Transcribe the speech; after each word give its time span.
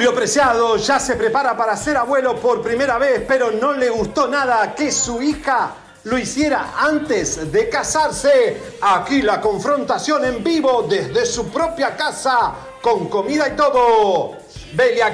Julio 0.00 0.14
Preciado 0.14 0.78
ya 0.78 0.98
se 0.98 1.14
prepara 1.14 1.54
para 1.54 1.76
ser 1.76 1.98
abuelo 1.98 2.34
por 2.36 2.62
primera 2.62 2.96
vez, 2.96 3.22
pero 3.28 3.50
no 3.50 3.74
le 3.74 3.90
gustó 3.90 4.28
nada 4.28 4.74
que 4.74 4.90
su 4.90 5.20
hija 5.20 5.74
lo 6.04 6.16
hiciera 6.16 6.72
antes 6.78 7.52
de 7.52 7.68
casarse. 7.68 8.78
Aquí 8.80 9.20
la 9.20 9.42
confrontación 9.42 10.24
en 10.24 10.42
vivo 10.42 10.86
desde 10.88 11.26
su 11.26 11.50
propia 11.50 11.94
casa, 11.98 12.54
con 12.80 13.10
comida 13.10 13.48
y 13.48 13.50
todo. 13.50 14.38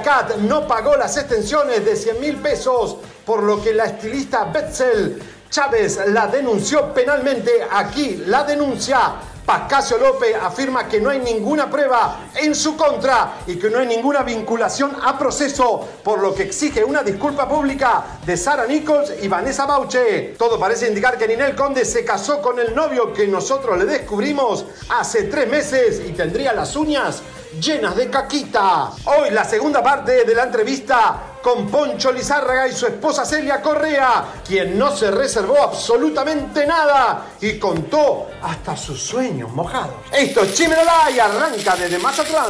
Cat 0.05 0.37
no 0.37 0.69
pagó 0.69 0.95
las 0.95 1.17
extensiones 1.17 1.85
de 1.85 1.97
100 1.97 2.21
mil 2.21 2.37
pesos, 2.37 2.97
por 3.25 3.43
lo 3.43 3.61
que 3.61 3.75
la 3.75 3.87
estilista 3.87 4.45
Betzel 4.45 5.21
Chávez 5.51 5.99
la 6.11 6.29
denunció 6.29 6.95
penalmente. 6.95 7.51
Aquí 7.73 8.23
la 8.25 8.45
denuncia 8.45 9.15
Pascasio 9.47 9.97
López 9.99 10.35
afirma 10.35 10.89
que 10.89 11.01
no 11.01 11.09
hay 11.09 11.21
ninguna 11.21 11.71
prueba 11.71 12.19
en 12.35 12.53
su 12.53 12.77
contra 12.77 13.39
y 13.47 13.55
que 13.55 13.71
no 13.71 13.79
hay 13.79 13.87
ninguna 13.87 14.25
vinculación 14.25 14.97
a 15.01 15.17
proceso, 15.17 15.89
por 16.03 16.21
lo 16.21 16.35
que 16.35 16.43
exige 16.43 16.83
una 16.83 17.05
disculpa 17.05 17.49
pública 17.49 18.19
de 18.27 18.37
Sara 18.37 18.67
Nichols 18.67 19.13
y 19.23 19.29
Vanessa 19.29 19.65
Bauche. 19.65 20.35
Todo 20.37 20.59
parece 20.59 20.89
indicar 20.89 21.17
que 21.17 21.29
Ninel 21.29 21.55
Conde 21.55 21.85
se 21.85 22.05
casó 22.05 22.43
con 22.43 22.59
el 22.59 22.75
novio 22.75 23.13
que 23.13 23.29
nosotros 23.29 23.79
le 23.79 23.85
descubrimos 23.85 24.65
hace 24.89 25.23
tres 25.25 25.49
meses 25.49 26.03
y 26.05 26.11
tendría 26.11 26.53
las 26.53 26.75
uñas 26.75 27.23
llenas 27.61 27.97
de 27.97 28.11
caquita. 28.11 28.91
Hoy 29.05 29.31
la 29.31 29.45
segunda 29.45 29.83
parte 29.83 30.25
de 30.25 30.35
la 30.35 30.45
entrevista 30.45 31.39
con 31.43 31.67
Poncho 31.69 32.13
Lizárraga 32.13 32.69
y 32.69 32.73
su 32.73 32.87
esposa 32.87 33.25
Celia 33.25 33.63
Correa, 33.63 34.25
quien 34.47 34.79
no 34.79 34.95
se 34.95 35.11
reservó 35.11 35.63
absolutamente 35.63 36.67
nada 36.67 37.27
y 37.41 37.59
contó 37.59 38.29
hasta 38.43 38.77
sus 38.77 39.01
sueños 39.01 39.51
mojados. 39.53 39.95
Esto 40.13 40.43
es 40.43 40.55
Chimerola 40.55 41.11
y 41.15 41.19
arranca 41.19 41.77
desde 41.77 41.99
Mazatlán. 41.99 42.47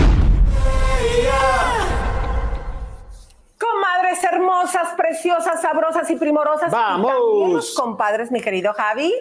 Comadres 3.58 4.22
hermosas, 4.24 4.88
preciosas, 4.96 5.62
sabrosas 5.62 6.10
y 6.10 6.16
primorosas. 6.16 6.70
¡Vamos! 6.70 7.52
los 7.52 7.74
compadres, 7.74 8.30
mi 8.30 8.40
querido 8.40 8.72
Javi. 8.74 9.14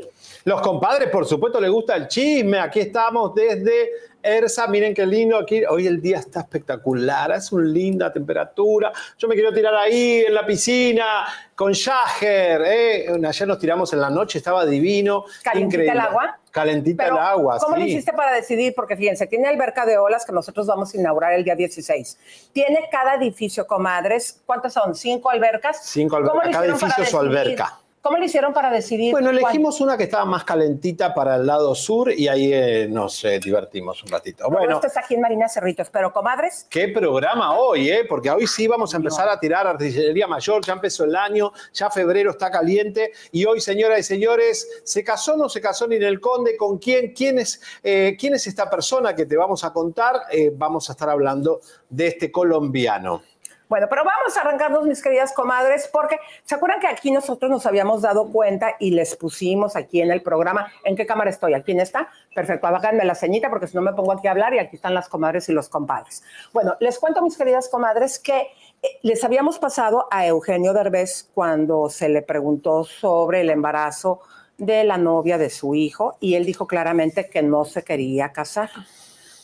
Los 0.43 0.61
compadres, 0.61 1.09
por 1.09 1.25
supuesto, 1.25 1.59
les 1.59 1.71
gusta 1.71 1.95
el 1.95 2.07
chisme. 2.07 2.59
Aquí 2.59 2.81
estamos 2.81 3.33
desde 3.33 3.91
Ersa, 4.25 4.67
miren 4.67 4.93
qué 4.95 5.05
lindo 5.05 5.37
aquí. 5.37 5.63
Hoy 5.65 5.85
el 5.85 6.01
día 6.01 6.17
está 6.17 6.39
espectacular, 6.39 7.31
es 7.31 7.51
una 7.51 7.65
linda 7.65 8.11
temperatura. 8.11 8.91
Yo 9.19 9.27
me 9.27 9.35
quiero 9.35 9.53
tirar 9.53 9.75
ahí 9.75 10.23
en 10.27 10.33
la 10.33 10.45
piscina 10.45 11.27
con 11.53 11.73
Jager. 11.73 12.61
¿eh? 12.65 13.07
Ayer 13.23 13.47
nos 13.47 13.59
tiramos 13.59 13.93
en 13.93 14.01
la 14.01 14.09
noche, 14.09 14.39
estaba 14.39 14.65
divino. 14.65 15.25
¿Calentita 15.43 15.91
el 15.91 15.99
agua? 15.99 16.39
Calentita 16.49 17.05
el 17.05 17.17
agua. 17.17 17.59
¿Cómo 17.59 17.77
lo 17.77 17.85
hiciste 17.85 18.13
para 18.13 18.33
decidir? 18.33 18.73
Porque 18.73 18.97
fíjense, 18.97 19.27
tiene 19.27 19.47
alberca 19.47 19.85
de 19.85 19.97
olas 19.99 20.25
que 20.25 20.31
nosotros 20.31 20.65
vamos 20.65 20.93
a 20.93 20.97
inaugurar 20.97 21.33
el 21.33 21.43
día 21.43 21.55
16. 21.55 22.49
Tiene 22.51 22.87
cada 22.91 23.15
edificio, 23.15 23.67
comadres. 23.67 24.41
¿Cuántas 24.45 24.73
son? 24.73 24.95
¿Cinco 24.95 25.29
albercas? 25.29 25.81
Cinco 25.83 26.15
albercas. 26.15 26.51
Cada 26.51 26.65
edificio 26.65 27.05
su 27.05 27.19
alberca. 27.19 27.79
¿Cómo 28.05 28.19
le 28.19 28.27
hicieron 28.27 28.53
para 28.53 28.69
decidir? 28.69 29.11
Bueno, 29.11 29.31
elegimos 29.31 29.81
una 29.81 29.97
que 29.97 30.03
estaba 30.03 30.25
más 30.25 30.43
calentita 30.43 31.11
para 31.11 31.37
el 31.37 31.47
lado 31.47 31.73
sur 31.73 32.11
y 32.11 32.27
ahí 32.27 32.53
eh, 32.53 32.87
nos 32.87 33.25
eh, 33.25 33.39
divertimos 33.43 34.03
un 34.03 34.09
ratito. 34.09 34.47
Bueno, 34.47 34.75
esto 34.75 34.85
está 34.85 34.99
aquí 34.99 35.15
en 35.15 35.21
Marina 35.21 35.49
Cerritos, 35.49 35.89
pero 35.89 36.13
comadres. 36.13 36.67
Qué 36.69 36.89
programa 36.89 37.57
hoy, 37.57 37.89
¿eh? 37.89 38.05
Porque 38.07 38.29
hoy 38.29 38.45
sí 38.45 38.67
vamos 38.67 38.93
a 38.93 38.97
empezar 38.97 39.27
a 39.27 39.39
tirar 39.39 39.65
artillería 39.65 40.27
mayor, 40.27 40.63
ya 40.63 40.73
empezó 40.73 41.05
el 41.05 41.15
año, 41.15 41.51
ya 41.73 41.89
febrero 41.89 42.29
está 42.29 42.51
caliente 42.51 43.11
y 43.31 43.43
hoy, 43.45 43.59
señoras 43.59 44.01
y 44.01 44.03
señores, 44.03 44.83
¿se 44.83 45.03
casó 45.03 45.33
o 45.33 45.37
no 45.37 45.49
se 45.49 45.59
casó 45.59 45.87
ni 45.87 45.95
en 45.95 46.03
el 46.03 46.19
Conde? 46.19 46.55
¿Con 46.57 46.77
quién? 46.77 47.11
¿Quién 47.11 47.39
es, 47.39 47.59
eh, 47.81 48.15
¿quién 48.19 48.35
es 48.35 48.45
esta 48.45 48.69
persona 48.69 49.15
que 49.15 49.25
te 49.25 49.35
vamos 49.35 49.63
a 49.63 49.73
contar? 49.73 50.21
vamos 50.53 50.89
a 50.89 50.91
estar 50.91 51.09
hablando 51.09 51.59
de 51.89 52.05
este 52.05 52.31
colombiano. 52.31 53.23
Bueno, 53.67 53.87
pero 53.89 54.03
vamos 54.03 54.37
a 54.37 54.41
arrancarnos, 54.41 54.85
mis 54.85 55.01
queridas 55.01 55.33
comadres, 55.33 55.89
porque 55.91 56.19
¿se 56.43 56.53
acuerdan 56.53 56.79
que 56.79 56.87
aquí 56.87 57.11
nosotros 57.11 57.49
nos 57.49 57.65
habíamos 57.65 58.01
dado 58.03 58.31
cuenta 58.31 58.75
y 58.79 58.91
les 58.91 59.15
pusimos 59.15 59.75
aquí 59.75 60.01
en 60.01 60.11
el 60.11 60.21
programa? 60.21 60.71
¿En 60.83 60.95
qué 60.95 61.05
cámara 61.05 61.31
estoy? 61.31 61.55
¿Aquí 61.55 61.71
está? 61.79 62.09
Perfecto, 62.33 62.67
háganme 62.67 63.03
la 63.05 63.15
ceñita 63.15 63.49
porque 63.49 63.67
si 63.67 63.75
no 63.75 63.81
me 63.81 63.93
pongo 63.93 64.11
aquí 64.11 64.27
a 64.27 64.31
hablar 64.31 64.53
y 64.53 64.59
aquí 64.59 64.75
están 64.75 64.93
las 64.93 65.09
comadres 65.09 65.49
y 65.49 65.53
los 65.53 65.67
compadres. 65.67 66.23
Bueno, 66.53 66.75
les 66.79 66.99
cuento, 66.99 67.21
mis 67.23 67.37
queridas 67.37 67.67
comadres, 67.69 68.19
que 68.19 68.39
eh, 68.39 68.99
les 69.01 69.23
habíamos 69.23 69.57
pasado 69.57 70.07
a 70.11 70.27
Eugenio 70.27 70.73
Derbez 70.73 71.29
cuando 71.33 71.89
se 71.89 72.09
le 72.09 72.21
preguntó 72.21 72.83
sobre 72.83 73.41
el 73.41 73.49
embarazo 73.49 74.21
de 74.57 74.83
la 74.83 74.97
novia 74.97 75.37
de 75.37 75.49
su 75.49 75.75
hijo 75.75 76.17
y 76.19 76.35
él 76.35 76.45
dijo 76.45 76.67
claramente 76.67 77.29
que 77.29 77.41
no 77.41 77.65
se 77.65 77.83
quería 77.83 78.31
casar. 78.31 78.69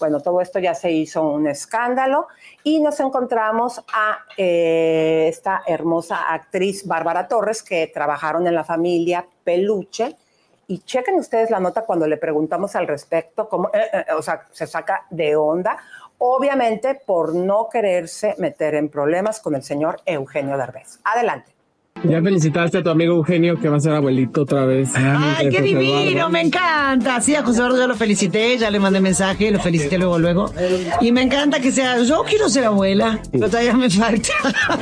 Bueno, 0.02 0.20
todo 0.20 0.42
esto 0.42 0.58
ya 0.58 0.74
se 0.74 0.92
hizo 0.92 1.22
un 1.22 1.46
escándalo 1.46 2.28
y 2.64 2.80
nos 2.80 3.00
encontramos 3.00 3.84
a 3.94 4.18
eh, 4.36 5.28
esta 5.30 5.62
hermosa 5.68 6.34
actriz 6.34 6.88
Bárbara 6.88 7.28
Torres 7.28 7.62
que 7.62 7.86
trabajaron 7.86 8.48
en 8.48 8.56
la 8.56 8.64
familia 8.64 9.24
Peluche. 9.44 10.18
Y 10.66 10.80
chequen 10.80 11.20
ustedes 11.20 11.52
la 11.52 11.60
nota 11.60 11.84
cuando 11.84 12.08
le 12.08 12.18
preguntamos 12.18 12.76
al 12.76 12.88
respecto, 12.88 13.48
cómo, 13.48 13.70
eh, 13.76 13.90
eh, 13.94 14.06
o 14.18 14.24
sea, 14.24 14.48
se 14.50 14.66
saca 14.66 15.06
de 15.12 15.36
onda, 15.36 15.78
obviamente 16.18 16.96
por 16.96 17.36
no 17.36 17.70
quererse 17.70 18.34
meter 18.40 18.74
en 18.74 18.90
problemas 18.90 19.40
con 19.40 19.54
el 19.54 19.62
señor 19.62 20.02
Eugenio 20.08 20.58
Derbez. 20.58 21.00
Adelante. 21.04 21.61
Ya 22.04 22.22
felicitaste 22.22 22.80
a 22.80 22.84
tu 22.84 22.90
amigo 22.90 23.16
Eugenio 23.16 23.60
que 23.60 23.70
va 23.70 23.78
a 23.78 23.80
ser 23.80 23.94
abuelito 23.94 24.42
otra 24.42 24.66
vez. 24.66 24.90
Ay, 24.96 25.50
qué 25.50 25.62
divino, 25.62 26.30
me 26.30 26.42
encanta. 26.42 27.22
Sí, 27.22 27.36
a 27.36 27.44
José 27.44 27.60
Eduardo 27.60 27.78
ya 27.78 27.88
lo 27.88 27.96
felicité, 27.96 28.58
ya 28.58 28.72
le 28.72 28.80
mandé 28.80 29.00
mensaje, 29.00 29.52
lo 29.52 29.60
felicité 29.60 29.98
luego, 29.98 30.18
luego. 30.18 30.52
Y 31.00 31.12
me 31.12 31.22
encanta 31.22 31.60
que 31.60 31.72
sea, 31.72 32.02
yo 32.02 32.24
quiero 32.28 32.50
ser 32.50 32.66
abuela, 32.66 33.20
pero 33.32 33.48
todavía 33.48 33.74
me 33.74 33.90
falta. 33.90 34.34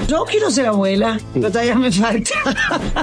Yo 0.08 0.24
quiero 0.26 0.50
ser 0.50 0.68
abuela, 0.68 1.20
pero 1.34 1.50
todavía 1.50 1.76
me 1.76 1.92
falta. 1.92 2.32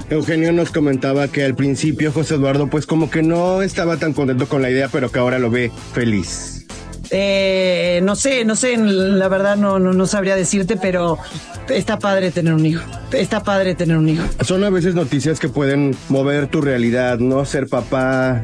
Eugenio 0.09 0.53
nos 0.53 0.71
comentaba 0.71 1.28
que 1.28 1.44
al 1.44 1.54
principio 1.54 2.10
José 2.10 2.37
Eduardo 2.37 2.69
pues 2.69 2.87
como 2.87 3.10
que 3.10 3.22
no 3.22 3.62
estaba 3.62 3.98
tan 3.98 4.12
contento 4.12 4.47
con 4.47 4.62
la 4.62 4.71
idea, 4.71 4.88
pero 4.91 5.10
que 5.10 5.19
ahora 5.19 5.38
lo 5.38 5.50
ve 5.50 5.71
feliz. 5.93 6.56
Eh, 7.11 8.01
no 8.03 8.17
sé, 8.17 8.45
no 8.45 8.57
sé, 8.57 8.77
la 8.77 9.29
verdad 9.29 9.57
no, 9.57 9.79
no, 9.79 10.07
sabría 10.07 10.37
decirte, 10.37 10.77
pero 10.77 11.19
está 11.69 11.99
padre 11.99 12.31
tener 12.31 12.55
un 12.55 12.67
hijo. 12.67 12.83
Está 13.13 13.43
padre 13.43 13.75
tener 13.75 13.97
un 13.97 14.09
hijo. 14.09 14.25
Son 14.43 14.65
a 14.65 14.71
veces 14.71 14.95
noticias 14.95 15.39
que 15.39 15.49
pueden 15.49 15.97
mover 16.09 16.49
tu 16.49 16.61
realidad, 16.61 17.19
¿no? 17.19 17.45
Ser 17.45 17.69
papá. 17.69 18.43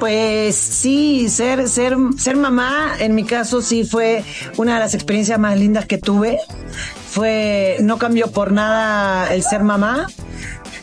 Pues 0.00 0.56
sí, 0.56 1.28
ser, 1.28 1.68
ser, 1.68 1.96
ser 2.18 2.36
mamá, 2.36 2.94
en 2.98 3.14
mi 3.14 3.24
caso 3.24 3.62
sí 3.62 3.84
fue 3.84 4.24
una 4.56 4.74
de 4.74 4.80
las 4.80 4.94
experiencias 4.94 5.38
más 5.38 5.58
lindas 5.58 5.86
que 5.86 5.98
tuve. 5.98 6.38
Fue, 7.10 7.76
no 7.80 7.98
cambió 7.98 8.28
por 8.28 8.52
nada 8.52 9.32
el 9.32 9.42
ser 9.42 9.62
mamá. 9.62 10.08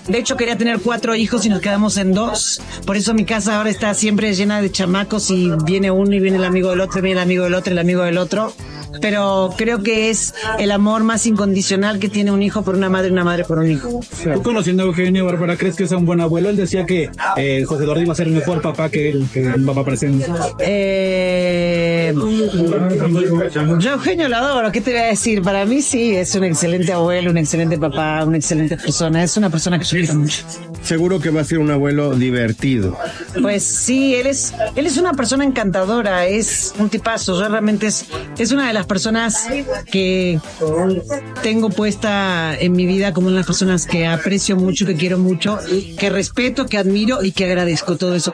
De 0.08 0.18
hecho, 0.18 0.36
quería 0.36 0.58
tener 0.58 0.80
cuatro 0.80 1.16
hijos 1.16 1.46
y 1.46 1.50
nos 1.50 1.62
quedamos 1.62 1.98
en 1.98 2.14
dos. 2.14 2.62
Por 2.86 2.98
eso 2.98 3.14
mi 3.14 3.26
casa 3.26 3.58
ahora 3.58 3.70
está 3.70 3.94
siempre 3.94 4.34
llena 4.34 4.62
de 4.62 4.72
chamacos 4.72 5.30
y 5.30 5.52
viene 5.64 5.92
uno 5.92 6.14
y 6.16 6.20
viene 6.20 6.38
el 6.38 6.44
amigo 6.44 6.72
del 6.72 6.82
otro, 6.82 7.02
viene 7.02 7.20
el 7.20 7.24
amigo 7.24 7.44
del 7.44 7.54
otro, 7.54 7.72
el 7.72 7.80
amigo 7.80 8.04
del 8.04 8.18
otro. 8.18 8.54
Pero 9.00 9.54
creo 9.58 9.84
que 9.84 10.10
es 10.10 10.34
el 10.60 10.72
amor 10.72 11.04
más 11.04 11.26
incondicional 11.26 12.00
que 12.00 12.10
tiene 12.10 12.32
un 12.32 12.42
hijo 12.42 12.64
por 12.64 12.76
una 12.76 12.90
madre 12.90 13.10
y 13.10 13.12
una 13.12 13.24
madre 13.24 13.46
por 13.46 13.60
un 13.60 13.72
hijo. 13.72 14.02
Tú 14.34 14.44
conociendo 14.44 14.84
a 14.84 14.86
Eugenio 14.88 15.26
Bárbara, 15.26 15.58
¿crees 15.58 15.76
que 15.76 15.84
es 15.84 15.92
un 15.92 16.06
buen 16.06 16.22
abuelo? 16.22 16.50
Él 16.50 16.58
decía 16.58 16.86
que 16.86 17.10
eh, 17.38 17.64
José 17.66 17.84
Eduardo 17.84 18.02
iba 18.02 18.14
a 18.14 18.16
ser 18.16 18.28
el 18.28 18.34
mejor 18.34 18.62
papá 18.62 18.90
que, 18.90 19.10
el, 19.10 19.28
que 19.32 19.46
el 19.46 19.64
papá 19.64 19.86
presente. 19.86 20.26
Eh, 20.60 22.14
yo 23.80 23.92
Eugenio 23.92 24.28
lo 24.28 24.36
adoro, 24.36 24.72
¿qué 24.72 24.82
te 24.82 24.92
voy 24.92 25.00
a 25.02 25.06
decir? 25.06 25.42
Para 25.42 25.66
mí 25.66 25.82
sí, 25.82 26.16
es 26.16 26.34
un 26.36 26.44
excelente 26.44 26.94
abuelo, 26.94 27.32
un 27.32 27.38
excelente 27.38 27.78
papá, 27.78 28.24
una 28.26 28.38
excelente 28.38 28.78
persona, 28.78 29.24
es 29.24 29.38
una 29.38 29.50
persona 29.50 29.80
que 29.80 29.86
yo 29.86 29.98
quiero 29.98 30.16
mucho. 30.16 30.44
Seguro 30.84 31.20
que 31.20 31.30
va 31.30 31.42
a 31.42 31.44
ser 31.44 31.60
un 31.60 31.72
abuelo 31.72 32.16
divertido. 32.16 32.98
Pues 33.42 33.64
sí, 33.64 34.16
él 34.16 34.28
es, 34.28 34.54
él 34.76 34.86
es 34.86 34.98
una 34.98 35.14
persona 35.14 35.44
encantadora, 35.44 36.26
es 36.26 36.74
un 36.80 36.90
tipazo, 36.90 37.40
yo 37.40 37.48
realmente 37.48 37.88
es, 37.88 38.06
es 38.38 38.52
una 38.52 38.68
de 38.68 38.74
las 38.74 38.81
personas 38.86 39.48
que 39.92 40.40
tengo 41.44 41.70
puesta 41.70 42.56
en 42.60 42.74
mi 42.74 42.86
vida 42.86 43.14
como 43.14 43.28
una 43.28 43.36
de 43.36 43.40
las 43.40 43.48
personas 43.48 43.86
que 43.86 44.08
aprecio 44.08 44.56
mucho, 44.56 44.86
que 44.86 44.96
quiero 44.96 45.18
mucho, 45.18 45.60
que 45.98 46.10
respeto, 46.10 46.66
que 46.66 46.78
admiro 46.78 47.24
y 47.24 47.32
que 47.32 47.46
agradezco 47.46 47.98
todo 47.98 48.16
eso. 48.16 48.34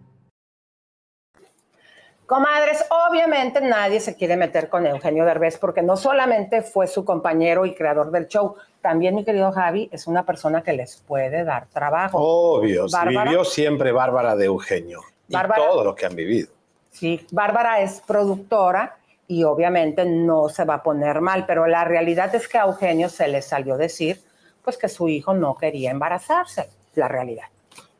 Comadres, 2.31 2.85
obviamente 3.09 3.59
nadie 3.59 3.99
se 3.99 4.15
quiere 4.15 4.37
meter 4.37 4.69
con 4.69 4.87
Eugenio 4.87 5.25
Derbez 5.25 5.57
porque 5.57 5.81
no 5.81 5.97
solamente 5.97 6.61
fue 6.61 6.87
su 6.87 7.03
compañero 7.03 7.65
y 7.65 7.75
creador 7.75 8.09
del 8.09 8.29
show, 8.29 8.55
también 8.79 9.15
mi 9.15 9.25
querido 9.25 9.51
Javi 9.51 9.89
es 9.91 10.07
una 10.07 10.25
persona 10.25 10.63
que 10.63 10.71
les 10.71 10.95
puede 10.95 11.43
dar 11.43 11.67
trabajo. 11.67 12.17
Obvio, 12.19 12.85
Bárbara. 12.89 13.29
vivió 13.29 13.43
siempre 13.43 13.91
Bárbara 13.91 14.37
de 14.37 14.45
Eugenio. 14.45 15.01
Y 15.27 15.35
todos 15.57 15.83
los 15.83 15.93
que 15.93 16.05
han 16.05 16.15
vivido. 16.15 16.47
Sí, 16.89 17.27
Bárbara 17.31 17.81
es 17.81 17.99
productora 17.99 18.95
y 19.27 19.43
obviamente 19.43 20.05
no 20.05 20.47
se 20.47 20.63
va 20.63 20.75
a 20.75 20.83
poner 20.83 21.19
mal, 21.19 21.45
pero 21.45 21.67
la 21.67 21.83
realidad 21.83 22.33
es 22.33 22.47
que 22.47 22.57
a 22.57 22.63
Eugenio 22.63 23.09
se 23.09 23.27
le 23.27 23.41
salió 23.41 23.75
decir 23.75 24.21
pues 24.63 24.77
que 24.77 24.87
su 24.87 25.09
hijo 25.09 25.33
no 25.33 25.57
quería 25.57 25.91
embarazarse, 25.91 26.69
la 26.95 27.09
realidad. 27.09 27.47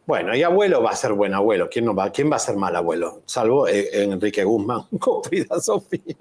Bueno, 0.05 0.35
y 0.35 0.43
abuelo 0.43 0.81
va 0.81 0.91
a 0.91 0.95
ser 0.95 1.13
buen 1.13 1.33
abuelo. 1.33 1.69
¿Quién, 1.69 1.85
no 1.85 1.95
va, 1.95 2.11
quién 2.11 2.31
va 2.31 2.35
a 2.35 2.39
ser 2.39 2.55
mal 2.57 2.75
abuelo? 2.75 3.21
Salvo 3.25 3.67
eh, 3.67 3.89
Enrique 4.03 4.43
Guzmán. 4.43 4.83
Sofía. 5.61 6.15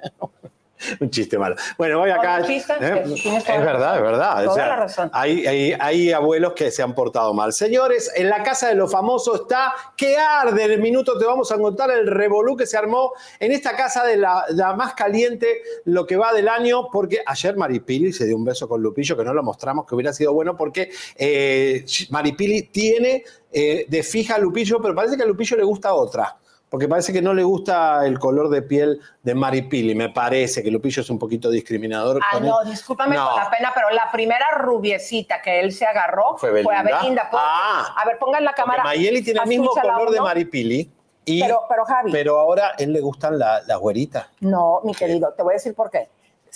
Un 1.00 1.10
chiste 1.10 1.38
malo. 1.38 1.56
Bueno, 1.78 1.98
voy 1.98 2.10
acá. 2.10 2.40
¿eh? 2.40 2.62
Es 3.04 3.46
verdad, 3.46 3.96
es 3.96 4.02
verdad. 4.02 4.40
O 4.40 4.44
Toda 4.44 4.54
sea, 4.54 4.66
la 4.68 4.76
razón. 4.76 5.10
Hay, 5.12 5.46
hay- 5.46 5.72
hay 5.78 6.12
abuelos 6.12 6.52
que 6.54 6.70
se 6.70 6.82
han 6.82 6.94
portado 6.94 7.32
mal. 7.34 7.52
Señores, 7.52 8.10
en 8.14 8.28
la 8.28 8.42
casa 8.42 8.68
de 8.68 8.74
los 8.74 8.90
famosos 8.90 9.42
está 9.42 9.72
que 9.96 10.16
arde. 10.16 10.64
En 10.64 10.72
el 10.72 10.80
minuto 10.80 11.18
te 11.18 11.24
vamos 11.24 11.50
a 11.52 11.58
contar 11.58 11.90
el 11.90 12.06
revolú 12.06 12.56
que 12.56 12.66
se 12.66 12.76
armó 12.76 13.12
en 13.38 13.52
esta 13.52 13.76
casa 13.76 14.04
de 14.04 14.16
la, 14.16 14.44
la 14.50 14.74
más 14.74 14.94
caliente 14.94 15.62
lo 15.84 16.06
que 16.06 16.16
va 16.16 16.32
del 16.32 16.48
año, 16.48 16.88
porque 16.90 17.20
ayer 17.26 17.56
Maripili 17.56 18.12
se 18.12 18.26
dio 18.26 18.36
un 18.36 18.44
beso 18.44 18.68
con 18.68 18.82
Lupillo, 18.82 19.16
que 19.16 19.24
no 19.24 19.32
lo 19.34 19.42
mostramos, 19.42 19.86
que 19.86 19.94
hubiera 19.94 20.12
sido 20.12 20.32
bueno, 20.32 20.56
porque 20.56 20.90
eh, 21.16 21.84
Maripili 22.10 22.62
tiene 22.62 23.24
eh, 23.52 23.84
de 23.88 24.02
fija 24.02 24.36
a 24.36 24.38
Lupillo, 24.38 24.80
pero 24.80 24.94
parece 24.94 25.16
que 25.16 25.22
a 25.22 25.26
Lupillo 25.26 25.56
le 25.56 25.64
gusta 25.64 25.92
otra. 25.94 26.36
Porque 26.70 26.86
parece 26.86 27.12
que 27.12 27.20
no 27.20 27.34
le 27.34 27.42
gusta 27.42 28.06
el 28.06 28.18
color 28.20 28.48
de 28.48 28.62
piel 28.62 29.00
de 29.24 29.34
Maripili. 29.34 29.94
Me 29.96 30.08
parece 30.10 30.62
que 30.62 30.70
Lupillo 30.70 31.02
es 31.02 31.10
un 31.10 31.18
poquito 31.18 31.50
discriminador. 31.50 32.20
Ah, 32.22 32.34
con 32.36 32.46
no, 32.46 32.62
él. 32.62 32.70
discúlpame 32.70 33.16
No. 33.16 33.28
con 33.28 33.42
la 33.42 33.50
pena, 33.50 33.72
pero 33.74 33.90
la 33.90 34.08
primera 34.12 34.46
rubiecita 34.56 35.42
que 35.42 35.58
él 35.58 35.72
se 35.72 35.84
agarró 35.84 36.36
¿Fue 36.38 36.62
fue, 36.62 36.76
a 36.76 36.82
Belinda? 36.82 37.00
Belinda. 37.02 37.28
¿Puedo- 37.30 37.42
Ah. 37.44 37.96
a 38.00 38.06
ver, 38.06 38.18
pongan 38.18 38.44
la 38.44 38.52
cámara. 38.52 38.84
Mayeli 38.84 39.20
tiene 39.22 39.40
el 39.42 39.48
mismo 39.48 39.70
color 39.70 40.10
de 40.10 40.18
uno. 40.18 40.24
Maripili. 40.26 40.88
Y, 41.24 41.42
Pero- 41.42 41.62
pero, 41.68 41.84
Javi. 41.84 42.12
pero 42.12 42.38
ahora 42.38 42.68
a 42.68 42.82
él 42.82 42.92
le 42.92 43.00
gustan 43.00 43.36
la- 43.38 43.60
las 43.66 43.78
güeritas. 43.78 44.28
No, 44.40 44.80
mi 44.84 44.94
querido, 44.94 45.32
te 45.36 45.42
voy 45.42 45.52
a 45.52 45.56
decir 45.56 45.74
por 45.74 45.90
qué. 45.90 46.08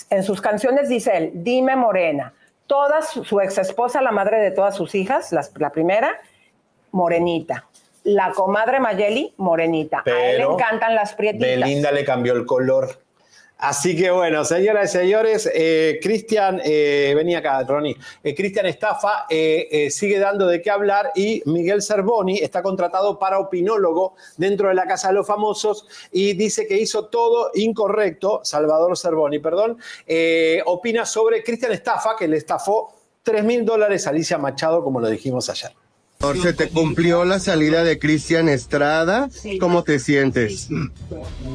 En 0.09 0.23
sus 0.23 0.39
canciones 0.41 0.87
dice 0.87 1.15
él, 1.17 1.31
dime 1.35 1.75
morena. 1.75 2.33
Toda 2.67 3.01
su, 3.01 3.23
su 3.25 3.39
ex 3.41 3.57
esposa, 3.57 4.01
la 4.01 4.11
madre 4.11 4.39
de 4.39 4.51
todas 4.51 4.75
sus 4.75 4.95
hijas, 4.95 5.31
las- 5.33 5.51
la 5.57 5.69
primera, 5.71 6.19
morenita. 6.91 7.65
La 8.05 8.31
comadre 8.31 8.79
Mayeli, 8.79 9.33
morenita. 9.37 10.03
a 10.05 10.09
él 10.09 10.31
le 10.31 10.37
Pero 10.37 10.53
encantan 10.53 10.95
las 10.95 11.13
prietitas. 11.13 11.47
Belinda 11.47 11.91
le 11.91 12.05
cambió 12.05 12.33
el 12.33 12.45
color. 12.45 12.99
Así 13.57 13.95
que 13.95 14.11
bueno, 14.11 14.43
señoras 14.43 14.93
y 14.93 14.97
señores, 14.99 15.49
eh, 15.55 15.97
Cristian, 16.03 16.61
eh, 16.63 17.13
vení 17.15 17.35
acá, 17.35 17.63
Ronnie. 17.63 17.95
Eh, 18.21 18.35
Cristian 18.35 18.65
Estafa 18.65 19.25
eh, 19.29 19.67
eh, 19.71 19.89
sigue 19.89 20.19
dando 20.19 20.45
de 20.45 20.61
qué 20.61 20.69
hablar 20.69 21.11
y 21.15 21.41
Miguel 21.45 21.81
Cervoni 21.81 22.37
está 22.39 22.61
contratado 22.61 23.17
para 23.17 23.39
opinólogo 23.39 24.15
dentro 24.35 24.67
de 24.67 24.75
la 24.75 24.85
Casa 24.85 25.07
de 25.07 25.13
los 25.13 25.25
Famosos 25.25 25.87
y 26.11 26.33
dice 26.33 26.67
que 26.67 26.77
hizo 26.77 27.05
todo 27.07 27.51
incorrecto, 27.53 28.41
Salvador 28.43 28.97
Cervoni, 28.97 29.39
perdón, 29.39 29.77
eh, 30.05 30.61
opina 30.65 31.05
sobre 31.05 31.41
Cristian 31.41 31.71
Estafa, 31.71 32.17
que 32.19 32.27
le 32.27 32.35
estafó 32.37 32.93
3 33.23 33.41
mil 33.45 33.63
dólares 33.63 34.05
a 34.05 34.09
Alicia 34.09 34.37
Machado, 34.37 34.83
como 34.83 34.99
lo 34.99 35.07
dijimos 35.07 35.49
ayer. 35.49 35.71
¿Se 36.41 36.53
te 36.53 36.69
cumplió 36.69 37.23
la 37.23 37.39
salida 37.39 37.83
de 37.83 37.99
Cristian 37.99 38.49
Estrada? 38.49 39.29
¿Cómo 39.59 39.83
te 39.83 39.99
sientes? 39.99 40.69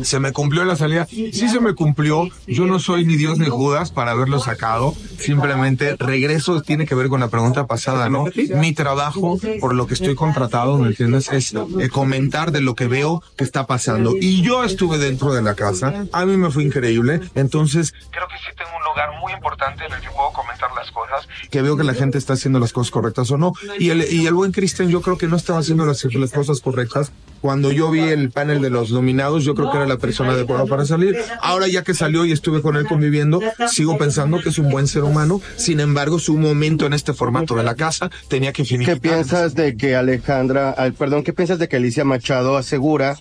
se 0.02 0.20
me 0.20 0.32
cumplió 0.32 0.64
la 0.64 0.76
salida. 0.76 1.06
Sí 1.06 1.48
se 1.48 1.60
me 1.60 1.74
cumplió. 1.74 2.28
Yo 2.46 2.66
no 2.66 2.78
soy 2.78 3.04
ni 3.04 3.16
Dios 3.16 3.38
ni 3.38 3.46
Judas 3.46 3.90
para 3.90 4.12
haberlo 4.12 4.38
sacado. 4.38 4.94
Simplemente 5.18 5.96
regreso 5.96 6.62
tiene 6.62 6.86
que 6.86 6.94
ver 6.94 7.08
con 7.08 7.20
la 7.20 7.28
pregunta 7.28 7.66
pasada, 7.66 8.08
¿no? 8.08 8.26
Mi 8.56 8.72
trabajo, 8.72 9.38
por 9.60 9.74
lo 9.74 9.86
que 9.86 9.94
estoy 9.94 10.14
contratado, 10.14 10.78
¿me 10.78 10.88
entiendes? 10.88 11.30
Es 11.32 11.52
eh, 11.52 11.88
comentar 11.88 12.52
de 12.52 12.60
lo 12.60 12.74
que 12.74 12.86
veo 12.86 13.22
que 13.36 13.44
está 13.44 13.66
pasando. 13.66 14.14
Y 14.20 14.42
yo 14.42 14.64
estuve 14.64 14.98
dentro 14.98 15.32
de 15.32 15.42
la 15.42 15.54
casa. 15.54 16.06
A 16.12 16.24
mí 16.26 16.36
me 16.36 16.50
fue 16.50 16.62
increíble. 16.62 17.20
Entonces, 17.34 17.92
creo 18.10 18.28
que 18.28 18.36
sí 18.38 18.54
tengo 18.56 18.70
un 18.76 18.84
lugar 18.90 19.08
muy 19.20 19.32
importante 19.32 19.84
en 19.86 19.92
el 19.92 20.00
que 20.00 20.08
puedo 20.10 20.32
comentar 20.32 20.68
las 20.74 20.90
cosas. 20.90 21.26
Que 21.50 21.62
veo 21.62 21.76
que 21.76 21.84
la 21.84 21.94
gente 21.94 22.18
está 22.18 22.34
haciendo 22.34 22.58
las 22.58 22.72
cosas 22.72 22.90
correctas 22.90 23.30
o 23.30 23.38
no. 23.38 23.52
Y 23.78 23.90
el, 23.90 24.12
y 24.12 24.26
el 24.26 24.34
buen 24.34 24.52
Cristian, 24.52 24.88
yo 24.88 25.00
creo 25.00 25.16
que 25.18 25.26
no 25.28 25.36
estaba 25.36 25.58
haciendo 25.60 25.86
las, 25.86 26.04
las 26.04 26.30
cosas 26.32 26.60
correctas. 26.60 27.12
Cuando 27.40 27.72
yo 27.72 27.90
vi 27.90 28.00
el 28.00 28.30
panel 28.30 28.60
de 28.60 28.68
los 28.68 28.90
nominados, 28.90 29.44
yo 29.44 29.54
creo 29.54 29.70
que 29.70 29.78
era 29.78 29.86
la 29.86 29.96
persona 29.96 30.32
adecuada 30.32 30.66
para 30.66 30.84
salir. 30.84 31.16
Ahora 31.40 31.68
ya 31.68 31.82
que 31.82 31.94
salió 31.94 32.26
y 32.26 32.32
estuve 32.32 32.60
con 32.60 32.76
él 32.76 32.86
conviviendo, 32.86 33.40
sigo 33.70 33.96
pensando 33.96 34.40
que 34.42 34.50
es 34.50 34.58
un 34.58 34.68
buen 34.68 34.86
ser 34.86 35.04
humano. 35.04 35.40
Sin 35.56 35.80
embargo, 35.80 36.18
su 36.18 36.36
momento 36.36 36.84
en 36.84 36.92
este 36.92 37.14
formato 37.14 37.54
de 37.54 37.62
la 37.62 37.76
casa 37.76 38.10
tenía 38.28 38.52
que 38.52 38.62
¿Qué 38.64 38.68
finiquitar. 38.68 39.00
piensas 39.00 39.54
de 39.54 39.74
que 39.76 39.96
Alejandra, 39.96 40.70
al- 40.70 40.92
perdón, 40.92 41.22
qué 41.24 41.32
piensas 41.32 41.58
de 41.58 41.68
que 41.68 41.76
Alicia 41.76 42.04
Machado 42.04 42.58
asegura 42.58 43.16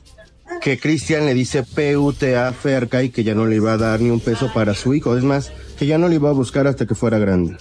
que 0.61 0.79
Cristian 0.79 1.25
le 1.25 1.33
dice 1.33 1.63
PUTA 1.63 2.51
Ferca 2.53 3.03
y 3.03 3.09
que 3.09 3.23
ya 3.23 3.35
no 3.35 3.45
le 3.45 3.55
iba 3.57 3.73
a 3.73 3.77
dar 3.77 3.99
ni 4.01 4.09
un 4.09 4.19
peso 4.19 4.51
para 4.53 4.73
su 4.73 4.93
hijo? 4.93 5.17
Es 5.17 5.23
más, 5.23 5.51
que 5.77 5.85
ya 5.85 5.97
no 5.97 6.07
le 6.09 6.15
iba 6.15 6.29
a 6.29 6.33
buscar 6.33 6.67
hasta 6.67 6.85
que 6.85 6.95
fuera 6.95 7.17
grande. 7.19 7.55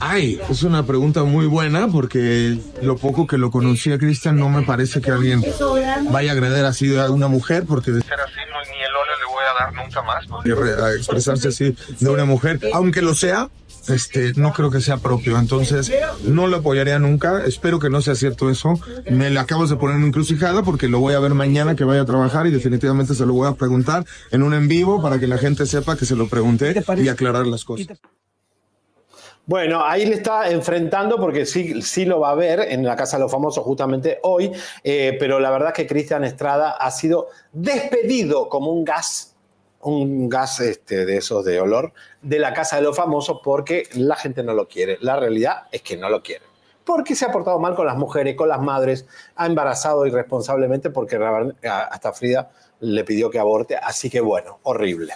Ay, 0.00 0.40
es 0.48 0.62
una 0.62 0.86
pregunta 0.86 1.24
muy 1.24 1.46
buena 1.46 1.88
porque 1.88 2.56
lo 2.82 2.96
poco 2.96 3.26
que 3.26 3.36
lo 3.36 3.50
conocí 3.50 3.90
a 3.90 3.98
Cristian 3.98 4.36
no 4.36 4.48
me 4.48 4.62
parece 4.62 5.00
que 5.00 5.10
alguien 5.10 5.44
vaya 6.12 6.30
a 6.30 6.34
agredir 6.34 6.64
así 6.64 6.96
a 6.96 7.10
una 7.10 7.26
mujer 7.26 7.64
porque 7.66 7.90
de 7.90 8.00
ser 8.02 8.20
así 8.20 8.34
no, 8.48 8.60
ni 8.72 8.80
el 8.80 8.94
ole 8.94 9.10
le 9.18 9.26
voy 9.26 9.42
a 9.44 9.64
dar 9.64 9.74
nunca 9.74 10.02
más 10.02 10.24
re- 10.44 10.84
a 10.84 10.94
expresarse 10.94 11.48
así 11.48 11.74
de 11.98 12.10
una 12.10 12.24
mujer, 12.24 12.60
aunque 12.74 13.02
lo 13.02 13.16
sea, 13.16 13.48
este, 13.88 14.32
no 14.34 14.52
creo 14.52 14.70
que 14.70 14.80
sea 14.80 14.98
propio. 14.98 15.38
Entonces, 15.38 15.92
no 16.24 16.46
lo 16.46 16.58
apoyaría 16.58 16.98
nunca. 16.98 17.44
Espero 17.44 17.78
que 17.78 17.90
no 17.90 18.00
sea 18.00 18.14
cierto 18.14 18.50
eso. 18.50 18.78
Me 19.10 19.30
le 19.30 19.40
acabas 19.40 19.70
de 19.70 19.76
poner 19.76 19.96
en 19.96 20.04
encrucijada 20.04 20.62
porque 20.62 20.88
lo 20.88 21.00
voy 21.00 21.14
a 21.14 21.20
ver 21.20 21.34
mañana 21.34 21.76
que 21.76 21.84
vaya 21.84 22.02
a 22.02 22.06
trabajar 22.06 22.46
y 22.46 22.50
definitivamente 22.50 23.14
se 23.14 23.26
lo 23.26 23.34
voy 23.34 23.48
a 23.48 23.52
preguntar 23.52 24.04
en 24.30 24.42
un 24.42 24.54
en 24.54 24.68
vivo 24.68 25.02
para 25.02 25.18
que 25.18 25.26
la 25.26 25.38
gente 25.38 25.66
sepa 25.66 25.96
que 25.96 26.04
se 26.04 26.16
lo 26.16 26.28
pregunté 26.28 26.74
y 26.96 27.08
aclarar 27.08 27.46
las 27.46 27.64
cosas. 27.64 27.98
Bueno, 29.48 29.82
ahí 29.82 30.04
le 30.04 30.16
está 30.16 30.50
enfrentando 30.50 31.16
porque 31.16 31.46
sí, 31.46 31.80
sí 31.80 32.04
lo 32.04 32.20
va 32.20 32.32
a 32.32 32.34
ver 32.34 32.60
en 32.68 32.84
la 32.84 32.94
Casa 32.96 33.16
de 33.16 33.22
los 33.22 33.32
Famosos 33.32 33.64
justamente 33.64 34.18
hoy, 34.22 34.52
eh, 34.84 35.16
pero 35.18 35.40
la 35.40 35.48
verdad 35.48 35.68
es 35.68 35.74
que 35.74 35.86
Cristian 35.86 36.22
Estrada 36.22 36.72
ha 36.72 36.90
sido 36.90 37.28
despedido 37.50 38.50
como 38.50 38.70
un 38.70 38.84
gas, 38.84 39.37
un 39.82 40.28
gas 40.28 40.60
este, 40.60 41.06
de 41.06 41.18
esos 41.18 41.44
de 41.44 41.60
olor, 41.60 41.92
de 42.22 42.38
la 42.38 42.52
Casa 42.52 42.76
de 42.76 42.82
los 42.82 42.96
Famosos 42.96 43.40
porque 43.42 43.88
la 43.94 44.16
gente 44.16 44.42
no 44.42 44.54
lo 44.54 44.68
quiere. 44.68 44.98
La 45.00 45.16
realidad 45.16 45.64
es 45.70 45.82
que 45.82 45.96
no 45.96 46.08
lo 46.08 46.22
quiere. 46.22 46.44
Porque 46.84 47.14
se 47.14 47.26
ha 47.26 47.32
portado 47.32 47.58
mal 47.58 47.74
con 47.74 47.86
las 47.86 47.96
mujeres, 47.96 48.34
con 48.34 48.48
las 48.48 48.60
madres, 48.60 49.06
ha 49.36 49.46
embarazado 49.46 50.06
irresponsablemente 50.06 50.90
porque 50.90 51.16
hasta 51.62 52.12
Frida 52.12 52.50
le 52.80 53.04
pidió 53.04 53.30
que 53.30 53.38
aborte, 53.38 53.76
así 53.76 54.08
que 54.08 54.20
bueno, 54.20 54.58
horrible. 54.62 55.14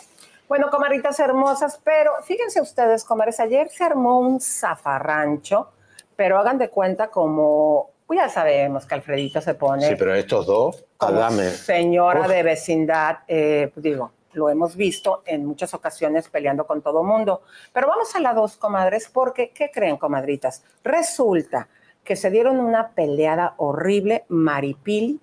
Bueno, 0.48 0.68
comadritas 0.70 1.18
hermosas, 1.18 1.80
pero 1.82 2.12
fíjense 2.24 2.60
ustedes, 2.60 3.04
comadres, 3.04 3.40
ayer 3.40 3.70
se 3.70 3.84
armó 3.84 4.20
un 4.20 4.38
zafarrancho, 4.38 5.70
pero 6.14 6.38
hagan 6.38 6.58
de 6.58 6.68
cuenta 6.68 7.08
como, 7.08 7.90
pues 8.06 8.18
ya 8.18 8.28
sabemos 8.28 8.84
que 8.84 8.94
Alfredito 8.94 9.40
se 9.40 9.54
pone... 9.54 9.88
Sí, 9.88 9.94
pero 9.98 10.14
estos 10.14 10.44
dos, 10.44 10.84
Adame. 10.98 11.48
Señora 11.48 12.28
de 12.28 12.42
vecindad, 12.42 13.20
eh, 13.26 13.72
digo, 13.76 14.12
lo 14.32 14.48
hemos 14.48 14.76
visto 14.76 15.22
en 15.26 15.44
muchas 15.46 15.74
ocasiones 15.74 16.28
peleando 16.28 16.66
con 16.66 16.82
todo 16.82 17.02
mundo. 17.02 17.42
Pero 17.72 17.88
vamos 17.88 18.14
a 18.14 18.20
la 18.20 18.34
dos, 18.34 18.56
comadres, 18.56 19.08
porque, 19.08 19.50
¿qué 19.50 19.70
creen, 19.70 19.96
comadritas? 19.96 20.64
Resulta 20.82 21.68
que 22.04 22.16
se 22.16 22.30
dieron 22.30 22.58
una 22.58 22.90
peleada 22.90 23.54
horrible, 23.58 24.24
Maripili, 24.28 25.20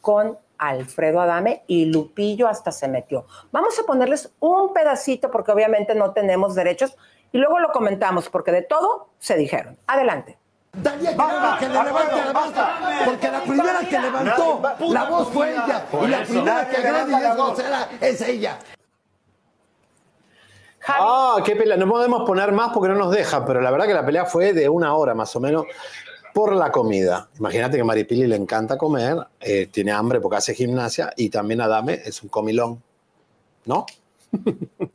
con 0.00 0.38
Alfredo 0.58 1.20
Adame 1.20 1.62
y 1.66 1.86
Lupillo 1.86 2.48
hasta 2.48 2.72
se 2.72 2.88
metió. 2.88 3.26
Vamos 3.52 3.78
a 3.78 3.84
ponerles 3.84 4.32
un 4.40 4.72
pedacito 4.72 5.30
porque 5.30 5.52
obviamente 5.52 5.94
no 5.94 6.12
tenemos 6.12 6.54
derechos 6.54 6.96
y 7.32 7.38
luego 7.38 7.58
lo 7.58 7.70
comentamos 7.72 8.28
porque 8.28 8.52
de 8.52 8.62
todo 8.62 9.10
se 9.18 9.36
dijeron. 9.36 9.78
Adelante. 9.86 10.38
Vamos, 10.82 11.58
que 11.58 11.68
le 11.68 11.84
levante 11.84 12.24
la 12.24 12.32
voz, 12.32 12.52
porque 13.06 13.30
la 13.30 13.42
primera 13.42 13.80
que 13.80 13.98
levantó 13.98 14.62
la 14.90 15.04
voz 15.04 15.28
fue 15.28 15.52
ella 15.52 15.86
y 16.02 16.06
la 16.06 16.22
primera 16.24 16.68
que 16.68 16.76
agrede 16.76 17.12
y 17.12 17.14
es 17.14 17.34
grosera 17.34 17.88
es 18.00 18.20
ella. 18.20 18.58
Ah, 20.88 21.38
qué 21.44 21.56
pelea. 21.56 21.76
No 21.76 21.88
podemos 21.88 22.24
poner 22.26 22.52
más 22.52 22.72
porque 22.72 22.88
no 22.88 22.94
nos 22.94 23.10
deja, 23.10 23.44
pero 23.44 23.60
la 23.60 23.70
verdad 23.70 23.86
que 23.86 23.94
la 23.94 24.04
pelea 24.04 24.26
fue 24.26 24.52
de 24.52 24.68
una 24.68 24.94
hora 24.94 25.14
más 25.14 25.34
o 25.34 25.40
menos 25.40 25.64
por 26.32 26.54
la 26.54 26.70
comida. 26.70 27.28
Imagínate 27.38 27.76
que 27.76 27.80
a 27.80 27.84
Maripili 27.84 28.26
le 28.26 28.36
encanta 28.36 28.76
comer, 28.76 29.16
eh, 29.40 29.68
tiene 29.68 29.92
hambre 29.92 30.20
porque 30.20 30.36
hace 30.36 30.54
gimnasia 30.54 31.12
y 31.16 31.30
también 31.30 31.62
Adame 31.62 32.02
es 32.04 32.22
un 32.22 32.28
comilón, 32.28 32.82
¿no? 33.64 33.86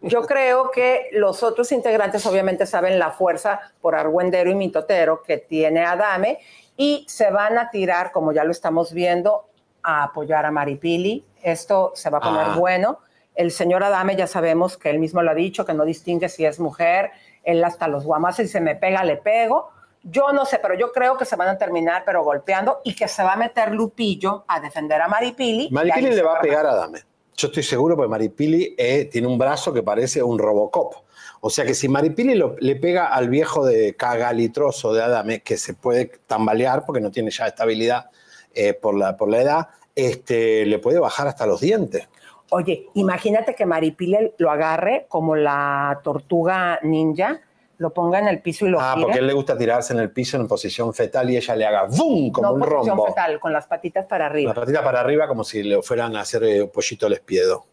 Yo 0.02 0.24
creo 0.24 0.72
que 0.72 1.10
los 1.14 1.44
otros 1.44 1.72
integrantes 1.72 2.26
obviamente 2.26 2.66
saben 2.66 3.00
la 3.00 3.12
fuerza 3.12 3.60
por 3.82 3.96
argüendero 3.96 4.50
y 4.50 4.56
mitotero 4.56 5.22
que 5.24 5.38
tiene 5.38 5.86
Adame 5.86 6.40
y 6.78 7.06
se 7.08 7.32
van 7.32 7.58
a 7.58 7.70
tirar, 7.70 8.12
como 8.12 8.32
ya 8.32 8.44
lo 8.44 8.52
estamos 8.52 8.94
viendo, 8.94 9.46
a 9.84 10.04
apoyar 10.04 10.46
a 10.46 10.52
Maripili. 10.52 11.26
Esto 11.42 11.92
se 11.96 12.10
va 12.10 12.18
a 12.20 12.22
poner 12.22 12.46
Ah. 12.50 12.56
bueno. 12.58 13.00
El 13.36 13.52
señor 13.52 13.84
Adame 13.84 14.16
ya 14.16 14.28
sabemos 14.28 14.78
que 14.78 14.90
él 14.90 15.00
mismo 15.00 15.22
lo 15.22 15.32
ha 15.32 15.36
dicho, 15.36 15.66
que 15.66 15.74
no 15.74 15.86
distingue 15.86 16.28
si 16.30 16.46
es 16.46 16.60
mujer. 16.60 17.12
Él 17.44 17.64
hasta 17.64 17.88
los 17.88 18.04
guamazos, 18.04 18.46
si 18.46 18.48
se 18.48 18.62
me 18.62 18.76
pega, 18.76 19.04
le 19.04 19.18
pego. 19.18 19.70
Yo 20.04 20.32
no 20.34 20.46
sé, 20.46 20.60
pero 20.60 20.74
yo 20.74 20.92
creo 20.92 21.16
que 21.18 21.26
se 21.26 21.36
van 21.36 21.48
a 21.48 21.58
terminar, 21.58 22.04
pero 22.06 22.24
golpeando 22.24 22.82
y 22.84 22.96
que 22.96 23.08
se 23.08 23.24
va 23.24 23.34
a 23.34 23.36
meter 23.38 23.72
Lupillo 23.72 24.44
a 24.48 24.60
defender 24.60 25.00
a 25.02 25.08
Maripili. 25.08 25.70
Maripili 25.72 26.12
le 26.16 26.22
va 26.24 26.38
a 26.38 26.42
pegar 26.42 26.66
a 26.66 26.72
Adame. 26.72 27.00
Yo 27.36 27.48
estoy 27.48 27.64
seguro 27.64 27.96
porque 27.96 28.10
Maripili 28.10 28.76
eh, 28.78 29.06
tiene 29.06 29.28
un 29.28 29.38
brazo 29.38 29.74
que 29.74 29.84
parece 29.84 30.22
un 30.22 30.38
Robocop. 30.38 30.94
O 31.42 31.50
sea 31.50 31.66
que 31.66 31.74
si 31.74 31.88
Maripili 31.90 32.40
le 32.60 32.76
pega 32.76 33.08
al 33.08 33.30
viejo 33.30 33.66
de 33.66 33.96
cagalitroso 33.96 34.94
de 34.94 35.02
Adame, 35.02 35.42
que 35.42 35.58
se 35.58 35.74
puede 35.74 36.12
tambalear 36.28 36.86
porque 36.86 37.02
no 37.02 37.10
tiene 37.10 37.32
ya 37.32 37.48
estabilidad 37.48 38.12
eh, 38.54 38.74
por, 38.74 38.96
la, 38.96 39.18
por 39.18 39.30
la 39.30 39.42
edad, 39.42 39.68
este, 39.96 40.66
le 40.66 40.78
puede 40.78 41.00
bajar 41.00 41.28
hasta 41.28 41.46
los 41.48 41.62
dientes. 41.62 42.08
Oye, 42.52 42.88
imagínate 42.96 43.56
que 43.56 43.66
Maripili 43.66 44.34
lo 44.38 44.52
agarre 44.52 45.06
como 45.08 45.36
la 45.36 46.02
tortuga 46.04 46.80
ninja, 46.84 47.42
lo 47.82 47.92
ponga 47.92 48.20
en 48.20 48.28
el 48.28 48.42
piso 48.42 48.68
y 48.68 48.70
lo 48.70 48.80
Ah, 48.80 48.92
gire. 48.94 49.04
porque 49.06 49.18
a 49.18 49.22
él 49.22 49.28
le 49.28 49.34
gusta 49.34 49.58
tirarse 49.58 49.92
en 49.94 50.00
el 50.00 50.12
piso 50.12 50.38
en 50.38 50.48
posición 50.48 50.94
fetal 50.94 51.30
y 51.32 51.38
ella 51.38 51.56
le 51.56 51.66
haga 51.66 51.86
¡bum! 51.90 52.32
como 52.32 52.48
no 52.50 52.54
un 52.54 52.60
posición 52.62 52.88
rombo. 52.98 53.08
fetal, 53.08 53.40
con 53.40 53.52
las 53.52 53.66
patitas 53.66 54.06
para 54.06 54.28
arriba. 54.28 54.54
patita 54.54 54.84
para 54.84 55.00
arriba 55.00 55.28
como 55.28 55.44
si 55.44 55.64
le 55.64 55.82
fueran 55.82 56.16
a 56.16 56.22
hacer 56.22 56.44
eh, 56.44 56.68
pollito 56.68 57.10
lespiedo. 57.10 57.66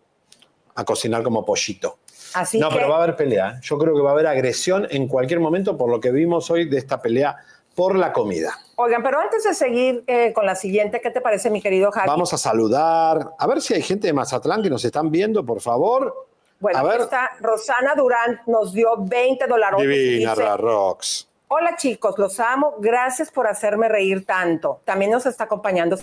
A 0.76 0.84
cocinar 0.84 1.22
como 1.22 1.44
pollito. 1.44 1.98
Así 2.34 2.58
no, 2.58 2.68
que, 2.70 2.76
pero 2.76 2.88
va 2.88 2.96
a 3.00 3.02
haber 3.02 3.16
pelea. 3.16 3.50
¿eh? 3.50 3.60
Yo 3.62 3.76
creo 3.78 3.94
que 3.94 4.00
va 4.00 4.10
a 4.10 4.12
haber 4.14 4.26
agresión 4.28 4.86
en 4.90 5.08
cualquier 5.08 5.40
momento 5.40 5.76
por 5.76 5.90
lo 5.90 6.00
que 6.00 6.10
vimos 6.10 6.50
hoy 6.50 6.68
de 6.68 6.78
esta 6.78 7.00
pelea 7.02 7.36
por 7.74 7.96
la 7.96 8.12
comida. 8.12 8.52
oigan, 8.76 9.02
pero 9.02 9.20
antes 9.20 9.44
de 9.44 9.54
seguir 9.54 10.04
eh, 10.06 10.32
con 10.32 10.46
la 10.46 10.54
siguiente, 10.54 11.00
¿qué 11.00 11.10
te 11.10 11.20
parece, 11.20 11.50
mi 11.50 11.60
querido 11.60 11.90
Javi? 11.92 12.08
Vamos 12.08 12.32
a 12.32 12.38
saludar. 12.38 13.30
A 13.38 13.46
ver 13.46 13.60
si 13.60 13.74
hay 13.74 13.82
gente 13.82 14.06
de 14.06 14.12
Mazatlán 14.14 14.62
que 14.62 14.70
nos 14.70 14.84
están 14.84 15.10
viendo, 15.10 15.44
por 15.44 15.60
favor. 15.60 16.27
Bueno, 16.60 16.78
aquí 16.80 17.02
está 17.02 17.30
Rosana 17.40 17.94
Durán, 17.94 18.40
nos 18.46 18.72
dio 18.72 18.96
20 18.98 19.46
dólares. 19.46 19.80
Divina, 19.80 20.34
la 20.34 20.56
Rox. 20.56 21.28
Hola 21.48 21.76
chicos, 21.76 22.18
los 22.18 22.40
amo. 22.40 22.74
Gracias 22.78 23.30
por 23.30 23.46
hacerme 23.46 23.88
reír 23.88 24.26
tanto. 24.26 24.82
También 24.84 25.12
nos 25.12 25.24
está 25.24 25.44
acompañando 25.44 25.96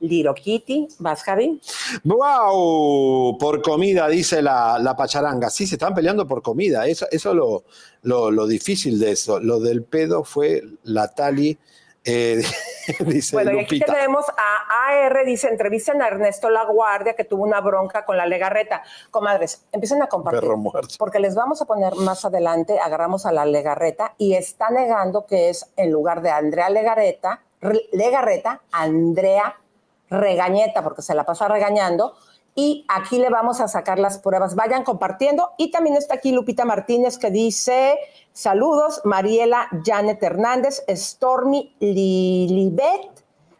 Liro 0.00 0.34
Kitty. 0.34 0.88
¿Vas, 0.98 1.22
Javi? 1.22 1.60
¡Wow! 2.04 3.38
Por 3.38 3.62
comida, 3.62 4.08
dice 4.08 4.42
la, 4.42 4.78
la 4.78 4.96
pacharanga. 4.96 5.48
Sí, 5.48 5.66
se 5.66 5.76
están 5.76 5.94
peleando 5.94 6.26
por 6.26 6.42
comida. 6.42 6.86
Eso 6.86 7.06
es 7.10 7.24
lo, 7.24 7.64
lo, 8.02 8.30
lo 8.30 8.46
difícil 8.46 8.98
de 8.98 9.12
eso. 9.12 9.38
Lo 9.38 9.60
del 9.60 9.84
pedo 9.84 10.24
fue 10.24 10.62
la 10.82 11.14
Tali, 11.14 11.58
eh, 12.04 12.42
dice 13.00 13.36
Bueno, 13.36 13.52
y 13.52 13.60
aquí 13.60 13.80
tenemos 13.80 14.24
a 14.36 15.04
AR, 15.06 15.24
dice, 15.24 15.48
entrevistan 15.48 16.00
a 16.02 16.08
Ernesto 16.08 16.48
La 16.50 16.64
Guardia, 16.64 17.14
que 17.14 17.24
tuvo 17.24 17.44
una 17.44 17.60
bronca 17.60 18.04
con 18.04 18.16
la 18.16 18.26
Legarreta. 18.26 18.82
Comadres, 19.10 19.64
empiecen 19.72 20.02
a 20.02 20.06
compartir. 20.06 20.40
Perro 20.40 20.56
muerto. 20.56 20.94
Porque 20.98 21.18
les 21.20 21.34
vamos 21.34 21.60
a 21.62 21.66
poner 21.66 21.94
más 21.96 22.24
adelante, 22.24 22.78
agarramos 22.80 23.26
a 23.26 23.32
la 23.32 23.44
Legarreta 23.44 24.14
y 24.18 24.34
está 24.34 24.70
negando 24.70 25.26
que 25.26 25.50
es 25.50 25.70
en 25.76 25.90
lugar 25.90 26.22
de 26.22 26.30
Andrea 26.30 26.70
Legarreta, 26.70 27.42
Re- 27.60 27.88
Legarreta, 27.92 28.62
Andrea 28.72 29.56
Regañeta, 30.08 30.82
porque 30.82 31.02
se 31.02 31.14
la 31.14 31.24
pasa 31.24 31.46
regañando. 31.48 32.16
Y 32.54 32.84
aquí 32.88 33.18
le 33.18 33.30
vamos 33.30 33.60
a 33.60 33.68
sacar 33.68 33.98
las 33.98 34.18
pruebas. 34.18 34.54
Vayan 34.54 34.84
compartiendo. 34.84 35.50
Y 35.56 35.70
también 35.70 35.96
está 35.96 36.14
aquí 36.14 36.32
Lupita 36.32 36.64
Martínez 36.64 37.16
que 37.16 37.30
dice: 37.30 37.98
Saludos, 38.32 39.00
Mariela 39.04 39.68
Janet 39.84 40.22
Hernández, 40.22 40.84
Stormy 40.88 41.74
Lilibet, 41.80 43.10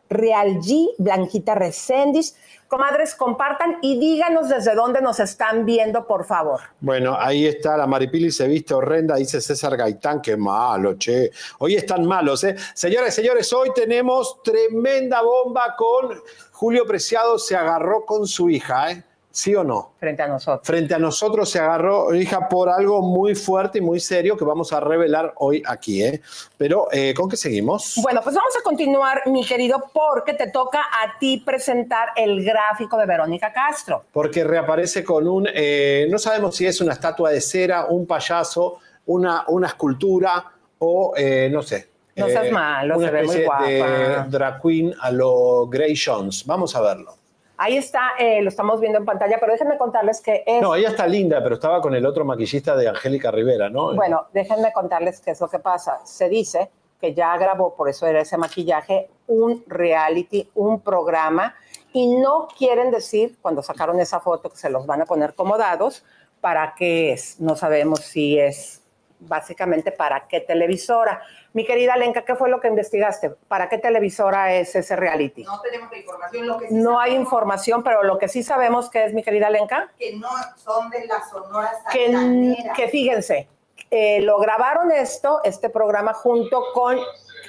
Real 0.09 0.56
G, 0.61 0.90
Blanquita 0.99 1.54
Recendis. 1.54 2.37
Comadres, 2.70 3.16
compartan 3.16 3.78
y 3.82 3.99
díganos 3.99 4.49
desde 4.49 4.76
dónde 4.76 5.00
nos 5.00 5.18
están 5.18 5.66
viendo, 5.66 6.06
por 6.06 6.25
favor. 6.25 6.61
Bueno, 6.78 7.16
ahí 7.18 7.44
está 7.44 7.76
la 7.76 7.85
Maripili, 7.85 8.30
se 8.30 8.47
viste 8.47 8.75
horrenda, 8.75 9.16
dice 9.16 9.40
César 9.40 9.76
Gaitán, 9.76 10.23
qué 10.23 10.37
malo, 10.37 10.94
che. 10.94 11.32
Hoy 11.59 11.75
están 11.75 12.06
malos, 12.06 12.44
¿eh? 12.44 12.54
Señores, 12.75 13.12
señores, 13.12 13.52
hoy 13.52 13.73
tenemos 13.75 14.40
tremenda 14.44 15.20
bomba 15.20 15.75
con 15.76 16.23
Julio 16.60 16.84
Preciado, 16.84 17.38
se 17.38 17.56
agarró 17.56 18.04
con 18.04 18.26
su 18.26 18.50
hija, 18.50 18.92
¿eh? 18.92 19.02
¿Sí 19.30 19.54
o 19.54 19.64
no? 19.64 19.94
Frente 19.98 20.20
a 20.20 20.28
nosotros. 20.28 20.66
Frente 20.66 20.92
a 20.92 20.98
nosotros 20.98 21.48
se 21.48 21.58
agarró, 21.58 22.14
hija, 22.14 22.50
por 22.50 22.68
algo 22.68 23.00
muy 23.00 23.34
fuerte 23.34 23.78
y 23.78 23.80
muy 23.80 23.98
serio 23.98 24.36
que 24.36 24.44
vamos 24.44 24.70
a 24.74 24.80
revelar 24.80 25.32
hoy 25.36 25.62
aquí, 25.66 26.02
¿eh? 26.02 26.20
Pero, 26.58 26.88
eh, 26.92 27.14
¿con 27.16 27.30
qué 27.30 27.38
seguimos? 27.38 27.94
Bueno, 28.02 28.20
pues 28.22 28.36
vamos 28.36 28.54
a 28.60 28.62
continuar, 28.62 29.22
mi 29.28 29.42
querido, 29.42 29.82
porque 29.94 30.34
te 30.34 30.50
toca 30.50 30.80
a 30.80 31.18
ti 31.18 31.38
presentar 31.38 32.10
el 32.14 32.44
gráfico 32.44 32.98
de 32.98 33.06
Verónica 33.06 33.54
Castro. 33.54 34.04
Porque 34.12 34.44
reaparece 34.44 35.02
con 35.02 35.26
un, 35.26 35.48
eh, 35.54 36.08
no 36.10 36.18
sabemos 36.18 36.56
si 36.56 36.66
es 36.66 36.78
una 36.82 36.92
estatua 36.92 37.30
de 37.30 37.40
cera, 37.40 37.86
un 37.86 38.06
payaso, 38.06 38.80
una, 39.06 39.46
una 39.48 39.68
escultura 39.68 40.44
o 40.78 41.14
eh, 41.16 41.48
no 41.50 41.62
sé. 41.62 41.89
No 42.20 42.28
seas 42.28 42.52
malo, 42.52 42.98
una 42.98 43.06
se 43.06 43.12
ve 43.12 43.22
muy 43.24 43.36
especie 43.36 43.72
de 43.72 43.78
guapa. 43.78 44.26
drag 44.28 44.62
queen 44.62 44.94
a 45.00 45.10
lo 45.10 45.66
Grey 45.66 45.94
Jones. 45.96 46.44
Vamos 46.46 46.74
a 46.76 46.80
verlo. 46.80 47.14
Ahí 47.62 47.76
está, 47.76 48.12
eh, 48.18 48.40
lo 48.40 48.48
estamos 48.48 48.80
viendo 48.80 48.98
en 48.98 49.04
pantalla, 49.04 49.36
pero 49.38 49.52
déjenme 49.52 49.76
contarles 49.76 50.22
que 50.22 50.42
es... 50.46 50.62
No, 50.62 50.74
ella 50.74 50.88
está 50.88 51.06
linda, 51.06 51.42
pero 51.42 51.56
estaba 51.56 51.82
con 51.82 51.94
el 51.94 52.06
otro 52.06 52.24
maquillista 52.24 52.74
de 52.74 52.88
Angélica 52.88 53.30
Rivera, 53.30 53.68
¿no? 53.68 53.94
Bueno, 53.94 54.28
déjenme 54.32 54.72
contarles 54.72 55.20
qué 55.20 55.32
es 55.32 55.40
lo 55.42 55.48
que 55.48 55.58
pasa. 55.58 55.98
Se 56.04 56.30
dice 56.30 56.70
que 56.98 57.12
ya 57.12 57.36
grabó, 57.36 57.74
por 57.74 57.90
eso 57.90 58.06
era 58.06 58.22
ese 58.22 58.38
maquillaje, 58.38 59.10
un 59.26 59.62
reality, 59.66 60.48
un 60.54 60.80
programa, 60.80 61.54
y 61.92 62.16
no 62.16 62.48
quieren 62.56 62.90
decir, 62.90 63.36
cuando 63.42 63.62
sacaron 63.62 64.00
esa 64.00 64.20
foto, 64.20 64.48
que 64.48 64.56
se 64.56 64.70
los 64.70 64.86
van 64.86 65.02
a 65.02 65.04
poner 65.04 65.34
como 65.34 65.58
dados, 65.58 66.02
para 66.40 66.74
qué 66.74 67.12
es. 67.12 67.40
No 67.40 67.56
sabemos 67.56 68.00
si 68.00 68.38
es 68.38 68.79
básicamente 69.20 69.92
para 69.92 70.26
qué 70.26 70.40
televisora. 70.40 71.22
Mi 71.52 71.64
querida 71.64 71.96
Lenka, 71.96 72.24
¿qué 72.24 72.34
fue 72.34 72.48
lo 72.48 72.60
que 72.60 72.68
investigaste? 72.68 73.30
¿Para 73.48 73.68
qué 73.68 73.78
televisora 73.78 74.54
es 74.54 74.74
ese 74.74 74.96
reality? 74.96 75.44
No 75.44 75.60
tenemos 75.60 75.90
la 75.90 75.98
información. 75.98 76.46
Lo 76.46 76.58
que 76.58 76.68
sí 76.68 76.74
No 76.74 77.00
hay 77.00 77.14
información, 77.14 77.82
pero 77.82 78.02
lo 78.02 78.18
que 78.18 78.28
sí 78.28 78.42
sabemos 78.42 78.90
que 78.90 79.04
es, 79.04 79.14
mi 79.14 79.22
querida 79.22 79.50
Lenka, 79.50 79.90
Que 79.98 80.16
no 80.16 80.28
son 80.56 80.90
de 80.90 81.06
la 81.06 81.22
Sonora 81.28 81.70
que, 81.92 82.56
que 82.74 82.88
fíjense, 82.88 83.48
eh, 83.90 84.20
lo 84.20 84.38
grabaron 84.38 84.92
esto, 84.92 85.40
este 85.44 85.68
programa, 85.68 86.14
junto 86.14 86.62
con 86.72 86.98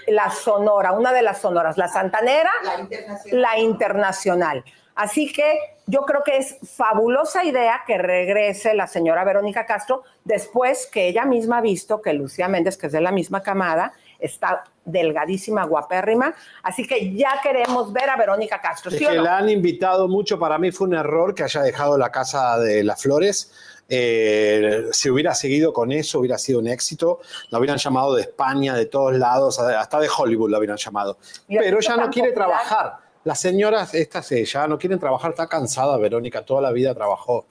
la 0.08 0.32
Sonora, 0.32 0.92
una 0.92 1.14
de 1.14 1.22
las 1.22 1.40
Sonoras, 1.42 1.78
la 1.78 1.88
Santanera, 1.88 2.50
La 2.64 2.80
internacional. 2.80 3.42
la 3.42 3.60
Internacional. 3.60 4.66
Así 4.96 5.32
que 5.32 5.60
yo 5.92 6.04
creo 6.04 6.24
que 6.24 6.38
es 6.38 6.56
fabulosa 6.64 7.44
idea 7.44 7.82
que 7.86 7.98
regrese 7.98 8.74
la 8.74 8.88
señora 8.88 9.26
Verónica 9.26 9.66
Castro 9.66 10.04
después 10.24 10.88
que 10.88 11.10
ella 11.10 11.26
misma 11.26 11.58
ha 11.58 11.62
visto 11.62 12.02
que 12.02 12.14
Lucía 12.14 12.48
Méndez, 12.48 12.78
que 12.78 12.88
es 12.88 12.94
de 12.94 13.02
la 13.02 13.12
misma 13.12 13.44
camada, 13.44 13.92
está 14.18 14.64
delgadísima, 14.86 15.66
guapérrima. 15.66 16.34
Así 16.64 16.88
que 16.88 17.14
ya 17.14 17.42
queremos 17.44 17.92
ver 17.92 18.10
a 18.10 18.16
Verónica 18.16 18.62
Castro. 18.62 18.90
Es 18.90 19.00
¿sí 19.00 19.06
o 19.06 19.10
que 19.10 19.18
no? 19.18 19.24
la 19.24 19.38
han 19.38 19.50
invitado 19.50 20.08
mucho. 20.08 20.40
Para 20.40 20.58
mí 20.58 20.72
fue 20.72 20.88
un 20.88 20.94
error 20.94 21.36
que 21.36 21.44
haya 21.44 21.62
dejado 21.62 21.98
la 21.98 22.10
Casa 22.10 22.58
de 22.58 22.86
las 22.86 23.02
Flores. 23.02 23.52
Eh, 23.90 24.86
si 24.94 25.10
hubiera 25.10 25.36
seguido 25.36 25.74
con 25.74 25.92
eso, 25.92 26.20
hubiera 26.20 26.38
sido 26.38 26.60
un 26.60 26.68
éxito. 26.70 27.20
La 27.50 27.60
hubieran 27.60 27.78
llamado 27.78 28.16
de 28.16 28.22
España, 28.22 28.76
de 28.76 28.86
todos 28.86 29.14
lados, 29.18 29.60
hasta 29.60 30.00
de 30.00 30.08
Hollywood 30.08 30.52
la 30.52 30.58
hubieran 30.58 30.78
llamado. 30.78 31.18
Pero 31.50 31.82
ya 31.82 31.98
no 31.98 32.10
quiere 32.10 32.30
popular. 32.30 32.62
trabajar. 32.64 33.11
Las 33.24 33.40
señoras, 33.40 33.94
estas 33.94 34.32
eh, 34.32 34.46
ya 34.46 34.68
no 34.68 34.80
quieren 34.80 34.98
trabajar, 34.98 35.32
está 35.32 35.48
cansada 35.48 35.98
Verónica, 35.98 36.44
toda 36.44 36.62
la 36.62 36.72
vida 36.72 36.96
trabajó. 36.96 37.46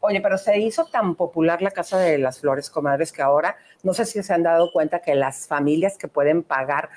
Oye, 0.00 0.22
pero 0.22 0.38
se 0.38 0.58
hizo 0.58 0.86
tan 0.86 1.14
popular 1.14 1.60
la 1.60 1.72
Casa 1.72 1.98
de 1.98 2.16
las 2.16 2.40
Flores, 2.40 2.70
comadres, 2.70 3.12
que 3.12 3.20
ahora 3.20 3.56
no 3.82 3.92
sé 3.92 4.06
si 4.06 4.22
se 4.22 4.32
han 4.32 4.42
dado 4.42 4.72
cuenta 4.72 5.00
que 5.00 5.14
las 5.14 5.46
familias 5.46 5.98
que 5.98 6.08
pueden 6.08 6.42
pagar, 6.42 6.88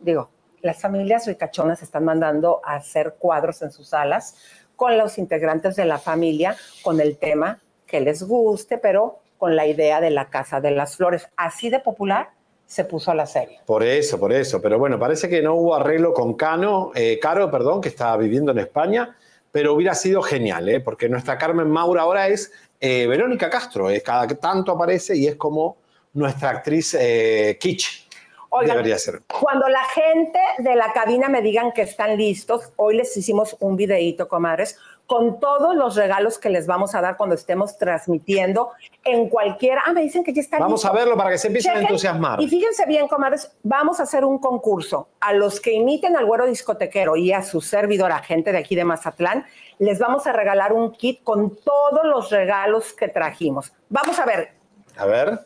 digo, 0.00 0.30
las 0.60 0.80
familias 0.80 1.26
ricachonas 1.28 1.80
están 1.82 2.04
mandando 2.04 2.60
a 2.64 2.74
hacer 2.74 3.14
cuadros 3.16 3.62
en 3.62 3.70
sus 3.70 3.90
salas 3.90 4.34
con 4.74 4.98
los 4.98 5.18
integrantes 5.18 5.76
de 5.76 5.84
la 5.84 5.98
familia, 5.98 6.56
con 6.82 7.00
el 7.00 7.16
tema 7.16 7.60
que 7.86 8.00
les 8.00 8.24
guste, 8.24 8.78
pero 8.78 9.20
con 9.38 9.54
la 9.54 9.68
idea 9.68 10.00
de 10.00 10.10
la 10.10 10.28
Casa 10.30 10.60
de 10.60 10.72
las 10.72 10.96
Flores. 10.96 11.28
Así 11.36 11.70
de 11.70 11.78
popular 11.78 12.30
se 12.68 12.84
puso 12.84 13.14
la 13.14 13.26
serie. 13.26 13.60
Por 13.64 13.82
eso, 13.82 14.20
por 14.20 14.32
eso. 14.32 14.60
Pero 14.60 14.78
bueno, 14.78 14.98
parece 14.98 15.28
que 15.28 15.40
no 15.40 15.54
hubo 15.54 15.74
arreglo 15.74 16.12
con 16.12 16.34
Cano, 16.34 16.92
eh, 16.94 17.18
Caro, 17.20 17.50
perdón, 17.50 17.80
que 17.80 17.88
está 17.88 18.14
viviendo 18.16 18.52
en 18.52 18.58
España, 18.58 19.16
pero 19.50 19.72
hubiera 19.72 19.94
sido 19.94 20.20
genial, 20.20 20.68
¿eh? 20.68 20.78
porque 20.78 21.08
nuestra 21.08 21.38
Carmen 21.38 21.70
Maura 21.70 22.02
ahora 22.02 22.28
es 22.28 22.52
eh, 22.78 23.06
Verónica 23.06 23.48
Castro, 23.48 23.90
eh, 23.90 24.02
cada 24.02 24.28
tanto 24.28 24.72
aparece 24.72 25.16
y 25.16 25.26
es 25.26 25.36
como 25.36 25.78
nuestra 26.12 26.50
actriz 26.50 26.94
eh, 26.94 27.56
kitsch. 27.58 28.06
Oigan, 28.50 28.76
Debería 28.76 28.98
ser. 28.98 29.22
Cuando 29.26 29.68
la 29.68 29.84
gente 29.84 30.38
de 30.58 30.74
la 30.74 30.92
cabina 30.92 31.28
me 31.28 31.42
digan 31.42 31.72
que 31.72 31.82
están 31.82 32.16
listos, 32.16 32.72
hoy 32.76 32.96
les 32.96 33.14
hicimos 33.16 33.56
un 33.60 33.76
videíto, 33.76 34.28
comadres, 34.28 34.78
con 35.08 35.40
todos 35.40 35.74
los 35.74 35.96
regalos 35.96 36.38
que 36.38 36.50
les 36.50 36.66
vamos 36.66 36.94
a 36.94 37.00
dar 37.00 37.16
cuando 37.16 37.34
estemos 37.34 37.78
transmitiendo 37.78 38.72
en 39.02 39.30
cualquier... 39.30 39.78
Ah, 39.86 39.94
me 39.94 40.02
dicen 40.02 40.22
que 40.22 40.34
ya 40.34 40.42
está 40.42 40.58
Vamos 40.58 40.82
listo. 40.82 40.88
a 40.88 40.92
verlo 40.92 41.16
para 41.16 41.30
que 41.30 41.38
se 41.38 41.46
empiecen 41.46 41.78
a 41.78 41.80
entusiasmar. 41.80 42.42
Y 42.42 42.46
fíjense 42.46 42.84
bien, 42.84 43.08
comadres, 43.08 43.50
vamos 43.62 44.00
a 44.00 44.02
hacer 44.02 44.22
un 44.26 44.38
concurso. 44.38 45.08
A 45.20 45.32
los 45.32 45.60
que 45.60 45.72
imiten 45.72 46.14
al 46.14 46.26
güero 46.26 46.44
discotequero 46.46 47.16
y 47.16 47.32
a 47.32 47.42
su 47.42 47.62
servidora, 47.62 48.18
gente 48.18 48.52
de 48.52 48.58
aquí 48.58 48.76
de 48.76 48.84
Mazatlán, 48.84 49.46
les 49.78 49.98
vamos 49.98 50.26
a 50.26 50.32
regalar 50.32 50.74
un 50.74 50.92
kit 50.92 51.22
con 51.22 51.56
todos 51.56 52.04
los 52.04 52.30
regalos 52.30 52.92
que 52.92 53.08
trajimos. 53.08 53.72
Vamos 53.88 54.18
a 54.18 54.26
ver, 54.26 54.52
A 54.98 55.06
ver. 55.06 55.40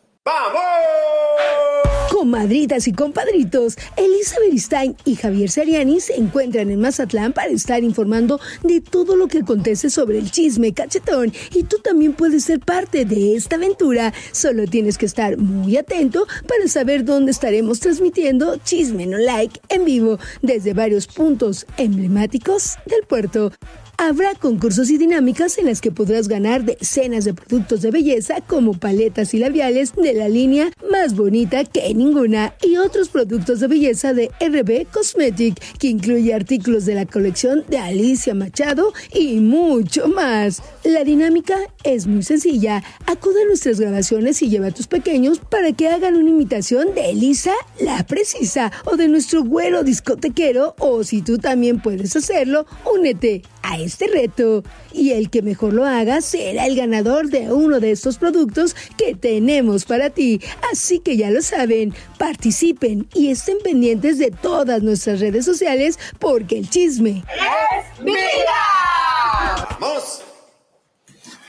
Comadritas 2.10 2.88
y 2.88 2.92
compadritos, 2.92 3.76
Elisa 3.96 4.38
Beristain 4.40 4.96
y 5.04 5.16
Javier 5.16 5.50
Seriani 5.50 6.00
se 6.00 6.14
encuentran 6.14 6.70
en 6.70 6.80
Mazatlán 6.80 7.32
para 7.32 7.50
estar 7.50 7.82
informando 7.82 8.40
de 8.62 8.80
todo 8.80 9.16
lo 9.16 9.28
que 9.28 9.38
acontece 9.38 9.90
sobre 9.90 10.18
el 10.18 10.30
chisme 10.30 10.72
cachetón 10.72 11.32
y 11.52 11.64
tú 11.64 11.78
también 11.78 12.12
puedes 12.12 12.44
ser 12.44 12.60
parte 12.60 13.04
de 13.04 13.34
esta 13.36 13.56
aventura. 13.56 14.12
Solo 14.32 14.66
tienes 14.66 14.98
que 14.98 15.06
estar 15.06 15.36
muy 15.38 15.76
atento 15.76 16.26
para 16.46 16.68
saber 16.68 17.04
dónde 17.04 17.32
estaremos 17.32 17.80
transmitiendo 17.80 18.56
Chisme 18.58 19.06
No 19.06 19.18
Like 19.18 19.60
en 19.68 19.84
vivo 19.84 20.18
desde 20.42 20.74
varios 20.74 21.06
puntos 21.06 21.66
emblemáticos 21.76 22.76
del 22.86 23.02
puerto. 23.06 23.52
Habrá 23.98 24.34
concursos 24.34 24.90
y 24.90 24.98
dinámicas 24.98 25.58
en 25.58 25.66
las 25.66 25.80
que 25.80 25.92
podrás 25.92 26.26
ganar 26.26 26.64
decenas 26.64 27.24
de 27.24 27.34
productos 27.34 27.82
de 27.82 27.90
belleza 27.90 28.40
como 28.40 28.74
paletas 28.74 29.34
y 29.34 29.38
labiales 29.38 29.94
de 29.94 30.14
la 30.14 30.28
línea 30.28 30.72
más 30.90 31.14
bonita 31.14 31.64
que 31.64 31.94
ninguna 31.94 32.54
y 32.62 32.78
otros 32.78 33.08
productos 33.08 33.60
de 33.60 33.68
belleza 33.68 34.12
de 34.12 34.30
RB 34.40 34.86
Cosmetic 34.90 35.60
que 35.78 35.88
incluye 35.88 36.34
artículos 36.34 36.84
de 36.84 36.94
la 36.94 37.06
colección 37.06 37.64
de 37.68 37.78
Alicia 37.78 38.34
Machado 38.34 38.92
y 39.14 39.40
mucho 39.40 40.08
más. 40.08 40.62
La 40.84 41.04
dinámica 41.04 41.56
es 41.84 42.06
muy 42.06 42.22
sencilla. 42.22 42.82
Acude 43.06 43.42
a 43.42 43.46
nuestras 43.46 43.78
grabaciones 43.78 44.42
y 44.42 44.48
lleva 44.48 44.68
a 44.68 44.72
tus 44.72 44.86
pequeños 44.86 45.38
para 45.38 45.72
que 45.72 45.88
hagan 45.88 46.16
una 46.16 46.30
imitación 46.30 46.94
de 46.94 47.10
Elisa 47.10 47.52
la 47.80 48.04
precisa 48.06 48.72
o 48.84 48.96
de 48.96 49.08
nuestro 49.08 49.44
güero 49.44 49.84
discotequero 49.84 50.74
o 50.78 51.04
si 51.04 51.22
tú 51.22 51.38
también 51.38 51.80
puedes 51.80 52.16
hacerlo, 52.16 52.66
únete 52.92 53.42
a 53.62 53.78
este 53.84 54.06
reto 54.06 54.62
y 54.92 55.12
el 55.12 55.30
que 55.30 55.42
mejor 55.42 55.72
lo 55.72 55.84
haga 55.84 56.20
será 56.20 56.66
el 56.66 56.76
ganador 56.76 57.28
de 57.28 57.52
uno 57.52 57.80
de 57.80 57.90
estos 57.92 58.18
productos 58.18 58.74
que 58.96 59.14
tenemos 59.14 59.84
para 59.84 60.10
ti. 60.10 60.40
Así 60.72 60.98
que 61.00 61.16
ya 61.16 61.30
lo 61.30 61.42
saben, 61.42 61.94
participen 62.18 63.08
y 63.14 63.30
estén 63.30 63.58
pendientes 63.62 64.18
de 64.18 64.30
todas 64.30 64.82
nuestras 64.82 65.20
redes 65.20 65.44
sociales 65.44 65.98
porque 66.18 66.58
el 66.58 66.68
chisme 66.70 67.22
¡Es 67.28 68.04
vida! 68.04 68.14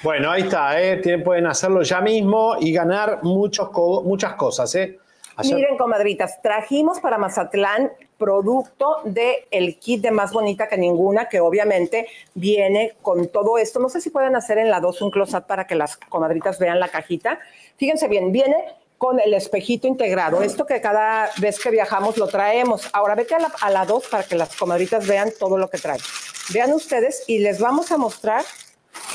Bueno, 0.04 0.32
ahí 0.32 0.42
está, 0.42 0.82
¿eh? 0.82 1.02
Pueden 1.24 1.48
hacerlo 1.48 1.82
ya 1.82 2.02
mismo 2.02 2.56
y 2.60 2.74
ganar 2.74 3.20
muchos 3.24 3.70
co- 3.70 4.04
muchas 4.04 4.34
cosas. 4.34 4.74
¿eh? 4.76 5.00
Ayer- 5.38 5.56
Miren, 5.56 5.78
comadritas, 5.78 6.42
trajimos 6.42 7.00
para 7.00 7.18
Mazatlán 7.18 7.90
producto 8.18 8.98
de 9.04 9.48
el 9.52 9.80
kit 9.80 10.02
de 10.02 10.12
Más 10.12 10.32
Bonita 10.32 10.68
que 10.68 10.78
Ninguna, 10.78 11.30
que 11.30 11.40
obviamente 11.40 12.08
viene 12.34 12.94
con 13.02 13.28
todo 13.28 13.58
esto. 13.58 13.80
No 13.80 13.90
sé 13.90 14.02
si 14.02 14.10
pueden 14.10 14.36
hacer 14.36 14.58
en 14.58 14.70
la 14.70 14.80
2 14.80 15.02
un 15.02 15.12
close-up 15.12 15.46
para 15.46 15.68
que 15.68 15.76
las 15.76 15.98
comadritas 15.98 16.60
vean 16.60 16.80
la 16.80 16.90
cajita. 16.90 17.40
Fíjense 17.78 18.08
bien, 18.08 18.32
viene 18.32 18.56
con 18.98 19.20
el 19.20 19.34
espejito 19.34 19.88
integrado. 19.88 20.42
Esto 20.42 20.66
que 20.66 20.80
cada 20.80 21.30
vez 21.40 21.60
que 21.60 21.70
viajamos 21.70 22.18
lo 22.18 22.28
traemos. 22.28 22.90
Ahora 22.94 23.16
vete 23.16 23.36
a 23.36 23.70
la 23.70 23.86
2 23.86 24.08
para 24.08 24.24
que 24.24 24.36
las 24.36 24.56
comadritas 24.56 25.06
vean 25.06 25.30
todo 25.38 25.58
lo 25.58 25.70
que 25.70 25.78
trae. 25.78 26.00
Vean 26.54 26.72
ustedes 26.72 27.24
y 27.28 27.40
les 27.40 27.60
vamos 27.60 27.92
a 27.92 27.98
mostrar 27.98 28.44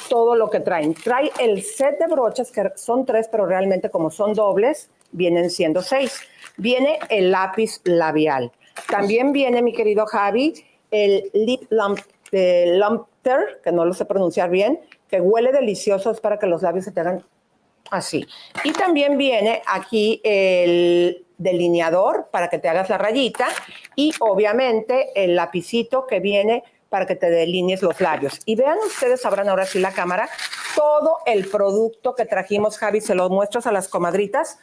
todo 0.08 0.34
lo 0.34 0.50
que 0.50 0.60
traen. 0.60 0.94
Trae 0.94 1.30
el 1.38 1.62
set 1.62 1.98
de 1.98 2.06
brochas, 2.06 2.50
que 2.50 2.72
son 2.74 3.04
tres, 3.06 3.28
pero 3.30 3.46
realmente 3.46 3.90
como 3.90 4.10
son 4.10 4.34
dobles, 4.34 4.90
vienen 5.12 5.50
siendo 5.50 5.82
seis. 5.82 6.20
Viene 6.56 6.98
el 7.08 7.30
lápiz 7.30 7.80
labial. 7.84 8.52
También 8.86 9.32
viene, 9.32 9.62
mi 9.62 9.72
querido 9.72 10.06
Javi, 10.06 10.54
el 10.90 11.30
lip 11.32 11.62
eh, 12.32 12.78
lumpter, 12.78 13.60
que 13.62 13.72
no 13.72 13.84
lo 13.84 13.94
sé 13.94 14.04
pronunciar 14.04 14.50
bien, 14.50 14.80
que 15.08 15.20
huele 15.20 15.52
delicioso, 15.52 16.10
es 16.10 16.20
para 16.20 16.38
que 16.38 16.46
los 16.46 16.62
labios 16.62 16.84
se 16.84 16.92
te 16.92 17.00
hagan 17.00 17.24
así. 17.90 18.26
Y 18.64 18.72
también 18.72 19.16
viene 19.18 19.62
aquí 19.66 20.20
el 20.24 21.26
delineador 21.38 22.28
para 22.30 22.48
que 22.48 22.58
te 22.58 22.68
hagas 22.68 22.90
la 22.90 22.98
rayita 22.98 23.46
y 23.94 24.12
obviamente 24.20 25.10
el 25.14 25.36
lapicito 25.36 26.06
que 26.06 26.20
viene 26.20 26.64
para 26.88 27.06
que 27.06 27.16
te 27.16 27.30
delinees 27.30 27.82
los 27.82 28.00
labios. 28.00 28.40
Y 28.44 28.56
vean 28.56 28.78
ustedes, 28.86 29.20
sabrán 29.20 29.48
ahora 29.48 29.66
sí 29.66 29.78
la 29.78 29.92
cámara, 29.92 30.28
todo 30.74 31.18
el 31.26 31.48
producto 31.48 32.14
que 32.14 32.24
trajimos, 32.24 32.78
Javi, 32.78 33.00
se 33.00 33.14
lo 33.14 33.28
muestras 33.28 33.66
a 33.66 33.72
las 33.72 33.88
comadritas. 33.88 34.58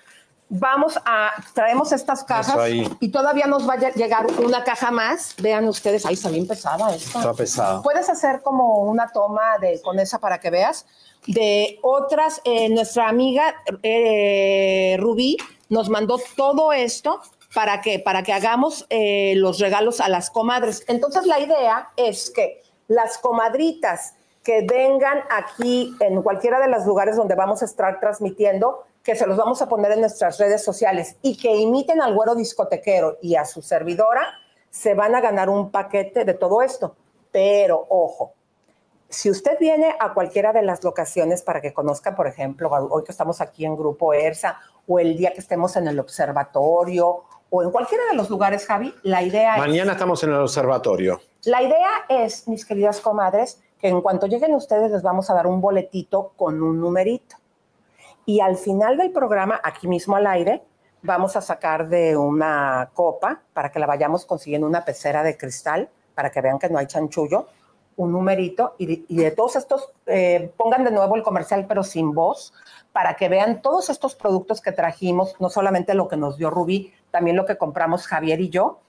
Vamos 0.48 0.98
a, 1.06 1.32
traemos 1.54 1.92
estas 1.92 2.24
cajas 2.24 2.56
y 3.00 3.10
todavía 3.10 3.48
nos 3.48 3.68
va 3.68 3.74
a 3.74 3.92
llegar 3.92 4.28
una 4.44 4.64
caja 4.64 4.92
más. 4.92 5.36
Vean 5.42 5.68
ustedes, 5.68 6.06
ahí 6.06 6.14
está 6.14 6.30
bien 6.30 6.48
pesada 6.48 6.94
esta. 6.96 7.20
Está 7.20 7.34
pesado. 7.34 7.82
Puedes 7.82 8.10
hacer 8.10 8.42
como 8.44 8.84
una 8.84 9.08
toma 9.08 9.58
de 9.60 9.82
con 9.82 10.00
esa 10.00 10.20
para 10.20 10.40
que 10.40 10.52
veas. 10.52 10.86
De 11.26 11.80
otras, 11.82 12.42
eh, 12.44 12.70
nuestra 12.70 13.10
amiga 13.10 13.56
eh, 13.82 14.96
Rubí 15.00 15.38
nos 15.70 15.90
mandó 15.90 16.20
todo 16.36 16.72
esto 16.72 17.22
para 17.56 17.82
que, 17.82 18.00
para 18.00 18.22
que 18.22 18.34
hagamos 18.34 18.86
eh, 18.90 19.34
los 19.38 19.60
regalos 19.60 20.00
a 20.00 20.10
las 20.10 20.30
comadres. 20.30 20.84
Entonces 20.88 21.26
la 21.26 21.40
idea 21.40 21.90
es 21.96 22.30
que 22.30 22.62
las 22.88 23.18
comadritas 23.18 24.14
que 24.44 24.62
vengan 24.62 25.24
aquí 25.32 25.96
en 26.00 26.22
cualquiera 26.22 26.60
de 26.60 26.68
los 26.68 26.86
lugares 26.86 27.16
donde 27.16 27.34
vamos 27.34 27.64
a 27.64 27.66
estar 27.66 28.00
transmitiendo, 28.00 28.84
que 29.06 29.16
se 29.16 29.28
los 29.28 29.38
vamos 29.38 29.62
a 29.62 29.70
poner 29.70 29.92
en 29.92 30.02
nuestras 30.02 30.40
redes 30.40 30.64
sociales 30.64 31.18
y 31.22 31.38
que 31.38 31.56
imiten 31.56 32.02
al 32.02 32.16
güero 32.16 32.34
discotequero 32.34 33.20
y 33.22 33.36
a 33.36 33.46
su 33.46 33.62
servidora, 33.62 34.40
se 34.72 34.96
van 34.96 35.14
a 35.14 35.22
ganar 35.22 35.48
un 35.48 35.70
paquete 35.70 36.26
de 36.26 36.34
todo 36.34 36.64
esto. 36.64 36.96
Pero 37.32 37.86
ojo, 37.88 38.34
si 39.08 39.30
usted 39.30 39.60
viene 39.60 39.96
a 40.00 40.16
cualquiera 40.16 40.54
de 40.54 40.64
las 40.64 40.84
locaciones 40.84 41.44
para 41.44 41.62
que 41.62 41.72
conozca, 41.72 42.16
por 42.16 42.26
ejemplo, 42.26 42.72
hoy 42.90 43.04
que 43.04 43.12
estamos 43.12 43.42
aquí 43.42 43.64
en 43.64 43.78
Grupo 43.78 44.12
ERSA, 44.12 44.60
o 44.88 44.98
el 44.98 45.16
día 45.16 45.34
que 45.34 45.40
estemos 45.40 45.76
en 45.76 45.88
el 45.88 46.00
observatorio, 46.00 47.26
o 47.52 47.62
en 47.62 47.70
cualquiera 47.70 48.06
de 48.10 48.18
los 48.18 48.32
lugares, 48.32 48.66
Javi, 48.66 48.92
la 49.04 49.22
idea 49.22 49.56
Mañana 49.58 49.92
estamos 49.92 50.24
en 50.24 50.32
el 50.32 50.38
observatorio. 50.38 51.22
La 51.44 51.62
idea 51.62 52.06
es, 52.10 52.48
mis 52.48 52.66
queridas 52.66 53.00
comadres, 53.02 53.62
que 53.80 53.88
en 53.88 54.02
cuanto 54.02 54.26
lleguen 54.26 54.56
ustedes 54.56 54.90
les 54.90 55.04
vamos 55.04 55.30
a 55.30 55.36
dar 55.36 55.46
un 55.46 55.62
boletito 55.62 56.34
con 56.36 56.64
un 56.64 56.82
numerito. 56.82 57.36
Y 58.26 58.40
al 58.40 58.58
final 58.58 58.98
del 58.98 59.12
programa, 59.12 59.60
aquí 59.64 59.88
mismo 59.88 60.16
al 60.16 60.26
aire, 60.28 60.64
vamos 61.04 61.36
a 61.36 61.42
sacar 61.42 61.88
de 61.88 62.18
una 62.18 62.90
copa 62.94 63.42
para 63.54 63.72
que 63.72 63.80
la 63.80 63.86
vayamos 63.86 64.26
consiguiendo 64.26 64.68
una 64.68 64.84
pecera 64.84 65.22
de 65.22 65.38
cristal, 65.38 65.90
para 66.16 66.32
que 66.32 66.42
vean 66.42 66.58
que 66.58 66.70
no 66.70 66.80
hay 66.80 66.88
chanchullo, 66.88 67.48
un 67.98 68.12
numerito 68.12 68.76
y 68.78 69.16
de, 69.16 69.32
todos 69.32 69.56
estos, 69.56 69.92
eh, 70.08 70.52
pongan 70.58 70.84
de 70.84 70.92
nuevo 70.92 71.16
el 71.16 71.24
comercial 71.24 71.66
pero 71.68 71.84
sin 71.84 72.14
voz, 72.14 72.54
para 72.92 73.16
que 73.16 73.30
vean 73.30 73.62
todos 73.62 73.90
estos 73.90 74.16
productos 74.16 74.62
que 74.62 74.72
trajimos, 74.72 75.36
no 75.40 75.50
solamente 75.50 75.94
lo 75.94 76.08
que 76.08 76.18
nos 76.18 76.38
dio 76.38 76.50
Rubí, 76.50 76.94
también 77.12 77.38
lo 77.38 77.46
que 77.46 77.58
compramos 77.58 78.08
Javier 78.08 78.42
y 78.42 78.50
yo. 78.50 78.80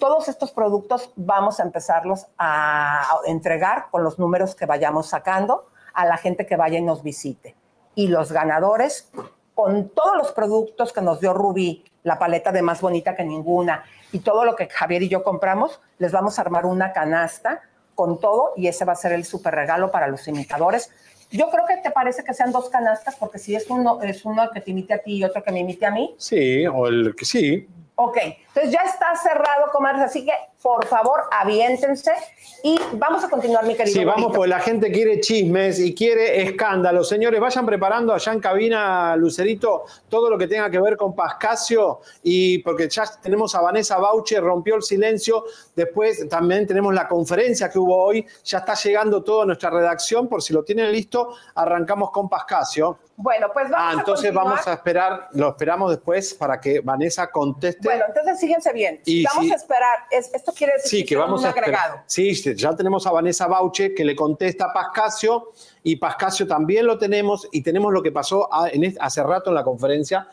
Todos 0.00 0.28
estos 0.28 0.52
productos 0.52 1.12
vamos 1.16 1.60
a 1.60 1.62
empezarlos 1.62 2.26
a 2.38 3.18
entregar 3.26 3.86
con 3.90 4.02
los 4.02 4.18
números 4.18 4.54
que 4.54 4.66
vayamos 4.66 5.06
sacando 5.08 5.66
a 5.94 6.04
la 6.04 6.16
gente 6.16 6.46
que 6.46 6.56
vaya 6.56 6.78
y 6.78 6.82
nos 6.82 7.02
visite. 7.02 7.54
Y 7.96 8.08
los 8.08 8.30
ganadores, 8.30 9.10
con 9.54 9.88
todos 9.88 10.16
los 10.16 10.32
productos 10.32 10.92
que 10.92 11.00
nos 11.00 11.18
dio 11.18 11.34
Rubí, 11.34 11.84
la 12.04 12.18
paleta 12.18 12.52
de 12.52 12.62
más 12.62 12.80
bonita 12.80 13.16
que 13.16 13.24
ninguna, 13.24 13.82
y 14.12 14.20
todo 14.20 14.44
lo 14.44 14.54
que 14.54 14.68
Javier 14.68 15.02
y 15.02 15.08
yo 15.08 15.24
compramos, 15.24 15.80
les 15.98 16.12
vamos 16.12 16.38
a 16.38 16.42
armar 16.42 16.66
una 16.66 16.92
canasta 16.92 17.62
con 17.94 18.20
todo 18.20 18.52
y 18.54 18.68
ese 18.68 18.84
va 18.84 18.92
a 18.92 18.96
ser 18.96 19.12
el 19.12 19.24
super 19.24 19.54
regalo 19.54 19.90
para 19.90 20.06
los 20.06 20.28
imitadores. 20.28 20.92
Yo 21.30 21.50
creo 21.50 21.64
que 21.66 21.78
te 21.78 21.90
parece 21.90 22.22
que 22.22 22.34
sean 22.34 22.52
dos 22.52 22.68
canastas, 22.68 23.16
porque 23.16 23.38
si 23.38 23.56
es 23.56 23.68
uno, 23.68 24.00
es 24.02 24.24
uno 24.24 24.48
que 24.52 24.60
te 24.60 24.70
imite 24.70 24.94
a 24.94 24.98
ti 24.98 25.16
y 25.16 25.24
otro 25.24 25.42
que 25.42 25.50
me 25.50 25.60
imite 25.60 25.86
a 25.86 25.90
mí. 25.90 26.14
Sí, 26.18 26.66
o 26.66 26.86
el 26.86 27.16
que 27.16 27.24
sí. 27.24 27.66
Ok, 27.98 28.18
entonces 28.48 28.70
ya 28.70 28.80
está 28.80 29.16
cerrado, 29.16 29.70
comadres, 29.72 30.02
así 30.02 30.22
que 30.22 30.32
por 30.60 30.84
favor 30.84 31.22
aviéntense 31.30 32.12
y 32.62 32.78
vamos 32.92 33.24
a 33.24 33.30
continuar, 33.30 33.64
mi 33.64 33.74
querido. 33.74 33.98
Sí, 33.98 34.04
vamos, 34.04 34.32
pues 34.36 34.50
la 34.50 34.60
gente 34.60 34.92
quiere 34.92 35.18
chismes 35.20 35.78
y 35.80 35.94
quiere 35.94 36.42
escándalos. 36.42 37.08
Señores, 37.08 37.40
vayan 37.40 37.64
preparando 37.64 38.12
allá 38.12 38.34
en 38.34 38.40
cabina, 38.40 39.16
Lucerito, 39.16 39.84
todo 40.10 40.28
lo 40.28 40.36
que 40.36 40.46
tenga 40.46 40.68
que 40.68 40.78
ver 40.78 40.98
con 40.98 41.14
Pascasio 41.14 42.00
y 42.22 42.58
porque 42.58 42.86
ya 42.90 43.04
tenemos 43.22 43.54
a 43.54 43.62
Vanessa 43.62 43.96
Bauche, 43.96 44.40
rompió 44.40 44.74
el 44.74 44.82
silencio. 44.82 45.44
Después 45.74 46.28
también 46.28 46.66
tenemos 46.66 46.92
la 46.92 47.08
conferencia 47.08 47.70
que 47.70 47.78
hubo 47.78 47.96
hoy. 47.96 48.26
Ya 48.44 48.58
está 48.58 48.74
llegando 48.74 49.22
todo 49.22 49.42
a 49.42 49.46
nuestra 49.46 49.70
redacción. 49.70 50.28
Por 50.28 50.42
si 50.42 50.52
lo 50.52 50.62
tienen 50.64 50.92
listo, 50.92 51.34
arrancamos 51.54 52.10
con 52.10 52.28
Pascasio. 52.28 52.98
Bueno, 53.18 53.48
pues 53.52 53.70
vamos 53.70 53.94
Ah, 53.94 53.98
entonces 53.98 54.32
vamos 54.34 54.66
a 54.66 54.74
esperar, 54.74 55.28
lo 55.32 55.48
esperamos 55.48 55.90
después 55.90 56.34
para 56.34 56.60
que 56.60 56.80
Vanessa 56.80 57.30
conteste. 57.30 57.80
Bueno, 57.88 58.04
entonces 58.08 58.38
síguense 58.38 58.72
bien. 58.74 59.00
Y 59.06 59.24
vamos 59.24 59.46
sí. 59.46 59.52
a 59.52 59.54
esperar. 59.56 59.98
Es- 60.10 60.34
esto 60.34 60.52
quiere 60.52 60.74
decir 60.74 60.90
Sí, 60.90 60.96
que 60.98 61.04
hicieron 61.04 61.24
vamos 61.26 61.40
un 61.40 61.46
a 61.46 61.48
esperar. 61.48 61.70
agregado. 61.70 62.02
Sí, 62.06 62.34
sí, 62.34 62.54
ya 62.54 62.76
tenemos 62.76 63.06
a 63.06 63.12
Vanessa 63.12 63.46
Bauche 63.46 63.94
que 63.94 64.04
le 64.04 64.14
contesta 64.14 64.66
a 64.66 64.72
Pascasio 64.72 65.50
y 65.88 65.94
Pascasio 65.94 66.48
también 66.48 66.84
lo 66.84 66.98
tenemos 66.98 67.46
y 67.52 67.62
tenemos 67.62 67.92
lo 67.92 68.02
que 68.02 68.10
pasó 68.10 68.52
a- 68.52 68.68
en 68.70 68.82
este- 68.82 68.98
hace 69.00 69.22
rato 69.22 69.50
en 69.50 69.54
la 69.54 69.62
conferencia 69.62 70.26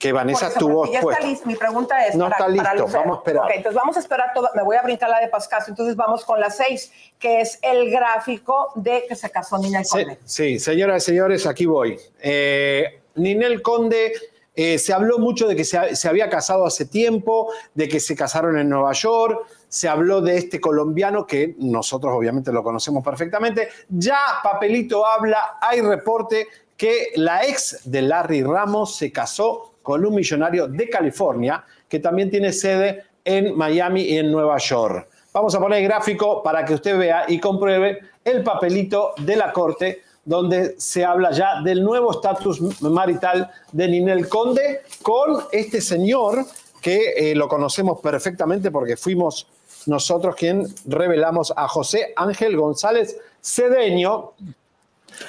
que 0.00 0.10
Vanessa 0.12 0.48
eso, 0.48 0.58
tuvo 0.58 0.92
ya 0.92 0.98
está 0.98 1.20
listo. 1.20 1.46
Mi 1.46 1.54
pregunta 1.54 2.04
es. 2.08 2.16
No 2.16 2.26
está 2.26 2.48
listo, 2.48 2.88
vamos 2.92 3.18
a 3.18 3.20
esperar. 3.20 3.44
Ok, 3.44 3.50
entonces 3.54 3.74
vamos 3.76 3.96
a 3.96 4.00
esperar 4.00 4.32
todo. 4.34 4.48
Me 4.56 4.64
voy 4.64 4.76
a 4.76 4.82
brincar 4.82 5.08
la 5.08 5.20
de 5.20 5.28
Pascasio. 5.28 5.70
Entonces 5.70 5.94
vamos 5.94 6.24
con 6.24 6.40
la 6.40 6.50
seis, 6.50 6.90
que 7.20 7.40
es 7.40 7.60
el 7.62 7.88
gráfico 7.88 8.72
de 8.74 9.04
que 9.08 9.14
se 9.14 9.30
casó 9.30 9.58
Nina 9.58 9.84
Sí, 9.84 9.90
Conde. 9.90 10.18
sí, 10.24 10.58
señoras 10.58 11.04
y 11.04 11.06
señores, 11.06 11.46
aquí 11.46 11.66
voy. 11.66 11.96
Eh, 12.20 13.00
Ninel 13.14 13.62
Conde, 13.62 14.12
eh, 14.56 14.76
se 14.76 14.92
habló 14.92 15.20
mucho 15.20 15.46
de 15.46 15.54
que 15.54 15.62
se, 15.64 15.94
se 15.94 16.08
había 16.08 16.28
casado 16.28 16.66
hace 16.66 16.84
tiempo, 16.84 17.52
de 17.74 17.86
que 17.86 18.00
se 18.00 18.16
casaron 18.16 18.58
en 18.58 18.68
Nueva 18.68 18.92
York, 18.92 19.46
se 19.70 19.88
habló 19.88 20.20
de 20.20 20.36
este 20.36 20.60
colombiano 20.60 21.24
que 21.24 21.54
nosotros 21.58 22.12
obviamente 22.14 22.52
lo 22.52 22.62
conocemos 22.62 23.04
perfectamente. 23.04 23.68
Ya 23.88 24.18
Papelito 24.42 25.06
habla, 25.06 25.58
hay 25.60 25.80
reporte 25.80 26.48
que 26.76 27.12
la 27.14 27.46
ex 27.46 27.82
de 27.84 28.02
Larry 28.02 28.42
Ramos 28.42 28.96
se 28.96 29.12
casó 29.12 29.74
con 29.80 30.04
un 30.04 30.14
millonario 30.14 30.66
de 30.66 30.88
California 30.88 31.64
que 31.88 32.00
también 32.00 32.30
tiene 32.30 32.52
sede 32.52 33.04
en 33.24 33.56
Miami 33.56 34.02
y 34.02 34.18
en 34.18 34.32
Nueva 34.32 34.58
York. 34.58 35.08
Vamos 35.32 35.54
a 35.54 35.60
poner 35.60 35.78
el 35.78 35.84
gráfico 35.84 36.42
para 36.42 36.64
que 36.64 36.74
usted 36.74 36.98
vea 36.98 37.24
y 37.28 37.38
compruebe 37.38 38.00
el 38.24 38.42
papelito 38.42 39.14
de 39.18 39.36
la 39.36 39.52
corte 39.52 40.02
donde 40.24 40.74
se 40.80 41.04
habla 41.04 41.30
ya 41.30 41.62
del 41.62 41.84
nuevo 41.84 42.10
estatus 42.10 42.60
marital 42.82 43.50
de 43.70 43.88
Ninel 43.88 44.28
Conde 44.28 44.80
con 45.02 45.44
este 45.52 45.80
señor 45.80 46.44
que 46.80 47.12
eh, 47.16 47.34
lo 47.36 47.46
conocemos 47.46 48.00
perfectamente 48.00 48.70
porque 48.70 48.96
fuimos 48.96 49.46
nosotros 49.86 50.34
quien 50.36 50.66
revelamos 50.86 51.52
a 51.56 51.68
José 51.68 52.12
Ángel 52.16 52.56
González 52.56 53.16
Cedeño, 53.42 54.32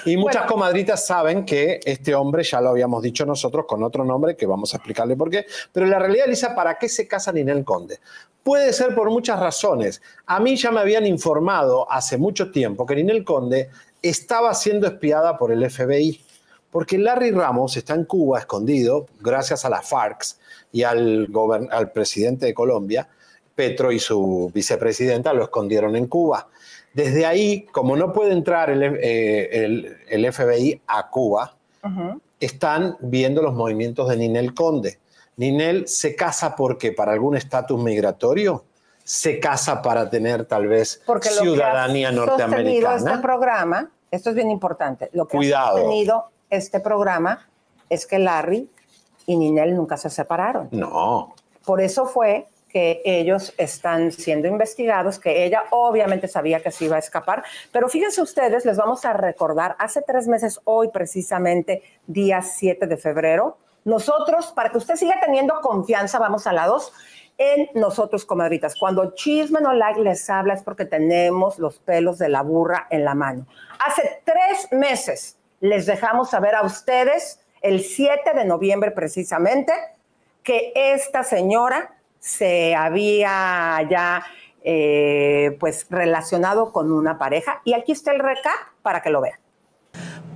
y 0.04 0.16
muchas 0.16 0.42
Bueno. 0.42 0.54
comadritas 0.54 1.06
saben 1.06 1.44
que 1.44 1.80
este 1.84 2.14
hombre, 2.14 2.42
ya 2.44 2.60
lo 2.60 2.70
habíamos 2.70 3.02
dicho 3.02 3.26
nosotros 3.26 3.66
con 3.66 3.82
otro 3.82 4.04
nombre, 4.04 4.36
que 4.36 4.46
vamos 4.46 4.72
a 4.72 4.76
explicarle 4.78 5.16
por 5.16 5.30
qué, 5.30 5.46
pero 5.72 5.86
la 5.86 5.98
realidad, 5.98 6.26
Lisa, 6.28 6.54
¿para 6.54 6.78
qué 6.78 6.88
se 6.88 7.06
casa 7.06 7.32
Ninel 7.32 7.64
Conde? 7.64 7.98
Puede 8.42 8.72
ser 8.72 8.94
por 8.94 9.10
muchas 9.10 9.38
razones. 9.38 10.00
A 10.26 10.40
mí 10.40 10.56
ya 10.56 10.70
me 10.70 10.80
habían 10.80 11.06
informado 11.06 11.90
hace 11.90 12.16
mucho 12.16 12.50
tiempo 12.50 12.86
que 12.86 12.96
Ninel 12.96 13.24
Conde 13.24 13.70
estaba 14.00 14.54
siendo 14.54 14.86
espiada 14.86 15.36
por 15.36 15.52
el 15.52 15.68
FBI, 15.68 16.20
porque 16.70 16.96
Larry 16.96 17.30
Ramos 17.30 17.76
está 17.76 17.94
en 17.94 18.04
Cuba 18.04 18.38
escondido, 18.38 19.06
gracias 19.20 19.64
a 19.64 19.68
las 19.68 19.88
FARC 19.88 20.24
y 20.72 20.84
al 20.84 21.28
presidente 21.92 22.46
de 22.46 22.54
Colombia, 22.54 23.08
Petro 23.62 23.92
y 23.92 24.00
su 24.00 24.50
vicepresidenta 24.52 25.32
lo 25.32 25.44
escondieron 25.44 25.94
en 25.94 26.06
Cuba. 26.08 26.48
Desde 26.92 27.24
ahí, 27.26 27.62
como 27.72 27.96
no 27.96 28.12
puede 28.12 28.32
entrar 28.32 28.70
el, 28.70 28.82
eh, 28.82 29.64
el- 29.64 29.96
el 30.08 30.24
FBI 30.32 30.80
a 30.88 31.08
Cuba, 31.08 31.54
están 32.40 32.96
viendo 33.00 33.40
los 33.40 33.54
movimientos 33.54 34.08
de 34.08 34.16
Ninel 34.16 34.52
Conde. 34.52 34.98
Ninel 35.36 35.86
se 35.86 36.16
casa 36.16 36.56
porque 36.56 36.90
para 36.90 37.12
algún 37.12 37.36
estatus 37.36 37.80
migratorio, 37.80 38.64
se 39.04 39.38
casa 39.38 39.80
para 39.80 40.10
tener 40.10 40.44
tal 40.44 40.66
vez 40.66 41.00
Porque 41.06 41.30
lo 41.30 41.42
ciudadanía 41.42 42.10
que 42.10 42.14
ha 42.14 42.18
sostenido 42.18 42.38
norteamericana. 42.48 43.10
este 43.12 43.22
programa, 43.22 43.90
esto 44.10 44.30
es 44.30 44.36
bien 44.36 44.50
importante, 44.50 45.08
lo 45.12 45.26
que 45.26 45.36
Cuidado. 45.36 45.76
ha 45.76 45.80
sostenido 45.80 46.24
este 46.50 46.80
programa 46.80 47.48
es 47.88 48.06
que 48.06 48.18
Larry 48.18 48.68
y 49.26 49.36
Ninel 49.36 49.74
nunca 49.76 49.96
se 49.96 50.10
separaron. 50.10 50.68
No, 50.72 51.34
Por 51.64 51.80
eso 51.80 52.06
fue 52.06 52.46
que 52.72 53.02
ellos 53.04 53.52
están 53.58 54.12
siendo 54.12 54.48
investigados, 54.48 55.18
que 55.18 55.44
ella 55.44 55.64
obviamente 55.70 56.26
sabía 56.26 56.60
que 56.60 56.70
se 56.70 56.86
iba 56.86 56.96
a 56.96 57.00
escapar, 57.00 57.44
pero 57.70 57.88
fíjense 57.88 58.22
ustedes, 58.22 58.64
les 58.64 58.76
vamos 58.76 59.04
a 59.04 59.12
recordar, 59.12 59.76
hace 59.78 60.02
tres 60.02 60.26
meses, 60.26 60.58
hoy 60.64 60.88
precisamente, 60.88 61.82
día 62.06 62.40
7 62.40 62.86
de 62.86 62.96
febrero, 62.96 63.58
nosotros, 63.84 64.52
para 64.52 64.70
que 64.70 64.78
usted 64.78 64.94
siga 64.94 65.20
teniendo 65.20 65.60
confianza, 65.60 66.18
vamos 66.18 66.46
a 66.46 66.52
la 66.52 66.66
2, 66.66 66.92
en 67.38 67.68
nosotros, 67.74 68.24
comadritas. 68.24 68.76
Cuando 68.76 69.14
Chisme 69.14 69.60
No 69.60 69.72
Like 69.72 70.00
les 70.00 70.28
habla 70.30 70.54
es 70.54 70.62
porque 70.62 70.84
tenemos 70.84 71.58
los 71.58 71.78
pelos 71.78 72.18
de 72.18 72.28
la 72.28 72.42
burra 72.42 72.86
en 72.90 73.04
la 73.04 73.14
mano. 73.14 73.46
Hace 73.84 74.22
tres 74.24 74.70
meses 74.70 75.36
les 75.60 75.86
dejamos 75.86 76.30
saber 76.30 76.54
a 76.54 76.62
ustedes, 76.62 77.40
el 77.60 77.80
7 77.80 78.32
de 78.34 78.44
noviembre 78.44 78.90
precisamente, 78.90 79.72
que 80.42 80.72
esta 80.74 81.22
señora 81.22 81.94
se 82.22 82.74
había 82.76 83.84
ya 83.90 84.22
eh, 84.62 85.56
pues 85.58 85.86
relacionado 85.90 86.72
con 86.72 86.92
una 86.92 87.18
pareja. 87.18 87.60
Y 87.64 87.74
aquí 87.74 87.90
está 87.92 88.12
el 88.12 88.20
recap 88.20 88.54
para 88.82 89.02
que 89.02 89.10
lo 89.10 89.20
vean. 89.20 89.38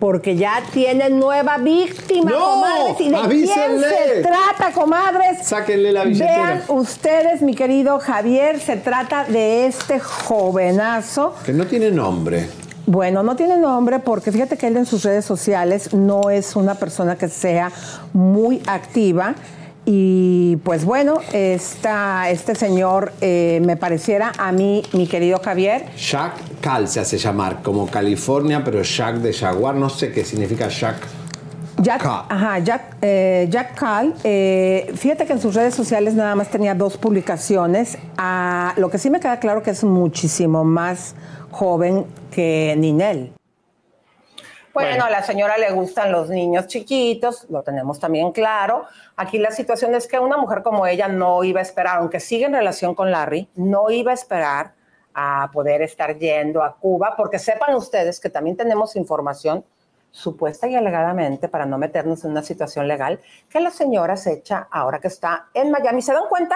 Porque 0.01 0.37
ya 0.37 0.63
tienen 0.73 1.19
nueva 1.19 1.57
víctima, 1.59 2.31
¡No! 2.33 2.39
comadres. 2.39 3.01
¿Y 3.01 3.09
de 3.09 3.17
¡Avísenle! 3.17 3.87
quién 3.87 4.09
se 4.09 4.23
trata, 4.23 4.73
comadres? 4.75 5.47
Sáquenle 5.47 5.93
la 5.93 6.05
billetera. 6.05 6.37
Vean 6.37 6.65
ustedes, 6.69 7.41
mi 7.41 7.55
querido 7.55 7.99
Javier, 8.01 8.61
se 8.61 8.77
trata 8.77 9.25
de 9.25 9.67
este 9.67 9.99
jovenazo 10.01 11.35
que 11.47 11.53
no 11.53 11.67
tiene 11.67 11.91
nombre. 11.93 12.49
bueno, 12.85 13.23
no 13.23 13.37
tiene 13.37 13.57
nombre 13.57 14.01
porque 14.01 14.33
fíjate 14.33 14.59
que 14.59 14.67
él 14.67 14.77
en 14.77 14.87
sus 14.87 15.03
redes 15.03 15.25
sociales 15.25 15.95
no 15.95 16.29
es 16.31 16.57
una 16.57 16.75
persona 16.75 17.17
que 17.17 17.29
sea 17.29 17.71
muy 18.13 18.61
activa. 18.67 19.35
Y 19.89 20.57
pues 20.65 20.85
bueno, 20.85 21.21
esta, 21.33 22.29
este 22.29 22.57
señor 22.57 23.13
eh, 23.21 23.63
me 23.65 23.77
pareciera 23.77 24.33
a 24.37 24.51
mí, 24.51 24.83
mi 24.93 25.07
querido 25.07 25.39
Javier, 25.39 25.87
Jack 25.97 26.61
Cal 26.61 26.89
se 26.89 26.99
hace 26.99 27.19
llamar, 27.19 27.63
como 27.63 27.87
California, 27.87 28.65
pero 28.65 28.83
Jack 28.83 29.19
de 29.19 29.33
Jaguar, 29.33 29.77
no 29.77 29.89
sé 29.89 30.11
qué 30.11 30.25
significa 30.25 30.67
Jack. 30.67 30.97
Jack, 31.81 32.03
Cal. 32.03 32.25
ajá, 32.29 32.59
Jack, 32.59 32.97
eh, 33.01 33.47
Jack 33.49 33.79
Cal, 33.79 34.13
eh, 34.25 34.93
fíjate 34.97 35.25
que 35.25 35.35
en 35.35 35.41
sus 35.41 35.55
redes 35.55 35.77
sociales 35.77 36.15
nada 36.15 36.35
más 36.35 36.51
tenía 36.51 36.75
dos 36.75 36.97
publicaciones. 36.97 37.97
Ah, 38.17 38.75
lo 38.79 38.91
que 38.91 38.99
sí 38.99 39.09
me 39.09 39.21
queda 39.21 39.39
claro 39.39 39.63
que 39.63 39.71
es 39.71 39.85
muchísimo 39.85 40.65
más 40.65 41.15
joven 41.53 42.07
que 42.33 42.75
Ninel. 42.77 43.33
Bueno, 44.77 45.07
a 45.07 45.11
la 45.11 45.23
señora 45.23 45.57
le 45.57 45.71
gustan 45.71 46.13
los 46.13 46.29
niños 46.29 46.67
chiquitos, 46.67 47.47
lo 47.49 47.63
tenemos 47.63 47.99
también 47.99 48.31
claro. 48.31 48.85
Aquí 49.17 49.39
la 49.39 49.51
situación 49.51 49.95
es 49.95 50.07
que 50.07 50.19
una 50.19 50.37
mujer 50.37 50.63
como 50.63 50.87
ella 50.87 51.09
no 51.09 51.43
iba 51.45 51.61
a 51.61 51.63
esperar, 51.63 51.97
aunque 51.97 52.21
sigue 52.21 52.45
en 52.45 52.53
relación 52.53 52.95
con 52.95 53.11
Larry, 53.11 53.49
no 53.55 53.89
iba 53.91 54.11
a 54.11 54.15
esperar 54.15 54.75
a 55.15 55.49
poder 55.51 55.81
estar 55.81 56.19
yendo 56.19 56.63
a 56.63 56.77
Cuba, 56.77 57.15
porque 57.17 57.39
sepan 57.39 57.75
ustedes 57.75 58.21
que 58.21 58.29
también 58.29 58.55
tenemos 58.55 58.97
información 58.97 59.65
supuesta 60.11 60.69
y 60.69 60.75
alegadamente, 60.75 61.49
para 61.49 61.65
no 61.65 61.79
meternos 61.79 62.23
en 62.27 62.33
una 62.33 62.43
situación 62.43 62.87
legal, 62.87 63.19
que 63.49 63.61
la 63.61 63.71
señora 63.71 64.19
se 64.19 64.35
echa 64.35 64.69
ahora 64.71 64.99
que 64.99 65.09
está 65.09 65.47
en 65.55 65.71
Miami. 65.71 66.03
¿Se 66.03 66.13
dan 66.13 66.29
cuenta 66.29 66.55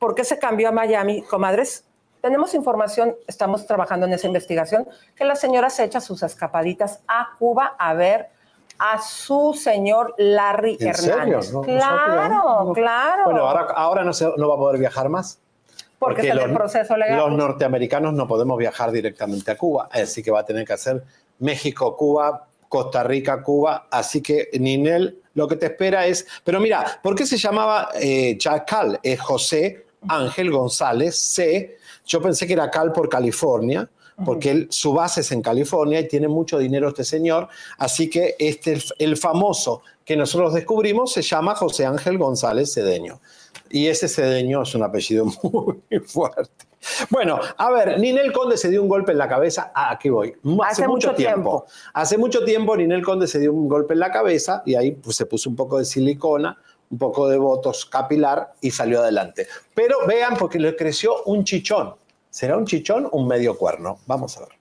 por 0.00 0.16
qué 0.16 0.24
se 0.24 0.40
cambió 0.40 0.70
a 0.70 0.72
Miami, 0.72 1.22
comadres? 1.22 1.85
Tenemos 2.26 2.54
información, 2.54 3.14
estamos 3.28 3.64
trabajando 3.68 4.04
en 4.04 4.12
esa 4.12 4.26
investigación, 4.26 4.88
que 5.14 5.24
la 5.24 5.36
señora 5.36 5.70
se 5.70 5.84
echa 5.84 6.00
sus 6.00 6.24
escapaditas 6.24 6.98
a 7.06 7.28
Cuba 7.38 7.76
a 7.78 7.94
ver 7.94 8.26
a 8.80 9.00
su 9.00 9.54
señor 9.54 10.12
Larry 10.18 10.76
¿En 10.80 10.92
serio? 10.92 11.12
Hernández. 11.14 11.52
No, 11.52 11.60
no 11.60 11.64
claro, 11.64 12.64
no. 12.64 12.72
claro. 12.72 13.22
Bueno, 13.26 13.46
ahora, 13.46 13.66
ahora 13.76 14.02
no, 14.02 14.12
se- 14.12 14.32
no 14.36 14.48
va 14.48 14.54
a 14.56 14.58
poder 14.58 14.80
viajar 14.80 15.08
más. 15.08 15.38
Porque 16.00 16.22
está 16.22 16.34
en 16.42 16.50
el 16.50 16.56
proceso 16.56 16.96
legal. 16.96 17.16
Los 17.16 17.30
norteamericanos 17.38 18.12
no 18.12 18.26
podemos 18.26 18.58
viajar 18.58 18.90
directamente 18.90 19.52
a 19.52 19.56
Cuba, 19.56 19.88
así 19.92 20.20
que 20.20 20.32
va 20.32 20.40
a 20.40 20.44
tener 20.44 20.66
que 20.66 20.72
hacer 20.72 21.04
México, 21.38 21.96
Cuba, 21.96 22.48
Costa 22.68 23.04
Rica, 23.04 23.40
Cuba. 23.40 23.86
Así 23.88 24.20
que, 24.20 24.48
Ninel, 24.58 25.22
lo 25.34 25.46
que 25.46 25.54
te 25.54 25.66
espera 25.66 26.06
es. 26.06 26.26
Pero 26.42 26.58
mira, 26.58 26.84
¿por 27.04 27.14
qué 27.14 27.24
se 27.24 27.36
llamaba 27.36 27.90
eh, 27.94 28.36
Chacal? 28.36 28.98
Es 29.00 29.20
José 29.20 29.86
Ángel 30.08 30.50
González 30.50 31.16
C. 31.18 31.76
Yo 32.06 32.22
pensé 32.22 32.46
que 32.46 32.54
era 32.54 32.70
Cal 32.70 32.92
por 32.92 33.08
California. 33.08 33.88
Porque 34.24 34.50
él- 34.50 34.66
su 34.70 34.94
base 34.94 35.20
es 35.20 35.30
en 35.32 35.42
California 35.42 36.00
y 36.00 36.08
tiene 36.08 36.26
mucho 36.26 36.56
dinero 36.56 36.88
este 36.88 37.04
señor. 37.04 37.48
Así 37.76 38.08
que 38.08 38.34
este, 38.38 38.78
el, 38.98 39.16
famoso 39.18 39.82
que 40.06 40.16
nosotros 40.16 40.54
descubrimos 40.54 41.12
se 41.12 41.20
llama 41.20 41.54
José 41.54 41.84
Ángel 41.84 42.16
González 42.16 42.72
Cedeño. 42.72 43.20
Y 43.68 43.88
ese 43.88 44.08
Cedeño 44.08 44.62
es 44.62 44.74
un 44.74 44.84
apellido 44.84 45.26
muy 45.42 46.00
fuerte. 46.06 46.64
Bueno, 47.10 47.40
a 47.56 47.70
ver, 47.70 47.98
Ninel 47.98 48.32
Conde 48.32 48.56
se 48.56 48.70
dio 48.70 48.82
un 48.82 48.88
golpe 48.88 49.12
en 49.12 49.18
la 49.18 49.28
cabeza. 49.28 49.72
Ah, 49.74 49.90
aquí 49.90 50.08
voy. 50.08 50.34
Hace, 50.62 50.82
Hace 50.82 50.88
mucho 50.88 51.08
mucho 51.08 51.14
tiempo. 51.14 51.66
Hace 51.92 52.16
mucho 52.16 52.44
tiempo 52.44 52.76
Ninel 52.76 53.04
Conde 53.04 53.26
se 53.26 53.38
dio 53.38 53.52
un 53.52 53.68
golpe 53.68 53.94
en 53.94 54.00
la 54.00 54.10
cabeza 54.10 54.62
y 54.64 54.76
ahí 54.76 54.92
pues, 54.92 55.16
se 55.16 55.26
puso 55.26 55.50
un 55.50 55.56
poco 55.56 55.78
de 55.78 55.84
silicona, 55.84 56.56
un 56.90 56.98
poco 56.98 57.28
de 57.28 57.38
botox 57.38 57.86
capilar 57.86 58.54
y 58.60 58.70
salió 58.70 59.00
adelante. 59.00 59.46
Pero 59.74 60.06
vean 60.06 60.36
porque 60.36 60.58
le 60.58 60.76
creció 60.76 61.22
un 61.24 61.44
chichón. 61.44 61.94
¿Será 62.30 62.56
un 62.56 62.66
chichón 62.66 63.06
o 63.06 63.18
un 63.18 63.28
medio 63.28 63.56
cuerno? 63.56 63.98
Vamos 64.06 64.36
a 64.36 64.40
ver. 64.40 64.56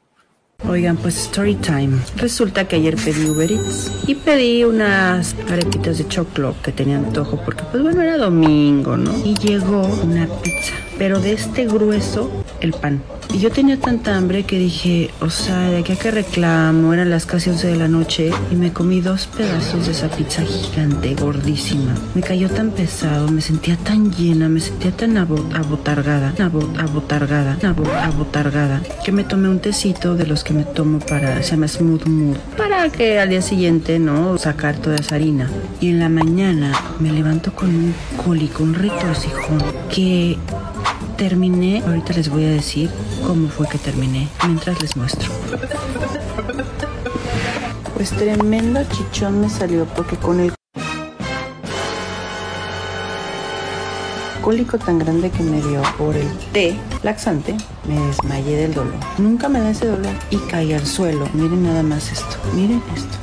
Oigan, 0.70 0.96
pues 0.98 1.18
story 1.18 1.56
time. 1.56 2.00
Resulta 2.16 2.68
que 2.68 2.78
ayer 2.78 2.96
pedí 2.96 3.30
Uber 3.30 3.52
Eats 3.52 3.92
y 4.08 4.16
pedí 4.16 4.64
unas 4.64 5.36
arepitas 5.52 5.98
de 5.98 6.08
choclo 6.08 6.56
que 6.64 6.72
tenía 6.72 6.98
antojo 6.98 7.38
porque 7.44 7.64
pues 7.70 7.84
bueno, 7.84 8.02
era 8.02 8.18
domingo, 8.18 8.96
¿no? 8.96 9.14
Y 9.26 9.36
llegó 9.36 9.82
una 9.82 10.28
pizza, 10.42 10.74
pero 10.98 11.20
de 11.20 11.34
este 11.34 11.66
grueso 11.66 12.32
el 12.62 12.72
pan. 12.74 13.02
Y 13.34 13.40
yo 13.40 13.52
tenía 13.52 13.78
tanta 13.78 14.16
hambre 14.16 14.44
que 14.44 14.58
dije, 14.58 15.10
o 15.20 15.30
sea, 15.30 15.70
de 15.70 15.80
aquí 15.80 15.92
a 15.94 15.96
que 15.98 16.12
reclamo, 16.12 16.94
eran 16.94 17.10
las 17.10 17.26
casi 17.26 17.50
11 17.50 17.68
de 17.68 17.76
la 17.76 17.88
noche 17.88 18.32
y 18.52 18.56
me 18.56 18.72
comí 18.72 19.02
dos 19.02 19.28
pedazos 19.28 19.88
de 19.88 19.92
esa 19.92 20.10
pizza 20.10 20.44
gigante, 20.44 21.16
gordísima. 21.16 21.94
Me 22.14 22.22
cayó 22.22 22.50
tan 22.50 22.70
pesado, 22.72 23.28
me 23.30 23.42
sentía 23.42 23.76
tan 23.78 24.12
llena, 24.14 24.48
me 24.48 24.62
sentía 24.62 24.92
tan 24.92 25.18
abo- 25.18 25.44
abotargada, 25.54 26.34
abo- 26.38 26.70
abotargada, 26.80 27.58
abo- 27.64 27.92
abotargada, 27.94 28.82
que 29.04 29.12
me 29.12 29.24
tomé 29.26 29.50
un 29.50 29.60
tecito 29.60 30.16
de 30.16 30.28
los 30.28 30.44
que 30.44 30.54
me 30.54 30.64
tomo 30.64 31.00
para, 31.00 31.42
se 31.44 31.52
llama 31.52 31.68
Smooth 31.68 32.06
Mood, 32.06 32.38
para 32.58 32.90
que 32.90 33.20
al 33.20 33.30
día 33.30 33.42
siguiente, 33.42 34.00
¿no? 34.00 34.38
Sacar 34.38 34.78
toda 34.78 34.96
esa 34.98 35.16
harina. 35.16 35.50
Y 35.82 35.90
en 35.90 36.00
la 36.00 36.10
mañana 36.10 36.72
me 37.00 37.12
levanto 37.12 37.54
con 37.54 37.70
un 37.70 37.94
cólico, 38.24 38.64
un 38.64 38.76
retorcijón, 38.76 39.62
que 39.94 40.38
terminé, 41.16 41.82
ahorita 41.86 42.14
les 42.14 42.30
voy 42.30 42.46
a 42.46 42.50
decir 42.50 42.90
cómo 43.26 43.48
fue 43.50 43.68
que 43.68 43.78
terminé, 43.78 44.28
mientras 44.46 44.82
les 44.82 44.96
muestro. 44.96 45.32
Pues 47.96 48.10
tremendo 48.12 48.82
chichón 48.92 49.42
me 49.42 49.50
salió 49.50 49.86
porque 49.86 50.18
con 50.18 50.40
el 50.40 50.54
cólico 54.42 54.78
tan 54.78 55.00
grande 55.00 55.32
que 55.32 55.42
me 55.42 55.62
dio 55.62 55.82
por 55.98 56.16
el 56.16 56.28
té 56.52 56.78
laxante, 57.02 57.56
me 57.88 58.00
desmayé 58.08 58.58
del 58.58 58.74
dolor. 58.74 58.94
Nunca 59.18 59.50
me 59.50 59.60
da 59.60 59.72
ese 59.72 59.88
dolor 59.88 60.14
y 60.30 60.38
caí 60.38 60.74
al 60.74 60.86
suelo. 60.86 61.28
Miren 61.34 61.64
nada 61.64 61.82
más 61.82 62.12
esto, 62.12 62.38
miren 62.54 62.82
esto. 62.96 63.18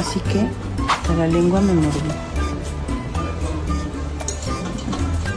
Así 0.00 0.20
que 0.20 0.46
hasta 0.88 1.14
la 1.14 1.26
lengua 1.26 1.60
me 1.60 1.74
mordió. 1.74 2.02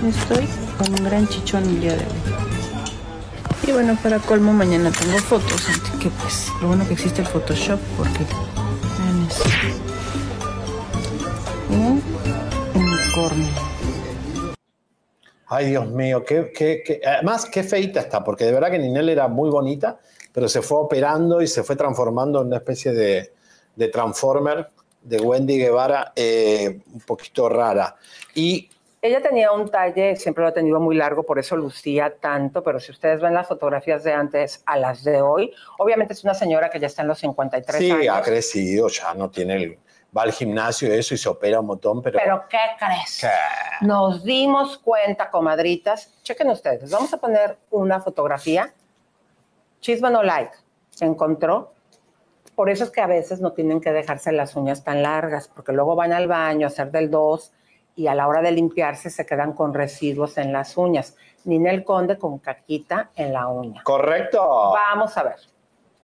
Estoy 0.08 0.48
con 0.80 0.90
un 0.98 1.04
gran 1.06 1.28
chichón 1.28 1.64
el 1.64 1.82
día 1.82 1.92
de 1.92 2.00
hoy. 2.06 3.68
Y 3.68 3.72
bueno, 3.72 3.96
para 4.02 4.18
colmo, 4.20 4.54
mañana 4.54 4.92
tengo 4.92 5.18
fotos. 5.20 5.62
Que 6.02 6.10
pues, 6.10 6.48
lo 6.62 6.70
bueno 6.70 6.88
que 6.88 6.94
existe 6.94 7.22
el 7.22 7.28
Photoshop 7.28 7.80
porque 7.98 8.20
vean 8.98 9.28
eso. 9.30 9.44
Un 11.70 12.02
unicornio. 12.74 13.48
Ay, 15.48 15.70
Dios 15.70 15.88
mío, 15.90 16.24
qué, 16.26 16.52
qué- 16.56 16.82
qué- 16.86 17.02
además 17.06 17.46
qué 17.46 17.64
feita 17.64 18.00
está, 18.00 18.24
porque 18.24 18.46
de 18.46 18.52
verdad 18.54 18.72
que 18.72 18.80
Ninel 18.80 19.10
era 19.10 19.28
muy 19.28 19.50
bonita, 19.50 20.00
pero 20.32 20.48
se 20.48 20.62
fue 20.62 20.78
operando 20.80 21.42
y 21.42 21.48
se 21.48 21.64
fue 21.64 21.76
transformando 21.76 22.42
en 22.42 22.48
una 22.48 22.58
especie 22.58 22.92
de, 22.94 23.34
de 23.76 23.88
transformer 23.90 24.70
de 25.02 25.20
Wendy 25.20 25.58
Guevara 25.58 26.14
eh, 26.16 26.80
un 26.94 27.00
poquito 27.02 27.50
rara. 27.50 27.96
Y 28.36 28.70
Ella 29.02 29.22
tenía 29.22 29.54
un 29.54 29.70
talle, 29.70 30.18
siempre 30.18 30.44
lo 30.44 30.50
ha 30.50 30.54
tenido 30.54 30.80
muy 30.80 30.96
largo, 30.96 31.24
por 31.24 31.40
eso 31.40 31.56
lucía 31.56 32.16
tanto, 32.20 32.62
pero 32.62 32.82
si 32.82 32.92
ustedes 32.92 33.22
ven 33.22 33.34
las 33.34 33.48
fotografías 33.48 34.04
de 34.04 34.12
antes 34.12 34.62
a 34.66 34.78
las 34.78 35.06
de 35.06 35.22
hoy, 35.22 35.54
obviamente 35.78 36.14
es 36.14 36.24
una 36.26 36.34
señora 36.34 36.70
que 36.70 36.80
ya 36.80 36.88
está 36.88 37.04
en 37.04 37.08
los 37.08 37.20
53 37.20 37.78
sí, 37.78 37.92
años. 37.92 38.18
ha 38.18 38.22
crecido, 38.22 38.90
ya 38.90 39.14
no 39.14 39.30
tiene 39.30 39.56
el, 39.56 39.80
va 40.16 40.24
al 40.24 40.34
gimnasio 40.34 40.94
eso 40.94 41.14
y 41.14 41.18
se 41.18 41.30
opera 41.30 41.62
un 41.62 41.68
montón, 41.68 42.02
pero, 42.02 42.20
Pero 42.22 42.44
¿qué 42.50 42.58
crees? 42.78 43.20
¿Qué? 43.22 43.86
Nos 43.86 44.22
dimos 44.26 44.78
cuenta, 44.78 45.30
comadritas. 45.30 46.12
Chequen 46.24 46.50
ustedes, 46.50 46.92
vamos 46.92 47.14
a 47.14 47.18
poner 47.18 47.58
una 47.72 48.02
fotografía. 48.02 48.74
Chisme 49.80 50.10
no 50.12 50.24
like. 50.24 50.52
Se 50.90 51.06
encontró. 51.06 51.74
Por 52.54 52.70
eso 52.70 52.84
es 52.84 52.90
que 52.90 53.00
a 53.00 53.08
veces 53.08 53.40
no 53.40 53.54
tienen 53.54 53.80
que 53.80 53.94
dejarse 53.94 54.34
las 54.34 54.58
uñas 54.58 54.84
tan 54.84 55.02
largas, 55.02 55.48
porque 55.48 55.72
luego 55.72 55.96
van 55.96 56.12
al 56.12 56.28
baño 56.28 56.68
a 56.68 56.68
hacer 56.68 56.92
del 56.92 57.10
2 57.10 57.54
y 58.00 58.08
a 58.08 58.16
la 58.16 58.30
hora 58.30 58.42
de 58.42 58.54
limpiarse 58.54 59.10
se 59.10 59.26
quedan 59.26 59.52
con 59.52 59.74
residuos 59.74 60.38
en 60.38 60.54
las 60.54 60.78
uñas. 60.78 61.18
Ninel 61.44 61.84
Conde 61.84 62.18
con 62.18 62.40
caquita 62.40 63.12
en 63.14 63.34
la 63.34 63.50
uña. 63.50 63.84
correcto. 63.84 64.72
Vamos 64.72 65.18
a 65.18 65.24
ver. 65.24 65.36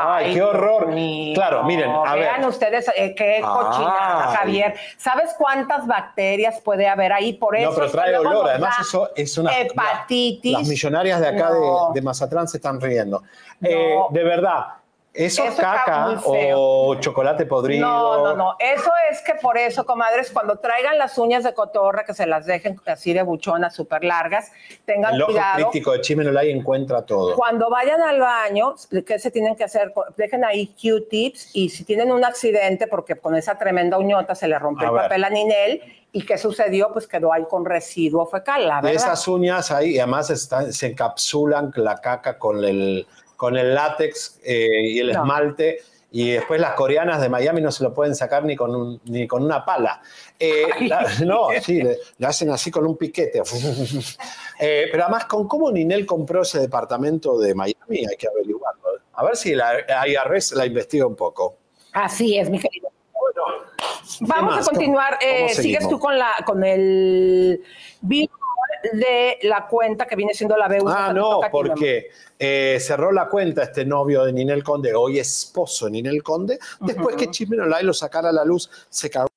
Ay, 0.00 0.34
qué 0.34 0.42
horror. 0.42 0.88
Claro, 1.34 1.64
miren, 1.64 1.90
a 1.90 2.14
ver. 2.14 2.24
Vean 2.24 2.44
ustedes 2.44 2.90
eh, 2.96 3.14
qué 3.16 3.40
cochinada, 3.42 4.30
Ay. 4.30 4.36
Javier. 4.36 4.74
¿Sabes 4.96 5.34
cuántas 5.36 5.86
bacterias 5.86 6.60
puede 6.60 6.86
haber 6.88 7.12
ahí? 7.12 7.32
Por 7.34 7.56
eso 7.56 7.70
No, 7.70 7.76
pero 7.76 7.90
trae 7.90 8.16
olor. 8.16 8.48
Además, 8.48 8.76
eso 8.80 9.10
es 9.16 9.36
una. 9.38 9.58
Hepatitis. 9.58 10.52
Las 10.52 10.68
millonarias 10.68 11.20
de 11.20 11.28
acá 11.28 11.52
de- 11.52 11.60
No. 11.60 11.90
de, 11.94 12.02
Mazatlán 12.02 12.48
se 12.48 12.58
están 12.58 12.80
riendo. 12.80 13.22
Eh, 13.60 13.96
de 14.10 14.24
verdad, 14.24 14.66
¿eso, 15.18 15.42
es 15.44 15.52
Eso 15.54 15.62
caca 15.62 16.20
o 16.24 16.94
chocolate 17.00 17.44
podrido? 17.46 17.86
No, 17.86 18.24
no, 18.24 18.36
no. 18.36 18.56
Eso 18.58 18.90
es 19.10 19.20
que 19.22 19.34
por 19.34 19.58
eso, 19.58 19.84
comadres, 19.84 20.30
cuando 20.30 20.56
traigan 20.58 20.96
las 20.96 21.18
uñas 21.18 21.44
de 21.44 21.52
cotorra, 21.54 22.04
que 22.04 22.14
se 22.14 22.26
las 22.26 22.46
dejen 22.46 22.80
así 22.86 23.12
de 23.12 23.22
buchonas, 23.22 23.74
súper 23.74 24.04
largas, 24.04 24.50
tengan 24.84 25.14
El 25.14 25.24
cuidado. 25.24 25.70
crítico 25.70 25.92
de 25.92 26.00
Chimenolay 26.00 26.50
encuentra 26.50 27.02
todo. 27.02 27.34
Cuando 27.36 27.68
vayan 27.68 28.00
al 28.00 28.20
baño, 28.20 28.74
¿qué 29.06 29.18
se 29.18 29.30
tienen 29.30 29.56
que 29.56 29.64
hacer? 29.64 29.92
Dejen 30.16 30.44
ahí 30.44 30.68
Q-tips 30.80 31.50
y 31.54 31.68
si 31.70 31.84
tienen 31.84 32.12
un 32.12 32.24
accidente, 32.24 32.86
porque 32.86 33.16
con 33.16 33.34
esa 33.34 33.58
tremenda 33.58 33.98
uñota 33.98 34.34
se 34.34 34.46
le 34.48 34.58
rompió 34.58 34.86
A 34.86 34.90
el 34.90 34.94
ver. 34.94 35.02
papel 35.04 35.24
a 35.24 35.30
Ninel, 35.30 35.82
¿y 36.12 36.24
qué 36.24 36.38
sucedió? 36.38 36.90
Pues 36.92 37.06
quedó 37.06 37.32
ahí 37.32 37.44
con 37.50 37.64
residuo 37.64 38.24
fecal, 38.26 38.66
la 38.68 38.76
De 38.76 38.88
verdad. 38.92 38.94
esas 38.94 39.28
uñas 39.28 39.70
ahí, 39.70 39.96
y 39.96 39.98
además 39.98 40.30
están- 40.30 40.72
se 40.72 40.86
encapsulan 40.86 41.72
la 41.76 42.00
caca 42.00 42.38
con 42.38 42.64
el, 42.64 43.06
con 43.38 43.56
el 43.56 43.72
látex 43.72 44.40
eh, 44.42 44.66
y 44.82 44.98
el 44.98 45.12
No. 45.12 45.20
esmalte. 45.22 45.78
Y 46.10 46.30
después 46.32 46.58
las 46.60 46.72
coreanas 46.72 47.20
de 47.20 47.28
Miami 47.28 47.60
no 47.60 47.70
se 47.70 47.84
lo 47.84 47.92
pueden 47.94 48.16
sacar 48.16 48.42
ni 48.42 48.56
con, 48.56 48.74
un- 48.74 49.00
ni 49.04 49.28
con 49.28 49.44
una 49.44 49.62
pala. 49.64 50.00
Eh, 50.38 50.66
la- 50.88 51.06
no, 51.24 51.48
sí, 51.62 51.82
le, 51.82 51.98
le 52.16 52.26
hacen 52.26 52.50
así 52.50 52.70
con 52.70 52.84
un 52.86 52.96
piquete. 52.96 53.42
Eh, 54.60 54.88
pero 54.90 55.04
además, 55.04 55.26
con 55.26 55.46
cómo 55.46 55.70
Ninel 55.70 56.04
compró 56.04 56.42
ese 56.42 56.58
departamento 56.58 57.38
de 57.38 57.54
Miami, 57.54 57.98
hay 58.10 58.16
que 58.18 58.26
averiguarlo. 58.26 58.82
A 59.12 59.22
ver 59.24 59.36
si 59.36 59.54
la 59.54 59.72
IRS 60.08 60.50
la 60.56 60.66
investiga 60.66 61.06
un 61.06 61.14
poco. 61.14 61.58
Así 61.92 62.36
es, 62.36 62.50
mi 62.50 62.58
querido. 62.58 62.88
Vamos 64.22 64.56
más? 64.56 64.66
a 64.66 64.70
continuar. 64.70 65.16
¿Cómo- 65.20 65.30
eh, 65.32 65.48
sigues 65.50 65.88
tú 65.88 65.98
con 66.00 66.18
la 66.18 66.32
con 66.44 66.64
el 66.64 67.62
video 68.00 68.28
de 68.92 69.38
la 69.42 69.66
cuenta 69.66 70.06
que 70.06 70.16
viene 70.16 70.34
siendo 70.34 70.56
la 70.56 70.68
BU. 70.68 70.88
Ah, 70.88 71.12
no, 71.12 71.40
porque 71.50 72.08
eh, 72.38 72.78
cerró 72.80 73.12
la 73.12 73.28
cuenta 73.28 73.62
este 73.62 73.84
novio 73.84 74.24
de 74.24 74.32
Ninel 74.32 74.62
Conde, 74.62 74.94
hoy 74.94 75.18
esposo 75.18 75.86
de 75.86 75.92
Ninel 75.92 76.22
Conde, 76.22 76.58
después 76.80 77.16
que 77.16 77.30
Chismenolay 77.30 77.84
lo 77.84 77.92
sacara 77.92 78.30
a 78.30 78.32
la 78.32 78.44
luz, 78.44 78.70
se 78.88 79.10
cagó 79.10 79.28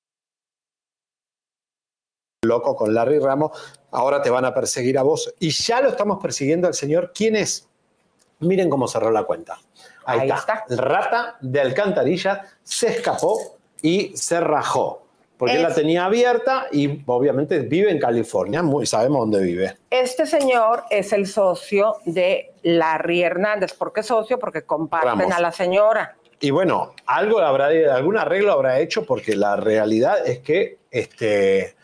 loco 2.43 2.75
con 2.75 2.93
Larry 2.93 3.19
Ramos, 3.19 3.51
ahora 3.91 4.21
te 4.21 4.29
van 4.29 4.45
a 4.45 4.53
perseguir 4.53 4.97
a 4.97 5.03
vos. 5.03 5.33
Y 5.39 5.51
ya 5.51 5.81
lo 5.81 5.89
estamos 5.89 6.19
persiguiendo 6.21 6.67
al 6.67 6.73
señor. 6.73 7.11
¿Quién 7.13 7.35
es? 7.35 7.67
Miren 8.39 8.69
cómo 8.69 8.87
cerró 8.87 9.11
la 9.11 9.23
cuenta. 9.23 9.59
Ahí, 10.05 10.21
Ahí 10.21 10.29
está. 10.31 10.65
Rata 10.69 11.37
de 11.41 11.61
alcantarilla 11.61 12.47
se 12.63 12.87
escapó 12.87 13.57
y 13.81 14.17
se 14.17 14.39
rajó. 14.39 15.03
Porque 15.41 15.55
Es- 15.55 15.61
la 15.63 15.73
tenía 15.73 16.05
abierta 16.05 16.67
y 16.71 17.01
obviamente 17.07 17.57
vive 17.61 17.89
en 17.89 17.97
California, 17.97 18.61
muy, 18.61 18.85
sabemos 18.85 19.21
dónde 19.21 19.41
vive. 19.41 19.75
Este 19.89 20.27
señor 20.27 20.83
es 20.91 21.13
el 21.13 21.25
socio 21.25 21.95
de 22.05 22.51
Larry 22.61 23.23
Hernández. 23.23 23.73
¿Por 23.73 23.91
qué 23.91 24.03
socio? 24.03 24.37
Porque 24.37 24.61
comparten 24.61 25.17
Ramos. 25.17 25.31
a 25.33 25.39
la 25.41 25.51
señora. 25.51 26.15
Y 26.39 26.51
bueno, 26.51 26.93
algo 27.07 27.39
habrá, 27.39 27.69
algún 27.91 28.19
arreglo 28.19 28.51
habrá 28.51 28.77
hecho 28.81 29.03
porque 29.03 29.35
la 29.35 29.55
realidad 29.55 30.23
es 30.27 30.41
que 30.41 30.77
este, 30.91 31.75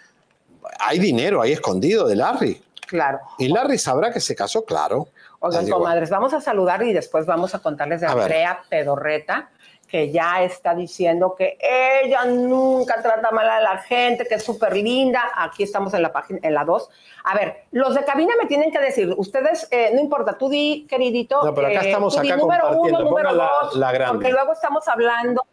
hay 0.79 0.99
dinero 0.99 1.41
ahí 1.41 1.53
escondido 1.53 2.07
de 2.07 2.15
Larry. 2.15 2.61
Claro. 2.85 3.17
Y 3.39 3.47
Larry 3.47 3.79
sabrá 3.79 4.13
que 4.13 4.19
se 4.19 4.35
casó, 4.35 4.65
claro. 4.65 5.07
Oigan, 5.39 5.67
comadres, 5.67 6.11
vamos 6.11 6.31
a 6.35 6.41
saludar 6.41 6.83
y 6.83 6.93
después 6.93 7.25
vamos 7.25 7.55
a 7.55 7.59
contarles 7.59 8.01
de 8.01 8.07
A 8.07 8.13
ver. 8.13 8.23
Andrea 8.25 8.59
Pedorreta, 8.69 9.49
que 9.87 10.11
ya 10.11 10.43
está 10.43 10.75
diciendo 10.75 11.33
que 11.33 11.57
ella 11.61 12.25
nunca 12.25 13.01
trata 13.01 13.31
mal 13.31 13.49
a 13.49 13.61
la 13.61 13.77
gente, 13.77 14.25
que 14.25 14.35
es 14.35 14.43
súper 14.43 14.75
linda. 14.75 15.31
Aquí 15.35 15.63
estamos 15.63 15.93
en 15.93 16.01
la 16.01 16.11
página, 16.11 16.39
en 16.43 16.53
la 16.53 16.65
2. 16.65 16.89
A 17.23 17.35
ver, 17.35 17.63
los 17.71 17.95
de 17.95 18.03
cabina 18.03 18.33
me 18.39 18.47
tienen 18.47 18.69
que 18.71 18.79
decir, 18.79 19.13
ustedes, 19.17 19.67
eh, 19.71 19.91
no 19.93 20.01
importa, 20.01 20.37
tú 20.37 20.49
di, 20.49 20.85
queridito. 20.89 21.41
No, 21.43 21.53
pero 21.53 21.67
acá 21.67 21.81
eh, 21.81 21.87
estamos 21.87 22.15
tú 22.15 22.21
di 22.21 22.29
acá 22.31 22.41
número 22.41 22.71
uno, 22.81 22.99
número 23.01 23.31
la- 23.31 23.49
dos, 23.61 23.75
la 23.77 23.91
grande. 23.93 24.13
porque 24.15 24.31
luego 24.31 24.51
estamos 24.53 24.85
hablando. 24.87 25.45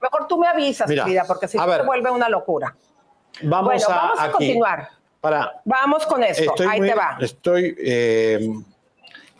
Mejor 0.00 0.26
tú 0.26 0.38
me 0.38 0.46
avisas, 0.46 0.88
Mira, 0.88 1.04
querida, 1.04 1.24
porque 1.26 1.48
si 1.48 1.56
no 1.58 1.70
se 1.72 1.82
vuelve 1.82 2.10
una 2.10 2.28
locura. 2.28 2.74
Vamos 3.42 3.66
bueno, 3.66 3.86
a, 3.88 3.94
vamos 4.06 4.18
a 4.20 4.22
aquí. 4.24 4.32
continuar. 4.32 4.88
Para, 5.20 5.60
Vamos 5.64 6.06
con 6.06 6.22
esto. 6.22 6.42
estoy 6.44 6.66
Ahí 6.70 6.78
muy- 6.80 6.88
te 6.88 6.94
va. 6.94 7.16
Estoy. 7.20 7.76
eh, 7.78 8.38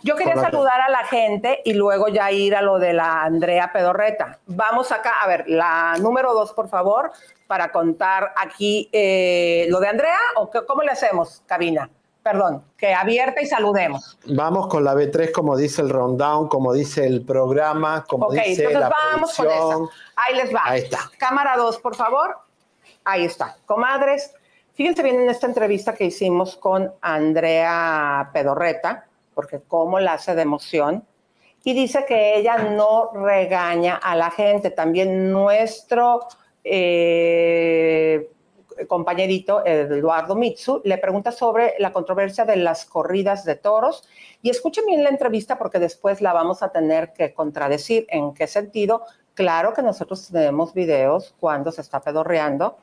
Yo 0.03 0.15
quería 0.15 0.37
saludar 0.37 0.81
a 0.81 0.89
la 0.91 1.05
gente 1.05 1.63
y 1.65 1.73
luego 1.73 2.09
ya 2.09 2.31
ir 2.31 2.55
a 2.55 2.63
lo 2.63 2.79
de 2.79 2.93
la 2.93 3.23
Andrea 3.23 3.73
Pedorreta. 3.73 4.39
Vamos 4.47 4.93
acá, 4.93 5.15
a 5.23 5.27
ver, 5.27 5.45
la 5.49 5.97
número 6.01 6.33
dos, 6.35 6.53
por 6.53 6.69
favor, 6.69 7.11
para 7.47 7.73
contar 7.73 8.33
aquí 8.37 8.89
eh, 8.93 9.67
lo 9.69 9.81
de 9.81 9.89
Andrea 9.89 10.19
o 10.37 10.51
qué- 10.51 10.65
cómo 10.67 10.83
le 10.83 10.93
hacemos, 10.93 11.43
cabina. 11.47 11.91
Perdón, 12.23 12.65
que 12.77 12.93
abierta 12.93 13.41
y 13.41 13.47
saludemos. 13.47 14.19
vamos 14.27 14.67
con 14.67 14.83
la 14.83 14.95
B3, 14.95 15.31
como 15.31 15.57
dice 15.57 15.81
el 15.81 15.91
rundown, 15.91 16.49
como 16.49 16.73
dice 16.73 17.07
el 17.07 17.25
programa, 17.25 18.05
como 18.09 18.27
ok, 18.27 18.33
dice 18.35 18.65
entonces 18.65 18.81
la 18.81 18.89
vamos 18.89 19.37
con 19.37 19.47
esa. 19.47 19.77
Ahí 20.17 20.35
les 20.35 20.53
va. 20.55 20.63
Ahí 20.65 20.81
está. 20.83 20.99
Cámara 21.19 21.57
dos, 21.57 21.79
por 21.79 21.95
favor. 21.95 22.37
Ahí 23.05 23.25
está. 23.25 23.57
Comadres, 23.65 24.35
fíjense 24.75 25.05
bien 25.05 25.21
en 25.21 25.31
esta 25.31 25.47
entrevista 25.47 25.95
que 25.95 26.05
hicimos 26.07 26.57
con 26.57 26.93
Andrea 27.01 28.31
Pedorreta, 28.33 29.07
porque 29.37 29.61
cómo 29.61 30.01
la 30.01 30.14
hace 30.14 30.35
de 30.35 30.42
emoción. 30.42 31.05
Y 31.62 31.75
dice 31.75 32.07
que 32.09 32.38
ella 32.38 32.57
no 32.57 33.11
regaña 33.12 33.96
a 33.96 34.16
la 34.16 34.31
gente. 34.31 34.70
También 34.70 35.31
nuestro 35.31 36.20
eh, 36.64 38.31
compañerito 38.88 39.64
Eduardo 39.66 40.35
Mitsu 40.37 40.81
le 40.85 40.96
pregunta 40.96 41.33
sobre 41.33 41.75
la 41.79 41.92
controversia 41.92 42.46
de 42.46 42.57
las 42.57 42.87
corridas 42.87 43.44
de 43.44 43.57
toros. 43.57 44.09
Y 44.40 44.49
escuchen 44.49 44.87
bien 44.87 45.05
la 45.05 45.11
entrevista 45.11 45.59
porque 45.59 45.79
después 45.79 46.22
la 46.22 46.33
vamos 46.33 46.62
a 46.62 46.70
tener 46.70 47.12
que 47.12 47.35
contradecir. 47.35 48.07
¿En 48.09 48.33
qué 48.33 48.46
sentido? 48.46 49.03
Claro 49.35 49.75
que 49.75 49.83
nosotros 49.83 50.29
tenemos 50.33 50.72
videos 50.72 51.35
cuando 51.38 51.70
se 51.72 51.83
está 51.83 52.01
pedorreando 52.01 52.79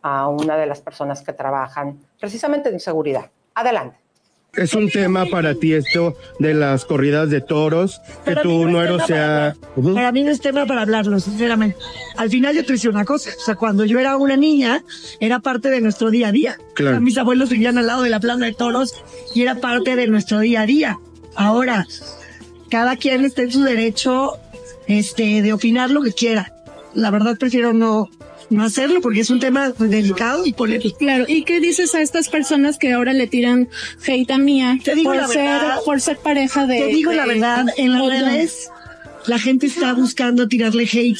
a 0.00 0.28
una 0.28 0.56
de 0.56 0.64
las 0.64 0.80
personas 0.80 1.20
que 1.20 1.34
trabajan 1.34 2.00
precisamente 2.18 2.70
en 2.70 2.80
seguridad. 2.80 3.30
Adelante. 3.54 4.07
Es 4.54 4.74
un 4.74 4.90
tema 4.90 5.26
para 5.26 5.54
ti 5.54 5.74
esto 5.74 6.16
de 6.38 6.54
las 6.54 6.84
corridas 6.84 7.30
de 7.30 7.40
toros, 7.40 8.00
que 8.24 8.32
Para 8.32 8.42
tu 8.42 8.64
no 8.64 8.70
nuero 8.70 8.98
sea... 9.06 9.54
Para 9.94 10.10
mí 10.10 10.24
no 10.24 10.30
es 10.30 10.40
tema 10.40 10.66
para 10.66 10.82
hablarlo, 10.82 11.20
sinceramente. 11.20 11.76
Al 12.16 12.30
final 12.30 12.56
yo 12.56 12.64
te 12.64 12.72
decía 12.72 12.90
una 12.90 13.04
cosa, 13.04 13.30
o 13.36 13.40
sea, 13.40 13.54
cuando 13.54 13.84
yo 13.84 14.00
era 14.00 14.16
una 14.16 14.36
niña, 14.36 14.82
era 15.20 15.38
parte 15.38 15.70
de 15.70 15.80
nuestro 15.80 16.10
día 16.10 16.28
a 16.28 16.32
día. 16.32 16.56
Claro. 16.74 16.92
O 16.92 16.94
sea, 16.94 17.00
mis 17.00 17.18
abuelos 17.18 17.50
vivían 17.50 17.78
al 17.78 17.86
lado 17.86 18.02
de 18.02 18.10
la 18.10 18.20
plaza 18.20 18.44
de 18.44 18.52
toros 18.52 18.94
y 19.34 19.42
era 19.42 19.56
parte 19.56 19.96
de 19.96 20.08
nuestro 20.08 20.40
día 20.40 20.62
a 20.62 20.66
día. 20.66 20.98
Ahora, 21.36 21.86
cada 22.70 22.96
quien 22.96 23.24
está 23.24 23.42
en 23.42 23.52
su 23.52 23.62
derecho 23.62 24.32
este, 24.86 25.42
de 25.42 25.52
opinar 25.52 25.90
lo 25.90 26.02
que 26.02 26.12
quiera. 26.12 26.52
La 26.94 27.10
verdad 27.10 27.36
prefiero 27.38 27.72
no, 27.72 28.08
no 28.50 28.64
hacerlo 28.64 29.00
porque 29.00 29.20
es 29.20 29.30
un 29.30 29.40
tema 29.40 29.70
delicado 29.70 30.46
y 30.46 30.52
polémico. 30.52 30.96
Claro, 30.98 31.24
¿y 31.28 31.44
qué 31.44 31.60
dices 31.60 31.94
a 31.94 32.00
estas 32.00 32.28
personas 32.28 32.78
que 32.78 32.92
ahora 32.92 33.12
le 33.12 33.26
tiran 33.26 33.68
hate 34.06 34.30
a 34.30 34.38
Mía 34.38 34.78
Te 34.82 34.94
digo 34.94 35.10
por, 35.10 35.16
la 35.16 35.28
ser, 35.28 35.44
verdad. 35.44 35.78
por 35.84 36.00
ser 36.00 36.18
pareja 36.18 36.66
de... 36.66 36.78
Te 36.78 36.86
digo 36.86 37.12
la 37.12 37.26
verdad, 37.26 37.66
en 37.76 37.92
las 37.92 38.06
redes 38.06 38.70
la 39.26 39.38
gente 39.38 39.66
está 39.66 39.92
buscando 39.92 40.48
tirarle 40.48 40.84
hate 40.84 41.18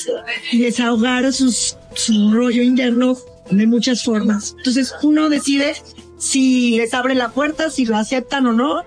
y 0.52 0.58
desahogar 0.58 1.30
sus, 1.32 1.76
su 1.94 2.32
rollo 2.32 2.62
interno 2.62 3.18
de 3.50 3.66
muchas 3.66 4.02
formas. 4.02 4.54
Entonces 4.58 4.94
uno 5.02 5.28
decide 5.28 5.74
si 6.18 6.76
les 6.76 6.94
abre 6.94 7.14
la 7.14 7.30
puerta, 7.30 7.70
si 7.70 7.84
lo 7.84 7.96
aceptan 7.96 8.46
o 8.46 8.52
no. 8.52 8.82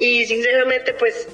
Y 0.00 0.24
sinceramente, 0.26 0.94
pues 0.98 1.28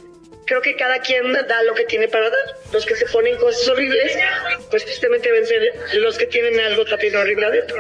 creo 0.51 0.63
que 0.63 0.75
cada 0.75 0.99
quien 0.99 1.33
da 1.33 1.63
lo 1.63 1.75
que 1.77 1.85
tiene 1.85 2.09
para 2.09 2.29
dar. 2.29 2.57
Los 2.73 2.85
que 2.85 2.97
se 2.97 3.07
ponen 3.07 3.37
cosas 3.37 3.69
horribles, 3.69 4.19
pues 4.69 4.85
tristemente 4.85 5.29
ser 5.47 5.63
los 6.01 6.19
que 6.19 6.27
tienen 6.27 6.59
algo 6.59 6.85
también 6.85 7.15
horrible 7.15 7.47
adentro. 7.47 7.77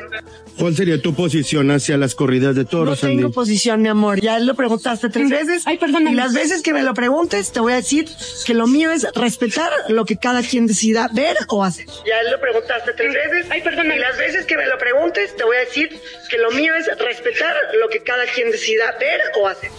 ¿Cuál 0.56 0.76
sería 0.76 1.02
tu 1.02 1.12
posición 1.12 1.72
hacia 1.72 1.96
las 1.96 2.14
corridas 2.14 2.54
de 2.54 2.62
No 2.62 2.68
toros, 2.68 3.00
tengo 3.00 3.26
Andy? 3.26 3.34
posición, 3.34 3.82
mi 3.82 3.88
amor. 3.88 4.20
Ya 4.20 4.38
lo 4.38 4.54
preguntaste 4.54 5.08
tres 5.08 5.30
veces. 5.30 5.64
Ay, 5.66 5.78
perdóname. 5.78 6.12
Y 6.12 6.14
las 6.14 6.32
veces 6.32 6.62
que 6.62 6.72
me 6.72 6.84
lo 6.84 6.94
preguntes, 6.94 7.50
te 7.50 7.58
voy 7.58 7.72
a 7.72 7.76
decir 7.76 8.08
que 8.46 8.54
lo 8.54 8.68
mío 8.68 8.92
es 8.92 9.04
respetar 9.14 9.72
lo 9.88 10.04
que 10.04 10.16
cada 10.16 10.42
quien 10.42 10.68
decida 10.68 11.10
ver 11.12 11.36
o 11.48 11.64
hacer. 11.64 11.86
Ya 12.06 12.22
lo 12.30 12.40
preguntaste 12.40 12.92
tres 12.92 13.12
veces. 13.12 13.46
Ay, 13.50 13.62
perdóname. 13.62 13.96
Y 13.96 13.98
las 13.98 14.16
veces 14.16 14.46
que 14.46 14.56
me 14.56 14.66
lo 14.66 14.78
preguntes, 14.78 15.34
te 15.34 15.42
voy 15.42 15.56
a 15.56 15.60
decir 15.60 15.90
que 16.28 16.38
lo 16.38 16.52
mío 16.52 16.72
es 16.76 16.86
respetar 16.98 17.56
lo 17.80 17.88
que 17.88 18.04
cada 18.04 18.26
quien 18.26 18.52
decida 18.52 18.96
ver 19.00 19.20
o 19.40 19.48
hacer. 19.48 19.70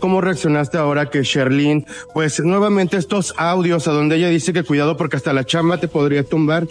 ¿Cómo 0.00 0.20
reaccionaste 0.20 0.78
ahora 0.78 1.10
que 1.10 1.22
Sherlyn, 1.22 1.86
pues 2.14 2.40
nuevamente 2.40 2.96
estos 2.96 3.34
audios 3.36 3.88
a 3.88 3.92
donde 3.92 4.16
ella 4.16 4.28
dice 4.28 4.52
que 4.52 4.62
cuidado 4.62 4.96
porque 4.96 5.16
hasta 5.16 5.32
la 5.32 5.44
chamba 5.44 5.78
te 5.78 5.88
podría 5.88 6.24
tumbar? 6.24 6.66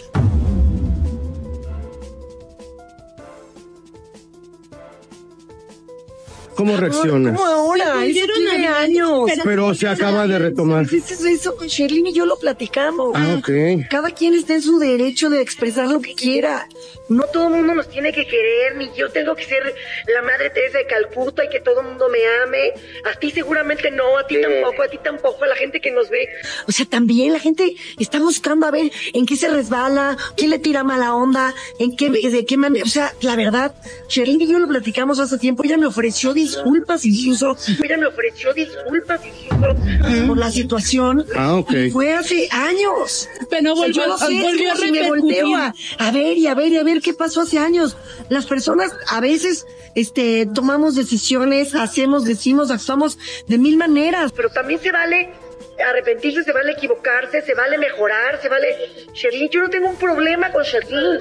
¿Cómo 6.56 6.76
reaccionas? 6.76 7.36
¿Cómo 7.36 7.46
ahora? 7.46 7.84
La 7.84 7.90
¿Eso 7.90 8.00
volvieron 8.00 8.36
quién 8.36 8.64
hace 8.64 8.66
años. 8.66 9.30
Pero 9.44 9.74
se 9.74 9.88
acaba 9.88 10.26
de 10.26 10.38
retomar. 10.38 10.86
Eso, 10.86 11.26
eso, 11.26 11.56
Sherlyn 11.66 12.06
y 12.06 12.12
yo 12.14 12.24
lo 12.24 12.38
platicamos. 12.38 13.12
Ah, 13.14 13.36
ok. 13.38 13.86
Cada 13.90 14.10
quien 14.10 14.34
está 14.34 14.54
en 14.54 14.62
su 14.62 14.78
derecho 14.78 15.28
de 15.30 15.42
expresar 15.42 15.88
lo 15.88 16.00
que 16.00 16.14
quiera. 16.14 16.66
No 17.08 17.24
todo 17.24 17.48
el 17.48 17.54
mundo 17.54 17.74
nos 17.74 17.88
tiene 17.88 18.12
que 18.12 18.26
querer, 18.26 18.76
ni 18.76 18.90
yo 18.96 19.10
tengo 19.10 19.36
que 19.36 19.44
ser 19.44 19.62
la 20.12 20.22
madre 20.22 20.50
Teresa 20.50 20.78
de 20.78 20.86
Calcuta 20.86 21.44
y 21.44 21.48
que 21.48 21.60
todo 21.60 21.80
el 21.80 21.86
mundo 21.86 22.08
me 22.08 22.18
ame. 22.42 22.72
A 23.04 23.18
ti 23.18 23.30
seguramente 23.30 23.90
no, 23.90 24.18
a 24.18 24.26
ti 24.26 24.40
tampoco, 24.40 24.82
a 24.82 24.88
ti 24.88 24.98
tampoco, 25.02 25.44
a 25.44 25.46
la 25.46 25.56
gente 25.56 25.80
que 25.80 25.92
nos 25.92 26.10
ve. 26.10 26.28
O 26.66 26.72
sea, 26.72 26.86
también 26.86 27.32
la 27.32 27.38
gente 27.38 27.76
está 27.98 28.18
buscando 28.18 28.66
a 28.66 28.70
ver 28.70 28.90
en 29.12 29.26
qué 29.26 29.36
se 29.36 29.48
resbala, 29.48 30.16
quién 30.36 30.50
le 30.50 30.58
tira 30.58 30.82
mala 30.82 31.14
onda, 31.14 31.54
en 31.78 31.96
qué, 31.96 32.10
de 32.10 32.44
qué 32.44 32.56
manera. 32.56 32.84
O 32.84 32.88
sea, 32.88 33.12
la 33.20 33.36
verdad, 33.36 33.74
Sherlyn 34.08 34.40
y 34.40 34.46
yo 34.48 34.58
lo 34.58 34.66
platicamos 34.66 35.20
hace 35.20 35.38
tiempo. 35.38 35.62
Ella 35.64 35.76
me 35.76 35.86
ofreció 35.86 36.34
disculpas 36.46 37.04
incluso. 37.04 37.56
Ella 37.82 37.96
me 37.98 38.06
ofreció 38.06 38.52
disculpas 38.54 39.20
incluso 39.24 40.26
por 40.26 40.38
la 40.38 40.50
situación. 40.50 41.24
Ah, 41.36 41.54
ok. 41.56 41.72
Fue 41.92 42.12
hace 42.12 42.48
años. 42.50 43.28
Pero 43.50 43.72
O 43.74 43.76
sea, 43.76 43.86
yo 43.88 44.02
volvió- 44.02 44.06
no 44.08 44.18
sé, 44.18 44.36
es 44.36 44.42
volvió 44.42 44.72
a 44.72 44.76
si 44.76 44.90
me 44.92 45.02
repercutir. 45.02 45.42
volteo 45.44 45.56
a, 45.56 45.74
a 45.98 46.10
ver 46.10 46.38
y 46.38 46.46
a 46.46 46.54
ver 46.54 46.72
y 46.72 46.76
a 46.78 46.82
ver 46.84 47.00
qué 47.00 47.14
pasó 47.14 47.40
hace 47.42 47.58
años. 47.58 47.96
Las 48.28 48.46
personas 48.46 48.92
a 49.08 49.20
veces 49.20 49.66
este, 49.94 50.46
tomamos 50.54 50.94
decisiones, 50.94 51.74
hacemos, 51.74 52.24
decimos, 52.24 52.70
actuamos 52.70 53.18
de 53.46 53.58
mil 53.58 53.76
maneras, 53.76 54.32
pero 54.34 54.50
también 54.50 54.80
se 54.80 54.92
vale 54.92 55.30
arrepentirse, 55.82 56.44
se 56.44 56.52
vale 56.52 56.72
equivocarse, 56.72 57.42
se 57.42 57.54
vale 57.54 57.78
mejorar, 57.78 58.40
se 58.40 58.48
vale... 58.48 58.76
Sherlyn, 59.12 59.48
yo 59.50 59.60
no 59.60 59.68
tengo 59.68 59.88
un 59.88 59.96
problema 59.96 60.50
con 60.50 60.62
Sherlyn. 60.62 61.20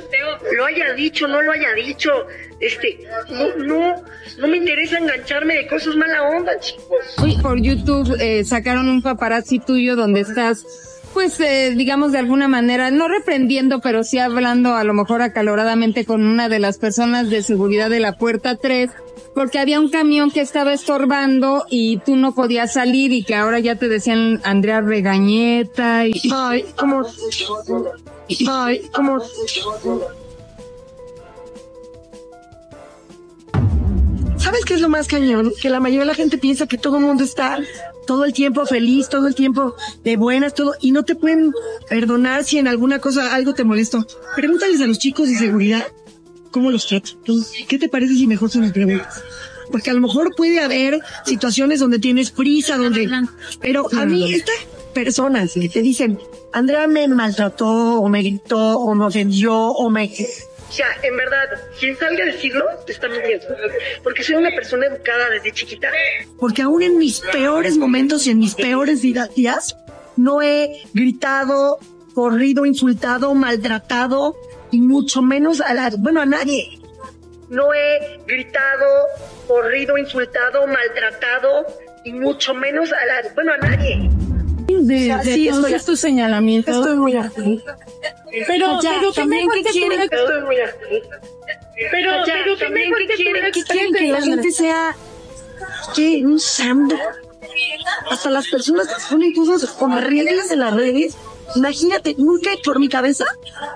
Lo 0.55 0.65
haya 0.65 0.93
dicho, 0.93 1.27
no 1.27 1.41
lo 1.41 1.51
haya 1.51 1.73
dicho. 1.73 2.27
Este, 2.59 2.99
no, 3.29 3.55
no, 3.57 4.03
no 4.37 4.47
me 4.47 4.57
interesa 4.57 4.97
engancharme 4.97 5.55
de 5.55 5.67
cosas 5.67 5.95
mala 5.95 6.23
onda, 6.23 6.57
chicos. 6.59 7.15
Hoy 7.21 7.37
por 7.41 7.61
YouTube 7.61 8.15
eh, 8.19 8.43
sacaron 8.43 8.87
un 8.87 9.01
paparazzi 9.01 9.59
tuyo 9.59 9.95
donde 9.95 10.21
estás, 10.21 10.94
pues, 11.15 11.39
eh, 11.39 11.73
digamos 11.77 12.11
de 12.11 12.19
alguna 12.19 12.49
manera, 12.49 12.91
no 12.91 13.07
reprendiendo, 13.07 13.79
pero 13.79 14.03
sí 14.03 14.19
hablando 14.19 14.75
a 14.75 14.83
lo 14.83 14.93
mejor 14.93 15.21
acaloradamente 15.21 16.03
con 16.03 16.25
una 16.25 16.49
de 16.49 16.59
las 16.59 16.77
personas 16.77 17.29
de 17.29 17.41
seguridad 17.41 17.89
de 17.89 18.01
la 18.01 18.17
puerta 18.17 18.57
3, 18.57 18.91
porque 19.33 19.57
había 19.57 19.79
un 19.79 19.89
camión 19.89 20.29
que 20.29 20.41
estaba 20.41 20.73
estorbando 20.73 21.63
y 21.69 21.99
tú 21.99 22.17
no 22.17 22.35
podías 22.35 22.73
salir 22.73 23.13
y 23.13 23.23
que 23.23 23.33
ahora 23.33 23.59
ya 23.59 23.75
te 23.75 23.87
decían 23.87 24.41
Andrea 24.43 24.81
Regañeta 24.81 26.05
y... 26.05 26.21
Ay, 26.33 26.65
como... 26.75 27.05
Ay. 28.49 28.81
¿Sabes 34.45 34.63
qué 34.63 34.75
es 34.75 34.81
lo 34.81 34.89
más 34.89 35.07
cañón? 35.07 35.51
Que 35.59 35.71
la 35.71 35.79
mayoría 35.79 36.01
de 36.01 36.05
la 36.05 36.13
gente 36.13 36.37
piensa 36.37 36.67
que 36.67 36.77
todo 36.77 36.97
el 36.97 37.03
mundo 37.03 37.23
está 37.23 37.57
todo 38.05 38.25
el 38.25 38.31
tiempo 38.31 38.63
feliz, 38.67 39.09
todo 39.09 39.27
el 39.27 39.33
tiempo 39.33 39.75
de 40.03 40.17
buenas, 40.17 40.53
todo, 40.53 40.73
y 40.79 40.91
no 40.91 41.03
te 41.03 41.15
pueden 41.15 41.51
perdonar 41.89 42.43
si 42.43 42.59
en 42.59 42.67
alguna 42.67 42.99
cosa 42.99 43.33
algo 43.33 43.55
te 43.55 43.63
molestó. 43.63 44.05
Pregúntales 44.35 44.79
a 44.81 44.85
los 44.85 44.99
chicos 44.99 45.29
de 45.29 45.35
seguridad 45.35 45.87
cómo 46.51 46.69
los 46.69 46.85
trato. 46.85 47.09
¿Qué 47.67 47.79
te 47.79 47.89
parece 47.89 48.13
si 48.13 48.27
mejor 48.27 48.51
se 48.51 48.59
los 48.59 48.71
preguntas? 48.71 49.23
Porque 49.71 49.89
a 49.89 49.93
lo 49.93 50.01
mejor 50.01 50.35
puede 50.35 50.59
haber 50.59 50.99
situaciones 51.25 51.79
donde 51.79 51.97
tienes 51.97 52.29
prisa, 52.29 52.77
donde... 52.77 53.09
Pero 53.59 53.87
a 53.97 54.05
mí, 54.05 54.31
estas 54.31 54.55
personas 54.93 55.53
que 55.53 55.69
te 55.69 55.81
dicen, 55.81 56.19
Andrea 56.53 56.85
me 56.85 57.07
maltrató, 57.07 57.99
o 57.99 58.07
me 58.09 58.21
gritó, 58.21 58.77
o 58.77 58.93
me 58.93 59.05
ofendió, 59.05 59.55
o 59.55 59.89
me... 59.89 60.13
O 60.67 60.71
sea, 60.71 60.87
en 61.03 61.15
verdad, 61.15 61.47
quien 61.79 61.95
salga 61.97 62.23
a 62.23 62.27
decirlo, 62.27 62.65
está 62.87 63.07
mintiendo. 63.07 63.45
Porque 64.03 64.23
soy 64.23 64.35
una 64.35 64.49
persona 64.49 64.87
educada 64.87 65.29
desde 65.29 65.51
chiquita. 65.51 65.89
Porque 66.39 66.61
aún 66.63 66.81
en 66.81 66.97
mis 66.97 67.19
peores 67.19 67.77
momentos 67.77 68.25
y 68.27 68.31
en 68.31 68.39
mis 68.39 68.55
peores 68.55 69.01
día- 69.01 69.27
días, 69.35 69.75
no 70.17 70.41
he 70.41 70.81
gritado, 70.93 71.77
corrido, 72.13 72.65
insultado, 72.65 73.33
maltratado, 73.35 74.35
y 74.71 74.79
mucho 74.81 75.21
menos 75.21 75.61
a 75.61 75.73
la, 75.73 75.91
bueno, 75.97 76.21
a 76.21 76.25
nadie. 76.25 76.79
No 77.49 77.71
he 77.73 78.19
gritado, 78.25 78.85
corrido, 79.47 79.97
insultado, 79.99 80.65
maltratado, 80.65 81.65
y 82.03 82.11
mucho 82.13 82.53
menos 82.55 82.91
a 82.91 83.05
la, 83.05 83.21
bueno, 83.35 83.53
a 83.53 83.57
nadie. 83.57 84.09
De, 84.87 84.95
O 84.95 84.99
sea, 85.05 85.17
de 85.17 85.33
sí, 85.33 85.45
todos 85.47 85.57
estoy- 85.61 85.73
estos 85.73 85.99
señalamientos. 85.99 86.75
Estoy 86.75 86.95
muy 86.97 87.15
harta. 87.15 87.41
Pero, 88.47 88.81
Ya, 88.81 88.91
pero 88.99 89.11
¿qué 89.13 89.21
también 89.21 89.49
que 89.49 89.63
que 89.63 89.69
quieren, 89.71 90.01
estoy 90.01 90.41
muy. 90.43 90.55
Pero, 91.91 92.25
Ya, 92.25 92.33
pero 92.33 92.55
¿qué 92.57 92.65
también 92.65 92.93
que 92.93 93.15
quieren, 93.15 93.51
que 93.51 93.63
quieren 93.63 93.93
que 93.93 94.07
la 94.11 94.21
gente 94.21 94.51
sea 94.51 94.95
que 95.95 96.21
un 96.23 96.39
santo. 96.39 96.95
Hasta 98.11 98.29
las 98.29 98.47
personas 98.47 98.87
que 98.87 98.93
ponen 99.09 99.33
cosas 99.33 99.69
como 99.71 99.99
reglas 99.99 100.51
en 100.51 100.59
las 100.59 100.73
redes. 100.73 101.15
Imagínate, 101.55 102.15
nunca 102.17 102.51
por 102.63 102.79
mi 102.79 102.89
cabeza 102.89 103.25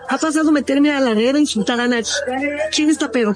ha 0.10 0.18
pasado 0.18 0.52
meterme 0.52 0.92
a 0.92 1.00
la 1.00 1.14
red 1.14 1.36
a 1.36 1.40
insultar 1.40 1.80
a 1.80 1.88
nadie. 1.88 2.12
¿Quién 2.76 2.90
está 2.90 3.10
pedo? 3.12 3.36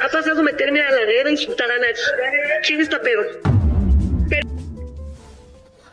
Ha 0.00 0.08
pasado 0.08 0.42
meterme 0.42 0.80
a 0.82 0.90
la 0.90 1.04
red 1.06 1.26
a 1.26 1.30
insultar 1.30 1.70
a 1.70 1.78
nadie. 1.78 1.94
¿Quién 2.66 2.80
está 2.80 3.00
pedo? 3.00 3.22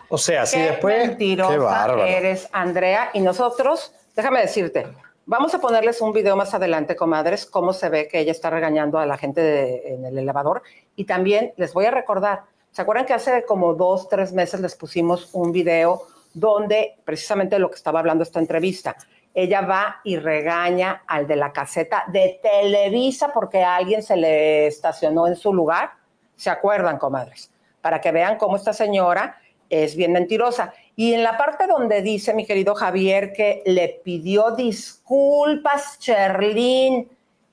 O 0.09 0.17
sea, 0.17 0.43
Qué 0.51 0.59
después. 0.59 1.07
mentirosa 1.07 1.51
Qué 1.51 1.57
bárbaro. 1.57 2.05
eres, 2.05 2.49
Andrea. 2.51 3.09
Y 3.13 3.19
nosotros, 3.21 3.93
déjame 4.15 4.41
decirte, 4.41 4.87
vamos 5.25 5.53
a 5.53 5.59
ponerles 5.59 6.01
un 6.01 6.11
video 6.13 6.35
más 6.35 6.53
adelante, 6.53 6.95
comadres, 6.95 7.45
cómo 7.45 7.73
se 7.73 7.89
ve 7.89 8.07
que 8.07 8.19
ella 8.19 8.31
está 8.31 8.49
regañando 8.49 8.97
a 8.99 9.05
la 9.05 9.17
gente 9.17 9.41
de- 9.41 9.93
en 9.93 10.05
el 10.05 10.17
elevador. 10.17 10.63
Y 10.95 11.05
también 11.05 11.53
les 11.57 11.73
voy 11.73 11.85
a 11.85 11.91
recordar, 11.91 12.41
¿se 12.71 12.81
acuerdan 12.81 13.05
que 13.05 13.13
hace 13.13 13.45
como 13.45 13.73
dos, 13.75 14.09
tres 14.09 14.33
meses 14.33 14.59
les 14.61 14.75
pusimos 14.75 15.29
un 15.33 15.51
video 15.51 16.03
donde 16.33 16.95
precisamente 17.05 17.59
lo 17.59 17.69
que 17.69 17.75
estaba 17.75 17.99
hablando 17.99 18.23
esta 18.23 18.39
entrevista? 18.39 18.95
Ella 19.35 19.61
va 19.61 20.01
y 20.03 20.17
regaña 20.17 21.03
al 21.05 21.27
de 21.27 21.35
la 21.35 21.53
caseta 21.53 22.03
de 22.07 22.39
Televisa 22.41 23.31
porque 23.31 23.63
alguien 23.63 24.01
se 24.01 24.15
le 24.15 24.65
estacionó 24.65 25.27
en 25.27 25.35
su 25.35 25.53
lugar. 25.53 25.91
¿Se 26.35 26.49
acuerdan, 26.49 26.97
comadres? 26.97 27.51
Para 27.79 28.01
que 28.01 28.11
vean 28.11 28.37
cómo 28.37 28.55
esta 28.55 28.73
señora 28.73 29.37
es 29.69 29.95
bien 29.95 30.11
mentirosa. 30.11 30.73
Y 30.95 31.13
en 31.13 31.23
la 31.23 31.37
parte 31.37 31.67
donde 31.67 32.01
dice 32.01 32.33
mi 32.33 32.45
querido 32.45 32.75
Javier 32.75 33.33
que 33.33 33.63
le 33.65 34.01
pidió 34.03 34.51
disculpas, 34.51 35.99
Cherlin, 35.99 37.07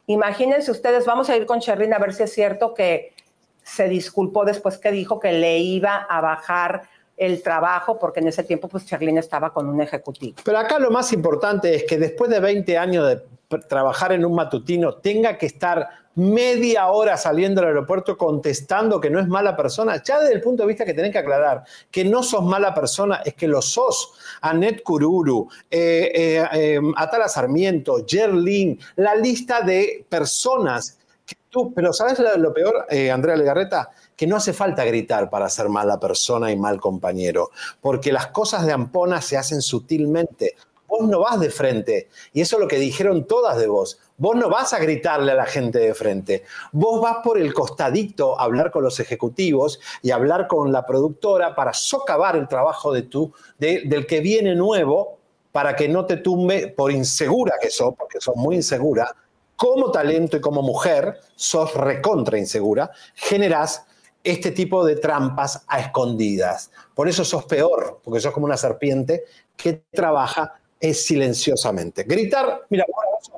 imagínense 0.06 0.70
ustedes, 0.70 1.06
vamos 1.06 1.30
a 1.30 1.36
ir 1.36 1.46
con 1.46 1.60
Cherlin 1.60 1.94
a 1.94 1.98
ver 1.98 2.12
si 2.12 2.24
es 2.24 2.32
cierto 2.32 2.74
que 2.74 3.12
se 3.62 3.88
disculpó 3.88 4.44
después 4.44 4.78
que 4.78 4.92
dijo 4.92 5.18
que 5.20 5.32
le 5.32 5.58
iba 5.58 5.96
a 5.96 6.20
bajar 6.20 6.88
el 7.16 7.42
trabajo, 7.42 7.98
porque 7.98 8.20
en 8.20 8.28
ese 8.28 8.44
tiempo 8.44 8.68
pues 8.68 8.84
Cherlin 8.86 9.18
estaba 9.18 9.52
con 9.52 9.68
un 9.68 9.80
ejecutivo. 9.80 10.36
Pero 10.44 10.58
acá 10.58 10.78
lo 10.78 10.90
más 10.90 11.12
importante 11.12 11.74
es 11.74 11.84
que 11.84 11.98
después 11.98 12.30
de 12.30 12.40
20 12.40 12.76
años 12.78 13.08
de 13.08 13.22
trabajar 13.68 14.12
en 14.12 14.24
un 14.24 14.34
matutino, 14.34 14.94
tenga 14.94 15.38
que 15.38 15.46
estar 15.46 15.88
media 16.16 16.88
hora 16.88 17.16
saliendo 17.16 17.60
del 17.60 17.68
aeropuerto 17.68 18.16
contestando 18.16 19.00
que 19.00 19.10
no 19.10 19.20
es 19.20 19.28
mala 19.28 19.56
persona. 19.56 20.02
Ya 20.02 20.18
desde 20.18 20.34
el 20.34 20.40
punto 20.40 20.62
de 20.62 20.68
vista 20.68 20.84
que 20.84 20.94
tenés 20.94 21.12
que 21.12 21.18
aclarar 21.18 21.64
que 21.90 22.04
no 22.04 22.22
sos 22.22 22.42
mala 22.42 22.74
persona, 22.74 23.22
es 23.24 23.34
que 23.34 23.46
lo 23.46 23.62
sos. 23.62 24.12
Anet 24.40 24.82
Kururu, 24.82 25.48
eh, 25.70 26.10
eh, 26.14 26.48
eh, 26.52 26.80
Atala 26.96 27.28
Sarmiento, 27.28 28.04
Gerlin, 28.06 28.78
la 28.96 29.14
lista 29.14 29.60
de 29.60 30.04
personas 30.08 30.98
que 31.26 31.36
tú, 31.50 31.72
pero 31.74 31.92
¿sabes 31.92 32.18
lo, 32.18 32.34
lo 32.36 32.52
peor, 32.54 32.86
eh, 32.88 33.10
Andrea 33.10 33.36
Legarreta? 33.36 33.90
Que 34.16 34.26
no 34.26 34.36
hace 34.36 34.54
falta 34.54 34.84
gritar 34.84 35.28
para 35.28 35.50
ser 35.50 35.68
mala 35.68 36.00
persona 36.00 36.50
y 36.50 36.56
mal 36.56 36.80
compañero, 36.80 37.50
porque 37.80 38.12
las 38.12 38.28
cosas 38.28 38.64
de 38.64 38.72
Ampona 38.72 39.20
se 39.20 39.36
hacen 39.36 39.60
sutilmente. 39.60 40.54
Vos 40.88 41.08
no 41.08 41.20
vas 41.20 41.40
de 41.40 41.50
frente, 41.50 42.08
y 42.32 42.40
eso 42.40 42.56
es 42.56 42.60
lo 42.60 42.68
que 42.68 42.78
dijeron 42.78 43.26
todas 43.26 43.58
de 43.58 43.66
vos. 43.66 43.98
Vos 44.18 44.36
no 44.36 44.48
vas 44.48 44.72
a 44.72 44.78
gritarle 44.78 45.32
a 45.32 45.34
la 45.34 45.44
gente 45.46 45.78
de 45.78 45.94
frente. 45.94 46.44
Vos 46.72 47.00
vas 47.02 47.18
por 47.22 47.38
el 47.38 47.52
costadito 47.52 48.38
a 48.38 48.44
hablar 48.44 48.70
con 48.70 48.82
los 48.84 48.98
ejecutivos 49.00 49.78
y 50.00 50.10
hablar 50.10 50.46
con 50.46 50.72
la 50.72 50.86
productora 50.86 51.54
para 51.54 51.72
socavar 51.74 52.36
el 52.36 52.48
trabajo 52.48 52.92
de 52.92 53.02
tú, 53.02 53.32
de- 53.58 53.82
del 53.84 54.06
que 54.06 54.20
viene 54.20 54.54
nuevo, 54.54 55.18
para 55.52 55.74
que 55.74 55.88
no 55.88 56.06
te 56.06 56.18
tumbe 56.18 56.68
por 56.68 56.92
insegura 56.92 57.54
que 57.60 57.70
sos, 57.70 57.94
porque 57.96 58.20
sos 58.20 58.36
muy 58.36 58.56
insegura, 58.56 59.14
como 59.56 59.90
talento 59.90 60.36
y 60.36 60.40
como 60.40 60.60
mujer, 60.62 61.18
sos 61.34 61.74
recontra 61.74 62.38
insegura, 62.38 62.90
generás 63.14 63.84
este 64.22 64.50
tipo 64.50 64.84
de 64.84 64.96
trampas 64.96 65.64
a 65.66 65.80
escondidas. 65.80 66.70
Por 66.94 67.08
eso 67.08 67.24
sos 67.24 67.44
peor, 67.44 68.00
porque 68.04 68.20
sos 68.20 68.32
como 68.32 68.44
una 68.46 68.56
serpiente 68.56 69.24
que 69.56 69.84
trabaja 69.92 70.60
es 70.80 71.06
silenciosamente. 71.06 72.04
Gritar, 72.04 72.62
mira, 72.68 72.84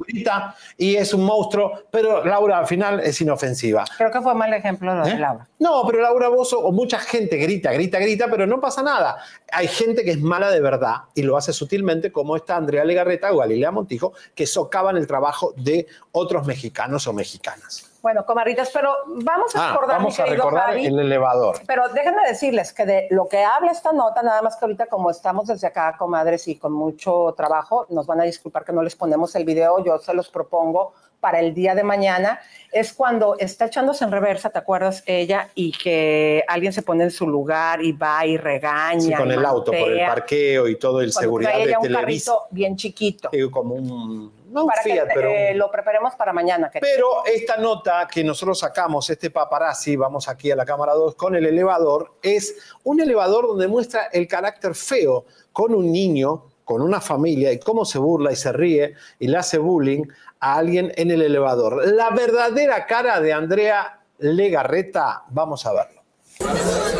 grita 0.06 0.54
y 0.76 0.96
es 0.96 1.14
un 1.14 1.24
monstruo, 1.24 1.84
pero 1.90 2.24
Laura 2.24 2.58
al 2.58 2.66
final 2.66 3.00
es 3.00 3.20
inofensiva. 3.20 3.84
Creo 3.96 4.10
que 4.10 4.20
fue 4.20 4.34
mal 4.34 4.52
ejemplo 4.52 4.94
lo 4.94 5.04
de 5.04 5.12
¿Eh? 5.12 5.18
Laura. 5.18 5.46
No, 5.58 5.84
pero 5.86 6.00
Laura 6.00 6.28
Bozo 6.28 6.60
o 6.60 6.72
mucha 6.72 6.98
gente 6.98 7.36
grita, 7.36 7.72
grita, 7.72 7.98
grita, 7.98 8.28
pero 8.30 8.46
no 8.46 8.60
pasa 8.60 8.82
nada. 8.82 9.18
Hay 9.52 9.68
gente 9.68 10.04
que 10.04 10.12
es 10.12 10.20
mala 10.20 10.50
de 10.50 10.60
verdad 10.60 10.96
y 11.14 11.22
lo 11.22 11.36
hace 11.36 11.52
sutilmente, 11.52 12.12
como 12.12 12.36
esta 12.36 12.56
Andrea 12.56 12.84
Legarreta 12.84 13.32
o 13.32 13.38
Galilea 13.38 13.70
Montijo, 13.70 14.12
que 14.34 14.46
socavan 14.46 14.96
el 14.96 15.06
trabajo 15.06 15.52
de 15.56 15.86
otros 16.12 16.46
mexicanos 16.46 17.06
o 17.06 17.12
mexicanas. 17.12 17.87
Bueno, 18.00 18.24
comadritas, 18.24 18.70
pero 18.72 18.92
vamos 19.06 19.54
a 19.56 19.70
Ah, 19.70 19.72
recordar, 19.72 19.96
vamos 19.98 20.18
a 20.20 20.24
querido 20.24 20.44
recordar 20.44 20.66
Javi, 20.68 20.86
el 20.86 20.98
elevador. 21.00 21.60
Pero 21.66 21.88
déjenme 21.88 22.26
decirles 22.28 22.72
que 22.72 22.86
de 22.86 23.08
lo 23.10 23.26
que 23.28 23.42
habla 23.42 23.72
esta 23.72 23.92
nota, 23.92 24.22
nada 24.22 24.40
más 24.42 24.56
que 24.56 24.64
ahorita 24.64 24.86
como 24.86 25.10
estamos 25.10 25.48
desde 25.48 25.66
acá, 25.66 25.96
comadres, 25.98 26.46
y 26.48 26.56
con 26.56 26.72
mucho 26.72 27.34
trabajo, 27.36 27.86
nos 27.90 28.06
van 28.06 28.20
a 28.20 28.24
disculpar 28.24 28.64
que 28.64 28.72
no 28.72 28.82
les 28.82 28.94
ponemos 28.94 29.34
el 29.34 29.44
video, 29.44 29.84
yo 29.84 29.98
se 29.98 30.14
los 30.14 30.28
propongo 30.28 30.92
para 31.20 31.40
el 31.40 31.52
día 31.52 31.74
de 31.74 31.82
mañana, 31.82 32.38
es 32.70 32.92
cuando 32.92 33.36
está 33.40 33.64
echándose 33.64 34.04
en 34.04 34.12
reversa, 34.12 34.50
¿te 34.50 34.58
acuerdas? 34.60 35.02
Ella, 35.04 35.48
y 35.56 35.72
que 35.72 36.44
alguien 36.46 36.72
se 36.72 36.82
pone 36.82 37.02
en 37.02 37.10
su 37.10 37.26
lugar 37.26 37.82
y 37.82 37.90
va 37.90 38.24
y 38.24 38.36
regaña. 38.36 39.00
Sí, 39.00 39.12
con 39.12 39.32
el 39.32 39.44
auto, 39.44 39.72
por 39.72 39.90
el 39.90 40.06
parqueo 40.06 40.68
y 40.68 40.76
todo 40.78 41.00
el 41.00 41.12
seguridad 41.12 41.54
de 41.54 41.64
ella 41.64 41.78
un 41.78 41.82
Televisa. 41.82 42.30
carrito 42.30 42.46
bien 42.52 42.76
chiquito. 42.76 43.30
Como 43.50 43.74
un, 43.74 44.32
no 44.48 44.66
para 44.66 44.82
Fiat, 44.82 45.08
que 45.08 45.14
pero... 45.14 45.28
eh, 45.28 45.54
lo 45.54 45.70
preparemos 45.70 46.14
para 46.14 46.32
mañana. 46.32 46.70
querido. 46.70 46.90
Pero 46.94 47.24
esta 47.26 47.56
nota 47.56 48.08
que 48.10 48.24
nosotros 48.24 48.58
sacamos, 48.58 49.08
este 49.10 49.30
paparazzi, 49.30 49.96
vamos 49.96 50.28
aquí 50.28 50.50
a 50.50 50.56
la 50.56 50.64
cámara 50.64 50.94
2 50.94 51.14
con 51.14 51.34
el 51.36 51.46
elevador, 51.46 52.14
es 52.22 52.56
un 52.84 53.00
elevador 53.00 53.46
donde 53.46 53.68
muestra 53.68 54.08
el 54.12 54.26
carácter 54.26 54.74
feo 54.74 55.26
con 55.52 55.74
un 55.74 55.90
niño, 55.92 56.44
con 56.64 56.82
una 56.82 57.00
familia 57.00 57.52
y 57.52 57.58
cómo 57.58 57.84
se 57.84 57.98
burla 57.98 58.32
y 58.32 58.36
se 58.36 58.52
ríe 58.52 58.94
y 59.18 59.28
le 59.28 59.36
hace 59.38 59.58
bullying 59.58 60.04
a 60.40 60.56
alguien 60.56 60.92
en 60.96 61.10
el 61.10 61.22
elevador. 61.22 61.86
La 61.86 62.10
verdadera 62.10 62.86
cara 62.86 63.20
de 63.20 63.32
Andrea 63.32 64.00
Legarreta, 64.18 65.24
vamos 65.30 65.64
a 65.66 65.72
verlo. 65.72 66.02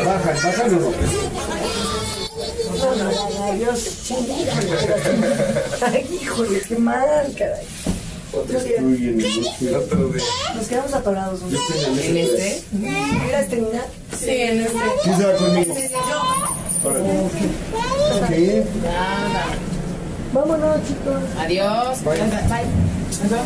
Baja, 0.04 0.34
bájalo. 2.78 3.10
Ay, 5.82 6.18
híjole, 6.20 6.60
qué 6.60 6.76
mal, 6.76 7.34
caray. 7.36 7.66
Otro 8.32 8.60
día. 8.60 8.80
Nos 10.54 10.66
quedamos 10.68 10.92
atorados. 10.94 11.40
¿no? 11.40 11.48
¿En 11.48 12.16
este? 12.16 12.62
¿Mira 12.72 13.40
este 13.40 13.56
niña? 13.56 13.82
Sí, 14.18 14.30
en 14.30 14.60
este. 14.62 14.78
¿Quién 15.02 15.16
se 15.16 15.24
va 15.24 15.36
conmigo? 15.36 15.74
Ok. 18.14 18.30
Vámonos, 20.32 20.76
chicos. 20.86 21.22
Adiós. 21.38 22.04
Bye. 22.04 22.20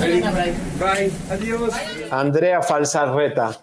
Bye. 0.00 0.54
Bye. 0.80 1.12
Adiós. 1.30 1.72
Andrea 2.10 2.60
Falsarreta. 2.62 3.56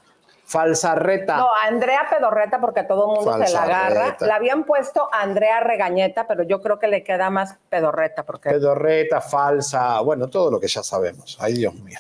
Falsarreta. 0.50 1.38
No, 1.38 1.48
Andrea 1.64 2.08
Pedorreta, 2.10 2.60
porque 2.60 2.84
todo 2.84 3.12
el 3.12 3.16
mundo 3.18 3.46
se 3.46 3.54
la 3.54 3.64
agarra. 3.64 4.18
La 4.22 4.36
habían 4.36 4.64
puesto 4.64 5.08
Andrea 5.12 5.60
Regañeta, 5.60 6.26
pero 6.28 6.42
yo 6.44 6.60
creo 6.62 6.80
que 6.80 6.88
le 6.88 7.04
queda 7.04 7.30
más 7.30 7.58
Pedorreta, 7.70 8.24
porque 8.24 8.50
Pedorreta, 8.50 9.22
falsa, 9.22 10.00
bueno, 10.02 10.28
todo 10.28 10.50
lo 10.50 10.60
que 10.60 10.68
ya 10.68 10.82
sabemos. 10.82 11.38
Ay, 11.40 11.54
Dios 11.54 11.76
mío. 11.76 12.00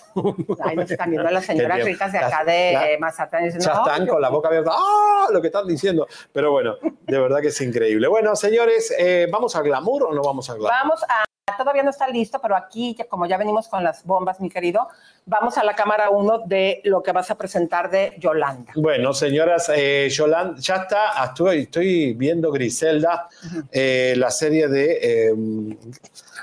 ahí 0.63 0.75
nos 0.75 0.89
están 0.89 1.11
viendo 1.11 1.29
las 1.29 1.45
señoras 1.45 1.83
ricas 1.83 2.11
de 2.11 2.17
acá 2.17 2.43
de 2.43 2.73
la- 2.73 2.99
Mazatlán. 2.99 3.43
diciendo, 3.43 3.65
Ya 3.71 3.79
están 3.79 4.01
"Ay, 4.01 4.07
con 4.07 4.21
la 4.21 4.29
boca 4.29 4.47
abierta. 4.47 4.71
¡Ah! 4.73 5.27
Lo 5.31 5.41
que 5.41 5.47
están 5.47 5.67
diciendo. 5.67 6.07
Pero 6.33 6.51
bueno, 6.51 6.75
de 6.81 7.19
verdad 7.19 7.41
que 7.41 7.47
es 7.49 7.61
increíble. 7.61 8.07
Bueno, 8.07 8.35
señores, 8.35 8.91
eh, 8.97 9.27
¿vamos 9.31 9.55
al 9.55 9.63
glamour 9.63 10.03
o 10.05 10.13
no 10.13 10.23
vamos 10.23 10.49
al 10.49 10.57
glamour? 10.57 10.79
Vamos 10.81 11.03
a. 11.03 11.23
Todavía 11.57 11.81
no 11.83 11.89
está 11.89 12.07
listo, 12.07 12.39
pero 12.39 12.55
aquí, 12.55 12.95
como 13.09 13.25
ya 13.25 13.35
venimos 13.35 13.67
con 13.67 13.83
las 13.83 14.05
bombas, 14.05 14.39
mi 14.39 14.49
querido, 14.49 14.87
vamos 15.29 15.57
a 15.57 15.63
la 15.63 15.75
cámara 15.75 16.09
uno 16.09 16.39
de 16.39 16.81
lo 16.83 17.03
que 17.03 17.11
vas 17.11 17.29
a 17.29 17.35
presentar 17.35 17.89
de 17.89 18.15
Yolanda. 18.17 18.73
Bueno, 18.75 19.13
señoras, 19.13 19.71
eh, 19.73 20.09
Yolanda, 20.09 20.59
ya 20.59 20.75
está, 20.77 21.23
estoy, 21.23 21.61
estoy 21.61 22.13
viendo 22.15 22.51
Griselda, 22.51 23.29
eh, 23.71 24.15
la 24.17 24.31
serie 24.31 24.67
de 24.67 24.99
eh, 25.01 25.33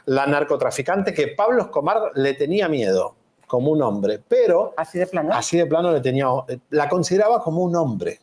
La 0.07 0.27
narcotraficante, 0.27 1.13
que 1.13 1.29
Pablo 1.29 1.63
Escobar 1.63 2.13
le 2.15 2.35
tenía 2.35 2.69
miedo 2.69 3.17
como 3.47 3.73
un 3.73 3.83
hombre, 3.83 4.21
pero... 4.27 4.73
Así 4.77 4.99
de 4.99 5.07
plano. 5.07 5.35
Así 5.35 5.57
de 5.59 5.67
plano 5.67 5.93
le 5.93 6.01
tenía, 6.01 6.27
la 6.71 6.89
consideraba 6.89 7.43
como 7.43 7.63
un 7.63 7.75
hombre 7.75 8.21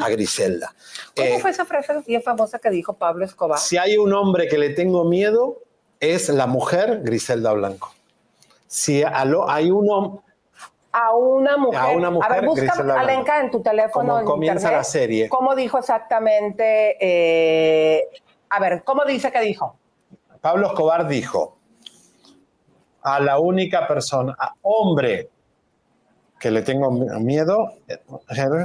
a 0.00 0.08
Griselda. 0.10 0.74
¿Cómo 1.16 1.28
Eh, 1.28 1.38
fue 1.40 1.50
esa 1.50 1.64
frase 1.64 1.94
bien 2.06 2.22
famosa 2.22 2.58
que 2.58 2.70
dijo 2.70 2.92
Pablo 2.92 3.24
Escobar? 3.24 3.58
Si 3.58 3.78
hay 3.78 3.96
un 3.96 4.12
hombre 4.12 4.48
que 4.48 4.58
le 4.58 4.70
tengo 4.70 5.04
miedo, 5.04 5.62
es 6.00 6.28
la 6.28 6.46
mujer 6.46 7.00
Griselda 7.02 7.52
Blanco. 7.52 7.92
Si 8.74 9.04
a 9.04 9.24
lo- 9.24 9.48
hay 9.48 9.70
un 9.70 9.88
hombre... 9.88 10.20
A 10.90 11.14
una 11.14 11.56
mujer. 11.56 11.80
A 11.80 11.88
una 11.90 12.10
mujer, 12.10 12.30
ver, 12.32 12.44
busca. 12.46 13.00
Alenka, 13.00 13.40
en 13.40 13.50
tu 13.50 13.60
teléfono. 13.62 14.08
Como 14.14 14.20
en 14.20 14.24
comienza 14.26 14.68
internet, 14.68 14.78
la 14.78 14.84
serie. 14.84 15.28
¿Cómo 15.28 15.54
dijo 15.54 15.78
exactamente? 15.78 16.96
eh, 17.00 18.08
a 18.50 18.60
ver, 18.60 18.82
¿cómo 18.84 19.04
dice 19.04 19.32
que 19.32 19.40
dijo? 19.40 19.76
Pablo 20.40 20.68
Escobar 20.68 21.06
dijo 21.08 21.56
a 23.02 23.18
la 23.20 23.38
única 23.38 23.86
persona, 23.88 24.36
a 24.38 24.54
hombre 24.62 25.30
que 26.44 26.50
le 26.50 26.60
tengo 26.60 26.90
miedo, 26.90 27.72
eh, 27.88 27.96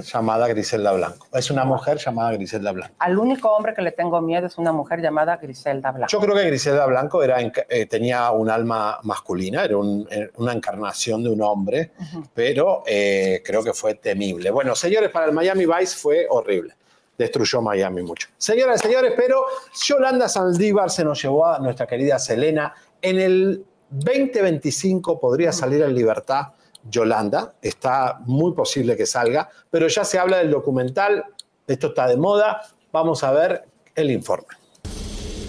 llamada 0.03 0.49
Griselda 0.49 0.91
Blanco. 0.91 1.27
Es 1.31 1.49
una 1.49 1.63
mujer 1.63 1.97
llamada 1.97 2.33
Griselda 2.33 2.73
Blanco. 2.73 2.93
Al 2.99 3.17
único 3.17 3.49
hombre 3.55 3.73
que 3.73 3.81
le 3.81 3.93
tengo 3.93 4.19
miedo 4.19 4.47
es 4.47 4.57
una 4.57 4.73
mujer 4.73 4.99
llamada 4.99 5.37
Griselda 5.37 5.91
Blanco. 5.93 6.11
Yo 6.11 6.19
creo 6.19 6.35
que 6.35 6.43
Griselda 6.43 6.85
Blanco 6.87 7.23
era, 7.23 7.37
eh, 7.41 7.85
tenía 7.85 8.31
un 8.31 8.49
alma 8.49 8.99
masculina, 9.03 9.63
era 9.63 9.77
un- 9.77 10.05
eh, 10.11 10.29
una 10.35 10.51
encarnación 10.51 11.23
de 11.23 11.29
un 11.29 11.41
hombre, 11.41 11.91
pero 12.33 12.83
eh, 12.85 13.41
creo 13.45 13.63
que 13.63 13.71
fue 13.71 13.93
temible. 13.95 14.51
Bueno, 14.51 14.75
señores, 14.75 15.09
para 15.09 15.27
el 15.27 15.31
Miami 15.31 15.65
Vice 15.65 15.95
fue 15.95 16.27
horrible. 16.29 16.73
Destruyó 17.17 17.61
Miami 17.61 18.01
mucho. 18.03 18.27
Señoras 18.37 18.81
y 18.83 18.87
señores, 18.89 19.13
pero 19.15 19.45
Yolanda 19.87 20.27
Saldívar 20.27 20.89
se 20.89 21.05
nos 21.05 21.21
llevó 21.23 21.45
a 21.45 21.59
nuestra 21.59 21.87
querida 21.87 22.19
Selena. 22.19 22.73
En 23.01 23.17
el 23.21 23.63
2025 23.89 25.17
podría 25.17 25.53
salir 25.53 25.81
en 25.81 25.95
libertad 25.95 26.47
Yolanda. 26.83 27.53
Está 27.61 28.19
muy 28.25 28.53
posible 28.53 28.95
que 28.95 29.05
salga, 29.05 29.49
pero 29.69 29.87
ya 29.87 30.03
se 30.03 30.19
habla 30.19 30.37
del 30.37 30.51
documental. 30.51 31.25
Esto 31.67 31.87
está 31.87 32.07
de 32.07 32.17
moda. 32.17 32.61
Vamos 32.91 33.23
a 33.23 33.31
ver 33.31 33.65
el 33.95 34.11
informe. 34.11 34.47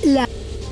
La 0.04 0.26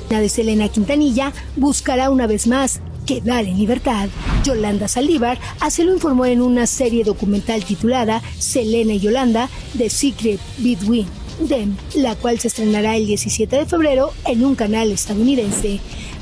de 0.09 0.29
Selena 0.29 0.69
Quintanilla 0.69 1.31
buscará 1.55 2.09
una 2.09 2.25
vez 2.25 2.47
más 2.47 2.81
quedar 3.05 3.45
en 3.45 3.57
libertad. 3.57 4.09
Yolanda 4.43 4.87
Saldívar 4.87 5.39
así 5.59 5.83
lo 5.83 5.93
informó 5.93 6.25
en 6.25 6.41
una 6.41 6.67
serie 6.67 7.03
documental 7.03 7.63
titulada 7.63 8.21
Selena 8.37 8.93
y 8.93 8.99
Yolanda, 8.99 9.49
The 9.77 9.89
Secret 9.89 10.39
Between 10.57 11.07
Them, 11.47 11.77
la 11.95 12.15
cual 12.15 12.39
se 12.39 12.49
estrenará 12.49 12.97
el 12.97 13.05
17 13.05 13.55
de 13.55 13.65
febrero 13.65 14.11
en 14.25 14.43
un 14.43 14.55
canal 14.55 14.91
estadounidense. 14.91 15.79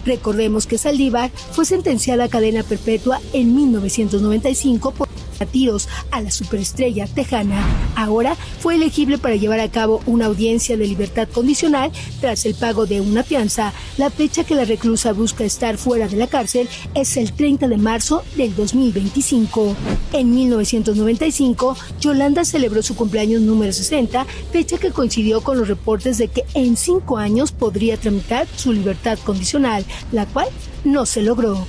Recordemos 0.08 0.68
que 0.68 0.78
Saldívar 0.78 1.32
fue 1.51 1.66
sentenciada 1.66 2.24
a 2.24 2.30
cadena 2.30 2.64
perpetua 2.64 3.20
en 3.34 3.53
1995 3.53 4.91
por 4.91 5.08
a 5.40 5.46
tiros 5.46 5.88
a 6.12 6.22
la 6.22 6.32
superestrella 6.32 7.08
tejana. 7.08 7.66
Ahora 7.96 8.36
fue 8.60 8.76
elegible 8.76 9.18
para 9.18 9.36
llevar 9.36 9.60
a 9.60 9.72
cabo 9.72 10.02
una 10.06 10.26
audiencia 10.26 10.78
de 10.78 10.88
libertad 10.88 11.28
condicional 11.28 11.92
tras 12.22 12.46
el 12.46 12.56
pago 12.56 12.86
de 12.86 13.02
una 13.02 13.24
fianza. 13.24 13.74
La 13.98 14.10
fecha 14.10 14.44
que 14.44 14.56
la 14.56 14.66
reclusa 14.66 15.14
busca 15.14 15.44
estar 15.44 15.78
fuera 15.78 16.08
de 16.08 16.18
la 16.18 16.28
cárcel 16.28 16.70
es 16.94 17.18
el 17.18 17.34
30 17.34 17.68
de 17.68 17.78
marzo 17.78 18.24
del 18.36 18.56
2025. 18.56 19.76
En 20.14 20.34
1995, 20.34 21.78
Yolanda 22.00 22.46
celebró 22.46 22.82
su 22.82 22.96
cumpleaños 22.96 23.42
número 23.42 23.74
60, 23.74 24.26
fecha 24.52 24.78
que 24.78 24.92
coincidió 24.92 25.42
con 25.42 25.58
los 25.58 25.68
reportes 25.68 26.18
de 26.18 26.28
que 26.28 26.46
en 26.54 26.78
cinco 26.78 27.18
años 27.18 27.52
podría 27.52 27.98
tramitar 27.98 28.48
su 28.56 28.74
libertad 28.74 29.18
condicional, 29.24 29.86
la 30.12 30.26
cual 30.26 30.48
no 30.84 31.06
se 31.06 31.22
logró. 31.22 31.66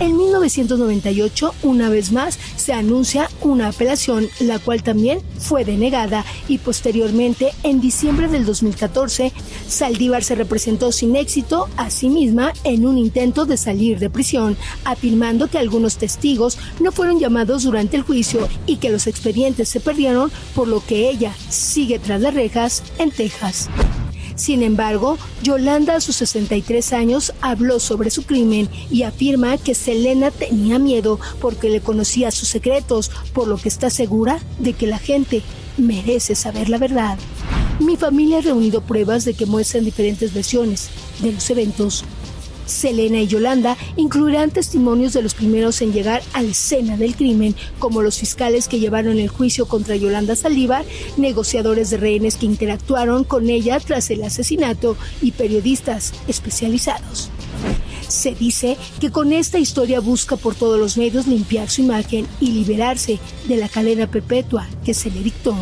En 0.00 0.16
1998, 0.16 1.54
una 1.64 1.88
vez 1.88 2.12
más, 2.12 2.38
se 2.56 2.72
anuncia 2.72 3.28
una 3.40 3.68
apelación, 3.68 4.28
la 4.38 4.60
cual 4.60 4.84
también 4.84 5.20
fue 5.38 5.64
denegada 5.64 6.24
y 6.46 6.58
posteriormente, 6.58 7.50
en 7.64 7.80
diciembre 7.80 8.28
del 8.28 8.46
2014, 8.46 9.32
Saldívar 9.66 10.22
se 10.22 10.36
representó 10.36 10.92
sin 10.92 11.16
éxito 11.16 11.68
a 11.76 11.90
sí 11.90 12.10
misma 12.10 12.52
en 12.62 12.86
un 12.86 12.96
intento 12.96 13.44
de 13.44 13.56
salir 13.56 13.98
de 13.98 14.08
prisión, 14.08 14.56
afirmando 14.84 15.48
que 15.48 15.58
algunos 15.58 15.96
testigos 15.96 16.58
no 16.78 16.92
fueron 16.92 17.18
llamados 17.18 17.64
durante 17.64 17.96
el 17.96 18.02
juicio 18.02 18.48
y 18.66 18.76
que 18.76 18.90
los 18.90 19.08
expedientes 19.08 19.68
se 19.68 19.80
perdieron, 19.80 20.30
por 20.54 20.68
lo 20.68 20.80
que 20.84 21.10
ella 21.10 21.34
sigue 21.48 21.98
tras 21.98 22.20
las 22.20 22.34
rejas 22.34 22.84
en 22.98 23.10
Texas. 23.10 23.68
Sin 24.38 24.62
embargo, 24.62 25.18
Yolanda 25.42 25.96
a 25.96 26.00
sus 26.00 26.14
63 26.14 26.92
años 26.92 27.32
habló 27.40 27.80
sobre 27.80 28.08
su 28.10 28.22
crimen 28.22 28.68
y 28.88 29.02
afirma 29.02 29.58
que 29.58 29.74
Selena 29.74 30.30
tenía 30.30 30.78
miedo 30.78 31.18
porque 31.40 31.68
le 31.68 31.80
conocía 31.80 32.30
sus 32.30 32.48
secretos, 32.48 33.10
por 33.32 33.48
lo 33.48 33.56
que 33.56 33.68
está 33.68 33.90
segura 33.90 34.38
de 34.60 34.74
que 34.74 34.86
la 34.86 35.00
gente 35.00 35.42
merece 35.76 36.36
saber 36.36 36.68
la 36.68 36.78
verdad. 36.78 37.18
Mi 37.80 37.96
familia 37.96 38.38
ha 38.38 38.42
reunido 38.42 38.80
pruebas 38.80 39.24
de 39.24 39.34
que 39.34 39.44
muestran 39.44 39.84
diferentes 39.84 40.32
versiones 40.32 40.88
de 41.18 41.32
los 41.32 41.50
eventos. 41.50 42.04
Selena 42.68 43.20
y 43.20 43.26
Yolanda 43.26 43.76
incluirán 43.96 44.50
testimonios 44.50 45.12
de 45.12 45.22
los 45.22 45.34
primeros 45.34 45.80
en 45.82 45.92
llegar 45.92 46.22
a 46.32 46.42
la 46.42 46.50
escena 46.50 46.96
del 46.96 47.16
crimen, 47.16 47.56
como 47.78 48.02
los 48.02 48.18
fiscales 48.18 48.68
que 48.68 48.78
llevaron 48.78 49.18
el 49.18 49.28
juicio 49.28 49.66
contra 49.66 49.96
Yolanda 49.96 50.36
Saldívar, 50.36 50.84
negociadores 51.16 51.90
de 51.90 51.96
rehenes 51.96 52.36
que 52.36 52.46
interactuaron 52.46 53.24
con 53.24 53.48
ella 53.50 53.80
tras 53.80 54.10
el 54.10 54.22
asesinato 54.22 54.96
y 55.22 55.32
periodistas 55.32 56.12
especializados. 56.28 57.30
Se 58.08 58.34
dice 58.34 58.76
que 59.00 59.10
con 59.10 59.32
esta 59.32 59.58
historia 59.58 60.00
busca 60.00 60.36
por 60.36 60.54
todos 60.54 60.78
los 60.78 60.96
medios 60.96 61.26
limpiar 61.26 61.68
su 61.68 61.82
imagen 61.82 62.26
y 62.40 62.52
liberarse 62.52 63.18
de 63.46 63.56
la 63.56 63.68
cadena 63.68 64.10
perpetua 64.10 64.66
que 64.84 64.94
se 64.94 65.10
le 65.10 65.22
dictó. 65.22 65.54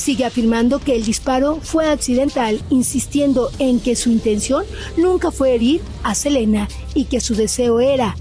Sigue 0.00 0.24
afirmando 0.24 0.78
que 0.78 0.96
el 0.96 1.04
disparo 1.04 1.56
fue 1.56 1.86
accidental, 1.90 2.62
insistiendo 2.70 3.50
en 3.58 3.80
que 3.80 3.94
su 3.94 4.10
intención 4.10 4.64
nunca 4.96 5.30
fue 5.30 5.54
herir 5.54 5.82
a 6.02 6.14
Selena 6.14 6.68
y 6.94 7.04
que 7.04 7.20
su 7.20 7.34
deseo 7.34 7.80
era, 7.80 8.16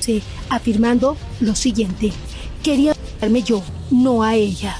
sí, 0.00 0.24
afirmando 0.50 1.16
lo 1.38 1.54
siguiente, 1.54 2.10
quería 2.64 2.96
darme 3.20 3.42
yo, 3.42 3.62
no 3.92 4.24
a 4.24 4.34
ella. 4.34 4.76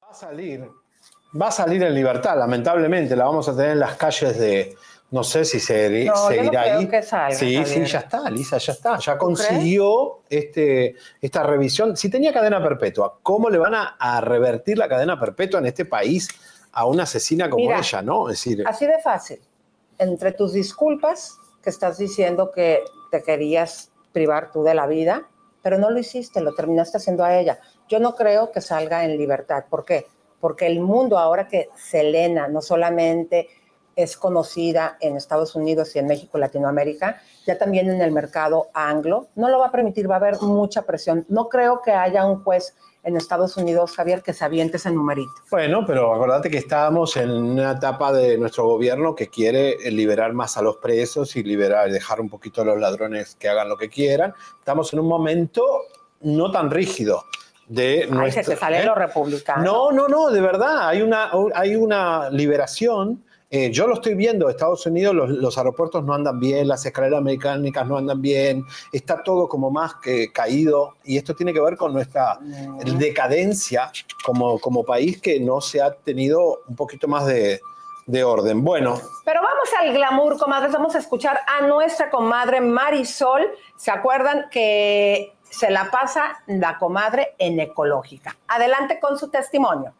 Va 0.00 0.10
a 0.10 0.14
salir, 0.14 0.68
va 1.38 1.48
a 1.48 1.50
salir 1.50 1.82
en 1.82 1.92
libertad, 1.96 2.38
lamentablemente, 2.38 3.16
la 3.16 3.24
vamos 3.24 3.48
a 3.48 3.56
tener 3.56 3.72
en 3.72 3.80
las 3.80 3.96
calles 3.96 4.38
de, 4.38 4.76
no 5.10 5.24
sé 5.24 5.44
si 5.44 5.58
se, 5.58 6.04
No, 6.04 6.04
yo 6.04 6.12
no 6.12 6.28
seguirá 6.28 6.62
creo 6.62 6.78
ahí. 6.78 6.88
que 6.88 7.02
salga, 7.02 7.34
sí, 7.36 7.64
sí, 7.64 7.84
ya 7.84 7.98
está, 8.00 8.30
Lisa, 8.30 8.58
ya 8.58 8.72
está, 8.72 8.98
ya 8.98 9.18
consiguió 9.18 10.20
este, 10.28 10.94
esta 11.20 11.42
revisión. 11.42 11.96
Si 11.96 12.08
tenía 12.08 12.32
cadena 12.32 12.62
perpetua, 12.62 13.18
¿cómo 13.22 13.50
le 13.50 13.58
van 13.58 13.74
a, 13.74 13.96
a 13.98 14.20
revertir 14.20 14.78
la 14.78 14.88
cadena 14.88 15.18
perpetua 15.18 15.58
en 15.60 15.66
este 15.66 15.84
país 15.84 16.28
a 16.72 16.86
una 16.86 17.02
asesina 17.02 17.50
como 17.50 17.64
Mira, 17.64 17.78
ella, 17.78 18.02
no? 18.02 18.28
Es 18.28 18.36
decir, 18.44 18.64
Así 18.66 18.86
de 18.86 18.98
fácil. 19.00 19.40
Entre 19.98 20.32
tus 20.32 20.52
disculpas, 20.52 21.36
que 21.62 21.70
estás 21.70 21.98
diciendo 21.98 22.52
que 22.52 22.82
te 23.10 23.22
querías 23.22 23.90
privar 24.12 24.50
tú 24.52 24.62
de 24.62 24.74
la 24.74 24.86
vida, 24.86 25.28
pero 25.62 25.78
no 25.78 25.90
lo 25.90 25.98
hiciste, 25.98 26.40
lo 26.40 26.54
terminaste 26.54 26.98
haciendo 26.98 27.24
a 27.24 27.36
ella. 27.38 27.58
Yo 27.88 27.98
no 28.00 28.14
creo 28.14 28.50
que 28.50 28.60
salga 28.60 29.04
en 29.04 29.18
libertad. 29.18 29.64
¿Por 29.68 29.84
qué? 29.84 30.06
Porque 30.40 30.66
el 30.66 30.80
mundo, 30.80 31.18
ahora 31.18 31.48
que 31.48 31.68
Selena 31.76 32.48
no 32.48 32.62
solamente 32.62 33.48
es 33.96 34.16
conocida 34.16 34.96
en 35.00 35.16
Estados 35.16 35.54
Unidos 35.54 35.94
y 35.94 35.98
en 35.98 36.06
México 36.06 36.38
Latinoamérica, 36.38 37.20
ya 37.46 37.58
también 37.58 37.90
en 37.90 38.00
el 38.00 38.12
mercado 38.12 38.68
anglo, 38.74 39.28
no 39.34 39.48
lo 39.48 39.58
va 39.58 39.66
a 39.66 39.72
permitir, 39.72 40.10
va 40.10 40.14
a 40.14 40.18
haber 40.18 40.40
mucha 40.40 40.82
presión. 40.82 41.24
No 41.28 41.48
creo 41.48 41.82
que 41.82 41.92
haya 41.92 42.24
un 42.24 42.42
juez 42.42 42.74
en 43.02 43.16
Estados 43.16 43.56
Unidos, 43.56 43.92
Javier, 43.92 44.22
que 44.22 44.32
se 44.32 44.44
aviente 44.44 44.76
ese 44.76 44.90
numerito. 44.90 45.30
Bueno, 45.50 45.84
pero 45.86 46.14
acordate 46.14 46.50
que 46.50 46.58
estábamos 46.58 47.16
en 47.16 47.30
una 47.30 47.72
etapa 47.72 48.12
de 48.12 48.36
nuestro 48.36 48.66
gobierno 48.66 49.14
que 49.14 49.28
quiere 49.28 49.76
liberar 49.90 50.32
más 50.34 50.56
a 50.56 50.62
los 50.62 50.76
presos 50.76 51.34
y 51.36 51.42
liberar, 51.42 51.90
dejar 51.90 52.20
un 52.20 52.28
poquito 52.28 52.62
a 52.62 52.64
los 52.64 52.78
ladrones 52.78 53.36
que 53.36 53.48
hagan 53.48 53.68
lo 53.68 53.76
que 53.76 53.88
quieran. 53.88 54.34
Estamos 54.58 54.92
en 54.92 55.00
un 55.00 55.08
momento 55.08 55.64
no 56.20 56.50
tan 56.50 56.70
rígido 56.70 57.24
de 57.68 58.02
Ay, 58.02 58.10
nuestro. 58.10 58.44
se 58.44 58.50
te 58.50 58.56
salen 58.56 58.82
¿eh? 58.82 58.86
los 58.86 58.96
republicanos. 58.96 59.64
No, 59.64 59.92
no, 59.92 60.08
no, 60.08 60.30
de 60.30 60.40
verdad, 60.40 60.88
hay 60.88 61.02
una, 61.02 61.30
hay 61.54 61.76
una 61.76 62.28
liberación. 62.30 63.24
Eh, 63.52 63.72
yo 63.72 63.88
lo 63.88 63.94
estoy 63.94 64.14
viendo, 64.14 64.48
Estados 64.48 64.86
Unidos 64.86 65.12
los, 65.12 65.28
los 65.28 65.58
aeropuertos 65.58 66.04
no 66.04 66.14
andan 66.14 66.38
bien, 66.38 66.68
las 66.68 66.86
escaleras 66.86 67.20
mecánicas 67.20 67.84
no 67.84 67.96
andan 67.96 68.22
bien, 68.22 68.64
está 68.92 69.24
todo 69.24 69.48
como 69.48 69.72
más 69.72 69.96
que 69.96 70.30
caído 70.30 70.94
y 71.02 71.16
esto 71.16 71.34
tiene 71.34 71.52
que 71.52 71.60
ver 71.60 71.76
con 71.76 71.92
nuestra 71.92 72.38
decadencia 72.96 73.90
como, 74.24 74.60
como 74.60 74.84
país 74.84 75.20
que 75.20 75.40
no 75.40 75.60
se 75.60 75.82
ha 75.82 75.92
tenido 75.92 76.60
un 76.68 76.76
poquito 76.76 77.08
más 77.08 77.26
de, 77.26 77.60
de 78.06 78.22
orden. 78.22 78.62
Bueno, 78.62 79.00
Pero 79.24 79.40
vamos 79.42 79.68
al 79.80 79.92
glamour, 79.94 80.38
comadres. 80.38 80.72
Vamos 80.72 80.94
a 80.94 80.98
escuchar 80.98 81.40
a 81.46 81.66
nuestra 81.66 82.10
comadre 82.10 82.60
Marisol. 82.60 83.50
¿Se 83.76 83.90
acuerdan 83.90 84.48
que 84.50 85.34
se 85.42 85.70
la 85.70 85.90
pasa 85.90 86.42
la 86.46 86.78
comadre 86.78 87.34
en 87.38 87.58
ecológica? 87.58 88.36
Adelante 88.46 89.00
con 89.00 89.18
su 89.18 89.28
testimonio. 89.28 89.94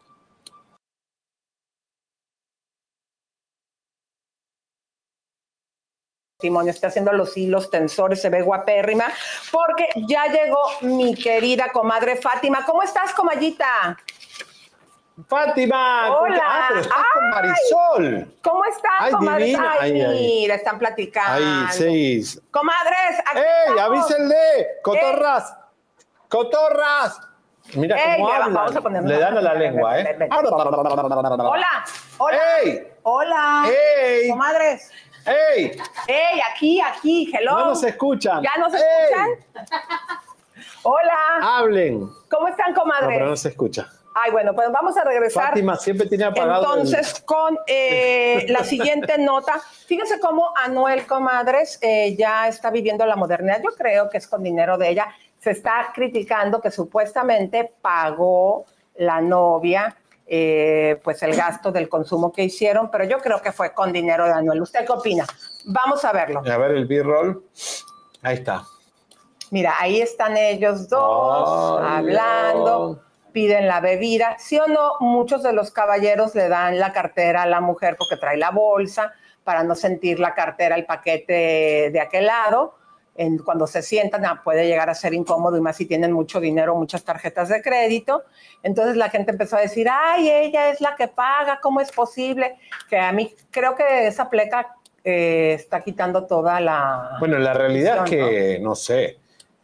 Testimonio, 6.41 6.71
está 6.71 6.87
haciendo 6.87 7.13
los 7.13 7.37
hilos 7.37 7.69
tensores, 7.69 8.19
se 8.19 8.29
ve 8.29 8.41
guapérrima, 8.41 9.05
porque 9.51 9.87
ya 10.07 10.25
llegó 10.25 10.57
mi 10.81 11.13
querida 11.13 11.71
comadre 11.71 12.15
Fátima. 12.15 12.65
¿Cómo 12.65 12.81
estás, 12.81 13.13
comayita? 13.13 13.95
Fátima, 15.29 16.11
Hola. 16.17 16.41
ah, 16.43 16.65
pero 16.69 16.79
estás 16.81 16.95
con 17.13 17.23
Ay. 17.25 17.29
Marisol. 17.31 18.35
¿Cómo 18.41 18.65
estás, 18.65 18.91
Ay, 19.01 19.11
comadres? 19.11 19.45
divina. 19.49 19.71
Ay, 19.79 19.91
Ay, 19.91 20.01
ay. 20.01 20.17
mira, 20.17 20.55
están 20.55 20.79
platicando. 20.79 21.45
Ahí, 21.45 21.65
seis. 21.73 22.41
Comadres, 22.49 23.19
aquí 23.29 23.37
¡Ey, 23.39 23.75
estamos. 23.75 23.81
avísenle! 23.99 24.67
¡Cotorras! 24.81 25.57
¡Cotorras! 26.27 27.21
Mira 27.75 27.97
Ey, 27.97 28.17
cómo 28.19 28.31
hablan. 28.31 28.53
vamos 28.55 28.75
a 28.75 28.89
Le 29.01 29.19
dan 29.19 29.37
a 29.37 29.41
la 29.41 29.53
lengua, 29.53 29.99
¿eh? 29.99 30.17
Hola, 30.31 31.85
hola. 32.17 32.39
¡Ey! 32.63 32.87
Hola. 33.03 33.65
¡Ey! 33.67 34.29
Comadres. 34.31 34.91
¡Ey! 35.25 35.71
¡Ey, 36.07 36.39
aquí, 36.51 36.81
aquí! 36.81 37.31
¡Hello! 37.33 37.51
No 37.51 37.65
nos 37.67 37.83
escuchan. 37.83 38.41
¿Ya 38.43 38.57
nos 38.57 38.73
escuchan? 38.73 39.29
Hola. 40.83 41.13
¡Hablen! 41.41 42.09
¿Cómo 42.29 42.47
están, 42.47 42.73
No, 42.73 42.81
comadres? 42.81 43.09
pero 43.09 43.27
no 43.27 43.35
se 43.35 43.49
escucha. 43.49 43.87
Ay, 44.13 44.31
bueno, 44.31 44.53
pues 44.53 44.69
vamos 44.71 44.97
a 44.97 45.03
regresar. 45.05 45.49
Fátima 45.49 45.75
siempre 45.77 46.05
tiene 46.07 46.25
apagado 46.25 46.73
el- 46.75 46.81
Entonces, 46.81 47.21
con 47.21 47.57
eh, 47.67 48.45
la 48.49 48.63
siguiente 48.63 49.17
nota, 49.19 49.59
fíjense 49.87 50.19
cómo 50.19 50.51
Anuel 50.57 51.05
Comadres 51.07 51.79
eh, 51.81 52.15
ya 52.17 52.47
está 52.47 52.71
viviendo 52.71 53.05
la 53.05 53.15
modernidad. 53.15 53.61
Yo 53.63 53.69
creo 53.77 54.09
que 54.09 54.17
es 54.17 54.27
con 54.27 54.43
dinero 54.43 54.77
de 54.77 54.89
ella. 54.89 55.07
Se 55.39 55.51
está 55.51 55.91
criticando 55.93 56.59
que 56.61 56.71
supuestamente 56.71 57.71
pagó 57.81 58.65
la 58.95 59.21
novia 59.21 59.95
eh, 60.33 60.97
pues 61.03 61.21
el 61.23 61.35
gasto 61.35 61.73
del 61.73 61.89
consumo 61.89 62.31
que 62.31 62.41
hicieron, 62.41 62.89
pero 62.89 63.03
yo 63.03 63.17
creo 63.17 63.41
que 63.41 63.51
fue 63.51 63.73
con 63.73 63.91
dinero 63.91 64.23
de 64.23 64.31
Anuel. 64.31 64.61
¿Usted 64.61 64.85
qué 64.85 64.93
opina? 64.93 65.25
Vamos 65.65 66.05
a 66.05 66.13
verlo. 66.13 66.41
A 66.49 66.57
ver 66.57 66.71
el 66.71 66.85
B-roll. 66.85 67.43
Ahí 68.21 68.35
está. 68.35 68.63
Mira, 69.49 69.73
ahí 69.77 69.99
están 69.99 70.37
ellos 70.37 70.87
dos 70.87 71.81
hablando, 71.81 73.03
piden 73.33 73.67
la 73.67 73.81
bebida. 73.81 74.37
Sí 74.39 74.57
o 74.57 74.67
no, 74.67 74.93
muchos 75.01 75.43
de 75.43 75.51
los 75.51 75.71
caballeros 75.71 76.33
le 76.33 76.47
dan 76.47 76.79
la 76.79 76.93
cartera 76.93 77.41
a 77.41 77.45
la 77.45 77.59
mujer 77.59 77.97
porque 77.97 78.15
trae 78.15 78.37
la 78.37 78.51
bolsa 78.51 79.11
para 79.43 79.65
no 79.65 79.75
sentir 79.75 80.21
la 80.21 80.33
cartera, 80.33 80.77
el 80.77 80.85
paquete 80.85 81.89
de 81.91 81.99
aquel 81.99 82.27
lado. 82.27 82.75
En- 83.15 83.39
cuando 83.39 83.67
se 83.67 83.81
sientan 83.81 84.25
ah, 84.25 84.41
puede 84.43 84.65
llegar 84.65 84.89
a 84.89 84.95
ser 84.95 85.13
incómodo 85.13 85.57
y 85.57 85.61
más 85.61 85.75
si 85.75 85.85
tienen 85.85 86.11
mucho 86.13 86.39
dinero, 86.39 86.75
muchas 86.75 87.03
tarjetas 87.03 87.49
de 87.49 87.61
crédito. 87.61 88.23
Entonces 88.63 88.95
la 88.95 89.09
gente 89.09 89.31
empezó 89.31 89.57
a 89.57 89.61
decir, 89.61 89.87
ay, 89.91 90.29
ella 90.29 90.69
es 90.69 90.79
la 90.79 90.95
que 90.95 91.07
paga, 91.09 91.59
¿cómo 91.61 91.81
es 91.81 91.91
posible? 91.91 92.57
Que 92.89 92.97
a 92.97 93.11
mí 93.11 93.35
creo 93.51 93.75
que 93.75 94.07
esa 94.07 94.29
pleca 94.29 94.75
eh, 95.03 95.53
está 95.55 95.81
quitando 95.81 96.25
toda 96.25 96.59
la... 96.61 97.17
Bueno, 97.19 97.37
la 97.37 97.53
realidad 97.53 98.05
es 98.05 98.09
que, 98.09 98.59
no 98.61 98.75
sé, 98.75 99.17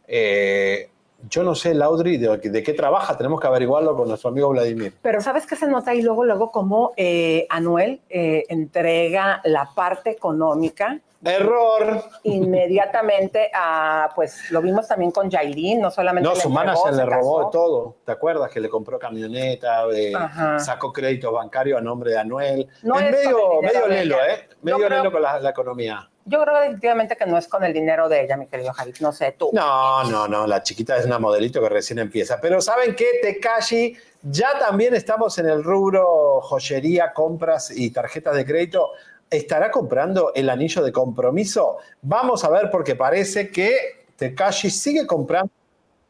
eh, 0.06 0.90
yo 1.28 1.42
no 1.42 1.54
sé, 1.54 1.74
Laudri, 1.74 2.16
de, 2.18 2.36
de 2.38 2.62
qué 2.62 2.74
trabaja, 2.74 3.16
tenemos 3.16 3.40
que 3.40 3.46
averiguarlo 3.46 3.96
con 3.96 4.08
nuestro 4.08 4.30
amigo 4.30 4.50
Vladimir. 4.50 4.92
Pero 5.02 5.20
¿sabes 5.20 5.46
qué 5.46 5.56
se 5.56 5.66
nota 5.66 5.92
ahí 5.92 6.02
luego, 6.02 6.24
luego 6.24 6.50
cómo 6.52 6.92
eh, 6.96 7.46
Anuel 7.50 8.02
entrega 8.08 9.40
la 9.44 9.70
parte 9.74 10.10
económica? 10.10 11.00
Error. 11.24 12.02
Inmediatamente 12.22 13.50
a, 13.54 14.08
pues 14.14 14.50
lo 14.50 14.60
vimos 14.62 14.86
también 14.86 15.10
con 15.10 15.30
Jairín, 15.30 15.80
no 15.80 15.90
solamente 15.90 16.28
No, 16.28 16.34
su 16.36 16.48
manager 16.48 16.94
se 16.94 16.98
le 17.04 17.06
robó 17.06 17.44
de 17.46 17.50
todo. 17.52 17.96
¿Te 18.04 18.12
acuerdas 18.12 18.50
que 18.50 18.60
le 18.60 18.68
compró 18.68 18.98
camioneta, 18.98 19.84
eh, 19.92 20.12
sacó 20.58 20.92
créditos 20.92 21.32
bancarios 21.32 21.78
a 21.78 21.82
nombre 21.82 22.12
de 22.12 22.18
Anuel? 22.18 22.68
No 22.82 22.98
es 22.98 23.06
es 23.06 23.24
medio, 23.24 23.60
medio 23.62 23.86
lelo. 23.88 24.16
¿eh? 24.16 24.48
Medio 24.62 24.78
creo- 24.78 24.88
lelo 24.90 25.12
con 25.12 25.22
la, 25.22 25.38
la 25.40 25.50
economía. 25.50 26.08
Yo 26.24 26.42
creo 26.44 26.60
definitivamente 26.60 27.16
que 27.16 27.24
no 27.24 27.38
es 27.38 27.48
con 27.48 27.64
el 27.64 27.72
dinero 27.72 28.06
de 28.06 28.22
ella, 28.22 28.36
mi 28.36 28.46
querido 28.46 28.70
Javi, 28.74 28.92
no 29.00 29.12
sé, 29.12 29.32
tú. 29.38 29.48
No, 29.54 30.04
no, 30.04 30.28
no, 30.28 30.46
la 30.46 30.62
chiquita 30.62 30.94
es 30.98 31.06
una 31.06 31.18
modelito 31.18 31.58
que 31.62 31.70
recién 31.70 31.98
empieza. 32.00 32.38
Pero 32.38 32.60
¿saben 32.60 32.94
qué? 32.94 33.06
Tekashi, 33.22 33.96
ya 34.22 34.58
también 34.58 34.94
estamos 34.94 35.38
en 35.38 35.48
el 35.48 35.64
rubro 35.64 36.42
joyería, 36.42 37.14
compras 37.14 37.70
y 37.70 37.90
tarjetas 37.92 38.36
de 38.36 38.44
crédito. 38.44 38.90
¿Estará 39.30 39.70
comprando 39.70 40.32
el 40.34 40.48
anillo 40.48 40.82
de 40.82 40.90
compromiso? 40.90 41.76
Vamos 42.00 42.44
a 42.44 42.48
ver 42.48 42.70
porque 42.70 42.94
parece 42.94 43.50
que 43.50 44.06
Tekashi 44.16 44.70
sigue 44.70 45.06
comprando 45.06 45.50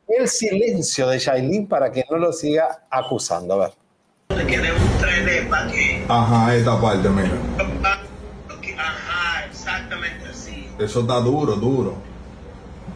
el 0.07 0.29
silencio 0.29 1.09
de 1.09 1.19
Yailin 1.19 1.67
para 1.67 1.91
que 1.91 2.05
no 2.09 2.17
lo 2.17 2.33
siga 2.33 2.87
acusando. 2.89 3.55
A 3.55 3.59
ver. 3.67 3.73
Ajá, 6.09 6.55
esta 6.55 6.81
parte, 6.81 7.09
mira. 7.09 7.33
Ajá, 8.79 9.47
exactamente 9.47 10.29
así. 10.31 10.69
Eso 10.79 11.01
está 11.01 11.17
duro, 11.17 11.57
duro. 11.57 11.95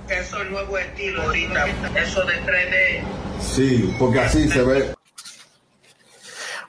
Eso 0.08 0.36
es 0.36 0.42
el 0.42 0.52
nuevo 0.52 0.78
estilo 0.78 1.22
ahorita. 1.22 1.66
Eso 2.00 2.24
de 2.24 2.34
3D. 2.34 3.02
Sí, 3.40 3.96
porque 3.98 4.20
así 4.20 4.48
se 4.48 4.62
ve. 4.62 4.94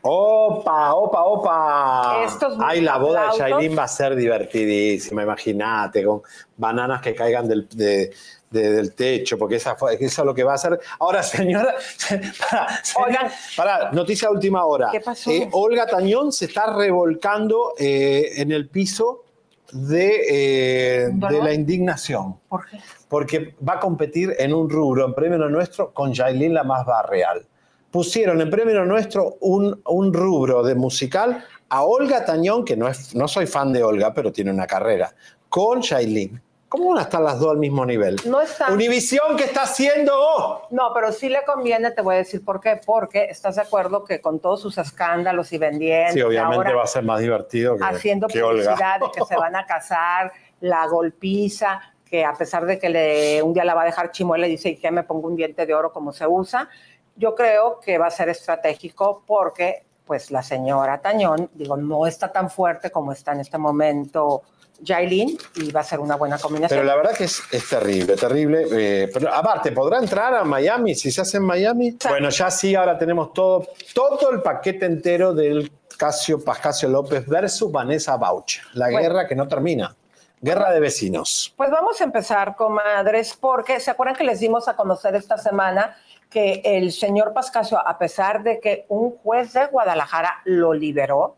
Opa, 0.05 0.93
opa, 0.95 1.23
opa. 1.23 2.23
Estos 2.25 2.57
Ay, 2.61 2.81
la 2.81 2.97
boda 2.97 3.31
de. 3.31 3.37
Shailene 3.39 3.73
va 3.75 3.83
a 3.83 3.87
ser 3.87 4.15
divertidísima, 4.15 5.23
imagínate, 5.23 6.03
con 6.03 6.21
bananas 6.57 7.01
que 7.01 7.15
caigan 7.15 7.47
del, 7.47 7.69
de- 7.69 8.11
de- 8.51 8.71
del 8.71 8.93
techo, 8.93 9.37
porque 9.37 9.55
esa 9.55 9.75
fue- 9.75 9.95
eso 9.95 10.21
es 10.21 10.25
lo 10.25 10.33
que 10.35 10.43
va 10.43 10.51
a 10.51 10.55
hacer. 10.55 10.77
Ahora, 10.99 11.23
señora, 11.23 11.73
para, 12.49 12.67
Oigan. 13.05 13.31
para, 13.55 13.91
noticia 13.93 14.27
de 14.27 14.33
última 14.35 14.65
hora. 14.65 14.89
¿Qué 14.91 14.99
pasó? 14.99 15.31
Eh, 15.31 15.47
Olga 15.53 15.87
Tañón 15.87 16.31
se 16.33 16.45
está 16.45 16.65
revolcando 16.75 17.73
eh, 17.79 18.33
en 18.41 18.51
el 18.51 18.67
piso 18.69 19.23
de, 19.71 21.05
eh, 21.07 21.09
la 21.17 21.53
indignación. 21.53 22.35
¿Por 22.49 22.65
qué? 22.69 22.77
Porque 23.07 23.55
va 23.67 23.73
a 23.75 23.79
competir 23.79 24.35
en 24.37 24.53
un 24.53 24.69
rubro, 24.69 25.05
en 25.05 25.13
premio 25.15 25.37
nuestro, 25.49 25.91
con 25.93 26.13
Yailin 26.13 26.53
la 26.53 26.63
más 26.63 26.85
barreal. 26.85 27.47
Pusieron 27.93 28.41
en 28.41 28.49
premio 28.49 28.83
nuestro 28.85 29.37
un, 29.41 29.79
un 29.85 30.11
rubro 30.11 30.63
de 30.63 30.73
musical 30.73 31.45
a 31.69 31.83
Olga 31.83 32.25
Tañón, 32.25 32.65
que 32.65 32.75
no, 32.75 32.87
es, 32.87 33.13
no 33.13 33.27
soy 33.27 33.45
fan 33.45 33.71
de 33.71 33.83
Olga, 33.83 34.15
pero 34.15 34.31
tiene 34.31 34.49
una 34.49 34.65
carrera, 34.65 35.13
con 35.47 35.79
Yailin. 35.83 36.41
¿Cómo 36.69 36.89
van 36.89 36.97
a 36.97 37.01
estar 37.03 37.21
las 37.21 37.37
dos 37.37 37.51
al 37.51 37.59
mismo 37.59 37.85
nivel? 37.85 38.15
No 38.25 38.41
está. 38.41 38.73
Univisión, 38.73 39.37
¿qué 39.37 39.43
está 39.43 39.61
haciendo? 39.61 40.63
No, 40.71 40.91
pero 40.91 41.11
sí 41.11 41.29
le 41.29 41.43
conviene, 41.45 41.91
te 41.91 42.01
voy 42.01 42.15
a 42.15 42.17
decir 42.17 42.43
por 42.43 42.59
qué. 42.59 42.81
Porque 42.83 43.25
estás 43.25 43.57
de 43.57 43.61
acuerdo 43.61 44.03
que 44.03 44.21
con 44.21 44.39
todos 44.39 44.61
sus 44.61 44.79
escándalos 44.79 45.53
y 45.53 45.59
vendiendo, 45.59 46.13
Sí, 46.13 46.21
obviamente 46.23 46.55
ahora 46.55 46.75
va 46.75 46.83
a 46.85 46.87
ser 46.87 47.03
más 47.03 47.19
divertido 47.19 47.77
que, 47.77 47.83
haciendo 47.83 48.25
que 48.25 48.41
Olga. 48.41 48.71
publicidad 48.71 48.99
de 49.01 49.05
que 49.13 49.23
se 49.23 49.35
van 49.35 49.55
a 49.55 49.67
casar, 49.67 50.33
la 50.61 50.87
golpiza, 50.87 51.79
que 52.05 52.25
a 52.25 52.33
pesar 52.33 52.65
de 52.65 52.79
que 52.79 52.89
le, 52.89 53.43
un 53.43 53.53
día 53.53 53.65
la 53.65 53.75
va 53.75 53.83
a 53.83 53.85
dejar 53.85 54.09
chimuela, 54.09 54.47
dice, 54.47 54.69
y 54.69 54.77
que 54.77 54.89
me 54.89 55.03
pongo 55.03 55.27
un 55.27 55.35
diente 55.35 55.67
de 55.67 55.75
oro 55.75 55.93
como 55.93 56.11
se 56.11 56.25
usa, 56.25 56.69
yo 57.15 57.35
creo 57.35 57.79
que 57.79 57.97
va 57.97 58.07
a 58.07 58.11
ser 58.11 58.29
estratégico 58.29 59.23
porque 59.25 59.83
pues 60.05 60.31
la 60.31 60.43
señora 60.43 60.99
Tañón, 61.01 61.49
digo, 61.53 61.77
no 61.77 62.05
está 62.05 62.31
tan 62.31 62.49
fuerte 62.49 62.91
como 62.91 63.11
está 63.13 63.31
en 63.31 63.39
este 63.39 63.57
momento 63.57 64.41
Jailin 64.85 65.37
y 65.55 65.71
va 65.71 65.79
a 65.79 65.83
ser 65.83 65.99
una 66.01 66.15
buena 66.17 66.37
combinación. 66.37 66.77
Pero 66.77 66.85
la 66.87 66.95
verdad 66.97 67.15
que 67.15 67.23
es, 67.25 67.41
es 67.51 67.69
terrible, 67.69 68.15
terrible. 68.17 68.65
eh, 68.71 69.09
pero 69.13 69.33
aparte, 69.33 69.71
¿podrá 69.71 69.99
entrar 69.99 70.33
a 70.33 70.43
Miami 70.43 70.93
si 70.95 71.09
se 71.09 71.21
hace 71.21 71.37
en 71.37 71.43
Miami? 71.43 71.97
Bueno, 72.09 72.29
ya 72.29 72.51
sí, 72.51 72.75
ahora 72.75 72.97
tenemos 72.97 73.31
todo, 73.33 73.65
todo 73.93 74.31
el 74.31 74.41
paquete 74.41 74.85
entero 74.85 75.33
del 75.33 75.71
Casio 75.97 76.43
Pascasio 76.43 76.89
López 76.89 77.25
versus 77.27 77.71
Vanessa 77.71 78.17
Bauch. 78.17 78.57
La 78.73 78.87
Bueno. 78.87 78.99
guerra 78.99 79.27
que 79.27 79.35
no 79.35 79.47
termina. 79.47 79.95
Guerra 80.41 80.71
de 80.71 80.81
vecinos. 80.81 81.53
Pues 81.55 81.71
vamos 81.71 82.01
a 82.01 82.03
empezar, 82.03 82.57
comadres, 82.57 83.33
porque 83.39 83.79
se 83.79 83.89
acuerdan 83.91 84.17
que 84.17 84.25
les 84.25 84.41
dimos 84.41 84.67
a 84.67 84.75
conocer 84.75 85.15
esta 85.15 85.37
semana 85.37 85.95
que 86.33 86.61
el 86.65 86.91
señor 86.91 87.31
Pascasio, 87.33 87.77
a 87.87 87.97
pesar 87.99 88.41
de 88.41 88.59
que 88.59 88.85
un 88.89 89.11
juez 89.17 89.53
de 89.53 89.67
Guadalajara 89.67 90.41
lo 90.45 90.73
liberó, 90.73 91.35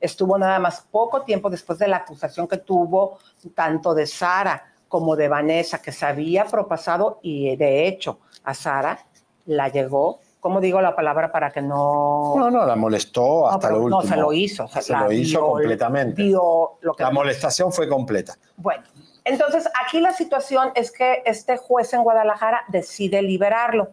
estuvo 0.00 0.38
nada 0.38 0.58
más 0.58 0.80
poco 0.90 1.22
tiempo 1.22 1.50
después 1.50 1.78
de 1.78 1.86
la 1.88 1.98
acusación 1.98 2.48
que 2.48 2.56
tuvo 2.56 3.18
tanto 3.54 3.92
de 3.94 4.06
Sara 4.06 4.72
como 4.88 5.16
de 5.16 5.28
Vanessa, 5.28 5.82
que 5.82 5.92
se 5.92 6.06
había 6.06 6.46
propasado 6.46 7.18
y 7.20 7.54
de 7.56 7.86
hecho 7.86 8.20
a 8.44 8.54
Sara 8.54 8.98
la 9.44 9.68
llegó, 9.68 10.20
¿cómo 10.40 10.60
digo 10.60 10.80
la 10.80 10.96
palabra 10.96 11.30
para 11.30 11.50
que 11.50 11.60
no... 11.60 12.34
No, 12.36 12.50
no, 12.50 12.64
la 12.64 12.74
molestó 12.76 13.22
No, 13.42 13.48
hasta 13.48 13.68
pero 13.68 13.78
lo 13.80 13.84
último. 13.84 14.02
no, 14.02 14.08
se 14.08 14.16
lo 14.16 14.32
hizo. 14.32 14.64
o 14.64 14.68
sea, 14.68 14.80
Se 14.80 14.92
la 14.94 15.02
lo 15.04 15.12
hizo 15.12 15.40
completamente. 15.46 16.22
lo 16.22 16.78
que 16.96 17.02
La 17.02 17.10
molestación 17.10 17.70
fue 17.72 17.86
completa. 17.88 18.34
bueno, 18.56 18.82
entonces 19.24 19.68
aquí 19.84 20.00
la 20.00 20.12
situación 20.14 20.70
es 20.74 20.90
que 20.90 21.22
este 21.26 21.58
juez 21.58 21.92
en 21.92 22.02
Guadalajara 22.02 22.62
decide 22.68 23.20
liberarlo. 23.20 23.88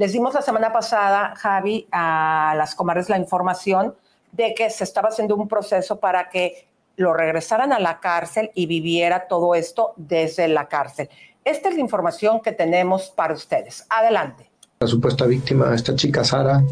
Les 0.00 0.12
dimos 0.12 0.32
la 0.32 0.40
semana 0.40 0.72
pasada, 0.72 1.34
Javi, 1.36 1.86
a 1.92 2.54
las 2.56 2.74
comadres 2.74 3.10
la 3.10 3.18
información 3.18 3.94
de 4.32 4.54
que 4.54 4.70
se 4.70 4.82
estaba 4.82 5.10
haciendo 5.10 5.36
un 5.36 5.46
proceso 5.46 6.00
para 6.00 6.30
que 6.30 6.66
lo 6.96 7.12
regresaran 7.12 7.70
a 7.70 7.78
la 7.78 8.00
cárcel 8.00 8.50
y 8.54 8.64
viviera 8.64 9.28
todo 9.28 9.54
esto 9.54 9.92
desde 9.96 10.48
la 10.48 10.68
cárcel. 10.68 11.10
Esta 11.44 11.68
es 11.68 11.74
la 11.74 11.82
información 11.82 12.40
que 12.40 12.52
tenemos 12.52 13.12
para 13.14 13.34
ustedes. 13.34 13.84
Adelante. 13.90 14.48
La 14.80 14.86
supuesta 14.86 15.26
víctima, 15.26 15.74
esta 15.74 15.94
chica 15.94 16.24
Sara, 16.24 16.64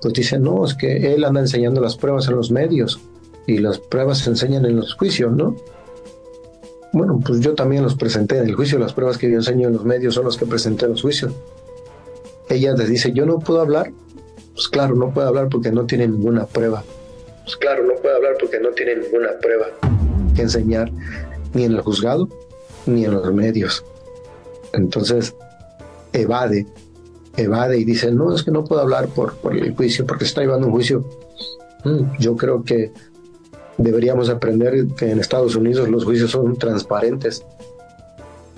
pues 0.00 0.14
dice, 0.14 0.38
no, 0.38 0.64
es 0.64 0.76
que 0.76 1.12
él 1.12 1.24
anda 1.24 1.40
enseñando 1.40 1.80
las 1.80 1.96
pruebas 1.96 2.28
en 2.28 2.36
los 2.36 2.52
medios 2.52 3.00
y 3.48 3.58
las 3.58 3.80
pruebas 3.80 4.18
se 4.18 4.30
enseñan 4.30 4.64
en 4.64 4.76
los 4.76 4.94
juicios, 4.94 5.32
¿no? 5.32 5.56
Bueno, 6.92 7.18
pues 7.26 7.40
yo 7.40 7.56
también 7.56 7.82
los 7.82 7.96
presenté 7.96 8.38
en 8.38 8.46
el 8.46 8.54
juicio, 8.54 8.78
las 8.78 8.92
pruebas 8.92 9.18
que 9.18 9.28
yo 9.28 9.34
enseño 9.34 9.66
en 9.66 9.74
los 9.74 9.84
medios 9.84 10.14
son 10.14 10.26
las 10.26 10.36
que 10.36 10.46
presenté 10.46 10.84
en 10.84 10.92
los 10.92 11.02
juicios. 11.02 11.32
Ella 12.50 12.74
les 12.74 12.88
dice, 12.88 13.12
yo 13.12 13.24
no 13.26 13.38
puedo 13.38 13.60
hablar. 13.60 13.92
Pues 14.54 14.68
claro, 14.68 14.96
no 14.96 15.14
puede 15.14 15.28
hablar 15.28 15.48
porque 15.48 15.70
no 15.70 15.86
tiene 15.86 16.08
ninguna 16.08 16.46
prueba. 16.46 16.82
Pues 17.44 17.56
claro, 17.56 17.84
no 17.86 17.94
puede 17.94 18.16
hablar 18.16 18.34
porque 18.38 18.58
no 18.58 18.70
tiene 18.70 18.96
ninguna 18.96 19.30
prueba 19.40 19.66
que 20.34 20.42
enseñar 20.42 20.90
ni 21.54 21.64
en 21.64 21.72
el 21.72 21.80
juzgado 21.80 22.28
ni 22.86 23.04
en 23.04 23.14
los 23.14 23.32
medios. 23.32 23.84
Entonces, 24.72 25.34
evade, 26.12 26.66
evade 27.36 27.78
y 27.78 27.84
dice, 27.84 28.10
no, 28.10 28.34
es 28.34 28.42
que 28.42 28.50
no 28.50 28.64
puedo 28.64 28.80
hablar 28.82 29.08
por, 29.08 29.34
por 29.36 29.56
el 29.56 29.74
juicio, 29.74 30.04
porque 30.06 30.24
está 30.24 30.40
llevando 30.40 30.66
un 30.66 30.72
juicio. 30.72 31.04
Mm, 31.84 32.18
Yo 32.18 32.36
creo 32.36 32.64
que 32.64 32.92
deberíamos 33.78 34.28
aprender 34.28 34.88
que 34.96 35.10
en 35.10 35.20
Estados 35.20 35.54
Unidos 35.54 35.88
los 35.88 36.04
juicios 36.04 36.32
son 36.32 36.56
transparentes. 36.56 37.44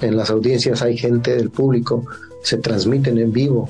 En 0.01 0.16
las 0.16 0.30
audiencias 0.30 0.82
hay 0.82 0.97
gente 0.97 1.36
del 1.36 1.51
público, 1.51 2.05
se 2.43 2.57
transmiten 2.57 3.18
en 3.18 3.32
vivo 3.32 3.68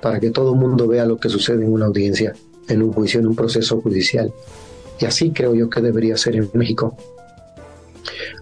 para 0.00 0.20
que 0.20 0.30
todo 0.30 0.52
el 0.54 0.58
mundo 0.58 0.86
vea 0.86 1.04
lo 1.04 1.18
que 1.18 1.28
sucede 1.28 1.64
en 1.64 1.72
una 1.72 1.86
audiencia, 1.86 2.34
en 2.68 2.82
un 2.82 2.92
juicio, 2.92 3.20
en 3.20 3.26
un 3.26 3.36
proceso 3.36 3.80
judicial. 3.80 4.32
Y 4.98 5.06
así 5.06 5.30
creo 5.30 5.54
yo 5.54 5.70
que 5.70 5.80
debería 5.80 6.16
ser 6.16 6.36
en 6.36 6.50
México. 6.54 6.96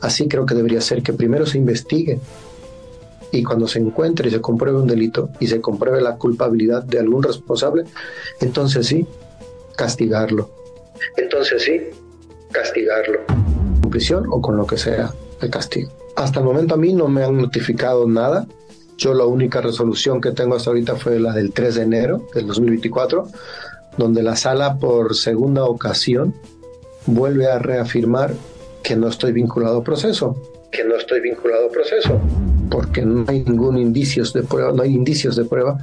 Así 0.01 0.29
creo 0.29 0.47
que 0.47 0.55
debería 0.55 0.81
ser 0.81 1.03
que 1.03 1.13
primero 1.13 1.47
se 1.47 1.59
investigue 1.59 2.21
y 3.31 3.43
cuando 3.43 3.69
se 3.69 3.79
encuentre 3.79 4.29
y 4.29 4.31
se 4.31 4.41
compruebe 4.41 4.81
un 4.81 4.87
delito 4.87 5.31
y 5.41 5.49
se 5.49 5.61
compruebe 5.61 6.01
la 6.01 6.17
culpabilidad 6.17 6.83
de 6.83 6.99
algún 6.99 7.23
responsable, 7.23 7.85
entonces 8.41 8.87
sí, 8.87 9.07
castigarlo. 9.77 10.51
Entonces 11.17 11.63
sí, 11.63 11.81
castigarlo. 12.53 13.21
Con 13.81 13.91
prisión 13.91 14.27
o 14.31 14.41
con 14.41 14.57
lo 14.57 14.67
que 14.67 14.77
sea 14.77 15.13
el 15.41 15.51
castigo. 15.51 15.91
Hasta 16.17 16.41
el 16.41 16.47
momento 16.47 16.75
a 16.75 16.79
mí 16.79 16.93
no 16.93 17.09
me 17.09 17.23
han 17.23 17.37
notificado 17.37 18.09
nada. 18.09 18.47
Yo 18.99 19.15
la 19.15 19.25
única 19.25 19.61
resolución 19.61 20.21
que 20.21 20.33
tengo 20.33 20.57
hasta 20.57 20.71
ahorita 20.71 20.97
fue 20.97 21.21
la 21.21 21.33
del 21.33 21.53
3 21.53 21.77
de 21.77 21.83
enero 21.83 22.27
del 22.35 22.49
2024, 22.49 23.29
donde 23.97 24.25
la 24.25 24.35
sala 24.35 24.77
por 24.79 25.15
segunda 25.15 25.65
ocasión 25.65 26.35
vuelve 27.07 27.47
a 27.47 27.61
reafirmar 27.61 28.35
que 28.83 28.97
no 28.97 29.07
estoy 29.07 29.31
vinculado 29.31 29.79
a 29.79 29.85
proceso. 29.85 30.37
Que 30.73 30.83
no 30.83 30.97
estoy 30.97 31.21
vinculado 31.21 31.69
a 31.69 31.71
proceso. 31.71 32.21
Porque 32.71 33.03
no 33.03 33.25
hay 33.29 33.45
ningún 33.45 33.79
indicios 33.79 34.33
de 34.33 34.43
prueba, 34.43 34.73
no 34.73 34.83
hay 34.83 34.93
indicios 34.93 35.37
de 35.37 35.45
prueba 35.45 35.79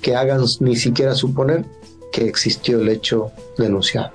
que 0.00 0.14
hagan 0.14 0.42
ni 0.60 0.76
siquiera 0.76 1.16
suponer 1.16 1.64
que 2.12 2.26
existió 2.26 2.80
el 2.80 2.90
hecho 2.90 3.32
denunciado. 3.58 4.12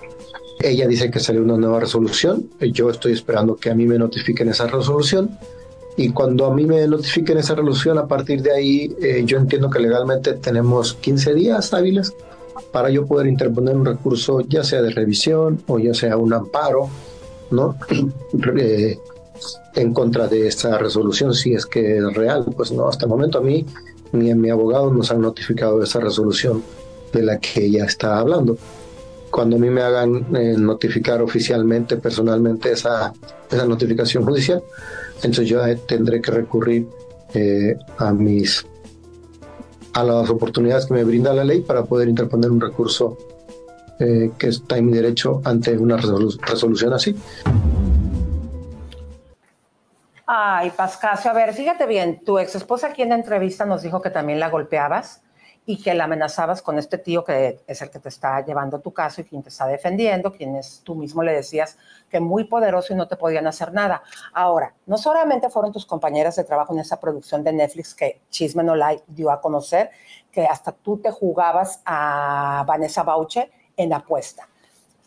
Ella 0.62 0.88
dice 0.88 1.12
que 1.12 1.20
salió 1.20 1.44
una 1.44 1.58
nueva 1.58 1.82
resolución. 1.82 2.50
Yo 2.62 2.90
estoy 2.90 3.12
esperando 3.12 3.58
que 3.58 3.70
a 3.70 3.76
mí 3.76 3.86
me 3.86 4.00
notifiquen 4.00 4.48
esa 4.48 4.68
resolución. 4.68 5.38
Y 5.98 6.10
cuando 6.10 6.46
a 6.46 6.54
mí 6.54 6.66
me 6.66 6.86
notifiquen 6.88 7.38
esa 7.38 7.56
resolución, 7.56 7.98
a 7.98 8.08
partir 8.08 8.42
de 8.42 8.52
ahí, 8.52 8.96
eh, 9.02 9.24
yo 9.26 9.38
entiendo 9.38 9.70
que 9.70 9.80
legalmente 9.80 10.34
tenemos 10.34 10.96
15 10.96 11.34
días 11.34 11.74
hábiles 11.74 12.14
para 12.72 12.90
yo 12.90 13.06
poder 13.06 13.28
interponer 13.28 13.76
un 13.76 13.86
recurso, 13.86 14.42
ya 14.42 14.64
sea 14.64 14.82
de 14.82 14.92
revisión 14.92 15.64
o 15.68 15.80
ya 15.80 15.94
sea 15.94 16.18
un 16.18 16.34
amparo, 16.34 16.90
¿no? 17.52 17.78
Eh, 18.58 19.00
en 19.76 19.94
contra 19.94 20.28
de 20.28 20.48
esta 20.48 20.78
resolución, 20.78 21.34
si 21.34 21.54
es 21.54 21.66
que 21.66 21.98
es 21.98 22.14
real. 22.14 22.46
Pues 22.56 22.72
no, 22.72 22.88
hasta 22.88 23.06
el 23.06 23.10
momento 23.10 23.40
a 23.40 23.42
mí 23.42 23.66
ni 24.12 24.32
a 24.32 24.36
mi 24.36 24.50
abogado 24.50 24.92
nos 24.92 25.12
han 25.12 25.22
notificado 25.22 25.84
esa 25.84 26.00
resolución 26.00 26.64
de 27.12 27.24
la 27.24 27.40
que 27.40 27.66
ella 27.66 27.86
está 27.86 28.18
hablando. 28.20 28.58
Cuando 29.30 29.58
a 29.58 29.60
mí 29.60 29.70
me 29.70 29.82
hagan 29.82 30.36
eh, 30.36 30.56
notificar 30.58 31.22
oficialmente, 31.22 31.98
personalmente, 31.98 32.72
esa, 32.72 33.14
esa 33.52 33.66
notificación 33.66 34.24
judicial, 34.24 34.64
entonces 35.18 35.48
yo 35.48 35.62
tendré 35.88 36.22
que 36.22 36.32
recurrir 36.32 36.88
eh, 37.34 37.78
a 37.98 38.12
mis 38.14 38.66
a 39.94 40.04
las 40.04 40.30
oportunidades 40.30 40.86
que 40.86 40.94
me 40.94 41.04
brinda 41.04 41.34
la 41.34 41.44
ley 41.44 41.62
para 41.62 41.84
poder 41.84 42.10
interponer 42.10 42.52
un 42.52 42.60
recurso 42.60 43.18
eh, 44.00 44.32
que 44.38 44.48
está 44.48 44.78
en 44.78 44.88
mi 44.88 44.94
derecho 44.94 45.42
ante 45.46 45.78
una 45.78 45.96
resolu- 45.98 46.38
resolución 46.42 46.94
así. 46.94 47.16
Ay, 50.28 50.72
Pascasio, 50.76 51.32
a 51.32 51.34
ver, 51.34 51.54
fíjate 51.54 51.86
bien, 51.86 52.22
tu 52.26 52.40
ex 52.40 52.56
esposa 52.56 52.88
aquí 52.88 53.04
en 53.04 53.10
la 53.10 53.16
entrevista 53.16 53.66
nos 53.66 53.84
dijo 53.84 54.02
que 54.02 54.10
también 54.10 54.40
la 54.40 54.50
golpeabas 54.50 55.22
y 55.68 55.82
que 55.82 55.96
la 55.96 56.04
amenazabas 56.04 56.62
con 56.62 56.78
este 56.78 57.00
tío 57.00 57.24
que 57.24 57.60
es 57.66 57.82
el 57.82 57.90
que 57.90 58.00
te 58.00 58.10
está 58.10 58.46
llevando 58.46 58.80
tu 58.80 58.94
caso 58.94 59.22
y 59.22 59.24
quien 59.24 59.42
te 59.42 59.50
está 59.50 59.66
defendiendo, 59.66 60.32
quien 60.32 60.56
es, 60.56 60.82
tú 60.84 60.94
mismo 60.94 61.24
le 61.24 61.34
decías 61.34 61.78
que 62.10 62.20
muy 62.20 62.44
poderoso 62.44 62.94
y 62.94 62.96
no 62.96 63.08
te 63.08 63.16
podían 63.16 63.48
hacer 63.48 63.74
nada. 63.74 64.04
Ahora, 64.34 64.76
no 64.86 64.98
solamente 64.98 65.50
fueron 65.50 65.72
tus 65.72 65.86
compañeras 65.86 66.36
de 66.36 66.44
trabajo 66.44 66.74
en 66.74 66.80
esa 66.80 67.00
producción 67.00 67.44
de 67.44 67.52
Netflix 67.52 67.96
que 67.96 68.22
Chisme 68.30 68.64
No 68.64 68.76
Like 68.76 69.04
dio 69.08 69.32
a 69.32 69.42
conocer, 69.42 69.90
que 70.32 70.46
hasta 70.46 70.72
tú 70.72 70.98
te 70.98 71.10
jugabas 71.10 71.82
a 71.86 72.64
Vanessa 72.68 73.02
Bauche 73.02 73.50
en 73.76 73.92
apuesta. 73.92 74.48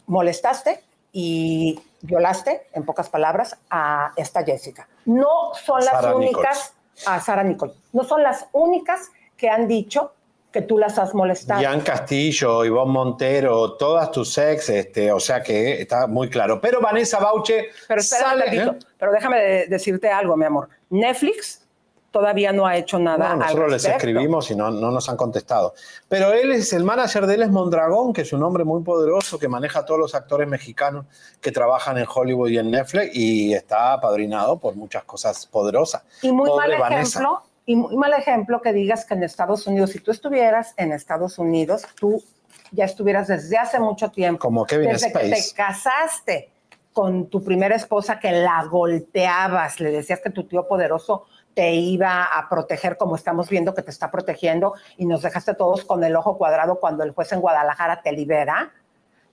Molestaste 0.06 0.82
y 1.12 1.80
violaste, 2.02 2.66
en 2.72 2.84
pocas 2.84 3.08
palabras, 3.08 3.56
a 3.70 4.12
esta 4.16 4.42
Jessica. 4.42 4.88
No 5.04 5.54
son 5.54 5.84
las 5.84 6.00
Sara 6.00 6.16
únicas, 6.16 6.74
a 7.06 7.20
Sara 7.20 7.44
Nicole, 7.44 7.74
no 7.92 8.02
son 8.02 8.24
las 8.24 8.46
únicas 8.52 9.10
que 9.36 9.48
han 9.48 9.68
dicho 9.68 10.12
que 10.52 10.62
tú 10.62 10.78
las 10.78 10.98
has 10.98 11.14
molestado. 11.14 11.60
Ian 11.60 11.80
Castillo, 11.82 12.64
Ivonne 12.64 12.90
Montero, 12.92 13.74
todas 13.74 14.10
tus 14.10 14.36
ex, 14.38 14.70
este, 14.70 15.12
o 15.12 15.20
sea 15.20 15.42
que 15.42 15.82
está 15.82 16.06
muy 16.06 16.28
claro. 16.30 16.60
Pero 16.60 16.80
Vanessa 16.80 17.18
Bauche 17.18 17.68
Pero 17.86 18.02
sale- 18.02 18.56
¿eh? 18.56 18.78
pero 18.98 19.12
déjame 19.12 19.38
de- 19.40 19.66
decirte 19.66 20.10
algo, 20.10 20.36
mi 20.36 20.46
amor. 20.46 20.68
Netflix 20.90 21.62
todavía 22.10 22.50
no 22.52 22.66
ha 22.66 22.74
hecho 22.78 22.98
nada 22.98 23.26
No, 23.26 23.32
al 23.32 23.38
nosotros 23.40 23.70
les 23.72 23.84
escribimos 23.84 24.50
y 24.50 24.56
no, 24.56 24.70
no 24.70 24.90
nos 24.90 25.08
han 25.10 25.16
contestado. 25.18 25.74
Pero 26.08 26.32
él 26.32 26.50
es 26.52 26.72
el 26.72 26.82
manager 26.82 27.26
de 27.26 27.34
él 27.34 27.42
es 27.42 27.50
Mondragón, 27.50 28.14
que 28.14 28.22
es 28.22 28.32
un 28.32 28.42
hombre 28.42 28.64
muy 28.64 28.82
poderoso 28.82 29.38
que 29.38 29.46
maneja 29.46 29.80
a 29.80 29.84
todos 29.84 30.00
los 30.00 30.14
actores 30.14 30.48
mexicanos 30.48 31.04
que 31.42 31.52
trabajan 31.52 31.98
en 31.98 32.06
Hollywood 32.12 32.48
y 32.48 32.56
en 32.58 32.70
Netflix 32.70 33.14
y 33.14 33.52
está 33.52 33.92
apadrinado 33.92 34.56
por 34.58 34.74
muchas 34.74 35.04
cosas 35.04 35.46
poderosas. 35.46 36.02
Y 36.22 36.32
muy 36.32 36.48
Pobre 36.48 36.78
mal 36.78 36.90
Vanessa. 36.90 37.20
Y 37.68 37.76
muy 37.76 37.98
mal 37.98 38.14
ejemplo 38.14 38.62
que 38.62 38.72
digas 38.72 39.04
que 39.04 39.12
en 39.12 39.22
Estados 39.22 39.66
Unidos, 39.66 39.90
si 39.90 40.00
tú 40.00 40.10
estuvieras 40.10 40.72
en 40.78 40.90
Estados 40.90 41.38
Unidos, 41.38 41.86
tú 42.00 42.24
ya 42.70 42.86
estuvieras 42.86 43.28
desde 43.28 43.58
hace 43.58 43.78
mucho 43.78 44.10
tiempo. 44.10 44.40
Como 44.40 44.64
Kevin 44.64 44.88
desde 44.88 45.12
que 45.12 45.18
Space. 45.18 45.50
te 45.50 45.54
casaste 45.54 46.50
con 46.94 47.28
tu 47.28 47.44
primera 47.44 47.76
esposa 47.76 48.18
que 48.18 48.32
la 48.32 48.64
golpeabas, 48.64 49.80
le 49.80 49.90
decías 49.90 50.20
que 50.20 50.30
tu 50.30 50.44
tío 50.44 50.66
poderoso 50.66 51.26
te 51.52 51.74
iba 51.74 52.24
a 52.24 52.48
proteger 52.48 52.96
como 52.96 53.16
estamos 53.16 53.50
viendo 53.50 53.74
que 53.74 53.82
te 53.82 53.90
está 53.90 54.10
protegiendo 54.10 54.72
y 54.96 55.04
nos 55.04 55.20
dejaste 55.20 55.52
todos 55.52 55.84
con 55.84 56.02
el 56.04 56.16
ojo 56.16 56.38
cuadrado 56.38 56.80
cuando 56.80 57.04
el 57.04 57.10
juez 57.10 57.30
en 57.32 57.42
Guadalajara 57.42 58.00
te 58.00 58.12
libera. 58.12 58.72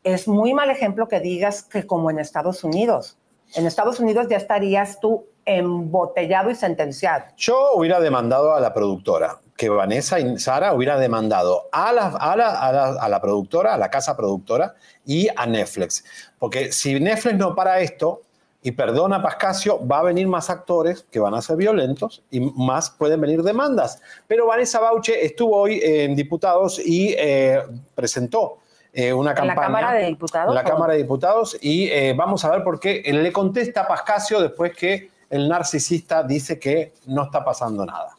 Es 0.04 0.28
muy 0.28 0.54
mal 0.54 0.70
ejemplo 0.70 1.08
que 1.08 1.22
digas 1.22 1.64
que 1.64 1.88
como 1.88 2.12
en 2.12 2.20
Estados 2.20 2.66
Unidos. 2.66 3.18
En 3.56 3.66
Estados 3.66 4.00
Unidos 4.00 4.28
ya 4.30 4.38
estarías 4.38 5.00
tú 5.00 5.26
embotellado 5.46 6.50
y 6.50 6.56
sentenciado. 6.56 7.26
Yo 7.38 7.72
hubiera 7.76 8.00
demandado 8.00 8.54
a 8.54 8.60
la 8.60 8.74
productora, 8.74 9.40
que 9.56 9.70
Vanessa 9.70 10.20
y 10.20 10.38
Sara 10.40 10.74
hubiera 10.74 10.98
demandado 11.00 11.70
a 11.72 11.94
la, 11.94 12.08
a 12.08 12.36
la, 12.36 12.60
a 12.60 12.72
la- 12.74 13.02
a 13.02 13.10
la 13.10 13.22
productora, 13.22 13.74
a 13.74 13.78
la 13.78 13.90
casa 13.90 14.18
productora 14.18 14.76
y 15.06 15.28
a 15.36 15.46
Netflix. 15.46 16.04
Porque 16.40 16.72
si 16.72 17.00
Netflix 17.00 17.38
no 17.38 17.56
para 17.56 17.80
esto 17.80 18.22
y 18.62 18.72
perdona 18.72 19.22
Pascasio, 19.22 19.86
va 19.88 20.00
a 20.00 20.04
venir 20.04 20.28
más 20.28 20.50
actores 20.50 21.06
que 21.12 21.20
van 21.20 21.36
a 21.36 21.42
ser 21.42 21.56
violentos 21.56 22.24
y 22.32 22.40
más 22.40 22.90
pueden 22.90 23.22
venir 23.22 23.44
demandas. 23.44 24.02
Pero 24.28 24.48
Vanessa 24.48 24.80
Bauche 24.80 25.24
estuvo 25.24 25.56
hoy 25.56 25.80
en 25.84 26.16
Diputados 26.16 26.80
y 26.84 27.14
eh, 27.18 27.62
presentó 27.94 28.58
eh, 28.96 29.12
una 29.12 29.32
¿En 29.32 29.36
la 29.36 29.56
campaña. 29.56 29.68
Cámara 29.68 29.94
de 29.94 30.06
Diputados? 30.06 30.56
La. 30.56 30.64
Cámara 30.64 30.94
de 30.94 31.00
Diputados 31.00 31.58
y 31.62 31.90
eh, 31.90 32.14
vamos 32.16 32.46
a 32.46 32.52
ver 32.52 32.64
por 32.64 32.80
qué 32.80 33.04
le 33.06 33.32
contesta 33.34 33.82
a 33.82 33.88
Pascasio 33.88 34.40
después 34.42 34.74
que 34.74 35.12
el 35.30 35.50
narcisista 35.50 36.24
dice 36.24 36.58
que 36.58 36.94
no 37.06 37.24
está 37.24 37.44
pasando 37.44 37.86
nada. 37.86 38.15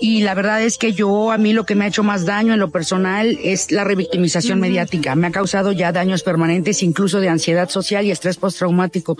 Y 0.00 0.22
la 0.22 0.34
verdad 0.34 0.62
es 0.62 0.78
que 0.78 0.92
yo, 0.92 1.30
a 1.30 1.38
mí 1.38 1.52
lo 1.52 1.64
que 1.64 1.74
me 1.74 1.84
ha 1.84 1.88
hecho 1.88 2.02
más 2.02 2.24
daño 2.24 2.54
en 2.54 2.60
lo 2.60 2.70
personal 2.70 3.38
es 3.42 3.70
la 3.70 3.84
revictimización 3.84 4.58
mediática. 4.58 5.14
Me 5.14 5.26
ha 5.26 5.30
causado 5.30 5.72
ya 5.72 5.92
daños 5.92 6.22
permanentes, 6.22 6.82
incluso 6.82 7.20
de 7.20 7.28
ansiedad 7.28 7.68
social 7.68 8.04
y 8.04 8.10
estrés 8.10 8.36
postraumático. 8.36 9.16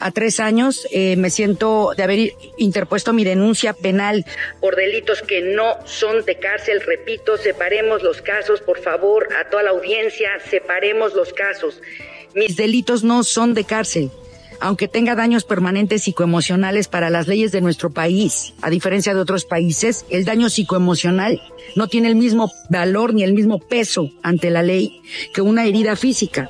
A 0.00 0.10
tres 0.10 0.40
años 0.40 0.86
eh, 0.90 1.16
me 1.16 1.30
siento 1.30 1.92
de 1.96 2.02
haber 2.02 2.32
interpuesto 2.56 3.12
mi 3.12 3.24
denuncia 3.24 3.74
penal 3.74 4.24
por 4.60 4.76
delitos 4.76 5.22
que 5.22 5.40
no 5.40 5.76
son 5.84 6.24
de 6.24 6.36
cárcel. 6.36 6.80
Repito, 6.80 7.36
separemos 7.36 8.02
los 8.02 8.22
casos, 8.22 8.60
por 8.60 8.80
favor, 8.80 9.28
a 9.38 9.50
toda 9.50 9.62
la 9.62 9.70
audiencia, 9.70 10.30
separemos 10.50 11.14
los 11.14 11.32
casos. 11.32 11.80
Mis 12.34 12.56
delitos 12.56 13.04
no 13.04 13.22
son 13.24 13.54
de 13.54 13.64
cárcel 13.64 14.10
aunque 14.62 14.86
tenga 14.86 15.16
daños 15.16 15.42
permanentes 15.42 16.04
psicoemocionales 16.04 16.86
para 16.86 17.10
las 17.10 17.26
leyes 17.26 17.50
de 17.50 17.60
nuestro 17.60 17.90
país, 17.90 18.54
a 18.62 18.70
diferencia 18.70 19.12
de 19.12 19.20
otros 19.20 19.44
países, 19.44 20.06
el 20.08 20.24
daño 20.24 20.48
psicoemocional 20.48 21.42
no 21.74 21.88
tiene 21.88 22.06
el 22.06 22.14
mismo 22.14 22.50
valor 22.70 23.12
ni 23.12 23.24
el 23.24 23.34
mismo 23.34 23.58
peso 23.58 24.10
ante 24.22 24.50
la 24.50 24.62
ley 24.62 25.02
que 25.34 25.42
una 25.42 25.64
herida 25.64 25.96
física. 25.96 26.48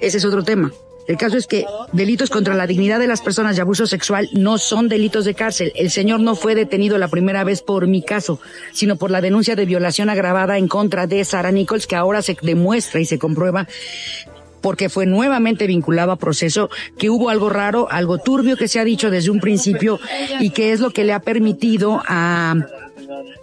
Ese 0.00 0.18
es 0.18 0.24
otro 0.24 0.42
tema. 0.42 0.72
El 1.06 1.16
caso 1.18 1.36
es 1.36 1.46
que 1.46 1.64
delitos 1.92 2.30
contra 2.30 2.54
la 2.54 2.66
dignidad 2.66 2.98
de 2.98 3.06
las 3.06 3.20
personas 3.20 3.56
y 3.56 3.60
abuso 3.60 3.86
sexual 3.86 4.28
no 4.32 4.58
son 4.58 4.88
delitos 4.88 5.24
de 5.24 5.34
cárcel. 5.34 5.72
El 5.76 5.92
señor 5.92 6.18
no 6.18 6.34
fue 6.34 6.56
detenido 6.56 6.98
la 6.98 7.06
primera 7.06 7.44
vez 7.44 7.62
por 7.62 7.86
mi 7.86 8.02
caso, 8.02 8.40
sino 8.72 8.96
por 8.96 9.12
la 9.12 9.20
denuncia 9.20 9.54
de 9.54 9.66
violación 9.66 10.10
agravada 10.10 10.58
en 10.58 10.66
contra 10.66 11.06
de 11.06 11.24
Sara 11.24 11.52
Nichols, 11.52 11.86
que 11.86 11.94
ahora 11.94 12.22
se 12.22 12.36
demuestra 12.42 13.00
y 13.00 13.04
se 13.04 13.20
comprueba 13.20 13.68
porque 14.66 14.88
fue 14.88 15.06
nuevamente 15.06 15.68
vinculado 15.68 16.10
a 16.10 16.16
proceso, 16.16 16.70
que 16.98 17.08
hubo 17.08 17.30
algo 17.30 17.48
raro, 17.48 17.86
algo 17.88 18.18
turbio 18.18 18.56
que 18.56 18.66
se 18.66 18.80
ha 18.80 18.84
dicho 18.84 19.12
desde 19.12 19.30
un 19.30 19.38
principio 19.38 20.00
y 20.40 20.50
que 20.50 20.72
es 20.72 20.80
lo 20.80 20.90
que 20.90 21.04
le 21.04 21.12
ha 21.12 21.20
permitido 21.20 22.02
a 22.04 22.56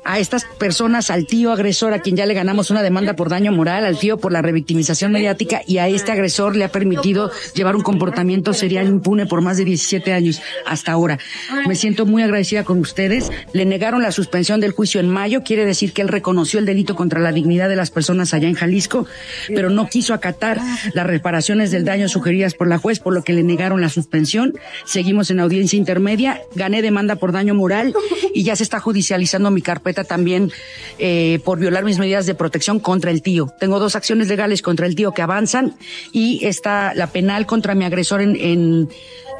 a 0.04 0.20
estas 0.20 0.46
personas, 0.46 1.10
al 1.10 1.26
tío 1.26 1.52
agresor, 1.52 1.94
a 1.94 2.00
quien 2.00 2.16
ya 2.16 2.26
le 2.26 2.34
ganamos 2.34 2.72
una 2.72 2.84
demanda 2.84 3.16
por 3.16 3.30
daño 3.30 3.52
moral, 3.52 3.86
al 3.86 3.98
tío 3.98 4.18
por 4.18 4.32
la 4.32 4.42
revictimización 4.42 5.12
mediática 5.12 5.62
y 5.68 5.78
a 5.78 5.88
este 5.88 6.12
agresor 6.12 6.56
le 6.56 6.64
ha 6.64 6.70
permitido 6.70 7.32
llevar 7.54 7.76
un 7.76 7.82
comportamiento 7.82 8.54
serial 8.54 8.88
impune 8.88 9.26
por 9.26 9.42
más 9.42 9.58
de 9.58 9.66
17 9.66 10.14
años 10.14 10.42
hasta 10.66 10.92
ahora. 10.92 11.20
Me 11.68 11.76
siento 11.76 12.06
muy 12.06 12.24
agradecida 12.24 12.64
con 12.64 12.80
ustedes. 12.80 13.32
Le 13.54 13.66
negaron 13.66 14.02
la 14.02 14.12
suspensión 14.12 14.60
del 14.60 14.72
juicio 14.72 15.00
en 15.00 15.10
mayo, 15.10 15.44
quiere 15.44 15.66
decir 15.66 15.94
que 15.94 16.02
él 16.02 16.08
reconoció 16.08 16.60
el 16.60 16.66
delito 16.66 16.96
contra 16.96 17.20
la 17.20 17.32
dignidad 17.32 17.70
de 17.70 17.76
las 17.76 17.92
personas 17.92 18.34
allá 18.34 18.48
en 18.48 18.56
Jalisco, 18.56 19.06
pero 19.48 19.70
no 19.70 19.88
quiso 19.88 20.14
acatar 20.14 20.60
las 20.94 21.08
reparaciones 21.08 21.72
del 21.72 21.86
daño 21.86 22.10
sugeridas 22.10 22.54
por 22.54 22.68
la 22.68 22.78
juez, 22.78 23.00
por 23.00 23.14
lo 23.14 23.24
que 23.24 23.34
le 23.34 23.44
negaron 23.44 23.82
la 23.82 23.90
suspensión. 23.90 24.54
Seguimos 24.86 25.32
en 25.32 25.40
audiencia 25.40 25.78
intermedia, 25.78 26.42
gané 26.56 26.82
demanda 26.82 27.16
por 27.16 27.32
daño 27.32 27.54
moral 27.54 27.94
y 28.34 28.44
ya 28.44 28.56
se 28.56 28.64
está 28.64 28.80
judicializando 28.80 29.52
mi 29.54 29.62
carpeta 29.62 30.04
también 30.04 30.52
eh, 31.00 31.40
por 31.44 31.60
violar 31.60 31.84
mis 31.84 32.00
medidas 32.00 32.26
de 32.26 32.36
protección 32.36 32.80
contra 32.80 33.12
el 33.12 33.22
tío. 33.22 33.54
Tengo 33.60 33.80
dos 33.80 33.96
acciones 33.96 34.28
legales 34.28 34.62
contra 34.62 34.86
el 34.86 34.96
tío 34.96 35.14
que 35.14 35.22
avanzan 35.22 35.76
y 36.12 36.46
está 36.46 36.94
la 36.96 37.08
penal 37.08 37.46
contra 37.46 37.76
mi 37.76 37.86
agresor 37.86 38.22
en, 38.22 38.36
en, 38.36 38.90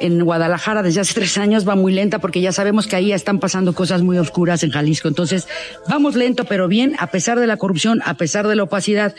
en 0.00 0.24
Guadalajara 0.24 0.82
desde 0.82 1.00
hace 1.00 1.14
tres 1.20 1.38
años 1.38 1.68
va 1.68 1.74
muy 1.74 1.92
lenta 1.92 2.18
porque 2.18 2.40
ya 2.40 2.52
sabemos 2.52 2.86
que 2.86 2.96
ahí 2.96 3.12
están 3.12 3.38
pasando 3.38 3.74
cosas 3.74 4.02
muy 4.02 4.18
oscuras 4.18 4.62
en 4.62 4.70
Jalisco. 4.70 5.08
Entonces, 5.08 5.48
vamos 5.88 6.14
lento 6.14 6.44
pero 6.44 6.68
bien, 6.68 6.94
a 6.98 7.08
pesar 7.08 7.38
de 7.40 7.46
la 7.46 7.56
corrupción, 7.56 8.00
a 8.04 8.14
pesar 8.14 8.46
de 8.48 8.56
la 8.56 8.64
opacidad, 8.64 9.14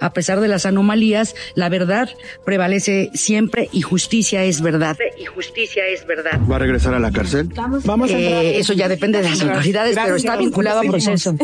a 0.00 0.12
pesar 0.12 0.40
de 0.40 0.48
las 0.48 0.66
anomalías, 0.66 1.34
la 1.54 1.68
verdad 1.68 2.08
prevalece 2.44 3.10
siempre 3.14 3.68
y 3.72 3.82
justicia 3.82 4.44
es 4.44 4.60
verdad. 4.60 4.96
Y 5.18 5.24
justicia 5.26 5.86
es 5.86 6.06
verdad. 6.06 6.40
¿Va 6.50 6.56
a 6.56 6.58
regresar 6.58 6.94
a 6.94 6.98
la 6.98 7.10
cárcel? 7.10 7.48
Vamos 7.84 8.10
eso 8.10 8.72
ya 8.72 8.88
depende 8.88 9.22
de 9.22 9.30
las 9.30 9.40
autoridades, 9.42 9.96
pero 10.02 10.16
está 10.16 10.36
vinculado 10.38 10.80
a 10.80 10.82
proceso. 10.82 11.34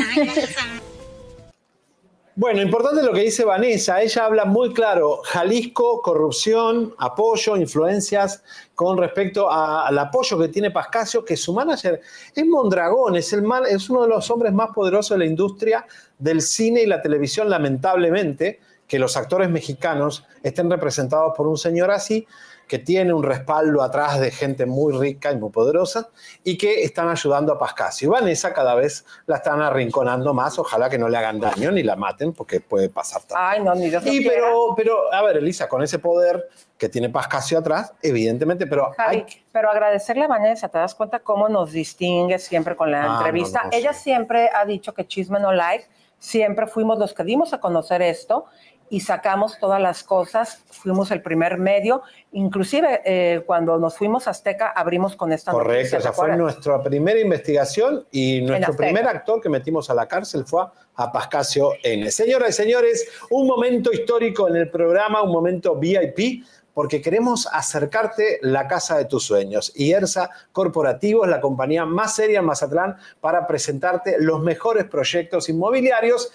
Bueno, 2.37 2.61
importante 2.63 3.01
lo 3.05 3.13
que 3.13 3.21
dice 3.21 3.45
Vanessa. 3.45 4.03
Ella 4.03 4.25
habla 4.25 4.45
muy 4.45 4.73
claro. 4.73 5.21
Jalisco, 5.23 6.03
corrupción, 6.03 6.93
apoyo, 6.99 7.57
influencias 7.57 8.43
con 8.75 8.99
respecto 8.99 9.49
a- 9.49 9.87
al 9.87 9.97
apoyo 10.01 10.37
que 10.41 10.49
tiene 10.49 10.73
Pascasio, 10.73 11.25
que 11.25 11.37
su 11.37 11.53
manager 11.55 12.01
es 12.35 12.45
Mondragón, 12.45 13.15
es, 13.15 13.33
el 13.33 13.43
mal- 13.43 13.67
es 13.67 13.89
uno 13.89 14.03
de 14.03 14.09
los 14.09 14.29
hombres 14.33 14.53
más 14.53 14.71
poderosos 14.75 15.11
de 15.17 15.19
la 15.25 15.31
industria 15.31 15.87
del 16.19 16.41
cine 16.43 16.83
y 16.83 16.87
la 16.87 17.01
televisión, 17.01 17.49
lamentablemente, 17.49 18.59
que 18.89 18.99
los 18.99 19.17
actores 19.17 19.49
mexicanos 19.49 20.25
estén 20.43 20.69
representados 20.69 21.35
por 21.37 21.47
un 21.47 21.57
señor 21.57 21.93
así, 21.93 22.27
que 22.67 22.79
tiene 22.79 23.13
un 23.13 23.23
respaldo 23.23 23.83
atrás 23.83 24.19
de 24.21 24.31
gente 24.31 24.67
muy 24.67 24.93
rica 24.97 25.33
y 25.33 25.37
muy 25.37 25.51
poderosa 25.51 26.09
y 26.43 26.57
que 26.57 26.83
están 26.83 27.09
ayudando 27.09 27.53
a 27.53 27.59
Pascasio. 27.59 28.07
Y 28.07 28.11
Vanessa 28.11 28.53
cada 28.53 28.75
vez 28.75 29.05
la 29.27 29.37
están 29.37 29.61
arrinconando 29.61 30.33
más, 30.33 30.59
ojalá 30.59 30.89
que 30.89 30.99
no 30.99 31.09
le 31.09 31.17
hagan 31.17 31.41
daño 31.41 31.71
ni 31.71 31.83
la 31.83 31.97
maten, 31.97 32.33
porque 32.33 32.61
puede 32.61 32.89
pasar 32.89 33.23
también. 33.23 33.49
Ay, 33.51 33.63
no, 33.63 33.75
ni 33.75 33.91
Dios 33.91 34.05
Y 34.07 34.27
pero, 34.27 34.75
pero, 34.77 35.13
a 35.13 35.23
ver, 35.23 35.37
Elisa, 35.37 35.69
con 35.69 35.83
ese 35.83 35.99
poder 35.99 36.49
que 36.79 36.89
tiene 36.89 37.09
Pascasio 37.11 37.59
atrás, 37.59 37.93
evidentemente, 38.03 38.67
pero 38.67 38.93
Javi, 38.97 39.25
pero 39.53 39.71
agradecerle 39.71 40.25
a 40.25 40.29
Vanessa, 40.29 40.69
¿te 40.69 40.79
das 40.79 40.95
cuenta 40.95 41.21
cómo 41.21 41.49
nos 41.49 41.73
distingue 41.73 42.39
siempre 42.39 42.75
con 42.77 42.91
la 42.91 43.05
Ah, 43.05 43.17
entrevista? 43.19 43.61
no, 43.65 43.71
no, 43.71 43.77
Ella 43.77 43.93
siempre 43.93 44.51
ha 44.55 44.65
dicho 44.65 44.93
que 44.95 45.07
Chisme 45.07 45.39
No 45.39 45.53
Life, 45.53 45.87
siempre 46.19 46.67
fuimos 46.67 46.99
los 46.99 47.13
que 47.13 47.23
dimos 47.23 47.53
a 47.53 47.61
conocer 47.61 48.01
esto 48.01 48.47
y 48.91 49.01
sacamos 49.01 49.59
todas 49.59 49.81
las 49.81 50.03
cosas. 50.03 50.63
Fuimos 50.71 51.11
el 51.11 51.23
primer 51.23 51.59
medio, 51.59 52.03
inclusive 52.33 53.03
eh, 53.05 53.43
cuando 53.47 53.79
nos 53.79 53.97
fuimos 53.97 54.27
a 54.27 54.31
Azteca 54.31 54.69
abrimos 54.69 55.17
con 55.17 55.33
esta 55.33 55.53
Correcto, 55.53 55.79
noticia, 55.79 55.99
esa 55.99 56.13
fue 56.13 56.27
¿recuerdan? 56.27 56.39
nuestra 56.39 56.83
primera 56.83 57.21
investigación 57.21 58.07
y 58.11 58.43
nuestro 58.43 58.77
primer 58.77 59.07
actor 59.07 59.41
que 59.41 59.49
metimos 59.49 59.91
a 59.91 59.95
la 59.95 60.07
cárcel 60.07 60.45
fue 60.45 60.65
a 60.97 61.13
Pascasio 61.13 61.73
N. 61.83 62.11
Señoras 62.11 62.51
y 62.51 62.53
señores, 62.53 63.09
un 63.31 63.47
momento 63.47 63.93
histórico 63.93 64.49
en 64.49 64.57
el 64.57 64.71
programa, 64.71 65.23
un 65.23 65.33
momento 65.33 65.75
VIP, 65.77 66.45
porque 66.75 67.01
queremos 67.01 67.49
acercarte 67.51 68.41
la 68.43 68.67
casa 68.67 68.99
de 68.99 69.05
tus 69.05 69.25
sueños. 69.25 69.73
Y 69.77 69.93
ERSA 69.93 70.29
Corporativo 70.53 71.25
es 71.25 71.31
la 71.31 71.41
compañía 71.41 71.87
más 71.87 72.17
seria 72.17 72.41
en 72.41 72.45
Mazatlán 72.45 72.97
para 73.21 73.47
presentarte 73.47 74.17
los 74.19 74.43
mejores 74.43 74.85
proyectos 74.85 75.49
inmobiliarios 75.49 76.33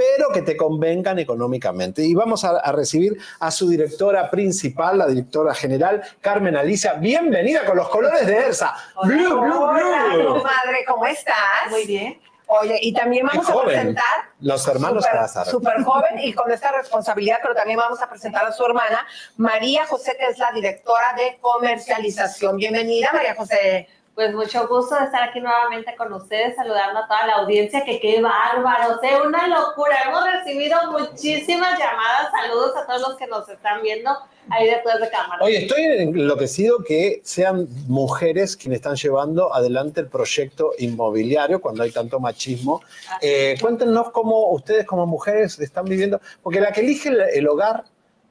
pero 0.00 0.30
que 0.32 0.40
te 0.40 0.56
convengan 0.56 1.18
económicamente. 1.18 2.02
Y 2.02 2.14
vamos 2.14 2.44
a, 2.44 2.58
a 2.58 2.72
recibir 2.72 3.18
a 3.38 3.50
su 3.50 3.68
directora 3.68 4.30
principal, 4.30 4.96
la 4.96 5.06
directora 5.06 5.54
general, 5.54 6.02
Carmen 6.22 6.56
Alicia. 6.56 6.94
Bienvenida 6.94 7.66
con 7.66 7.76
los 7.76 7.88
colores 7.90 8.26
de 8.26 8.34
ERSA. 8.34 8.74
Blue, 9.02 9.40
blue, 9.40 9.62
Hola, 9.62 10.04
blue. 10.14 10.26
comadre, 10.38 10.84
¿cómo 10.86 11.06
estás? 11.06 11.34
Muy 11.70 11.84
bien. 11.84 12.18
Oye, 12.46 12.78
y 12.80 12.94
también 12.94 13.26
vamos 13.26 13.48
a 13.48 13.52
joven. 13.52 13.66
presentar 13.68 14.04
Los 14.40 14.66
hermanos. 14.66 15.04
Súper 15.48 15.82
joven 15.84 16.18
y 16.18 16.32
con 16.32 16.50
esta 16.50 16.72
responsabilidad, 16.72 17.38
pero 17.42 17.54
también 17.54 17.78
vamos 17.78 18.00
a 18.00 18.08
presentar 18.08 18.44
a 18.46 18.52
su 18.52 18.64
hermana, 18.64 19.06
María 19.36 19.86
José, 19.86 20.16
que 20.18 20.28
es 20.28 20.38
la 20.38 20.50
directora 20.52 21.14
de 21.16 21.38
comercialización. 21.42 22.56
Bienvenida, 22.56 23.10
María 23.12 23.34
José. 23.34 23.86
Pues 24.14 24.34
mucho 24.34 24.66
gusto 24.68 24.96
de 24.96 25.04
estar 25.04 25.28
aquí 25.28 25.40
nuevamente 25.40 25.94
con 25.96 26.12
ustedes, 26.12 26.56
saludando 26.56 27.00
a 27.00 27.06
toda 27.06 27.26
la 27.26 27.34
audiencia, 27.36 27.84
que 27.84 28.00
qué 28.00 28.20
bárbaro, 28.20 28.96
o 28.96 29.00
sea, 29.00 29.22
una 29.22 29.46
locura. 29.46 29.96
Hemos 30.06 30.24
recibido 30.32 30.76
muchísimas 30.90 31.78
llamadas, 31.78 32.30
saludos 32.32 32.76
a 32.76 32.86
todos 32.86 33.00
los 33.00 33.16
que 33.16 33.26
nos 33.28 33.48
están 33.48 33.80
viendo 33.82 34.10
ahí 34.50 34.66
detrás 34.66 35.00
de 35.00 35.08
cámara. 35.08 35.42
Oye, 35.42 35.62
estoy 35.62 35.84
enloquecido 35.84 36.82
que 36.82 37.20
sean 37.24 37.68
mujeres 37.86 38.56
quienes 38.56 38.78
están 38.78 38.96
llevando 38.96 39.54
adelante 39.54 40.00
el 40.00 40.08
proyecto 40.08 40.72
inmobiliario 40.78 41.60
cuando 41.60 41.84
hay 41.84 41.92
tanto 41.92 42.18
machismo. 42.18 42.82
Eh, 43.22 43.56
cuéntenos 43.60 44.10
cómo 44.10 44.50
ustedes 44.50 44.86
como 44.86 45.06
mujeres 45.06 45.58
están 45.60 45.84
viviendo, 45.84 46.20
porque 46.42 46.60
la 46.60 46.72
que 46.72 46.80
elige 46.80 47.08
el, 47.08 47.20
el 47.20 47.48
hogar 47.48 47.84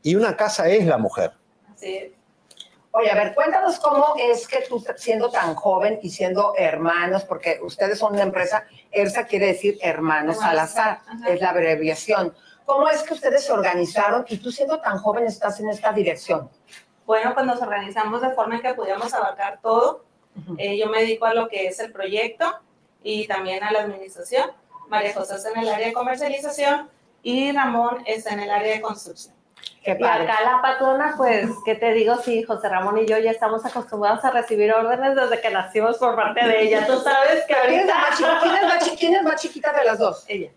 y 0.03 0.15
una 0.15 0.35
casa 0.35 0.69
es 0.69 0.85
la 0.85 0.97
mujer. 0.97 1.31
Sí. 1.77 2.13
Oye, 2.91 3.11
a 3.11 3.15
ver, 3.15 3.35
cuéntanos 3.35 3.79
cómo 3.79 4.15
es 4.17 4.47
que 4.47 4.61
tú, 4.67 4.83
siendo 4.97 5.29
tan 5.29 5.53
joven 5.53 5.99
y 6.01 6.09
siendo 6.09 6.53
hermanos, 6.57 7.23
porque 7.23 7.59
ustedes 7.61 7.99
son 7.99 8.13
una 8.13 8.23
empresa, 8.23 8.65
ERSA 8.91 9.25
quiere 9.25 9.47
decir 9.47 9.77
hermanos 9.81 10.37
Salazar, 10.37 11.01
ajá. 11.07 11.29
es 11.29 11.39
la 11.39 11.51
abreviación. 11.51 12.33
¿Cómo 12.65 12.89
es 12.89 13.03
que 13.03 13.13
ustedes 13.13 13.45
se 13.45 13.51
organizaron 13.51 14.25
y 14.27 14.37
tú 14.37 14.51
siendo 14.51 14.79
tan 14.79 14.97
joven 14.97 15.25
estás 15.25 15.59
en 15.59 15.69
esta 15.69 15.91
dirección? 15.91 16.49
Bueno, 17.05 17.33
pues 17.33 17.45
nos 17.45 17.61
organizamos 17.61 18.21
de 18.21 18.31
forma 18.31 18.55
en 18.55 18.61
que 18.61 18.73
pudiéramos 18.73 19.13
abarcar 19.13 19.59
todo. 19.61 20.05
Eh, 20.57 20.77
yo 20.77 20.87
me 20.87 21.01
dedico 21.01 21.25
a 21.25 21.33
lo 21.33 21.47
que 21.47 21.67
es 21.67 21.79
el 21.79 21.91
proyecto 21.91 22.59
y 23.03 23.27
también 23.27 23.63
a 23.63 23.71
la 23.71 23.81
administración. 23.81 24.51
María 24.87 25.13
José 25.13 25.35
está 25.35 25.49
en 25.49 25.59
el 25.59 25.69
área 25.69 25.87
de 25.87 25.93
comercialización 25.93 26.89
y 27.23 27.51
Ramón 27.51 28.03
está 28.05 28.33
en 28.33 28.41
el 28.41 28.51
área 28.51 28.73
de 28.73 28.81
construcción. 28.81 29.35
Qué 29.83 29.91
y 29.91 29.95
padre. 29.95 30.23
acá 30.29 30.41
la 30.43 30.61
patrona, 30.61 31.13
pues, 31.17 31.49
¿qué 31.65 31.75
te 31.75 31.93
digo? 31.93 32.15
Sí, 32.17 32.43
José 32.43 32.67
Ramón 32.69 32.97
y 32.97 33.05
yo 33.05 33.17
ya 33.17 33.31
estamos 33.31 33.65
acostumbrados 33.65 34.23
a 34.25 34.31
recibir 34.31 34.71
órdenes 34.73 35.15
desde 35.15 35.39
que 35.41 35.49
nacimos 35.49 35.97
por 35.97 36.15
parte 36.15 36.45
de 36.45 36.63
ella. 36.63 36.85
Tú 36.85 36.99
sabes 36.99 37.45
que 37.45 37.55
¿Quién 37.67 37.79
es 37.81 37.85
la 37.87 37.93
ahorita... 37.95 38.09
más 38.09 38.17
chiquita? 38.17 38.39
¿Quién 38.41 38.55
es 38.55 38.61
la 38.89 38.95
quién 38.97 39.15
es 39.15 39.23
más 39.23 39.41
chiquita 39.41 39.73
de 39.73 39.83
las 39.85 39.99
dos? 39.99 40.25
Ella. 40.27 40.49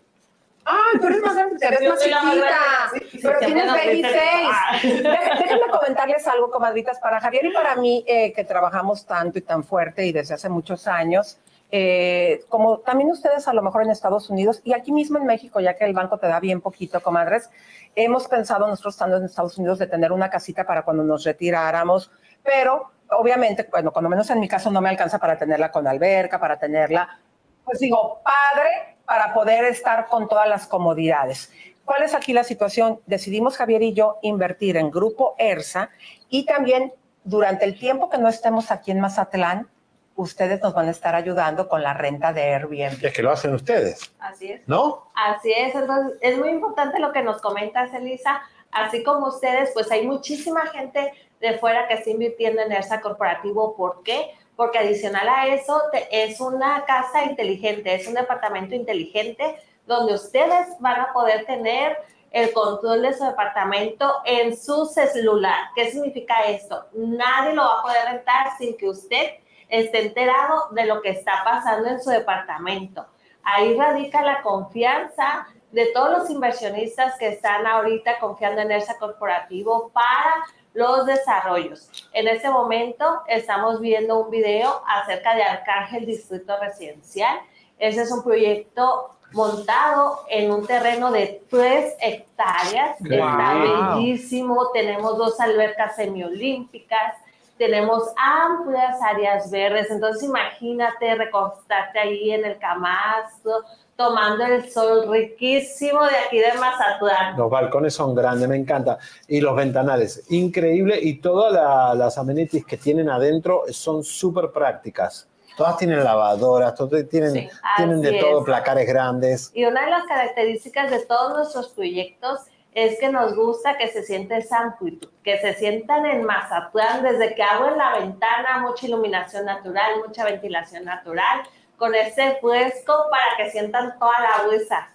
Ay, 0.65 0.99
tú 0.99 1.07
eres 1.07 1.19
más 1.21 1.35
grande, 1.35 1.57
te 1.59 1.69
ves 1.69 1.89
más 1.89 1.99
chiquita. 2.01 2.89
sí, 2.93 3.19
pero 3.21 3.39
sí, 3.39 3.45
tienes 3.45 3.63
apenas 3.69 3.85
baby 3.85 4.01
20. 4.01 4.09
face. 4.19 4.87
Dé- 4.87 5.19
Déjenme 5.43 5.67
comentarles 5.69 6.27
algo, 6.27 6.49
comadritas, 6.51 6.99
para 6.99 7.19
Javier 7.19 7.45
y 7.45 7.51
para 7.51 7.75
mí, 7.75 8.03
eh, 8.07 8.31
que 8.33 8.43
trabajamos 8.45 9.05
tanto 9.05 9.39
y 9.39 9.41
tan 9.41 9.63
fuerte 9.65 10.05
y 10.05 10.11
desde 10.13 10.35
hace 10.35 10.47
muchos 10.49 10.87
años. 10.87 11.37
Eh, 11.75 12.45
como 12.49 12.81
también 12.81 13.09
ustedes 13.09 13.47
a 13.47 13.53
lo 13.53 13.63
mejor 13.63 13.81
en 13.81 13.89
Estados 13.89 14.29
Unidos 14.29 14.61
y 14.63 14.73
aquí 14.73 14.91
mismo 14.91 15.17
en 15.17 15.25
México, 15.25 15.59
ya 15.59 15.73
que 15.73 15.85
el 15.85 15.93
banco 15.93 16.19
te 16.19 16.27
da 16.27 16.39
bien 16.39 16.61
poquito, 16.61 17.01
comadres, 17.01 17.49
hemos 17.95 18.27
pensado 18.27 18.67
nosotros 18.67 18.93
estando 18.93 19.17
en 19.17 19.23
Estados 19.23 19.57
Unidos 19.57 19.79
de 19.79 19.87
tener 19.87 20.11
una 20.11 20.29
casita 20.29 20.67
para 20.67 20.83
cuando 20.83 21.01
nos 21.03 21.23
retiráramos, 21.23 22.11
pero 22.43 22.91
obviamente, 23.09 23.67
bueno, 23.71 23.91
cuando 23.91 24.07
menos 24.07 24.29
en 24.29 24.39
mi 24.39 24.47
caso 24.47 24.69
no 24.69 24.81
me 24.81 24.89
alcanza 24.89 25.17
para 25.17 25.35
tenerla 25.35 25.71
con 25.71 25.87
alberca, 25.87 26.39
para 26.39 26.59
tenerla, 26.59 27.19
pues 27.65 27.79
digo, 27.79 28.21
padre, 28.23 28.97
para 29.07 29.33
poder 29.33 29.65
estar 29.65 30.05
con 30.05 30.27
todas 30.27 30.47
las 30.47 30.67
comodidades. 30.67 31.51
¿Cuál 31.85 32.03
es 32.03 32.13
aquí 32.13 32.33
la 32.33 32.43
situación? 32.43 32.99
Decidimos 33.07 33.57
Javier 33.57 33.81
y 33.81 33.93
yo 33.93 34.19
invertir 34.21 34.77
en 34.77 34.91
Grupo 34.91 35.33
ERSA 35.39 35.89
y 36.29 36.45
también 36.45 36.93
durante 37.23 37.65
el 37.65 37.79
tiempo 37.79 38.11
que 38.11 38.19
no 38.19 38.29
estemos 38.29 38.69
aquí 38.69 38.91
en 38.91 38.99
Mazatlán, 38.99 39.69
ustedes 40.15 40.61
nos 40.61 40.73
van 40.73 40.87
a 40.87 40.91
estar 40.91 41.15
ayudando 41.15 41.67
con 41.67 41.81
la 41.83 41.93
renta 41.93 42.33
de 42.33 42.53
Airbnb. 42.53 43.03
Es 43.05 43.13
que 43.13 43.21
lo 43.23 43.31
hacen 43.31 43.53
ustedes, 43.53 44.13
Así 44.19 44.51
es. 44.51 44.61
¿no? 44.67 45.09
Así 45.15 45.51
es, 45.51 45.73
entonces 45.75 46.17
es 46.21 46.37
muy 46.37 46.49
importante 46.49 46.99
lo 46.99 47.11
que 47.11 47.23
nos 47.23 47.41
comentas, 47.41 47.93
Elisa. 47.93 48.41
Así 48.71 49.03
como 49.03 49.27
ustedes, 49.27 49.71
pues 49.73 49.91
hay 49.91 50.05
muchísima 50.05 50.61
gente 50.67 51.11
de 51.39 51.57
fuera 51.59 51.87
que 51.87 51.95
está 51.95 52.09
invirtiendo 52.09 52.61
en 52.61 52.71
ERSA 52.71 53.01
corporativo. 53.01 53.75
¿Por 53.75 54.01
qué? 54.03 54.31
Porque 54.55 54.79
adicional 54.79 55.27
a 55.29 55.47
eso, 55.47 55.81
te- 55.91 56.07
es 56.23 56.39
una 56.39 56.83
casa 56.85 57.23
inteligente, 57.25 57.93
es 57.93 58.07
un 58.07 58.13
departamento 58.15 58.73
inteligente 58.75 59.57
donde 59.85 60.13
ustedes 60.13 60.67
van 60.79 61.01
a 61.01 61.13
poder 61.13 61.45
tener 61.45 61.97
el 62.31 62.51
control 62.51 63.03
de 63.03 63.13
su 63.13 63.23
departamento 63.25 64.11
en 64.25 64.57
su 64.57 64.85
celular. 64.87 65.65
¿Qué 65.75 65.91
significa 65.91 66.43
esto? 66.47 66.85
Nadie 66.93 67.53
lo 67.53 67.61
va 67.63 67.79
a 67.79 67.81
poder 67.83 68.05
rentar 68.05 68.57
sin 68.57 68.75
que 68.75 68.89
usted 68.89 69.33
esté 69.79 70.05
enterado 70.05 70.67
de 70.71 70.85
lo 70.85 71.01
que 71.01 71.09
está 71.09 71.41
pasando 71.43 71.89
en 71.89 72.01
su 72.01 72.11
departamento. 72.11 73.07
Ahí 73.43 73.75
radica 73.75 74.21
la 74.21 74.43
confianza 74.43 75.47
de 75.71 75.87
todos 75.87 76.19
los 76.19 76.29
inversionistas 76.29 77.17
que 77.17 77.29
están 77.29 77.65
ahorita 77.65 78.19
confiando 78.19 78.61
en 78.61 78.71
ERSA 78.71 78.99
Corporativo 78.99 79.89
para 79.91 80.45
los 80.75 81.07
desarrollos. 81.07 81.89
En 82.13 82.27
este 82.27 82.49
momento 82.51 83.23
estamos 83.27 83.81
viendo 83.81 84.19
un 84.19 84.29
video 84.29 84.83
acerca 84.87 85.35
de 85.35 85.41
Arcángel 85.41 86.05
Distrito 86.05 86.55
Residencial. 86.59 87.39
Ese 87.79 88.03
es 88.03 88.11
un 88.11 88.23
proyecto 88.23 89.15
montado 89.31 90.19
en 90.29 90.51
un 90.51 90.67
terreno 90.67 91.11
de 91.11 91.43
tres 91.49 91.95
hectáreas. 91.99 92.97
Qué 93.03 93.15
Está 93.15 93.55
wow. 93.55 93.95
bellísimo. 93.95 94.69
Tenemos 94.71 95.17
dos 95.17 95.39
albercas 95.39 95.95
semiolímpicas 95.95 97.15
tenemos 97.57 98.03
amplias 98.17 98.97
áreas 99.01 99.49
verdes, 99.51 99.89
entonces 99.91 100.23
imagínate 100.23 101.15
recostarte 101.15 101.99
ahí 101.99 102.31
en 102.31 102.45
el 102.45 102.57
camastro, 102.57 103.61
tomando 103.95 104.43
el 104.45 104.71
sol 104.71 105.07
riquísimo 105.09 106.03
de 106.03 106.17
aquí 106.25 106.39
de 106.39 106.53
Mazatlán. 106.59 107.37
Los 107.37 107.49
balcones 107.49 107.93
son 107.93 108.15
grandes, 108.15 108.49
me 108.49 108.55
encanta. 108.57 108.97
Y 109.27 109.39
los 109.39 109.55
ventanales, 109.55 110.25
increíble. 110.31 110.99
Y 110.99 111.19
todas 111.19 111.53
la- 111.53 111.93
las 111.93 112.17
amenities 112.17 112.65
que 112.65 112.75
tienen 112.77 113.07
adentro 113.09 113.63
son 113.69 114.03
súper 114.03 114.51
prácticas. 114.51 115.27
Todas 115.55 115.77
tienen 115.77 116.03
lavadoras, 116.03 116.73
todas 116.73 117.07
tienen, 117.07 117.31
Sí, 117.31 117.49
tienen 117.77 118.01
de 118.01 118.09
así 118.09 118.19
todo, 118.19 118.39
es. 118.39 118.45
placares 118.45 118.87
grandes. 118.87 119.51
Y 119.53 119.63
una 119.65 119.85
de 119.85 119.91
las 119.91 120.03
características 120.07 120.89
de 120.89 121.05
todos 121.05 121.33
nuestros 121.37 121.69
proyectos 121.69 122.39
es 122.75 122.99
que 122.99 123.09
nos 123.09 123.35
gusta 123.35 123.77
que 123.77 123.87
se 123.87 124.03
siente 124.03 124.37
esa 124.37 124.59
amplitud, 124.59 125.09
que 125.23 125.37
se 125.39 125.53
sientan 125.53 126.05
en 126.05 126.23
Mazatlán 126.23 127.03
desde 127.03 127.35
que 127.35 127.43
abren 127.43 127.77
la 127.77 127.99
ventana, 127.99 128.59
mucha 128.59 128.87
iluminación 128.87 129.45
natural, 129.45 130.01
mucha 130.05 130.25
ventilación 130.25 130.85
natural, 130.85 131.41
con 131.77 131.93
ese 131.95 132.37
fresco 132.41 132.93
para 133.11 133.37
que 133.37 133.51
sientan 133.51 133.97
toda 133.99 134.13
la 134.19 134.47
brisa. 134.47 134.89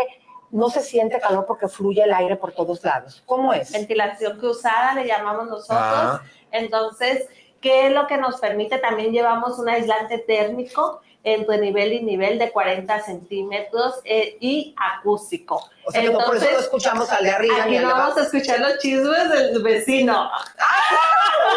no 0.52 0.70
se 0.70 0.82
siente 0.82 1.20
calor 1.20 1.46
porque 1.46 1.68
fluye 1.68 2.04
el 2.04 2.14
aire 2.14 2.36
por 2.36 2.52
todos 2.52 2.84
lados? 2.84 3.24
¿Cómo 3.26 3.54
es? 3.54 3.72
Ventilación 3.72 4.38
cruzada 4.38 4.94
le 4.96 5.08
llamamos 5.08 5.48
nosotros. 5.48 5.80
Ah. 5.80 6.22
Entonces, 6.52 7.28
que 7.62 7.88
es 7.88 7.94
lo 7.94 8.06
que 8.06 8.18
nos 8.18 8.40
permite, 8.40 8.80
también 8.80 9.12
llevamos 9.14 9.58
un 9.60 9.70
aislante 9.70 10.20
térmico 10.20 11.02
entre 11.24 11.58
nivel 11.58 11.94
y 11.94 12.02
nivel 12.02 12.40
de 12.40 12.50
40 12.52 13.02
centímetros 13.02 13.96
eh, 14.06 14.38
y 14.40 14.74
acústico. 14.78 15.70
O 15.86 15.92
sea, 15.92 16.02
que 16.02 16.12
por 16.12 16.36
eso 16.36 16.48
no 16.52 16.60
escuchamos 16.60 17.12
al 17.12 17.24
de 17.24 17.32
arriba 17.32 17.64
Aquí 17.64 17.78
no 17.80 17.90
vamos 17.90 18.18
a 18.18 18.22
escuchar 18.24 18.60
los 18.60 18.78
chismes 18.80 19.30
del 19.30 19.62
vecino. 19.62 20.30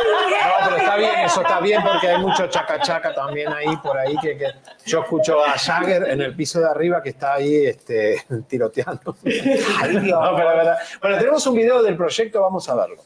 No, 0.02 0.64
pero 0.64 0.76
está 0.78 0.96
bien, 0.96 1.18
eso 1.20 1.40
está 1.42 1.60
bien 1.60 1.82
porque 1.82 2.08
hay 2.08 2.18
mucho 2.18 2.46
chacachaca 2.48 3.14
también 3.14 3.52
ahí 3.52 3.76
por 3.76 3.96
ahí 3.96 4.16
que, 4.20 4.36
que- 4.36 4.52
yo 4.86 5.02
escucho 5.02 5.44
a 5.44 5.56
Jagger 5.58 6.08
en 6.08 6.20
el 6.22 6.34
piso 6.34 6.60
de 6.60 6.66
arriba 6.68 7.02
que 7.02 7.10
está 7.10 7.34
ahí 7.34 7.66
este, 7.66 8.22
tiroteando. 8.48 9.14
No, 9.22 10.36
pero. 10.36 10.74
Bueno, 11.00 11.18
tenemos 11.18 11.46
un 11.46 11.54
video 11.54 11.82
del 11.82 11.96
proyecto, 11.96 12.40
vamos 12.40 12.68
a 12.68 12.74
verlo. 12.74 13.02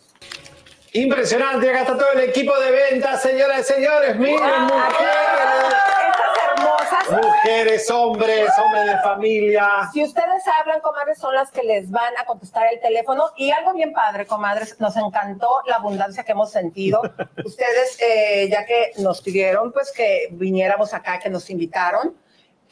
Impresionante, 0.93 1.69
acá 1.69 1.81
está 1.81 1.99
todo 1.99 2.13
el 2.15 2.21
equipo 2.21 2.59
de 2.59 2.71
ventas, 2.71 3.21
señoras 3.21 3.61
y 3.61 3.75
señores, 3.75 4.17
miren, 4.17 4.63
mujeres, 4.63 5.75
mujeres, 7.11 7.91
hombres, 7.91 8.51
hombres 8.63 8.87
de 8.87 8.99
familia. 8.99 9.69
Si 9.93 10.03
ustedes 10.03 10.43
hablan, 10.59 10.81
comadres, 10.81 11.19
son 11.19 11.35
las 11.35 11.51
que 11.51 11.63
les 11.63 11.91
van 11.91 12.17
a 12.19 12.25
contestar 12.25 12.73
el 12.73 12.81
teléfono. 12.81 13.25
Y 13.37 13.51
algo 13.51 13.75
bien 13.75 13.93
padre, 13.93 14.27
comadres, 14.27 14.81
nos 14.81 14.97
encantó 14.97 15.49
la 15.67 15.77
abundancia 15.77 16.25
que 16.25 16.33
hemos 16.33 16.51
sentido. 16.51 17.03
ustedes, 17.45 17.99
eh, 18.01 18.49
ya 18.51 18.65
que 18.67 18.93
nos 18.99 19.23
pidieron, 19.23 19.73
pues 19.73 19.93
que 19.93 20.29
viniéramos 20.33 20.95
acá, 20.95 21.19
que 21.19 21.31
nos 21.31 21.51
invitaron. 21.51 22.17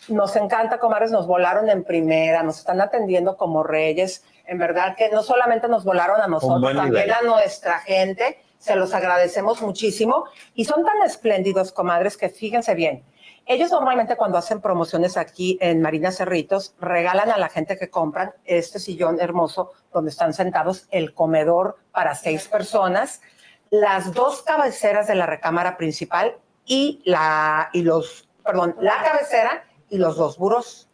Nos 0.08 0.36
encanta, 0.36 0.78
comadres, 0.78 1.10
nos 1.10 1.26
volaron 1.26 1.70
en 1.70 1.84
primera, 1.84 2.42
nos 2.42 2.58
están 2.58 2.80
atendiendo 2.80 3.36
como 3.36 3.62
reyes. 3.62 4.24
En 4.46 4.58
verdad 4.58 4.96
que 4.96 5.08
no 5.10 5.22
solamente 5.22 5.68
nos 5.68 5.84
volaron 5.84 6.20
a 6.20 6.26
nosotros, 6.26 6.74
también 6.74 7.10
a 7.10 7.22
nuestra 7.22 7.78
gente. 7.80 8.38
Se 8.58 8.76
los 8.76 8.92
agradecemos 8.92 9.62
muchísimo. 9.62 10.24
Y 10.54 10.64
son 10.64 10.84
tan 10.84 11.02
espléndidos, 11.02 11.72
comadres, 11.72 12.16
que 12.16 12.28
fíjense 12.28 12.74
bien. 12.74 13.04
Ellos 13.46 13.70
normalmente 13.70 14.16
cuando 14.16 14.38
hacen 14.38 14.62
promociones 14.62 15.18
aquí 15.18 15.58
en 15.60 15.82
Marina 15.82 16.10
Cerritos, 16.10 16.74
regalan 16.80 17.30
a 17.30 17.36
la 17.36 17.50
gente 17.50 17.76
que 17.76 17.90
compran 17.90 18.32
este 18.44 18.78
sillón 18.78 19.20
hermoso 19.20 19.72
donde 19.92 20.10
están 20.10 20.32
sentados, 20.32 20.88
el 20.90 21.12
comedor 21.12 21.76
para 21.92 22.14
seis 22.14 22.48
personas, 22.48 23.20
las 23.68 24.14
dos 24.14 24.42
cabeceras 24.42 25.06
de 25.08 25.14
la 25.14 25.26
recámara 25.26 25.76
principal 25.76 26.36
y 26.64 27.02
la, 27.04 27.68
y 27.74 27.82
los, 27.82 28.28
perdón, 28.42 28.76
la 28.80 29.02
cabecera 29.02 29.64
y 29.90 29.98
los 29.98 30.16
dos 30.16 30.38
buros. 30.38 30.88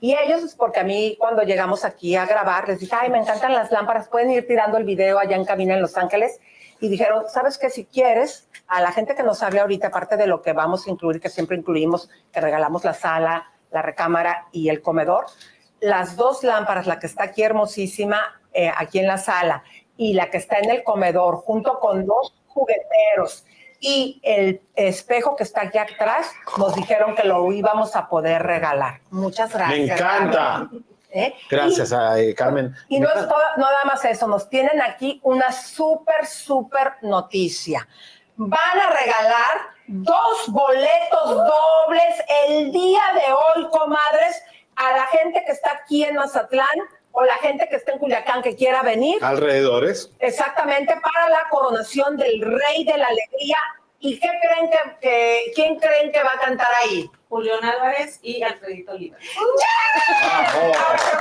Y 0.00 0.16
ellos, 0.16 0.56
porque 0.56 0.80
a 0.80 0.84
mí 0.84 1.16
cuando 1.20 1.44
llegamos 1.44 1.84
aquí 1.84 2.16
a 2.16 2.26
grabar, 2.26 2.66
les 2.66 2.80
dije, 2.80 2.96
ay, 2.98 3.10
me 3.10 3.18
encantan 3.18 3.54
las 3.54 3.70
lámparas, 3.70 4.08
pueden 4.08 4.32
ir 4.32 4.48
tirando 4.48 4.76
el 4.76 4.82
video 4.82 5.20
allá 5.20 5.36
en 5.36 5.44
cabina 5.44 5.74
en 5.74 5.80
Los 5.80 5.96
Ángeles. 5.96 6.40
Y 6.80 6.88
dijeron, 6.88 7.22
¿sabes 7.28 7.56
qué? 7.56 7.70
Si 7.70 7.84
quieres, 7.84 8.48
a 8.68 8.80
la 8.80 8.92
gente 8.92 9.14
que 9.14 9.22
nos 9.22 9.42
hable 9.42 9.60
ahorita, 9.60 9.88
aparte 9.88 10.16
de 10.16 10.26
lo 10.26 10.40
que 10.42 10.52
vamos 10.52 10.86
a 10.86 10.90
incluir, 10.90 11.20
que 11.20 11.28
siempre 11.28 11.56
incluimos, 11.56 12.08
que 12.32 12.40
regalamos 12.40 12.84
la 12.84 12.94
sala, 12.94 13.50
la 13.70 13.82
recámara 13.82 14.46
y 14.52 14.68
el 14.68 14.80
comedor, 14.82 15.26
las 15.80 16.16
dos 16.16 16.42
lámparas, 16.44 16.86
la 16.86 16.98
que 16.98 17.06
está 17.06 17.24
aquí 17.24 17.42
hermosísima, 17.42 18.40
eh, 18.52 18.70
aquí 18.76 18.98
en 18.98 19.06
la 19.06 19.18
sala, 19.18 19.62
y 19.96 20.14
la 20.14 20.30
que 20.30 20.38
está 20.38 20.58
en 20.58 20.70
el 20.70 20.84
comedor, 20.84 21.36
junto 21.36 21.78
con 21.80 22.06
dos 22.06 22.34
jugueteros 22.48 23.44
y 23.80 24.20
el 24.22 24.60
espejo 24.74 25.34
que 25.36 25.42
está 25.42 25.62
aquí 25.62 25.78
atrás, 25.78 26.30
nos 26.56 26.74
dijeron 26.74 27.14
que 27.14 27.24
lo 27.24 27.50
íbamos 27.52 27.96
a 27.96 28.08
poder 28.08 28.42
regalar. 28.42 29.00
Muchas 29.10 29.52
gracias. 29.52 29.78
Me 29.88 29.94
encanta. 29.94 30.68
¿Eh? 31.10 31.34
Gracias 31.50 31.92
a 31.92 32.18
eh, 32.18 32.34
Carmen. 32.34 32.74
Y 32.88 32.98
no 33.00 33.08
es 33.08 33.14
todo- 33.14 33.36
no 33.58 33.64
nada 33.64 33.84
más 33.84 34.02
eso, 34.04 34.26
nos 34.28 34.48
tienen 34.48 34.80
aquí 34.80 35.20
una 35.24 35.52
súper, 35.52 36.24
súper 36.26 36.92
noticia. 37.02 37.86
Van 38.36 38.80
a 38.80 38.90
regalar 38.90 39.70
dos 39.86 40.48
boletos 40.48 41.26
dobles 41.36 42.14
el 42.46 42.72
día 42.72 43.02
de 43.14 43.32
hoy, 43.32 43.68
comadres, 43.70 44.42
a 44.76 44.92
la 44.96 45.06
gente 45.08 45.42
que 45.44 45.52
está 45.52 45.72
aquí 45.72 46.04
en 46.04 46.16
Mazatlán 46.16 46.66
o 47.12 47.22
la 47.24 47.34
gente 47.36 47.68
que 47.68 47.76
está 47.76 47.92
en 47.92 47.98
Culiacán 47.98 48.42
que 48.42 48.56
quiera 48.56 48.82
venir. 48.82 49.22
Alrededores. 49.22 50.10
Exactamente, 50.18 50.94
para 51.02 51.28
la 51.28 51.46
coronación 51.50 52.16
del 52.16 52.40
Rey 52.40 52.84
de 52.84 52.96
la 52.96 53.06
Alegría. 53.08 53.58
¿Y 54.00 54.18
qué 54.18 54.30
creen 54.40 54.70
que, 54.70 54.78
que- 55.00 55.52
quién 55.54 55.78
creen 55.78 56.10
que 56.10 56.22
va 56.22 56.30
a 56.34 56.40
cantar 56.40 56.68
ahí? 56.82 57.08
Julián 57.32 57.64
Álvarez 57.64 58.18
y 58.20 58.42
Alfredito 58.42 58.92
Oliva. 58.92 59.16
¿Cómo 59.16 60.66
le 60.68 60.74
hacemos, 60.84 61.16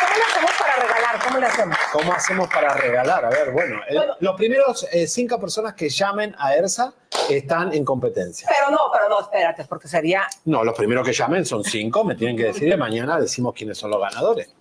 cómo 0.00 0.16
le 0.16 0.24
hacemos 0.24 0.50
para 0.58 0.76
regalar? 0.82 1.24
¿Cómo 1.24 1.38
le 1.38 1.46
hacemos? 1.46 1.78
¿Cómo 1.92 2.12
hacemos 2.12 2.48
para 2.48 2.74
regalar? 2.74 3.24
A 3.24 3.28
ver, 3.30 3.52
bueno, 3.52 3.80
el- 3.88 4.02
los 4.18 4.34
primeros 4.34 4.84
eh, 4.90 5.06
cinco 5.06 5.38
personas 5.38 5.74
que 5.74 5.88
llamen 5.88 6.34
a 6.40 6.56
ERSA 6.56 6.92
están 7.30 7.72
en 7.72 7.84
competencia. 7.84 8.48
Pero 8.52 8.68
no, 8.72 8.80
pero 8.92 9.08
no, 9.08 9.20
espérate, 9.20 9.64
porque 9.66 9.86
sería 9.86 10.26
No, 10.44 10.64
los 10.64 10.76
primeros 10.76 11.06
que 11.06 11.12
llamen 11.12 11.46
son 11.46 11.62
cinco, 11.62 12.02
me 12.02 12.16
tienen 12.16 12.36
que 12.36 12.46
decir 12.46 12.66
y 12.66 12.76
mañana 12.76 13.20
decimos 13.20 13.54
quiénes 13.54 13.78
son 13.78 13.90
los 13.92 14.00
ganadores. 14.00 14.52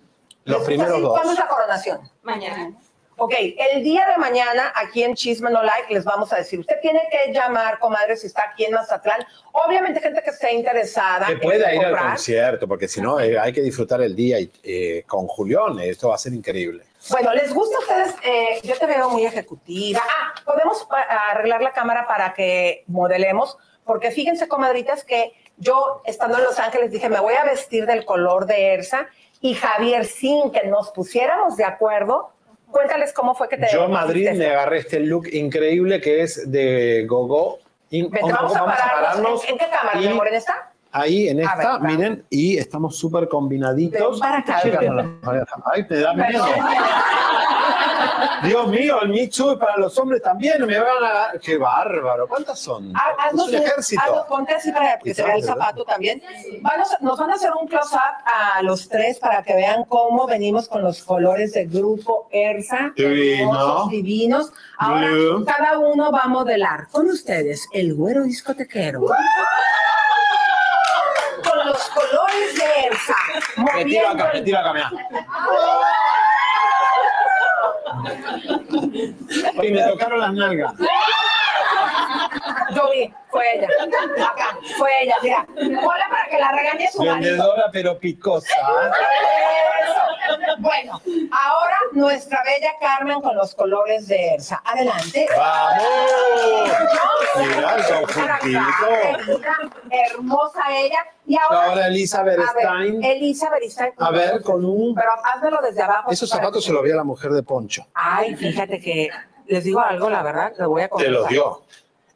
Los 0.45 0.63
primeros 0.63 1.01
dos. 1.01 1.13
¿Cuándo 1.13 1.31
es 1.33 1.39
la 1.39 1.47
coronación? 1.47 2.01
Mañana. 2.21 2.71
Ok, 3.23 3.33
el 3.73 3.83
día 3.83 4.05
de 4.09 4.17
mañana 4.17 4.73
aquí 4.75 5.01
en 5.01 5.15
Chisme 5.15 5.49
No 5.49 5.63
Like 5.63 5.93
les 5.93 6.03
vamos 6.03 6.33
a 6.33 6.35
decir, 6.35 6.59
usted 6.59 6.75
tiene 6.81 6.99
que 7.09 7.31
llamar, 7.31 7.79
comadre, 7.79 8.17
si 8.17 8.27
está 8.27 8.49
aquí 8.51 8.65
en 8.65 8.73
Mazatlán. 8.73 9.25
Obviamente 9.53 10.01
gente 10.01 10.21
que 10.21 10.29
esté 10.31 10.51
interesada. 10.51 11.27
Que 11.27 11.37
pueda 11.37 11.73
ir 11.73 11.85
al 11.85 11.97
concierto, 11.97 12.67
porque 12.67 12.89
si 12.89 12.99
no, 12.99 13.21
eh, 13.21 13.39
hay 13.39 13.53
que 13.53 13.61
disfrutar 13.61 14.01
el 14.01 14.13
día 14.13 14.41
y, 14.41 14.51
eh, 14.61 15.03
con 15.07 15.25
Julián. 15.27 15.79
Esto 15.79 16.09
va 16.09 16.15
a 16.15 16.17
ser 16.17 16.33
increíble. 16.33 16.83
Bueno, 17.11 17.33
¿les 17.33 17.53
gusta 17.53 17.77
a 17.77 17.79
ustedes? 17.79 18.15
Eh, 18.25 18.59
yo 18.61 18.77
te 18.77 18.85
veo 18.87 19.09
muy 19.09 19.25
ejecutiva. 19.25 20.01
Ah, 20.03 20.33
podemos 20.43 20.83
pa- 20.83 21.03
arreglar 21.31 21.61
la 21.61 21.71
cámara 21.71 22.05
para 22.05 22.33
que 22.33 22.83
modelemos, 22.87 23.57
porque 23.85 24.11
fíjense, 24.11 24.49
comadritas, 24.49 25.05
que 25.05 25.31
yo 25.55 26.01
estando 26.03 26.39
en 26.39 26.43
Los 26.43 26.59
Ángeles 26.59 26.91
dije, 26.91 27.07
me 27.07 27.21
voy 27.21 27.35
a 27.35 27.45
vestir 27.45 27.85
del 27.85 28.03
color 28.03 28.47
de 28.47 28.73
Ersa 28.73 29.07
y 29.39 29.53
Javier, 29.53 30.03
sin 30.03 30.51
que 30.51 30.67
nos 30.67 30.91
pusiéramos 30.91 31.55
de 31.55 31.63
acuerdo, 31.63 32.32
cuéntales 32.73 33.13
cómo 33.13 33.33
fue 33.33 33.47
que 33.47 33.57
te 33.57 33.67
Yo 33.71 33.85
en 33.85 33.91
Madrid 33.91 34.29
me 34.31 34.47
agarré 34.47 34.79
este 34.79 34.99
look 34.99 35.27
increíble 35.31 36.01
que 36.01 36.23
es 36.23 36.51
de 36.51 37.05
gogo. 37.07 37.59
Y 37.89 38.01
Vente, 38.01 38.33
vamos, 38.33 38.55
a 38.55 38.65
pararnos. 38.65 39.43
¿En, 39.45 39.51
en 39.51 39.57
qué 39.59 39.69
cámara, 39.69 40.01
y 40.01 40.07
amor, 40.07 40.27
en 40.27 40.33
esta? 40.33 40.72
Ahí 40.95 41.27
en 41.27 41.39
A 41.39 41.43
esta, 41.53 41.77
ver, 41.79 41.91
miren, 41.91 42.25
y 42.29 42.57
estamos 42.57 42.95
súper 42.97 43.27
combinaditos. 43.27 44.19
Para 44.19 44.37
acá, 44.37 44.61
Ay, 44.63 45.85
me 45.89 45.97
da 45.99 46.13
miedo. 46.13 46.45
Dios 48.43 48.67
mío, 48.67 49.01
el 49.01 49.29
Too 49.29 49.57
para 49.57 49.77
los 49.77 49.97
hombres 49.97 50.21
también. 50.21 50.65
Me 50.65 50.77
van 50.77 51.03
a... 51.03 51.39
Qué 51.39 51.57
bárbaro. 51.57 52.27
¿Cuántas 52.27 52.59
son? 52.59 52.91
Ah, 52.95 53.13
es 53.17 53.25
haznos 53.27 53.47
un 53.47 53.55
ejército. 53.55 54.01
haznos- 54.01 54.27
ponte 54.27 54.53
así 54.53 54.71
para 54.71 54.99
que 54.99 55.13
se 55.13 55.23
vea 55.23 55.35
el 55.35 55.43
zapato 55.43 55.83
también. 55.85 56.21
Vamos 56.61 56.91
a- 56.93 56.97
nos 57.01 57.17
van 57.17 57.31
a 57.31 57.33
hacer 57.35 57.51
un 57.59 57.67
close-up 57.67 57.99
a 58.25 58.61
los 58.61 58.87
tres 58.89 59.17
para 59.19 59.41
que 59.43 59.55
vean 59.55 59.85
cómo 59.85 60.27
venimos 60.27 60.67
con 60.67 60.81
los 60.83 61.03
colores 61.03 61.53
del 61.53 61.69
grupo 61.69 62.27
ERSA. 62.31 62.91
Divino. 62.95 63.87
Divinos. 63.89 64.51
Ahora 64.77 65.07
Blue. 65.09 65.45
cada 65.45 65.79
uno 65.79 66.11
va 66.11 66.21
a 66.23 66.27
modelar 66.27 66.87
con 66.91 67.07
ustedes 67.07 67.67
el 67.73 67.95
güero 67.95 68.23
discotequero. 68.23 68.99
Con 68.99 69.15
los 72.33 72.53
colores 72.53 72.55
de 72.55 72.65
ERSA. 72.87 73.15
Me 73.75 73.85
tiro 73.85 74.09
acá, 74.09 74.31
me 74.33 74.41
tiro 74.41 74.59
acá. 74.59 74.91
Y 79.61 79.71
me 79.71 79.81
tocaron 79.83 80.19
las 80.19 80.33
nalgas. 80.33 80.73
Yo 82.75 82.89
vi, 82.91 83.13
fue 83.29 83.43
ella. 83.55 83.67
Acá, 84.25 84.57
fue 84.77 84.89
ella, 85.03 85.15
mira. 85.21 85.45
Hola 85.57 86.07
para 86.09 86.27
que 86.29 86.37
la 86.39 86.51
regañe 86.51 86.89
su 86.91 86.99
marido. 86.99 87.15
Vendedora 87.15 87.69
pero 87.71 87.99
picosa. 87.99 88.47
Eso. 88.47 89.72
Bueno, 90.59 91.01
ahora 91.31 91.75
nuestra 91.93 92.39
bella 92.45 92.71
Carmen 92.79 93.21
con 93.21 93.35
los 93.35 93.53
colores 93.55 94.07
de 94.07 94.33
Ersa. 94.35 94.61
Adelante. 94.65 95.27
¡Vamos! 95.35 95.83
Mira. 98.43 99.19
Hermosa 99.89 100.61
ella. 100.71 100.99
Y 101.25 101.37
ahora, 101.37 101.65
Ahora 101.69 101.87
Elizabeth 101.87 102.39
Stein. 102.51 103.03
Elisa 103.03 103.49
Beristain. 103.49 103.93
A 103.97 104.11
ver, 104.11 104.41
con 104.41 104.63
un... 104.65 104.93
Pero 104.95 105.09
házmelo 105.23 105.59
desde 105.61 105.81
abajo. 105.81 106.11
Esos 106.11 106.29
zapatos 106.29 106.63
se 106.63 106.71
los 106.71 106.83
vi 106.83 106.91
a 106.91 106.95
la 106.95 107.03
mujer 107.03 107.31
de 107.31 107.43
Poncho. 107.43 107.85
Ay, 107.93 108.35
fíjate 108.35 108.79
que 108.79 109.09
les 109.47 109.63
digo 109.63 109.79
algo, 109.79 110.09
la 110.09 110.21
verdad, 110.23 110.51
le 110.57 110.65
voy 110.65 110.81
a 110.81 110.85
Te 110.85 110.89
confesar. 110.89 111.13
los 111.13 111.27
dio. 111.29 111.61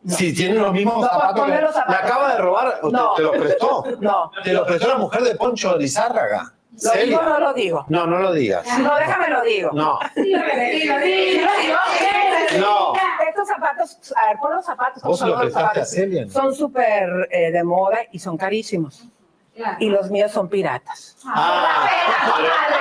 Si 0.08 0.34
tienen 0.34 0.62
los 0.62 0.72
mismos 0.74 0.97
No, 1.01 1.08
zapatos, 1.08 1.39
ponme 1.41 1.55
que- 1.55 1.62
los 1.62 1.74
zapatos. 1.74 1.95
¿Le 2.01 2.08
acaba 2.08 2.32
de 2.34 2.38
robar 2.38 2.80
o 2.82 2.88
te- 2.89 2.93
No. 2.95 3.14
te, 3.16 3.22
los 3.24 3.38
prestó? 3.38 3.84
No. 3.99 4.32
Te 4.43 4.53
los 4.53 4.68
prestó 4.68 4.88
la 4.88 4.97
mujer 4.97 5.22
de 5.24 5.36
Poncho 5.36 5.74
de 5.74 5.80
Lizárraga. 5.80 6.53
¿Lo 6.84 6.91
digo 6.93 7.19
o 7.19 7.23
no 7.23 7.39
lo 7.39 7.53
digo? 7.53 7.86
No, 7.89 8.05
no 8.05 8.19
lo 8.19 8.34
digas. 8.34 8.65
No, 8.80 8.95
déjame 8.95 9.30
lo 9.30 9.41
digo. 9.43 9.71
No. 9.73 9.99
Lo 10.15 10.99
lo. 10.99 12.59
No. 12.59 12.93
Estos 13.28 13.47
zapatos, 13.47 14.13
a 14.15 14.28
ver, 14.28 14.38
pon 14.38 14.55
los 14.55 14.65
zapatos. 14.65 15.03
Vos 15.03 15.19
son 15.19 15.34
a 15.34 15.49
zapatos. 15.49 15.95
Son 16.32 16.53
súper 16.53 17.28
eh, 17.32 17.51
de 17.51 17.63
moda 17.63 17.99
y 18.11 18.19
son 18.19 18.38
carísimos. 18.38 19.07
Y 19.80 19.89
los 19.89 20.11
míos 20.11 20.32
son 20.32 20.49
piratas. 20.49 21.17
Ah, 21.25 21.89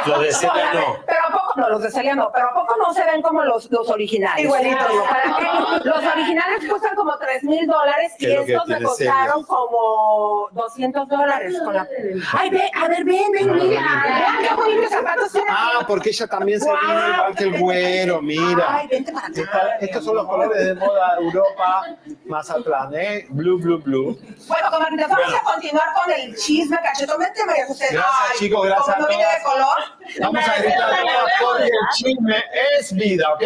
pero 0.04 0.16
los 0.18 0.26
de 0.26 0.32
Celia 0.32 0.74
no. 0.74 0.96
Pero 1.06 1.18
¿a 1.26 1.32
poco, 1.32 1.45
no, 1.56 1.68
los 1.70 1.82
de 1.82 1.90
Celia 1.90 2.14
no, 2.14 2.30
pero 2.32 2.48
¿a 2.50 2.54
poco 2.54 2.76
no 2.76 2.92
se 2.92 3.04
ven 3.04 3.22
como 3.22 3.44
los, 3.44 3.70
los 3.70 3.88
originales? 3.88 4.44
Igualito. 4.44 4.84
Digo, 4.88 5.04
¿para 5.08 5.36
qué? 5.36 5.88
Los 5.88 6.04
originales 6.04 6.68
cuestan 6.68 6.94
como 6.94 7.16
3 7.16 7.44
mil 7.44 7.66
dólares 7.66 8.12
y 8.18 8.26
¿Qué 8.26 8.32
es 8.32 8.38
lo 8.38 8.44
que 8.44 8.52
estos 8.52 8.68
me 8.68 8.82
costaron 8.82 9.44
Celia? 9.44 9.46
como 9.46 10.48
200 10.52 11.08
dólares. 11.08 11.60
Con 11.64 11.74
la... 11.74 11.88
Ay, 12.32 12.50
ve, 12.50 12.70
a 12.74 12.88
ver, 12.88 13.04
ven, 13.04 13.32
ven, 13.32 13.52
mira. 13.52 14.02
Vean 14.04 14.36
qué 14.48 14.54
bonitos 14.54 14.90
zapatos 14.90 15.32
tiene. 15.32 15.46
Ah, 15.50 15.84
porque 15.86 16.10
ella 16.10 16.26
también 16.26 16.60
se 16.60 16.68
vino 16.70 17.08
igual 17.14 17.34
que 17.34 17.44
el 17.44 17.58
güero, 17.60 18.22
mira. 18.22 18.76
Ay, 18.76 18.88
vente 18.88 19.12
para 19.12 19.26
acá. 19.28 19.76
Estos 19.80 20.04
son 20.04 20.16
los 20.16 20.26
colores 20.26 20.64
de 20.64 20.74
moda 20.74 21.16
Europa, 21.18 21.84
Mazatlán, 22.26 22.94
¿eh? 22.94 23.26
Blue, 23.30 23.58
blue, 23.58 23.78
blue. 23.78 24.18
Bueno, 24.48 24.70
comadritas, 24.70 25.08
vamos 25.08 25.34
a 25.34 25.42
continuar 25.52 25.86
con 25.94 26.12
el 26.12 26.36
chisme 26.36 26.78
cachetón. 26.82 27.18
Vente, 27.18 27.44
María 27.44 27.66
José. 27.66 27.86
Gracias, 27.90 28.14
Ay, 28.30 28.38
chicos, 28.38 28.66
gracias 28.66 28.96
Como 28.96 29.00
no 29.00 29.08
viene 29.08 29.24
de 29.24 29.42
color. 29.42 29.78
Vamos 30.20 30.48
a 30.48 30.58
gritar 30.62 30.90
todas 30.90 31.45
porque 31.52 31.64
el 31.64 31.88
chisme 31.94 32.44
es 32.78 32.92
vida, 32.94 33.32
¿ok? 33.34 33.42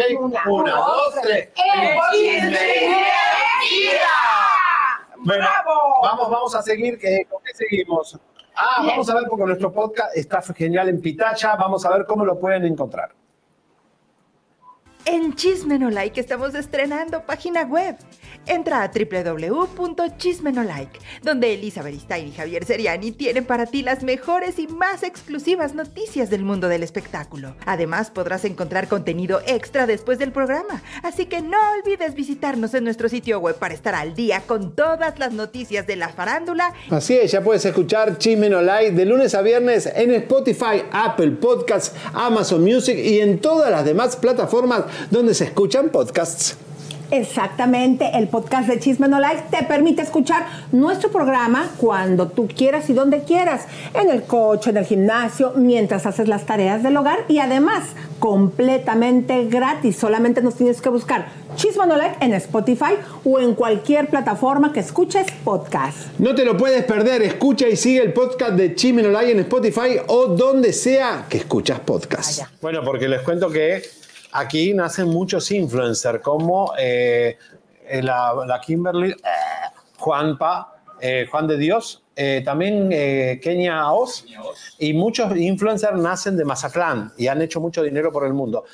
Una, 0.47 0.71
dos, 0.75 1.15
tres. 1.21 1.49
El 1.55 1.99
chisme 2.11 2.49
es 2.51 3.69
vida. 3.69 4.07
Bueno, 5.17 5.45
¡Bravo! 5.45 5.71
vamos, 6.01 6.29
vamos 6.29 6.55
a 6.55 6.61
seguir. 6.61 6.97
eh, 7.03 7.25
¿Con 7.29 7.43
qué 7.43 7.53
seguimos? 7.53 8.17
Ah, 8.55 8.83
vamos 8.85 9.09
a 9.09 9.15
ver 9.15 9.23
porque 9.29 9.45
nuestro 9.45 9.71
podcast 9.71 10.15
está 10.17 10.41
genial 10.41 10.89
en 10.89 10.99
Pitacha. 11.01 11.55
Vamos 11.55 11.85
a 11.85 11.89
ver 11.91 12.05
cómo 12.05 12.25
lo 12.25 12.39
pueden 12.39 12.65
encontrar. 12.65 13.11
En 15.05 15.35
Chismenolike 15.35 16.19
estamos 16.19 16.53
estrenando 16.53 17.25
página 17.25 17.63
web. 17.63 17.95
Entra 18.45 18.83
a 18.83 18.91
www.chismenolike, 18.91 20.99
donde 21.23 21.53
Elisa 21.53 21.81
Beristain 21.81 22.27
y 22.27 22.31
Javier 22.31 22.65
Seriani 22.65 23.11
tienen 23.11 23.45
para 23.45 23.65
ti 23.65 23.81
las 23.81 24.03
mejores 24.03 24.59
y 24.59 24.67
más 24.67 25.03
exclusivas 25.03 25.75
noticias 25.75 26.29
del 26.29 26.43
mundo 26.43 26.67
del 26.67 26.83
espectáculo. 26.83 27.55
Además, 27.65 28.11
podrás 28.11 28.45
encontrar 28.45 28.87
contenido 28.87 29.41
extra 29.45 29.87
después 29.87 30.19
del 30.19 30.31
programa, 30.31 30.81
así 31.03 31.25
que 31.25 31.41
no 31.41 31.57
olvides 31.79 32.15
visitarnos 32.15 32.73
en 32.73 32.83
nuestro 32.83 33.09
sitio 33.09 33.39
web 33.39 33.57
para 33.57 33.73
estar 33.73 33.95
al 33.95 34.15
día 34.15 34.41
con 34.45 34.75
todas 34.75 35.17
las 35.19 35.33
noticias 35.33 35.87
de 35.87 35.95
la 35.95 36.09
farándula 36.09 36.73
Así 36.89 37.15
es, 37.15 37.31
ya 37.31 37.43
puedes 37.43 37.65
escuchar 37.65 38.17
Chismen 38.17 38.53
Online 38.53 38.91
de 38.91 39.05
lunes 39.05 39.35
a 39.35 39.41
viernes 39.41 39.87
en 39.87 40.11
Spotify, 40.11 40.83
Apple 40.91 41.31
Podcasts, 41.31 41.95
Amazon 42.13 42.63
Music 42.63 42.97
y 42.97 43.19
en 43.19 43.39
todas 43.39 43.71
las 43.71 43.85
demás 43.85 44.15
plataformas 44.15 44.83
donde 45.09 45.33
se 45.33 45.45
escuchan 45.45 45.89
podcasts. 45.89 46.57
Exactamente, 47.11 48.09
el 48.13 48.29
podcast 48.29 48.69
de 48.69 48.79
Chisme 48.79 49.09
No 49.09 49.19
Like 49.19 49.43
te 49.51 49.63
permite 49.63 50.01
escuchar 50.01 50.45
nuestro 50.71 51.11
programa 51.11 51.69
cuando 51.75 52.29
tú 52.29 52.47
quieras 52.47 52.89
y 52.89 52.93
donde 52.93 53.23
quieras, 53.23 53.65
en 53.93 54.09
el 54.09 54.23
coche, 54.23 54.69
en 54.69 54.77
el 54.77 54.85
gimnasio, 54.85 55.51
mientras 55.57 56.05
haces 56.05 56.29
las 56.29 56.45
tareas 56.45 56.83
del 56.83 56.95
hogar 56.95 57.19
y 57.27 57.39
además 57.39 57.83
completamente 58.19 59.43
gratis. 59.45 59.97
Solamente 59.97 60.41
nos 60.41 60.55
tienes 60.55 60.79
que 60.79 60.87
buscar 60.87 61.27
Chisme 61.57 61.85
No 61.85 61.97
Like 61.97 62.23
en 62.23 62.31
Spotify 62.33 62.93
o 63.25 63.41
en 63.41 63.55
cualquier 63.55 64.07
plataforma 64.07 64.71
que 64.71 64.79
escuches 64.79 65.27
podcast. 65.43 66.17
No 66.17 66.33
te 66.33 66.45
lo 66.45 66.55
puedes 66.55 66.85
perder, 66.85 67.23
escucha 67.23 67.67
y 67.67 67.75
sigue 67.75 68.01
el 68.01 68.13
podcast 68.13 68.53
de 68.53 68.73
Chismen 68.73 69.07
Online 69.07 69.31
en 69.31 69.39
Spotify 69.39 69.99
o 70.07 70.27
donde 70.27 70.71
sea 70.71 71.25
que 71.27 71.39
escuchas 71.39 71.81
podcast. 71.81 72.43
Bueno, 72.61 72.85
porque 72.85 73.09
les 73.09 73.21
cuento 73.21 73.49
que 73.49 73.81
aquí 74.33 74.73
nacen 74.73 75.07
muchos 75.09 75.51
influencers 75.51 76.21
como 76.21 76.73
eh, 76.77 77.37
la, 78.01 78.33
la 78.45 78.59
Kimberly, 78.61 79.11
eh, 79.11 79.15
Juanpa, 79.97 80.75
eh, 80.99 81.27
Juan 81.29 81.47
de 81.47 81.57
Dios, 81.57 82.03
eh, 82.15 82.41
también 82.45 82.89
eh, 82.91 83.39
Kenia 83.41 83.91
Oz 83.91 84.25
y 84.77 84.93
muchos 84.93 85.35
influencers 85.35 85.97
nacen 85.97 86.37
de 86.37 86.45
Mazatlán 86.45 87.13
y 87.17 87.27
han 87.27 87.41
hecho 87.41 87.59
mucho 87.61 87.81
dinero 87.83 88.11
por 88.11 88.25
el 88.25 88.33
mundo 88.33 88.65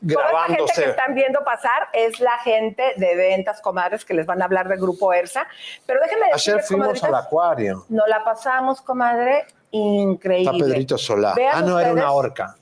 Toda 0.00 0.24
esta 0.26 0.38
gente 0.46 0.56
que 0.56 0.72
grabándose. 0.72 0.90
están 0.90 1.14
viendo 1.14 1.44
pasar 1.44 1.88
es 1.92 2.20
la 2.20 2.38
gente 2.38 2.82
de 2.96 3.14
ventas, 3.16 3.60
comadres, 3.60 4.04
que 4.04 4.14
les 4.14 4.24
van 4.24 4.40
a 4.40 4.46
hablar 4.46 4.66
del 4.66 4.80
grupo 4.80 5.12
ERSA. 5.12 5.46
Pero 5.84 6.00
déjenme 6.00 6.24
Ayer 6.26 6.34
decirles, 6.34 6.68
fuimos 6.68 6.86
comadritas, 6.86 7.08
al 7.10 7.14
acuario. 7.16 7.84
Nos 7.90 8.08
la 8.08 8.24
pasamos, 8.24 8.80
comadre, 8.80 9.44
increíble. 9.72 10.56
Está 10.56 10.64
Pedrito 10.64 10.96
Solá. 10.98 11.34
Vean 11.34 11.54
Ah, 11.54 11.60
no, 11.60 11.78
era 11.78 11.90
ustedes, 11.90 11.92
una 12.04 12.12
orca. 12.12 12.56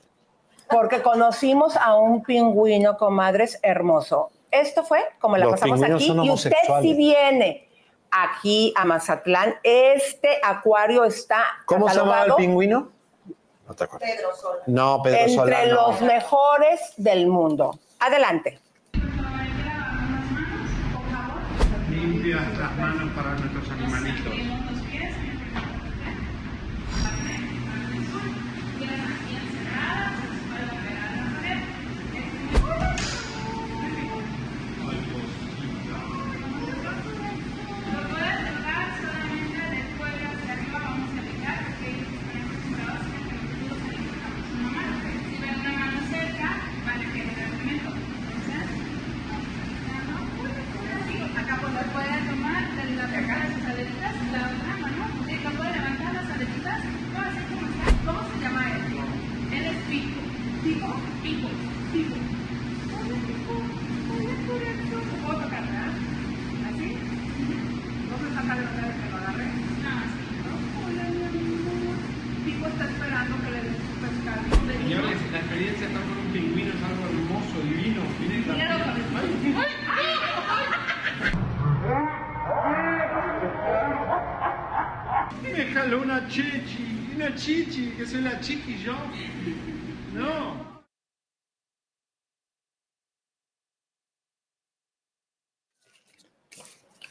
Porque 0.69 1.01
conocimos 1.01 1.75
a 1.77 1.95
un 1.95 2.23
pingüino, 2.23 2.97
comadres, 2.97 3.59
hermoso. 3.63 4.31
Esto 4.51 4.83
fue 4.83 4.99
como 5.19 5.37
la 5.37 5.45
Los 5.45 5.53
pasamos 5.53 5.79
pingüinos 5.79 6.01
aquí. 6.01 6.07
son 6.07 6.25
Y 6.25 6.29
usted 6.29 6.81
si 6.81 6.93
viene 6.93 7.69
aquí 8.11 8.73
a 8.75 8.85
Mazatlán, 8.85 9.55
este 9.63 10.39
acuario 10.43 11.03
está 11.05 11.43
¿Cómo 11.65 11.89
se 11.89 11.95
llamaba 11.95 12.25
el 12.25 12.35
pingüino? 12.35 12.89
No 13.67 13.75
te 13.75 13.83
acuerdas. 13.83 14.09
Pedro 14.09 14.35
Sola. 14.35 14.63
No, 14.65 15.01
Pedro 15.03 15.19
entre 15.43 15.67
no. 15.67 15.73
los 15.75 16.01
mejores 16.01 16.93
del 16.97 17.27
mundo. 17.27 17.79
Adelante. 17.99 18.59
Limpias 21.89 22.57
las 22.57 22.75
manos 22.77 23.11
para 23.15 23.35
la 88.21 88.39
chiqui 88.39 88.77
yo. 88.83 88.93
No. 90.13 90.69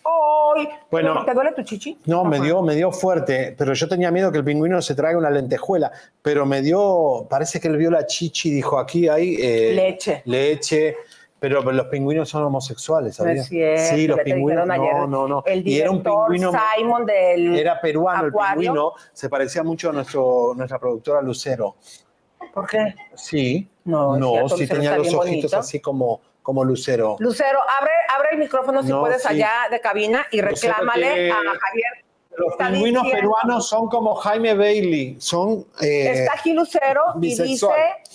¡Ay! 0.04 0.68
Bueno. 0.90 1.24
¿Te 1.24 1.34
duele 1.34 1.52
tu 1.52 1.62
chichi? 1.62 1.98
No, 2.06 2.24
me 2.24 2.40
dio, 2.40 2.62
me 2.62 2.74
dio 2.74 2.90
fuerte, 2.92 3.54
pero 3.58 3.74
yo 3.74 3.88
tenía 3.88 4.10
miedo 4.10 4.32
que 4.32 4.38
el 4.38 4.44
pingüino 4.44 4.80
se 4.80 4.94
traiga 4.94 5.18
una 5.18 5.30
lentejuela, 5.30 5.92
pero 6.22 6.46
me 6.46 6.62
dio, 6.62 7.26
parece 7.28 7.60
que 7.60 7.68
él 7.68 7.76
vio 7.76 7.90
la 7.90 8.06
chichi 8.06 8.48
y 8.50 8.54
dijo, 8.54 8.78
aquí 8.78 9.08
hay 9.08 9.36
eh, 9.40 9.72
Leche. 9.74 10.22
leche, 10.24 10.96
pero 11.40 11.62
los 11.62 11.86
pingüinos 11.86 12.28
son 12.28 12.44
homosexuales, 12.44 13.18
No 13.18 13.24
¿sabías? 13.24 13.46
cierto, 13.46 13.82
sí, 13.96 14.06
los 14.08 14.18
pingüinos, 14.20 14.68
ayer. 14.68 14.92
no, 14.94 15.06
no, 15.06 15.28
no. 15.28 15.42
El 15.46 15.66
y 15.66 15.78
era 15.80 15.90
un 15.90 16.02
pingüino, 16.02 16.52
Simon 16.76 17.06
del 17.06 17.56
era 17.56 17.80
peruano 17.80 18.26
Acuario. 18.28 18.52
el 18.54 18.58
pingüino, 18.66 18.92
se 19.12 19.28
parecía 19.28 19.62
mucho 19.62 19.90
a 19.90 19.92
nuestro, 19.92 20.52
nuestra 20.56 20.78
productora 20.78 21.22
Lucero. 21.22 21.76
¿Por 22.52 22.66
qué? 22.66 22.94
Sí, 23.14 23.68
No, 23.84 24.16
no, 24.16 24.30
cierto, 24.32 24.48
sí 24.56 24.62
Lucero 24.62 24.74
tenía 24.80 24.96
los 24.98 25.06
ojitos 25.14 25.24
bonito. 25.50 25.58
así 25.58 25.80
como, 25.80 26.20
como 26.42 26.64
Lucero. 26.64 27.16
Lucero, 27.20 27.58
abre, 27.78 27.90
abre 28.16 28.28
el 28.32 28.38
micrófono 28.38 28.82
si 28.82 28.88
No, 28.88 29.00
puedes 29.00 29.22
sí. 29.22 29.28
allá 29.28 29.50
de 29.70 29.80
cabina 29.80 30.26
y 30.32 30.40
reclámale 30.40 31.30
a 31.30 31.34
Javier. 31.36 31.97
Los 32.38 32.56
pingüinos 32.56 33.02
diciendo- 33.02 33.10
peruanos 33.34 33.68
son 33.68 33.88
como 33.88 34.14
Jaime 34.14 34.54
Bailey, 34.54 35.16
son... 35.20 35.66
eh, 35.80 36.12
Está 36.22 36.34
aquí 36.34 36.52
Lucero 36.52 37.02
y 37.20 37.34
dice 37.36 37.68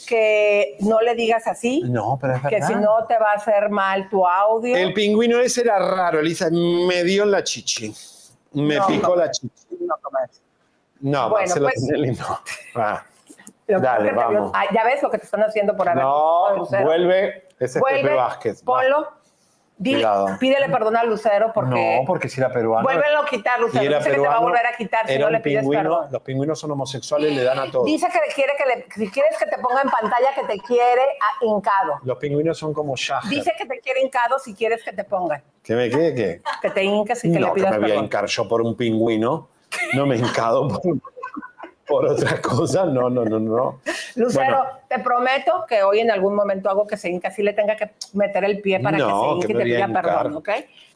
que 0.07 0.77
no 0.79 1.01
le 1.01 1.13
digas 1.15 1.45
así, 1.47 1.81
No, 1.85 2.17
pero 2.21 2.35
es 2.35 2.41
que 2.41 2.55
verdad. 2.55 2.67
si 2.67 2.75
no 2.75 3.05
te 3.07 3.17
va 3.19 3.31
a 3.31 3.35
hacer 3.35 3.69
mal 3.69 4.09
tu 4.09 4.25
audio. 4.25 4.75
El 4.77 4.93
pingüino 4.93 5.39
ese 5.39 5.61
era 5.61 5.77
raro, 5.79 6.19
Elisa. 6.19 6.49
Me 6.51 7.03
dio 7.03 7.23
en 7.23 7.31
la 7.31 7.43
chichi. 7.43 7.93
Me 8.53 8.75
No, 8.75 8.87
picó 8.87 9.07
no, 9.09 9.15
la 9.17 9.31
chichi. 9.31 9.49
No. 9.81 9.95
No, 11.01 11.29
Bueno, 11.29 11.53
pues- 11.59 11.81
no. 12.19 12.39
Ah, 12.75 13.03
que 13.67 13.75
Dale, 13.77 14.11
vamos. 14.11 14.51
Ah, 14.53 14.65
ya 14.73 14.83
ves 14.83 15.01
lo 15.01 15.09
que 15.09 15.17
te 15.17 15.25
están 15.25 15.41
haciendo 15.41 15.75
por 15.75 15.87
haber 15.87 16.03
No, 16.03 16.65
vuelve. 16.83 17.47
Ese 17.59 17.77
es 17.77 17.79
Vuelve, 17.79 18.01
Pepe 18.03 18.13
Vázquez. 18.15 18.63
Va. 18.63 18.83
Dile- 19.77 20.05
pídele 20.39 20.69
perdón 20.69 20.95
a 20.97 21.03
Lucero 21.03 21.51
porque. 21.53 21.97
No, 21.99 22.05
porque 22.05 22.29
si 22.29 22.39
era 22.39 22.51
peruano. 22.51 22.83
Vuélvelo 22.87 23.21
a 23.21 23.25
quitar, 23.25 23.59
Lucero. 23.59 23.81
Dice 23.83 23.97
que 23.97 24.03
te 24.03 24.09
va 24.09 24.13
a 24.13 24.19
peruano, 24.19 24.41
volver 24.41 24.65
a 24.67 24.77
quitar 24.77 25.07
si 25.07 25.17
no 25.17 25.25
un 25.27 25.31
le 25.33 25.39
pides 25.39 25.59
pingüino, 25.61 25.81
perdón. 25.83 26.07
Los 26.11 26.21
pingüinos 26.21 26.59
son 26.59 26.71
homosexuales 26.71 27.31
y 27.31 27.35
le 27.35 27.43
dan 27.43 27.59
a 27.59 27.71
todos. 27.71 27.85
Dice 27.85 28.07
que 28.07 28.19
le 28.27 28.33
quiere 28.33 28.53
que 28.57 28.65
le, 28.65 28.85
si 29.05 29.11
quieres 29.11 29.37
que 29.37 29.45
te 29.47 29.57
ponga 29.57 29.81
en 29.81 29.89
pantalla 29.89 30.27
que 30.35 30.43
te 30.43 30.59
quiere 30.59 31.01
a- 31.01 31.45
hincado. 31.45 31.99
Los 32.03 32.17
pingüinos 32.17 32.57
son 32.57 32.73
como 32.73 32.95
Shahar. 32.95 33.23
Dice 33.29 33.53
que 33.57 33.65
te 33.65 33.79
quiere 33.79 34.01
hincado 34.01 34.37
si 34.39 34.53
quieres 34.53 34.83
que 34.83 34.93
te 34.93 35.03
pongan. 35.03 35.43
¿Que 35.63 35.75
me 35.75 35.89
quede 35.89 36.13
qué? 36.13 36.41
Que 36.61 36.69
te 36.69 36.83
hinques 36.83 37.25
y 37.25 37.31
que 37.33 37.39
no, 37.39 37.47
le 37.47 37.53
que 37.53 37.59
pidas 37.61 37.71
me 37.71 37.77
voy 37.79 37.91
a 37.91 37.95
hincar 37.95 38.25
yo 38.27 38.47
por 38.47 38.61
un 38.61 38.75
pingüino. 38.77 39.49
No 39.95 40.05
me 40.05 40.15
he 40.15 40.19
hincado 40.19 40.67
por, 40.67 40.81
por 41.87 42.05
otra 42.05 42.41
cosa. 42.41 42.85
No, 42.85 43.09
no, 43.09 43.25
no, 43.25 43.39
no. 43.39 43.79
Lucero, 44.15 44.45
Bueno, 44.45 44.65
te 44.87 44.99
prometo 44.99 45.65
que 45.67 45.83
hoy 45.83 45.99
en 45.99 46.11
algún 46.11 46.35
momento 46.35 46.69
hago 46.69 46.85
que 46.87 46.97
se 46.97 47.09
hinca, 47.09 47.29
así 47.29 47.41
le 47.43 47.53
tenga 47.53 47.75
que 47.75 47.91
meter 48.13 48.43
el 48.43 48.61
pie 48.61 48.79
para 48.79 48.97
No, 48.97 49.05
que 49.07 49.13
se 49.13 49.27
hinque 49.33 49.47
que 49.47 49.53
y 49.53 49.55
me 49.55 49.63
te 49.63 49.69
pida 49.87 50.01
perdón. 50.01 50.35
¿ok? 50.37 50.49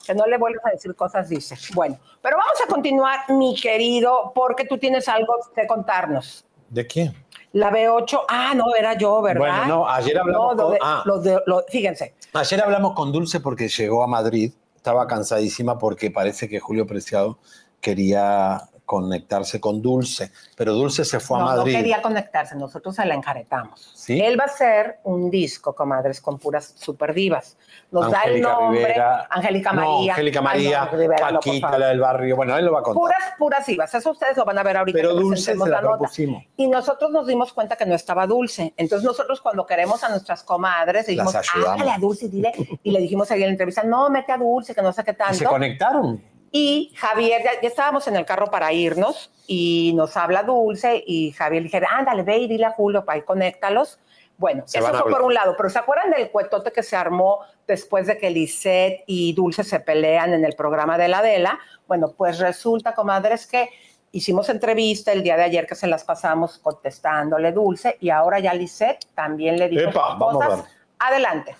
Que 0.05 0.13
no 0.15 0.25
le 0.25 0.37
vuelvas 0.37 0.65
a 0.65 0.69
decir 0.71 0.95
cosas, 0.95 1.27
dice. 1.29 1.55
Bueno, 1.73 1.97
pero 2.21 2.37
vamos 2.37 2.55
a 2.63 2.67
continuar, 2.67 3.19
mi 3.29 3.55
querido, 3.59 4.31
porque 4.33 4.65
tú 4.65 4.77
tienes 4.77 5.07
algo 5.09 5.33
que 5.55 5.65
contarnos. 5.67 6.43
¿de 6.69 6.85
qué? 6.85 7.11
La 7.53 7.71
B8, 7.71 8.23
ah, 8.27 8.53
no, 8.55 8.75
era 8.75 8.93
yo, 8.97 9.21
¿verdad? 9.21 9.39
Bueno, 9.39 9.65
no, 9.67 9.89
ayer 9.89 10.17
hablamos 10.19 10.55
No, 10.57 10.63
con- 10.63 10.73
de- 10.73 10.79
ah. 10.81 11.01
lo 11.05 11.19
de- 11.19 11.41
fíjense, 11.69 12.13
Ayer 12.33 12.61
hablamos 12.61 12.93
con 12.93 13.11
Dulce 13.11 13.39
porque 13.39 13.67
llegó 13.69 14.03
a 14.03 14.07
Madrid. 14.07 14.51
Estaba 14.75 15.07
cansadísima 15.07 15.77
porque 15.79 16.11
parece 16.11 16.47
que 16.49 16.59
Julio 16.59 16.85
Preciado 16.85 17.39
quería 17.81 18.61
conectarse 18.87 19.59
con 19.59 19.81
Dulce, 19.81 20.31
pero 20.55 20.71
Dulce 20.73 21.03
se 21.03 21.19
fue 21.19 21.37
a 21.37 21.41
no, 21.41 21.49
no 21.51 21.57
Madrid. 21.57 21.75
quería 21.75 22.01
conectarse, 22.01 22.55
nosotros 22.55 22.95
se 22.95 23.05
la 23.05 23.15
encaretamos. 23.15 23.91
¿Sí? 23.93 24.17
Él 24.21 24.39
va 24.39 24.45
a 24.45 24.47
hacer 24.47 24.99
un 25.03 25.29
disco, 25.29 25.75
comadres, 25.75 26.21
con 26.21 26.39
puras 26.39 26.73
super 26.77 27.13
divas. 27.13 27.57
Nos 27.91 28.09
da 28.09 28.21
el 28.23 28.29
Angélica 28.45 28.53
nombre, 28.53 28.79
Rivera. 28.85 29.27
Angélica 29.29 29.73
No, 29.73 29.81
María. 29.91 30.13
Angélica 30.13 30.39
Ay, 30.39 30.45
María, 30.45 30.85
no, 30.89 30.97
Rivera, 30.97 31.31
no, 31.31 31.39
Paquita, 31.41 31.77
la 31.77 31.87
del 31.89 31.99
barrio. 31.99 32.35
Bueno, 32.37 32.57
él 32.57 32.65
lo 32.65 32.71
va 32.71 32.79
a 32.79 32.83
contar. 32.83 33.01
Puras, 33.01 33.23
puras 33.37 33.65
divas. 33.65 33.93
Eso 33.93 34.11
ustedes 34.11 34.37
lo 34.37 34.45
van 34.45 34.57
a 34.57 34.63
ver 34.63 34.77
ahorita. 34.77 34.95
Pero 34.97 35.13
Dulce 35.15 35.43
se 35.51 35.55
la 35.57 35.65
nota. 35.65 35.81
propusimos. 35.97 36.43
Y 36.55 36.67
nosotros 36.67 37.11
nos 37.11 37.27
dimos 37.27 37.51
cuenta 37.51 37.75
que 37.75 37.85
no 37.85 37.93
estaba 37.93 38.25
Dulce. 38.25 38.73
Entonces 38.77 39.05
nosotros 39.05 39.41
cuando 39.41 39.65
queremos 39.65 40.01
a 40.05 40.09
nuestras 40.09 40.43
comadres, 40.43 41.07
dijimos, 41.07 41.35
háblale 41.35 41.91
a 41.91 41.97
Dulce, 41.99 42.29
dile. 42.29 42.53
Y 42.83 42.91
le 42.91 42.99
dijimos 43.01 43.29
ahí 43.31 43.41
en 43.41 43.47
la 43.47 43.51
entrevista, 43.51 43.83
no, 43.83 44.09
mete 44.09 44.31
a 44.31 44.37
Dulce, 44.37 44.73
que 44.73 44.81
no 44.81 44.93
sé 44.93 45.03
qué 45.03 45.11
Y 45.11 45.15
tanto. 45.15 45.33
se 45.35 45.43
conectaron. 45.45 46.36
Y 46.51 46.93
Javier, 46.95 47.43
ya, 47.43 47.61
ya 47.61 47.67
estábamos 47.67 48.07
en 48.07 48.15
el 48.15 48.25
carro 48.25 48.49
para 48.49 48.71
irnos 48.71 49.31
y 49.47 49.93
nos 49.95 50.15
habla 50.17 50.43
Dulce 50.43 51.03
y 51.05 51.31
Javier 51.31 51.63
le 51.63 51.69
dije, 51.69 51.81
ándale, 51.89 52.23
ve 52.23 52.37
y 52.37 52.47
dile 52.47 52.65
a 52.65 52.71
Julio 52.71 53.05
para 53.05 53.17
ahí 53.17 53.21
conéctalos. 53.23 53.99
Bueno, 54.37 54.63
Se 54.67 54.77
eso 54.77 54.93
fue 54.93 55.09
por 55.11 55.23
un 55.23 55.33
lado, 55.33 55.55
pero 55.57 55.69
¿se 55.69 55.79
acuerdan 55.79 56.11
del 56.11 56.29
cuetote 56.29 56.71
que 56.71 56.83
se 56.83 56.95
armó 56.95 57.39
después 57.65 58.05
de 58.05 58.19
que 58.19 58.29
Lisette 58.29 59.03
y 59.07 59.33
Dulce 59.33 59.63
se 59.63 59.79
pelean 59.79 60.33
en 60.33 60.45
el 60.45 60.53
programa 60.53 60.97
de 60.97 61.07
la 61.07 61.19
Adela? 61.19 61.59
Bueno, 61.87 62.13
pues 62.15 62.37
resulta, 62.37 62.93
comadres, 62.93 63.47
que 63.47 63.69
hicimos 64.11 64.49
entrevista 64.49 65.11
el 65.11 65.23
día 65.23 65.37
de 65.37 65.43
ayer 65.43 65.65
que 65.65 65.73
se 65.73 65.87
las 65.87 66.03
pasamos 66.03 66.59
contestándole 66.59 67.51
Dulce 67.51 67.97
y 67.99 68.09
ahora 68.11 68.39
ya 68.39 68.53
Lisette 68.53 69.07
también 69.15 69.57
le 69.57 69.69
dijo 69.69 69.89
Epa, 69.89 70.17
cosas. 70.19 70.65
Adelante. 70.99 71.55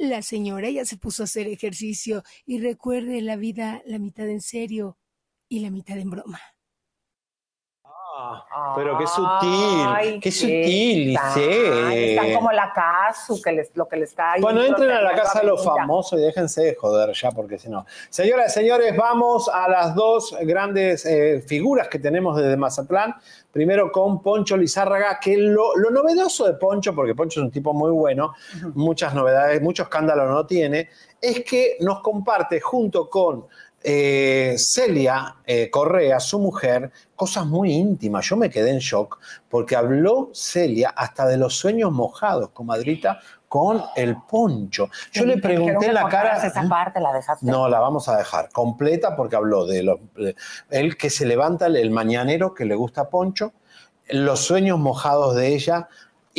La 0.00 0.22
señora 0.22 0.70
ya 0.70 0.86
se 0.86 0.96
puso 0.96 1.22
a 1.22 1.24
hacer 1.24 1.46
ejercicio 1.46 2.22
y 2.46 2.58
recuerde 2.58 3.20
la 3.20 3.36
vida 3.36 3.82
la 3.84 3.98
mitad 3.98 4.26
en 4.30 4.40
serio 4.40 4.96
y 5.46 5.60
la 5.60 5.68
mitad 5.70 5.98
en 5.98 6.08
broma. 6.08 6.40
Pero 8.76 8.98
qué 8.98 9.06
sutil, 9.06 9.86
Ay, 9.86 10.20
qué 10.20 10.30
sutil, 10.30 11.16
están. 11.16 11.92
Están 11.92 12.34
como 12.34 12.52
la 12.52 12.72
Casu, 12.72 13.40
que 13.42 13.52
les, 13.52 13.70
lo 13.76 13.88
que 13.88 13.96
le 13.96 14.04
está 14.04 14.34
Bueno, 14.40 14.62
entren 14.62 14.90
a 14.90 15.00
la 15.00 15.14
casa 15.14 15.40
de 15.40 15.46
los 15.46 15.64
famosos 15.64 16.18
y 16.18 16.22
déjense 16.22 16.62
de 16.62 16.74
joder 16.74 17.12
ya, 17.14 17.30
porque 17.30 17.58
si 17.58 17.68
no. 17.68 17.86
Señoras 18.08 18.50
y 18.52 18.60
señores, 18.60 18.96
vamos 18.96 19.48
a 19.48 19.68
las 19.68 19.94
dos 19.94 20.36
grandes 20.42 21.04
eh, 21.06 21.42
figuras 21.46 21.88
que 21.88 21.98
tenemos 21.98 22.36
desde 22.36 22.56
Mazatlán. 22.56 23.14
Primero 23.52 23.90
con 23.90 24.22
Poncho 24.22 24.56
Lizárraga, 24.56 25.18
que 25.20 25.36
lo, 25.36 25.76
lo 25.76 25.90
novedoso 25.90 26.46
de 26.46 26.54
Poncho, 26.54 26.94
porque 26.94 27.14
Poncho 27.14 27.40
es 27.40 27.44
un 27.44 27.50
tipo 27.50 27.72
muy 27.72 27.90
bueno, 27.90 28.34
muchas 28.74 29.12
novedades, 29.12 29.60
mucho 29.60 29.82
escándalo 29.84 30.26
no 30.26 30.46
tiene, 30.46 30.88
es 31.20 31.44
que 31.44 31.76
nos 31.80 32.00
comparte 32.00 32.60
junto 32.60 33.10
con 33.10 33.46
eh, 33.82 34.54
Celia 34.58 35.36
eh, 35.46 35.70
Correa, 35.70 36.20
su 36.20 36.38
mujer, 36.38 36.90
cosas 37.16 37.46
muy 37.46 37.72
íntimas. 37.72 38.26
Yo 38.26 38.36
me 38.36 38.50
quedé 38.50 38.70
en 38.70 38.78
shock 38.78 39.18
porque 39.48 39.76
habló 39.76 40.30
Celia 40.34 40.90
hasta 40.90 41.26
de 41.26 41.36
los 41.36 41.56
sueños 41.56 41.90
mojados, 41.92 42.50
comadrita, 42.50 43.20
con 43.48 43.82
el 43.96 44.16
poncho. 44.28 44.88
Yo 45.12 45.24
le 45.24 45.38
pregunté 45.38 45.92
la 45.92 46.08
cara. 46.08 46.34
cortaras 46.34 46.44
Esa 46.44 46.68
parte 46.68 47.00
la 47.00 47.12
dejaste. 47.12 47.44
No, 47.46 47.68
la 47.68 47.80
vamos 47.80 48.08
a 48.08 48.16
dejar 48.16 48.48
completa 48.50 49.16
porque 49.16 49.34
habló 49.36 49.66
de 49.66 49.82
lo, 49.82 49.98
de- 50.14 50.36
él 50.70 50.96
que 50.96 51.10
se 51.10 51.26
levanta, 51.26 51.66
el, 51.66 51.76
el 51.76 51.90
mañanero 51.90 52.54
que 52.54 52.64
le 52.64 52.76
gusta 52.76 53.08
Poncho, 53.10 53.52
los 54.08 54.40
sueños 54.40 54.78
mojados 54.78 55.34
de 55.34 55.54
ella 55.54 55.88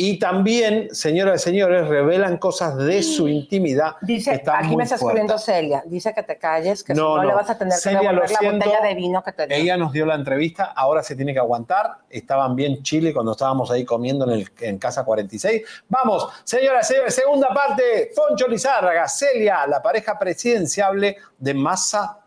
y 0.04 0.18
también, 0.18 0.92
señoras 0.92 1.40
y 1.42 1.44
señores, 1.44 1.86
revelan 1.86 2.36
cosas 2.38 2.76
de 2.76 3.04
su 3.04 3.28
intimidad. 3.28 3.94
Dice, 4.00 4.42
aquí 4.44 4.74
me 4.76 4.82
está 4.82 4.96
escribiendo 4.96 5.38
Celia. 5.38 5.84
Dice 5.86 6.12
que 6.12 6.24
te 6.24 6.38
calles, 6.38 6.82
que 6.82 6.92
si 6.92 7.00
No, 7.00 7.18
no, 7.18 7.22
le 7.22 7.28
no. 7.30 7.36
vas 7.36 7.50
a 7.50 7.56
tener 7.56 7.74
Celia, 7.74 8.00
que 8.00 8.06
devolver 8.08 8.30
la 8.32 8.38
siento. 8.38 8.66
botella 8.66 8.80
de 8.88 8.94
vino 8.96 9.22
que 9.22 9.32
te 9.32 9.46
dio. 9.46 9.56
Ella 9.56 9.76
nos 9.76 9.92
dio 9.92 10.04
la 10.04 10.16
entrevista, 10.16 10.72
ahora 10.74 11.04
se 11.04 11.14
tiene 11.14 11.32
que 11.32 11.38
aguantar. 11.38 11.98
Estaban 12.10 12.56
bien 12.56 12.82
Chile 12.82 13.12
cuando 13.14 13.30
estábamos 13.32 13.70
ahí 13.70 13.84
comiendo 13.84 14.24
en, 14.24 14.40
el, 14.40 14.50
en 14.60 14.78
Casa 14.78 15.04
46. 15.04 15.62
Vamos, 15.88 16.26
señoras 16.42 16.90
y 16.90 16.94
señores, 16.94 17.14
segunda 17.14 17.48
parte. 17.54 18.10
Poncho 18.16 18.48
Lizárraga, 18.48 19.06
Celia, 19.08 19.66
la 19.68 19.80
pareja 19.80 20.18
presidenciable 20.18 21.16
de 21.38 21.54
Massa. 21.54 22.18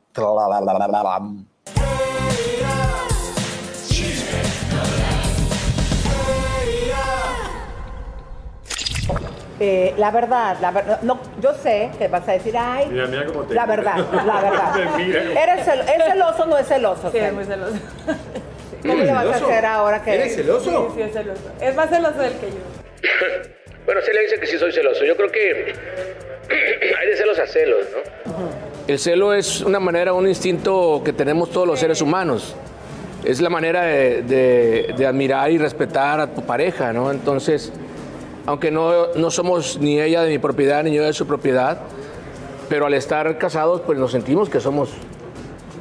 Eh, 9.60 9.94
la 9.98 10.11
verdad, 10.11 10.57
la 10.60 10.72
verdad, 10.72 10.99
no, 11.02 11.18
yo 11.41 11.53
sé 11.53 11.90
que 11.98 12.10
vas 12.10 12.27
a 12.27 12.34
decir, 12.34 12.53
ay, 12.57 12.88
Mira, 12.91 13.07
mira 13.07 13.26
cómo 13.26 13.44
te 13.44 13.53
la 13.53 13.65
mira. 13.65 13.76
verdad, 13.77 13.98
la 14.26 14.41
verdad. 14.41 14.99
¿Eres 14.99 15.65
cel- 15.65 15.82
¿Es 15.95 16.03
celoso 16.11 16.44
o 16.44 16.45
no 16.48 16.57
es 16.57 16.68
celoso? 16.68 17.10
Sí, 17.11 17.18
es 17.19 17.34
muy 17.34 17.45
celoso. 17.45 17.73
¿Cómo 18.82 18.94
le 19.03 19.11
vas 19.14 19.26
a 19.27 19.36
hacer 19.45 19.65
ahora 19.65 20.03
que 20.03 20.11
Sí, 20.23 20.30
sí, 20.30 20.30
es 20.41 21.14
celoso. 21.14 21.49
Es 21.61 21.73
más 21.76 21.90
celoso 21.90 22.19
del 22.19 22.34
que 22.34 22.48
yo. 22.49 22.57
Bueno, 23.86 24.02
Celia 24.03 24.22
dice 24.22 24.40
que 24.40 24.48
sí 24.48 24.57
soy 24.57 24.72
celoso. 24.72 25.06
Yo 25.06 25.15
creo 25.15 25.32
que 25.32 25.73
hay 26.99 27.07
de 27.07 27.15
celos 27.15 27.38
a 27.38 27.45
celos, 27.45 27.86
¿no? 27.94 28.34
El 28.88 28.98
celo 28.98 29.32
es 29.34 29.61
una 29.61 29.80
manera, 29.80 30.11
un 30.14 30.27
instinto 30.27 31.02
que 31.06 31.14
tenemos 31.14 31.52
todos 31.52 31.68
los 31.68 31.80
seres 31.80 32.02
humanos. 32.02 32.56
Es 33.23 33.40
la 33.41 33.49
manera 33.52 33.84
de, 33.84 34.23
de- 34.23 34.94
de 34.98 35.06
admirar 35.06 35.52
y 35.52 35.60
respetar 35.60 36.19
a 36.19 36.26
tu 36.27 36.41
pareja, 36.41 36.91
¿no? 36.94 37.11
Entonces, 37.11 37.72
aunque 38.45 38.72
no, 38.72 39.13
no 39.15 39.31
somos 39.31 39.77
ni 39.80 39.99
ella 39.99 40.23
de 40.23 40.30
mi 40.30 40.39
propiedad 40.39 40.84
ni 40.84 40.93
yo 40.93 41.03
de 41.03 41.13
su 41.13 41.26
propiedad, 41.26 41.80
pero 42.69 42.85
al 42.85 42.93
estar 42.93 43.38
casados, 43.38 43.81
pues 43.81 43.97
nos 43.97 44.11
sentimos 44.11 44.49
que 44.49 44.59
somos, 44.59 44.89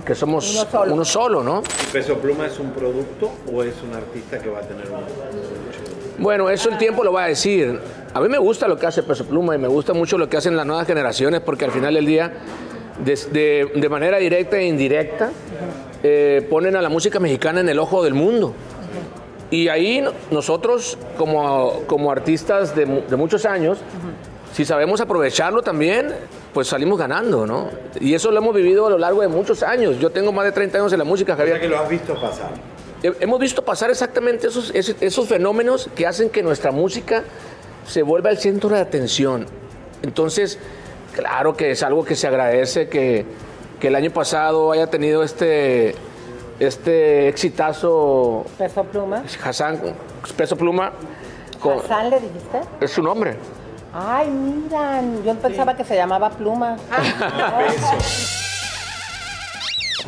que 0.05 0.15
somos 0.15 0.67
uno 0.87 1.05
solo, 1.05 1.43
¿no? 1.43 1.63
¿Peso 1.93 2.17
Pluma 2.19 2.47
es 2.47 2.59
un 2.59 2.71
producto 2.71 3.31
o 3.53 3.63
es 3.63 3.75
un 3.83 3.95
artista 3.95 4.39
que 4.39 4.49
va 4.49 4.59
a 4.59 4.63
tener 4.63 4.87
un... 4.91 6.23
Bueno, 6.23 6.49
eso 6.49 6.69
el 6.69 6.79
tiempo 6.79 7.03
lo 7.03 7.13
va 7.13 7.25
a 7.25 7.29
decir. 7.29 7.81
A 8.13 8.21
mí 8.21 8.29
me 8.29 8.39
gusta 8.39 8.69
lo 8.69 8.79
que 8.79 8.87
hace 8.87 9.03
Peso 9.03 9.25
Pluma 9.25 9.55
y 9.57 9.59
me 9.59 9.69
gusta 9.69 9.93
mucho 9.93 10.17
lo 10.17 10.29
que 10.29 10.37
hacen 10.37 10.57
las 10.57 10.65
nuevas 10.65 10.87
generaciones 10.87 11.41
porque 11.41 11.65
al 11.65 11.73
final 11.73 11.95
del 11.95 12.07
día, 12.07 12.33
de, 13.05 13.73
de 13.75 13.89
manera 13.89 14.19
directa 14.19 14.57
e 14.57 14.67
indirecta, 14.67 15.31
eh, 16.03 16.47
ponen 16.49 16.77
a 16.77 16.83
la 16.83 16.91
música 16.91 17.19
mexicana 17.19 17.61
en 17.61 17.69
el 17.69 17.79
ojo 17.79 18.05
del 18.05 18.15
mundo. 18.15 18.55
Y 19.55 19.69
ahí 19.69 20.01
no- 20.01 20.13
nosotros, 20.33 20.99
como, 21.17 21.83
como 21.87 22.11
artistas 22.11 22.75
de, 22.75 22.87
mu- 22.87 23.03
de 23.09 23.15
muchos 23.17 23.45
años, 23.45 23.79
si 24.53 24.65
sabemos 24.65 25.01
aprovecharlo 25.01 25.63
también, 25.63 26.13
pues 26.53 26.67
salimos 26.69 26.99
ganando, 26.99 27.47
¿no? 27.47 27.69
Y 28.01 28.15
eso 28.15 28.31
lo 28.33 28.39
hemos 28.39 28.55
vivido 28.55 28.87
a 28.87 28.91
lo 28.91 28.99
largo 28.99 29.21
de 29.21 29.29
muchos 29.29 29.63
años. 29.63 29.99
Yo 30.01 30.11
tengo 30.11 30.33
más 30.33 30.45
de 30.45 30.51
30 30.53 30.79
años 30.79 30.93
en 30.93 30.99
la 30.99 31.05
música, 31.05 31.37
Javier. 31.37 31.61
que 31.61 31.69
lo 31.69 31.79
has 31.79 31.89
visto 31.89 32.15
pasar. 32.15 32.51
He- 33.03 33.15
Hemos 33.21 33.39
visto 33.39 33.63
pasar 33.65 33.91
exactamente 33.91 34.49
esos, 34.49 34.73
ese- 34.75 34.97
esos 35.01 35.29
fenómenos 35.29 35.89
que 35.95 36.05
hacen 36.07 36.31
que 36.31 36.43
nuestra 36.43 36.73
música 36.73 37.23
se 37.87 38.03
vuelva 38.03 38.31
el 38.31 38.39
centro 38.39 38.71
de 38.71 38.81
atención. 38.81 39.47
Entonces, 40.03 40.59
claro 41.15 41.57
que 41.57 41.71
es 41.73 41.83
algo 41.85 42.05
que 42.05 42.17
se 42.17 42.27
agradece 42.27 42.89
que, 42.89 43.25
que 43.79 43.87
el 43.89 43.95
año 43.95 44.11
pasado 44.11 44.73
haya 44.73 44.89
tenido 44.89 45.23
este, 45.23 45.95
este 46.61 47.29
exitazo 47.29 48.45
Peso 48.59 48.85
pluma. 48.85 49.23
Hassan, 49.45 49.81
Peso 50.37 50.57
Pluma, 50.57 50.93
con- 51.61 51.79
¿Hassan 51.81 52.11
le 52.11 52.21
dijiste? 52.21 52.61
es 52.81 52.91
su 52.91 53.03
nombre. 53.03 53.37
Ay, 53.93 54.29
miran, 54.29 55.23
yo 55.25 55.35
pensaba 55.37 55.77
que 55.77 55.85
se 55.85 55.95
llamaba 55.95 56.31
pluma. 56.31 56.77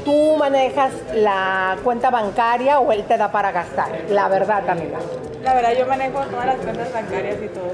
¿Tú 0.05 0.36
manejas 0.36 0.93
la 1.14 1.77
cuenta 1.82 2.10
bancaria 2.10 2.78
o 2.81 2.93
él 2.93 3.05
te 3.05 3.16
da 3.16 3.32
para 3.32 3.51
gastar? 3.51 3.89
La 4.10 4.28
verdad, 4.28 4.68
amiga. 4.68 4.98
La 5.43 5.55
verdad, 5.55 5.73
yo 5.78 5.86
manejo 5.86 6.20
todas 6.27 6.47
las 6.47 6.56
cuentas 6.56 6.93
bancarias 6.93 7.36
y 7.43 7.48
todo. 7.48 7.70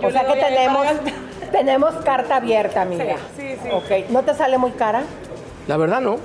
Yo 0.00 0.08
O 0.08 0.10
sea 0.10 0.26
que 0.26 0.34
tenemos. 0.40 0.86
Tenemos 1.50 1.94
carta 2.04 2.36
abierta, 2.36 2.82
amiga. 2.82 3.16
Sí, 3.36 3.54
sí, 3.54 3.58
sí. 3.62 3.68
Ok, 3.72 4.10
¿no 4.10 4.22
te 4.22 4.34
sale 4.34 4.58
muy 4.58 4.72
cara? 4.72 5.02
La 5.66 5.76
verdad 5.76 6.00
no. 6.00 6.16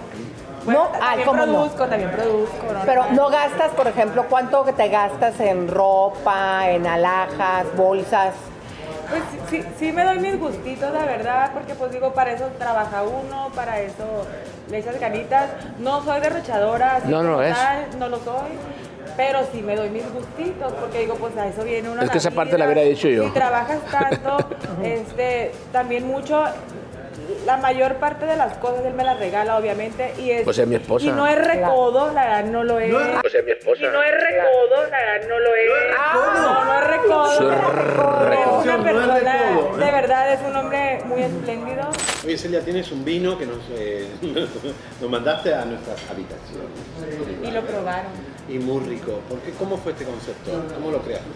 No, 0.66 0.90
ay, 0.94 1.24
también 1.24 1.28
¿cómo 1.28 1.46
no? 1.46 1.54
produzco, 1.54 1.88
también 1.88 2.12
produzco. 2.12 2.74
¿no? 2.74 2.80
Pero 2.86 3.06
no 3.12 3.30
gastas, 3.30 3.72
por 3.72 3.88
ejemplo, 3.88 4.26
¿cuánto 4.30 4.64
te 4.64 4.90
gastas 4.90 5.40
en 5.40 5.68
ropa, 5.68 6.70
en 6.70 6.86
alhajas, 6.88 7.66
bolsas? 7.76 8.34
Pues 9.10 9.24
sí, 9.50 9.64
sí 9.78 9.92
me 9.92 10.06
doy 10.06 10.20
mis 10.20 10.40
gustitos, 10.40 10.94
la 10.94 11.04
verdad, 11.06 11.52
porque 11.54 11.76
pues 11.76 11.92
digo, 11.92 12.14
para 12.14 12.32
eso 12.32 12.46
trabaja 12.58 13.04
uno, 13.04 13.50
para 13.54 13.82
eso 13.82 14.26
le 14.70 14.78
echas 14.78 15.00
ganitas. 15.00 15.50
No 15.80 16.02
soy 16.04 16.22
derrochadora, 16.22 16.96
así 16.96 17.10
No, 17.10 17.22
no 17.22 17.42
es. 17.42 17.58
no 17.98 18.08
lo 18.08 18.18
soy. 18.20 18.52
Pero 19.18 19.40
sí 19.52 19.62
me 19.62 19.76
doy 19.76 19.90
mis 19.90 20.10
gustitos, 20.14 20.72
porque 20.74 21.00
digo, 21.00 21.16
pues 21.16 21.36
a 21.38 21.48
eso 21.48 21.64
viene 21.64 21.90
uno. 21.90 22.02
Es 22.02 22.10
que 22.10 22.20
esa 22.20 22.32
parte 22.32 22.58
la 22.58 22.66
hubiera 22.66 22.82
dicho 22.84 23.10
yo. 23.10 23.26
Si 23.26 23.32
trabajas 23.32 23.80
tanto, 23.92 24.38
este, 24.84 25.52
también 25.74 26.08
mucho, 26.08 26.46
la 27.46 27.58
mayor 27.58 27.96
parte 27.96 28.26
de 28.26 28.36
las 28.36 28.58
cosas 28.58 28.86
él 28.86 28.94
me 28.94 29.04
las 29.04 29.20
regala, 29.20 29.58
obviamente, 29.58 30.14
y 30.18 30.32
es... 30.32 30.44
Pues 30.44 30.58
es 30.58 30.68
mi 30.68 30.76
esposa. 30.76 31.06
Y 31.06 31.10
no 31.10 31.28
es 31.28 31.38
recodo, 31.38 32.12
la 32.14 32.26
verdad 32.26 32.46
no 32.46 32.64
lo 32.64 32.80
es. 32.80 32.94
Pues 33.22 33.36
es 33.36 33.46
mi 33.46 33.52
esposa. 33.52 33.84
Y 33.84 33.88
no 33.88 34.04
es 34.04 34.12
recodo, 34.12 34.88
la 34.90 34.98
verdad 34.98 35.28
no 35.30 35.40
lo 35.40 35.56
es. 35.56 35.70
No, 36.14 36.66
no 36.66 36.74
es 36.74 36.88
recodo. 36.88 37.52
Es 38.32 38.66
una 38.66 38.84
persona, 38.84 39.40
de 39.78 39.92
verdad, 39.92 40.34
es 40.34 40.40
un 40.48 40.56
hombre 40.56 41.02
muy 41.06 41.22
espléndido. 41.24 41.90
Oye, 42.24 42.38
Celia, 42.38 42.62
tienes 42.62 42.92
un 42.92 43.04
vino 43.04 43.38
que 43.38 43.46
nos, 43.46 43.60
eh, 43.72 44.08
nos 45.02 45.10
mandaste 45.10 45.54
a 45.54 45.66
nuestras 45.66 46.00
habitaciones. 46.10 46.70
Y 47.44 47.52
lo 47.52 47.62
probaron. 47.62 48.12
Y 48.48 48.60
muy 48.60 48.84
rico. 48.86 49.20
¿Por 49.30 49.40
qué? 49.40 49.52
¿Cómo 49.52 49.78
fue 49.78 49.94
este 49.94 50.06
concepto? 50.06 50.52
¿Cómo 50.76 50.92
lo 50.92 51.00
creaste? 51.02 51.28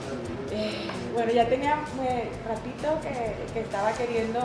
Eh, 0.52 0.88
bueno, 1.14 1.32
ya 1.32 1.48
tenía 1.48 1.78
eh, 2.04 2.30
ratito 2.48 3.00
que, 3.02 3.54
que 3.54 3.60
estaba 3.62 3.92
queriendo 3.94 4.40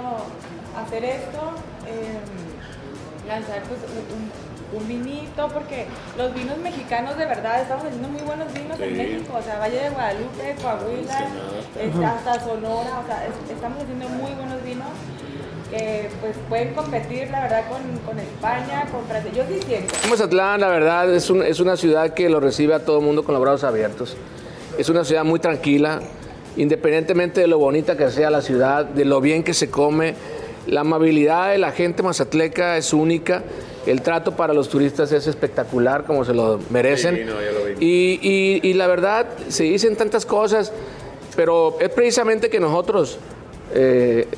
hacer 0.77 1.05
esto, 1.05 1.41
eh, 1.87 3.29
lanzar 3.29 3.63
pues, 3.63 3.81
un, 4.73 4.89
vinito, 4.89 5.49
porque 5.53 5.87
los 6.17 6.33
vinos 6.35 6.57
mexicanos 6.59 7.17
de 7.17 7.27
verdad 7.27 7.61
estamos 7.63 7.85
haciendo 7.85 8.09
muy 8.09 8.23
buenos 8.23 8.53
vinos 8.53 8.79
en. 8.81 8.97
México, 8.97 9.37
o 9.39 9.43
sea, 9.43 9.59
Valle 9.59 9.81
de 9.83 9.91
Guadalupe, 9.91 10.55
Coahuila, 10.63 11.27
este, 11.81 12.05
hasta 12.05 12.41
Sonora, 12.41 13.01
o 13.03 13.07
sea, 13.07 13.27
es- 13.27 13.53
estamos 13.53 13.83
haciendo 13.83 14.09
muy 14.11 14.31
buenos 14.33 14.63
vinos 14.63 14.89
que 15.71 16.09
pues 16.21 16.37
pueden 16.49 16.75
competir, 16.75 17.31
la 17.31 17.41
verdad, 17.43 17.65
con, 17.69 17.81
con 18.07 18.19
España, 18.19 18.87
con 18.93 19.05
Francia. 19.07 19.31
Yo 19.33 19.43
sí 19.49 19.61
siento. 19.67 19.95
Mazatlán, 20.09 20.61
la 20.61 20.69
verdad, 20.69 21.13
es, 21.15 21.31
un- 21.31 21.43
es 21.45 21.59
una 21.61 21.77
ciudad 21.77 22.15
que 22.15 22.29
lo 22.29 22.39
recibe 22.41 22.75
a 22.75 22.85
todo 22.85 22.99
el 23.01 23.05
mundo 23.05 23.25
con 23.25 23.35
los 23.35 23.43
brazos 23.43 23.65
abiertos. 23.65 24.17
Es 24.79 24.89
una 24.89 25.05
ciudad 25.05 25.25
muy 25.25 25.39
tranquila, 25.41 26.01
independientemente 26.57 27.41
de 27.41 27.47
lo 27.49 27.59
bonita 27.59 27.97
que 27.97 28.09
sea 28.11 28.31
la 28.31 28.41
ciudad, 28.43 28.85
de 28.85 29.05
lo 29.05 29.21
bien 29.21 29.43
que 29.45 29.53
se 29.55 29.69
come. 29.71 30.15
La 30.67 30.83
amabilidad 30.83 31.51
de 31.51 31.59
la 31.59 31.73
gente 31.73 32.03
mazatleca 32.03 32.77
es 32.77 32.93
única. 32.93 33.43
El 33.87 34.03
trato 34.03 34.37
para 34.37 34.53
los 34.53 34.69
turistas 34.69 35.11
es 35.13 35.27
espectacular, 35.27 36.05
como 36.05 36.25
se 36.25 36.35
lo 36.35 36.61
merecen. 36.71 37.17
Sí, 37.17 37.23
no, 37.25 37.33
ya 37.41 37.51
lo 37.53 37.65
vi. 37.65 37.85
Y, 37.85 38.21
y- 38.23 38.61
y 38.71 38.75
la 38.75 38.87
verdad, 38.87 39.27
se 39.49 39.65
dicen 39.65 39.97
tantas 39.97 40.27
cosas, 40.27 40.73
pero 41.35 41.79
es 41.81 41.89
precisamente 41.89 42.51
que 42.51 42.61
nosotros 42.61 43.19
eh, 43.75 44.29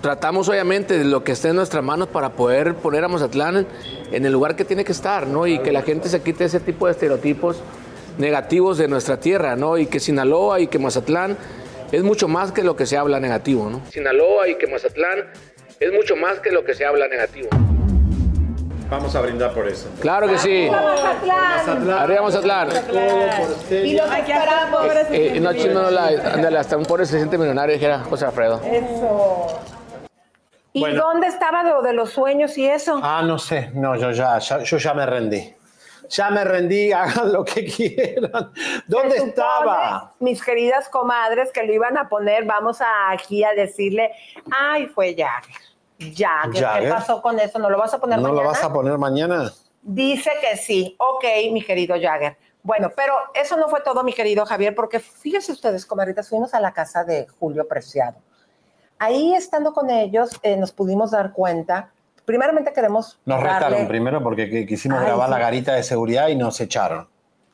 tratamos 0.00 0.48
obviamente 0.48 0.98
de 0.98 1.04
lo 1.04 1.24
que 1.24 1.32
esté 1.32 1.48
en 1.48 1.56
nuestras 1.56 1.82
manos 1.82 2.08
para 2.08 2.30
poder 2.30 2.74
poner 2.76 3.02
a 3.04 3.08
Mazatlán 3.08 3.66
en 4.12 4.24
el 4.26 4.32
lugar 4.32 4.54
que 4.54 4.64
tiene 4.64 4.84
que 4.84 4.92
estar, 4.92 5.26
¿no? 5.26 5.46
Y 5.46 5.58
que 5.58 5.72
la 5.72 5.82
gente 5.82 6.08
se 6.08 6.20
quite 6.22 6.44
ese 6.44 6.60
tipo 6.60 6.86
de 6.86 6.92
estereotipos 6.92 7.56
negativos 8.18 8.78
de 8.78 8.86
nuestra 8.86 9.18
tierra, 9.18 9.56
¿no? 9.56 9.78
Y 9.78 9.86
que 9.86 9.98
Sinaloa 9.98 10.60
y 10.60 10.66
que 10.68 10.78
Mazatlán 10.78 11.36
es 11.94 12.02
mucho 12.02 12.28
más 12.28 12.52
que 12.52 12.62
lo 12.62 12.76
que 12.76 12.86
se 12.86 12.96
habla 12.96 13.20
negativo, 13.20 13.70
¿no? 13.70 13.80
Sinaloa 13.90 14.48
y 14.48 14.56
que 14.56 14.66
Mazatlán 14.66 15.24
es 15.80 15.92
mucho 15.92 16.16
más 16.16 16.40
que 16.40 16.50
lo 16.50 16.64
que 16.64 16.74
se 16.74 16.84
habla 16.84 17.06
negativo. 17.08 17.48
Vamos 18.90 19.14
a 19.16 19.20
brindar 19.22 19.52
por 19.54 19.66
eso. 19.66 19.88
Claro 20.00 20.28
que 20.28 20.38
sí. 20.38 20.68
Mazatlán! 20.70 21.90
Arriba 21.90 22.22
Mazatlán. 22.22 22.68
Y 23.70 23.94
los 23.96 24.10
esperamos. 24.12 24.86
Eh, 25.10 25.38
no, 25.40 25.52
chino, 25.54 25.82
no 25.82 25.90
la, 25.90 26.06
ándale, 26.34 26.58
hasta 26.58 26.76
un 26.76 26.84
pobre 26.84 27.06
se 27.06 27.16
siente 27.16 27.38
millonario, 27.38 27.74
dijera 27.74 28.00
José 28.00 28.26
Alfredo. 28.26 28.60
Eso. 28.64 29.60
¿Y 30.72 30.80
Bueno. 30.80 31.02
dónde 31.04 31.28
estaba 31.28 31.62
lo 31.62 31.82
de 31.82 31.92
los 31.92 32.10
sueños 32.10 32.58
y 32.58 32.66
eso? 32.68 32.98
Ah, 33.02 33.22
no 33.24 33.38
sé, 33.38 33.70
no, 33.74 33.94
yo 33.96 34.10
ya, 34.10 34.38
ya- 34.40 34.58
yo 34.62 34.76
ya 34.76 34.92
me 34.94 35.06
rendí. 35.06 35.54
Ya 36.14 36.30
me 36.30 36.44
rendí, 36.44 36.92
hagan 36.92 37.32
lo 37.32 37.44
que 37.44 37.64
quieran. 37.64 38.52
¿Dónde 38.86 39.16
supone, 39.16 39.30
estaba? 39.30 40.14
Mis 40.20 40.42
queridas 40.42 40.88
comadres 40.88 41.50
que 41.52 41.62
lo 41.62 41.72
iban 41.72 41.96
a 41.98 42.08
poner, 42.08 42.44
vamos 42.44 42.80
a, 42.80 43.10
aquí 43.10 43.42
a 43.44 43.52
decirle, 43.52 44.12
ay, 44.50 44.86
fue 44.86 45.14
Jagger. 45.16 45.56
Jagger, 45.98 46.82
¿qué 46.82 46.88
pasó 46.88 47.22
con 47.22 47.38
eso? 47.38 47.58
¿No 47.58 47.70
lo 47.70 47.78
vas 47.78 47.94
a 47.94 48.00
poner 48.00 48.18
¿No 48.18 48.28
mañana? 48.28 48.42
lo 48.42 48.48
vas 48.48 48.62
a 48.62 48.72
poner 48.72 48.98
mañana? 48.98 49.52
Dice 49.82 50.30
que 50.40 50.56
sí. 50.56 50.96
Ok, 50.98 51.24
mi 51.52 51.62
querido 51.62 51.96
Jagger. 52.00 52.36
Bueno, 52.62 52.90
pero 52.96 53.14
eso 53.34 53.56
no 53.56 53.68
fue 53.68 53.82
todo, 53.82 54.02
mi 54.02 54.14
querido 54.14 54.46
Javier, 54.46 54.74
porque 54.74 54.98
fíjense 54.98 55.52
ustedes, 55.52 55.84
comadritas, 55.84 56.30
fuimos 56.30 56.54
a 56.54 56.60
la 56.60 56.72
casa 56.72 57.04
de 57.04 57.26
Julio 57.38 57.68
Preciado. 57.68 58.16
Ahí 58.98 59.34
estando 59.34 59.74
con 59.74 59.90
ellos, 59.90 60.30
eh, 60.42 60.56
nos 60.56 60.72
pudimos 60.72 61.10
dar 61.10 61.32
cuenta. 61.32 61.90
Primeramente 62.24 62.72
queremos 62.72 63.18
Nos 63.26 63.38
darle- 63.42 63.52
retaron 63.54 63.88
primero 63.88 64.22
porque 64.22 64.50
qui- 64.50 64.66
quisimos 64.66 64.98
Ay, 65.00 65.06
grabar 65.06 65.26
sí. 65.26 65.30
la 65.32 65.38
garita 65.38 65.74
de 65.74 65.82
seguridad 65.82 66.28
y 66.28 66.36
nos 66.36 66.60
echaron. 66.60 67.08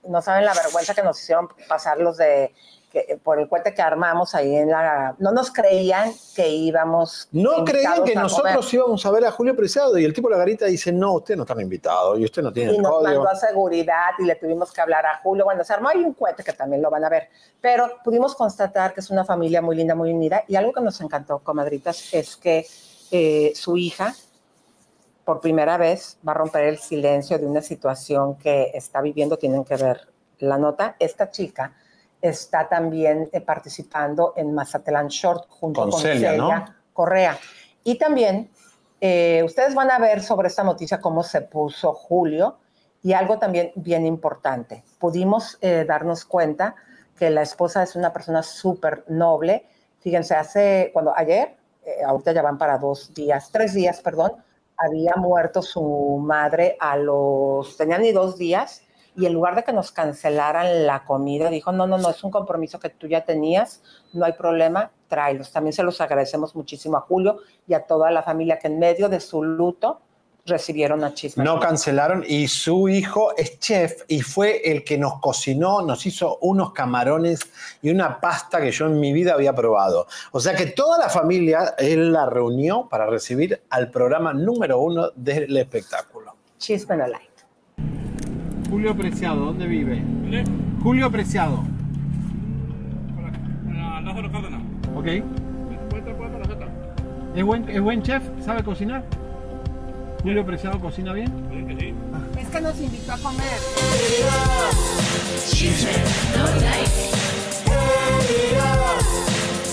no 0.09 0.23
saben 0.23 0.47
la 0.47 0.55
vergüenza 0.55 0.95
que 0.95 1.03
nos 1.03 1.21
hicieron 1.21 1.49
pasar 1.69 1.99
los 1.99 2.17
de 2.17 2.55
que, 2.91 3.21
por 3.23 3.39
el 3.39 3.49
cohete 3.49 3.73
que 3.75 3.83
armamos 3.83 4.35
ahí 4.35 4.57
en 4.57 4.71
la 4.71 5.15
no 5.19 5.31
nos 5.31 5.53
creían 5.53 6.11
que 6.35 6.49
íbamos 6.49 7.29
No 7.31 7.65
creían 7.65 8.03
que 8.05 8.15
nosotros 8.17 8.65
comer. 8.67 8.75
íbamos 8.75 9.07
a 9.07 9.11
ver 9.13 9.27
a 9.27 9.31
Julio 9.31 9.55
Preciado 9.55 9.97
y 9.99 10.05
el 10.05 10.13
tipo 10.15 10.29
de 10.29 10.33
la 10.33 10.39
garita 10.39 10.65
dice, 10.67 10.91
no, 10.91 11.13
ustedes 11.13 11.37
no 11.37 11.45
están 11.45 11.61
invitados 11.61 12.19
y 12.19 12.25
usted 12.25 12.43
no 12.43 12.53
tiene 12.53 12.73
y 12.73 12.77
el 12.77 12.83
nos 12.83 12.91
código. 12.93 13.23
mandó 13.23 13.29
a 13.29 13.37
seguridad 13.37 14.11
y 14.19 14.25
le 14.25 14.35
tuvimos 14.37 14.73
que 14.73 14.81
hablar 14.81 15.05
a 15.07 15.19
Julio. 15.23 15.45
Bueno, 15.45 15.63
se 15.65 15.73
armó 15.75 15.89
ahí 15.91 15.99
un 15.99 16.15
cohete 16.15 16.43
que 16.43 16.53
también 16.55 16.81
lo 16.83 16.91
van 16.91 17.05
a 17.05 17.09
ver, 17.11 17.29
pero 17.61 17.99
pudimos 18.03 18.35
constatar 18.35 18.93
que 18.95 19.01
es 19.01 19.11
una 19.11 19.25
familia 19.25 19.61
muy 19.63 19.77
linda, 19.77 19.95
muy 19.95 20.13
unida. 20.13 20.43
Y 20.49 20.57
algo 20.57 20.73
que 20.73 20.81
nos 20.81 21.01
encantó, 21.01 21.39
comadritas, 21.41 22.13
es 22.15 22.37
que 22.37 22.67
eh, 23.13 23.53
su 23.55 23.77
hija, 23.77 24.15
por 25.31 25.41
primera 25.41 25.77
vez, 25.77 26.19
va 26.27 26.33
a 26.33 26.35
romper 26.35 26.65
el 26.65 26.79
silencio 26.79 27.39
de 27.39 27.47
una 27.47 27.63
situación 27.63 28.35
que 28.35 28.73
está 28.75 29.01
viviendo. 29.01 29.37
Tienen 29.37 29.65
que 29.65 29.77
ver 29.77 30.09
la 30.41 30.59
nota. 30.59 30.97
Esta 30.99 31.31
chica 31.31 31.73
está 32.21 32.69
también 32.69 33.31
eh, 33.31 33.41
participando 33.41 34.33
en 34.35 34.53
Mazatlán 34.53 35.07
Short 35.07 35.45
junto 35.49 35.83
Con 35.83 35.91
con, 35.93 36.01
Celia, 36.01 36.31
Celia, 36.33 36.37
¿no? 36.37 36.75
Correa. 36.93 37.39
Y 37.85 37.95
también 37.95 38.51
eh, 39.01 39.45
ustedes 39.45 39.73
van 39.73 39.93
a 39.93 40.01
ver 40.01 40.21
sobre 40.21 40.49
esta 40.49 40.65
noticia 40.65 41.01
cómo 41.01 41.23
se 41.23 41.43
puso 41.43 41.93
Julio 41.93 42.59
y 43.01 43.13
algo 43.13 43.39
también 43.39 43.71
bien 43.77 44.07
importante. 44.07 44.83
Pudimos 44.99 45.59
eh, 45.61 45.85
darnos 45.87 46.25
cuenta 46.25 46.75
que 47.17 47.31
la 47.31 47.43
esposa 47.43 47.85
es 47.85 47.95
una 47.95 48.13
persona 48.13 48.43
súper 48.43 49.05
noble. 49.07 49.65
Fíjense, 50.01 50.35
hace, 50.35 50.91
cuando 50.93 51.17
ayer, 51.17 51.57
eh, 51.85 52.03
ahorita 52.05 52.33
ya 52.33 52.43
van 52.43 52.59
para 52.59 52.79
dos 52.79 53.15
días, 53.15 53.51
tres 53.53 53.75
días, 53.75 54.01
perdón, 54.01 54.33
había 54.81 55.15
muerto 55.17 55.63
su 55.63 56.19
madre 56.23 56.77
a 56.81 56.97
los, 56.97 57.77
tenían 57.77 58.03
ni 58.03 58.13
dos 58.13 58.39
días, 58.39 58.83
y 59.17 59.27
en 59.27 59.35
lugar 59.35 59.57
de 59.57 59.65
que 59.65 59.73
nos 59.73 59.93
cancelaran 59.93 60.87
la 60.87 61.05
comida, 61.05 61.51
dijo, 61.51 61.73
no, 61.73 61.87
no, 61.87 61.99
no, 61.99 62.11
es 62.11 62.23
un 62.25 62.31
compromiso 62.31 62.79
que 62.79 62.91
tú 62.91 63.07
ya 63.07 63.25
tenías, 63.25 63.83
no 64.13 64.25
hay 64.25 64.33
problema, 64.33 64.93
tráelos. 65.09 65.53
También 65.53 65.73
se 65.73 65.83
los 65.83 66.01
agradecemos 66.01 66.55
muchísimo 66.55 66.97
a 66.97 67.01
Julio 67.01 67.39
y 67.67 67.75
a 67.75 67.87
toda 67.87 68.11
la 68.11 68.23
familia 68.23 68.59
que 68.59 68.69
en 68.69 68.79
medio 68.79 69.09
de 69.09 69.21
su 69.21 69.43
luto 69.43 70.01
recibieron 70.47 71.05
a 71.05 71.15
Chisme. 71.15 71.45
No 71.45 71.61
cancelaron 71.61 72.25
y 72.27 72.49
su 72.49 72.89
hijo 72.89 73.37
es 73.37 73.59
chef 73.59 74.03
y 74.09 74.23
fue 74.23 74.61
el 74.71 74.85
que 74.85 74.99
nos 74.99 75.21
cocinó, 75.21 75.83
nos 75.83 76.05
hizo 76.07 76.39
unos 76.41 76.73
camarones 76.73 77.41
y 77.83 77.91
una 77.91 78.21
pasta 78.21 78.61
que 78.61 78.71
yo 78.71 78.87
en 78.87 78.99
mi 78.99 79.13
vida 79.13 79.35
había 79.35 79.55
probado. 79.55 80.07
O 80.33 80.41
sea 80.41 80.55
que 80.55 80.67
toda 80.67 80.99
la 80.99 81.09
familia 81.09 81.75
él 81.79 82.13
la 82.13 82.27
reunió 82.27 82.89
para 82.89 83.07
recibir 83.07 83.61
al 83.71 83.91
programa 83.91 84.33
número 84.33 84.81
uno 84.81 85.11
del 85.15 85.57
espectáculo. 85.57 86.35
Chisme 86.59 86.97
no 86.97 87.07
Light. 87.07 87.31
Julio 88.69 88.97
Preciado, 88.97 89.47
¿dónde 89.47 89.67
vive? 89.67 90.03
Julio 90.83 91.11
Preciado. 91.11 91.65
Lázaro 94.05 94.33
Cárdenas. 94.33 94.63
Ok. 94.97 95.07
¿Es 97.35 97.45
buen, 97.45 97.69
¿Es 97.69 97.81
buen 97.81 98.03
chef? 98.03 98.23
¿Sabe 98.41 98.65
cocinar? 98.65 99.05
¿Julio 100.23 100.45
Preciado 100.45 100.79
cocina 100.79 101.13
bien? 101.15 101.29
Sí. 101.51 101.95
Es 102.39 102.49
que 102.49 102.61
nos 102.61 102.79
invitó 102.79 103.13
a 103.13 103.19
comer. 103.19 103.59
Chisme 105.49 105.93
no 106.37 106.45
like. 106.61 107.11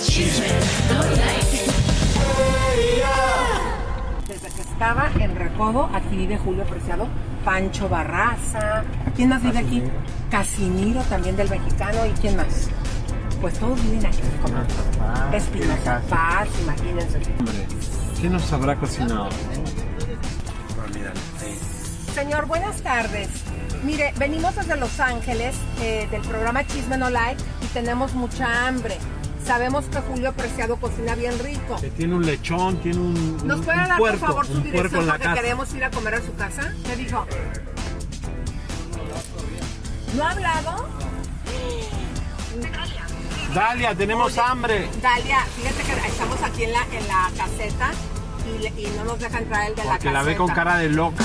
Chisme 0.06 0.48
no 0.90 1.03
like. 1.03 1.61
Desde 4.28 4.49
que 4.49 4.61
estaba 4.61 5.11
en 5.19 5.36
Recodo, 5.36 5.90
aquí 5.94 6.15
vive 6.15 6.38
Julio 6.38 6.64
Preciado, 6.64 7.07
Pancho 7.44 7.90
Barraza. 7.90 8.84
¿Quién 9.18 9.30
más 9.30 9.44
vive 9.44 9.57
aquí? 9.57 9.84
Casimiro 10.32 11.02
también 11.03 11.36
del 11.36 11.49
mexicano. 11.49 12.06
¿Y 12.06 12.11
quién 12.22 12.38
más? 12.38 12.69
Pues 13.41 13.53
todos 13.60 13.84
viven 13.84 14.06
aquí, 14.06 14.22
Espinosa 15.34 16.02
Paz, 16.10 16.48
imagínense. 16.64 17.19
¿Qué 18.22 18.30
nos 18.30 18.52
habrá 18.52 18.76
cocinado? 18.78 19.30
Señor, 22.18 22.48
buenas 22.48 22.81
tardes. 22.81 23.30
Mire, 23.84 24.11
venimos 24.18 24.56
desde 24.56 24.76
Los 24.76 24.99
Ángeles 24.99 25.56
eh, 25.80 26.07
del 26.10 26.23
programa 26.23 26.65
Chisme 26.65 26.98
No 26.98 27.11
Like 27.11 27.39
y 27.61 27.68
tenemos 27.68 28.15
mucha 28.15 28.68
hambre. 28.68 28.98
Sabemos 29.45 29.85
que 29.85 29.99
Julio 29.99 30.34
Preciado 30.34 30.77
cocina 30.77 31.14
bien 31.14 31.38
rico. 31.38 31.80
Que 31.80 31.91
tiene 31.91 32.15
un 32.15 32.26
lechón, 32.26 32.81
tiene 32.81 32.98
un, 32.98 33.45
¿Nos 33.45 33.64
puede 33.64 33.77
dar 33.77 33.99
puerco, 33.99 34.19
por 34.19 34.30
favor 34.30 34.48
su 34.48 34.61
dirección 34.61 35.06
porque 35.06 35.23
casa. 35.26 35.35
queremos 35.35 35.72
ir 35.76 35.84
a 35.84 35.91
comer 35.91 36.15
a 36.15 36.22
su 36.22 36.34
casa? 36.34 36.73
Me 36.88 36.95
dijo. 36.95 37.23
¿No 40.15 40.23
ha 40.23 40.31
hablado? 40.31 40.89
Dalia, 43.53 43.94
tenemos 43.94 44.35
hambre. 44.39 44.89
Dalia, 45.03 45.45
fíjate 45.56 45.84
que 45.84 46.07
estamos 46.07 46.41
aquí 46.41 46.64
en 46.64 46.73
la, 46.73 46.81
en 46.81 47.07
la 47.07 47.30
caseta 47.38 47.91
y, 48.76 48.88
no 48.98 49.03
nos 49.03 49.19
deja 49.19 49.38
entrar 49.38 49.68
el 49.68 49.76
de 49.76 49.84
la 49.84 49.91
caseta. 49.91 50.11
la 50.11 50.23
ve 50.23 50.35
con 50.35 50.48
cara 50.48 50.77
de 50.77 50.89
loca. 50.89 51.23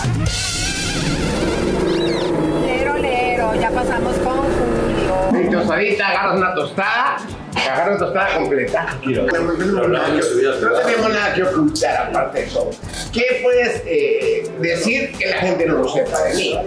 Lero, 2.67 2.99
lero, 2.99 3.55
ya 3.55 3.71
pasamos 3.71 4.17
con 4.19 4.37
Julio. 4.37 5.33
Mi 5.33 5.51
tostadita, 5.51 6.09
agarras 6.09 6.37
una 6.37 6.55
tostada, 6.55 7.17
agarras 7.55 7.89
una 7.89 7.99
tostada 7.99 8.35
completa. 8.39 8.87
No 9.05 9.27
tenemos 9.27 9.89
nada 9.89 10.07
que- 10.07 10.61
no 10.61 10.71
tenemos 10.81 11.11
nada 11.13 11.35
que 11.35 11.43
ocultar 11.43 12.07
aparte 12.09 12.41
de 12.41 12.47
eso. 12.47 12.71
¿Qué 13.13 13.41
puedes 13.43 13.83
eh, 13.87 14.51
decir 14.61 15.13
que 15.19 15.27
la 15.27 15.37
gente 15.37 15.67
no 15.67 15.79
lo 15.79 15.89
sepa 15.89 16.23
de 16.25 16.35
mí? 16.35 16.59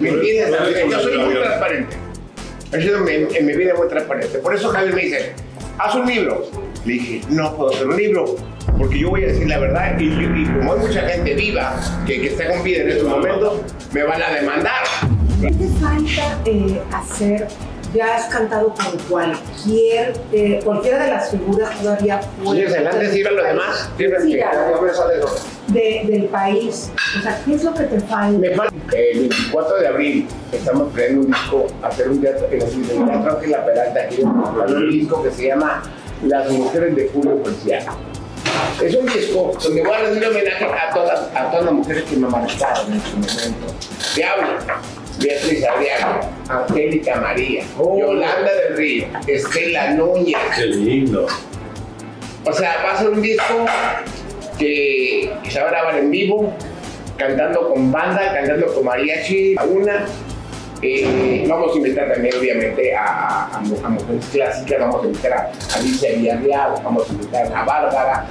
¿Me 0.00 0.08
entiendes? 0.10 0.60
Yo 0.90 1.00
soy 1.00 1.18
muy 1.18 1.34
transparente. 1.34 1.96
He 2.72 2.80
sido 2.82 2.96
en 2.98 3.04
mi, 3.04 3.36
en 3.36 3.46
mi 3.46 3.52
vida 3.54 3.74
muy 3.76 3.88
transparente. 3.88 4.38
Por 4.38 4.54
eso 4.54 4.68
Javier 4.70 4.94
me 4.94 5.02
dice, 5.02 5.32
haz 5.78 5.94
un 5.94 6.06
libro. 6.06 6.44
Le 6.84 6.92
dije, 6.94 7.20
no 7.30 7.56
puedo 7.56 7.70
hacer 7.72 7.86
un 7.86 7.96
libro 7.96 8.34
porque 8.78 8.98
yo 8.98 9.10
voy 9.10 9.24
a 9.24 9.28
decir 9.28 9.48
la 9.48 9.58
verdad 9.58 9.98
y, 9.98 10.04
y 10.06 10.44
como 10.46 10.74
hay 10.74 10.80
mucha 10.80 11.00
gente 11.02 11.34
viva 11.34 11.74
que, 12.06 12.20
que 12.20 12.26
está 12.28 12.48
con 12.50 12.62
vida 12.62 12.82
en 12.82 12.90
estos 12.90 13.08
momentos, 13.08 13.60
me 13.92 14.02
van 14.02 14.22
a 14.22 14.30
demandar. 14.30 14.82
¿Qué 15.40 15.48
te 15.48 15.68
falta 15.80 16.38
eh, 16.46 16.80
hacer? 16.92 17.48
Ya 17.94 18.16
has 18.16 18.26
cantado 18.26 18.74
con 18.74 18.98
cualquier, 19.08 20.14
eh, 20.32 20.60
cualquiera 20.64 21.04
de 21.04 21.10
las 21.12 21.30
figuras 21.30 21.80
todavía 21.80 22.20
Sí, 22.42 22.62
adelante, 22.64 23.12
sirva 23.12 23.30
lo 23.30 23.44
demás. 23.44 23.88
Tienes 23.96 24.22
Sí, 24.24 24.32
que 24.32 24.44
de- 25.68 26.04
del 26.10 26.24
país. 26.24 26.90
O 27.18 27.22
sea, 27.22 27.40
¿qué 27.44 27.54
es 27.54 27.62
lo 27.62 27.72
que 27.72 27.84
te 27.84 28.00
falta? 28.00 28.36
Me 28.38 28.50
falta 28.50 28.74
el 28.96 29.20
24 29.20 29.76
de 29.76 29.86
abril 29.86 30.26
estamos 30.50 30.92
creando 30.92 31.20
un 31.20 31.26
disco, 31.28 31.66
hacer 31.82 32.08
un 32.08 32.20
teatro 32.20 32.48
en 32.50 32.62
el 32.62 33.06
Teatro 33.06 33.36
Ángela 33.38 33.64
Peralta, 33.64 34.00
aquí 34.00 34.22
un 34.22 34.90
disco 34.90 35.22
que 35.22 35.30
se 35.30 35.46
llama 35.46 35.82
Las 36.26 36.50
Mujeres 36.50 36.96
de 36.96 37.08
Julio 37.14 37.36
Policial. 37.42 37.84
Es 38.82 38.94
un 38.94 39.06
disco 39.06 39.52
donde 39.62 39.82
voy 39.82 39.92
a 39.92 39.98
rendir 39.98 40.26
homenaje 40.26 40.64
a 40.64 40.92
todas, 40.92 41.20
a 41.34 41.50
todas 41.50 41.64
las 41.64 41.74
mujeres 41.74 42.04
que 42.04 42.16
me 42.16 42.28
marcaron 42.28 42.92
en 42.92 43.00
su 43.00 43.16
momento. 43.16 43.74
Te 44.14 44.24
hablo. 44.24 44.48
Beatriz 45.18 45.64
Adriana, 45.64 46.20
Angélica 46.48 47.20
María, 47.20 47.64
Yolanda 47.78 48.52
del 48.52 48.76
Río, 48.76 49.06
Estela 49.28 49.90
Núñez. 49.92 50.36
Qué 50.56 50.66
lindo. 50.66 51.26
O 52.44 52.52
sea, 52.52 52.82
va 52.84 52.92
a 52.92 52.98
ser 52.98 53.10
un 53.10 53.22
disco 53.22 53.64
que 54.58 55.32
se 55.48 55.60
va 55.60 55.68
a 55.68 55.70
grabar 55.70 55.98
en 55.98 56.10
vivo, 56.10 56.52
cantando 57.16 57.68
con 57.68 57.92
banda, 57.92 58.32
cantando 58.34 58.74
con 58.74 58.84
mariachi, 58.84 59.54
a 59.56 59.64
una. 59.64 60.04
Eh, 60.82 61.46
vamos 61.48 61.72
a 61.74 61.76
invitar 61.78 62.12
también, 62.12 62.34
obviamente, 62.38 62.94
a, 62.94 63.04
a- 63.04 63.56
a 63.56 63.60
mu- 63.60 63.78
a 63.82 63.88
mujeres 63.88 64.24
clásicas, 64.32 64.78
vamos 64.80 65.02
a 65.02 65.06
invitar 65.06 65.32
a 65.32 65.50
Alicia 65.76 66.10
Villarreal, 66.16 66.72
vamos 66.84 67.08
a 67.08 67.12
invitar 67.12 67.46
a 67.54 67.64
Bárbara, 67.64 68.26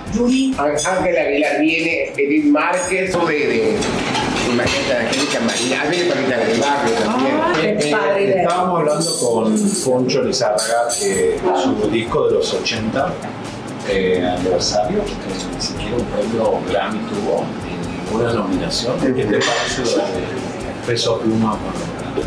Á- 0.57 0.65
Ángela 0.97 1.21
Aguilar 1.21 1.59
viene, 1.61 2.13
Edith 2.15 2.45
Márquez, 2.45 3.11
de, 3.13 3.33
de 3.47 3.77
imagínate, 4.51 4.93
Angélica 5.07 5.39
María, 5.39 5.81
ah, 5.83 5.89
viene 5.89 6.09
Paquita 6.11 6.37
del 6.37 6.59
Barrio 6.59 6.93
también. 7.05 7.35
Eh, 7.63 7.77
eh, 8.19 8.35
estábamos 8.41 8.79
hablando 8.81 9.11
con 9.19 9.71
Poncho 9.85 10.21
Lizárraga 10.23 10.89
que 10.99 11.39
su 11.63 11.89
disco 11.89 12.27
de 12.27 12.33
los 12.35 12.53
80 12.53 13.13
eh, 13.89 14.23
aniversario, 14.37 14.99
que 15.03 15.55
ni 15.55 15.61
siquiera 15.61 15.95
un 15.95 16.05
premio 16.05 16.59
Grammy 16.69 16.99
tuvo, 17.09 17.45
ni 17.65 17.97
ninguna 18.05 18.33
nominación. 18.33 18.99
¿Qué 18.99 19.09
te 19.23 19.23
parece 19.39 19.81
lo 19.81 19.97
de 19.97 20.23
Peso 20.85 21.19
Pluma? 21.19 21.57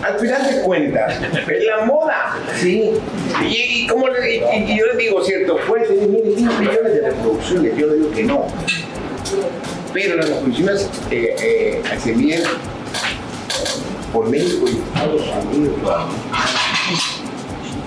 Al 0.02 0.18
final 0.18 0.42
de 0.54 0.62
cuentas, 0.62 1.14
es 1.48 1.64
la 1.64 1.84
moda, 1.84 2.36
¿sí? 2.60 2.90
Y, 3.44 3.82
y 3.82 3.86
como 3.86 4.08
le, 4.08 4.36
y- 4.36 4.72
y 4.72 4.78
yo 4.78 4.86
les 4.86 4.96
digo, 4.98 5.22
cierto, 5.24 5.56
puede 5.66 5.86
tener 5.86 6.08
mil 6.08 6.22
y 6.26 6.42
mil 6.42 6.58
millones 6.58 6.92
de 6.94 7.00
reproducciones, 7.10 7.76
yo 7.76 7.86
le 7.86 7.94
digo 7.96 8.10
que 8.10 8.22
no. 8.24 8.46
Pero 9.92 10.16
las 10.16 10.28
reproducciones 10.28 10.88
eh, 11.10 11.36
eh, 11.40 11.82
se 12.02 12.12
miden 12.14 12.42
por 14.12 14.28
México 14.28 14.66
y 14.68 14.76
Estados 14.78 15.22
Unidos. 15.52 15.74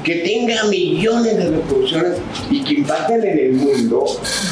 Que 0.04 0.16
tenga 0.16 0.64
millones 0.66 1.38
de 1.38 1.50
reproducciones 1.52 2.18
y 2.50 2.64
que 2.64 2.74
impacten 2.76 3.24
en 3.28 3.40
el 3.40 3.52
mundo 3.54 4.06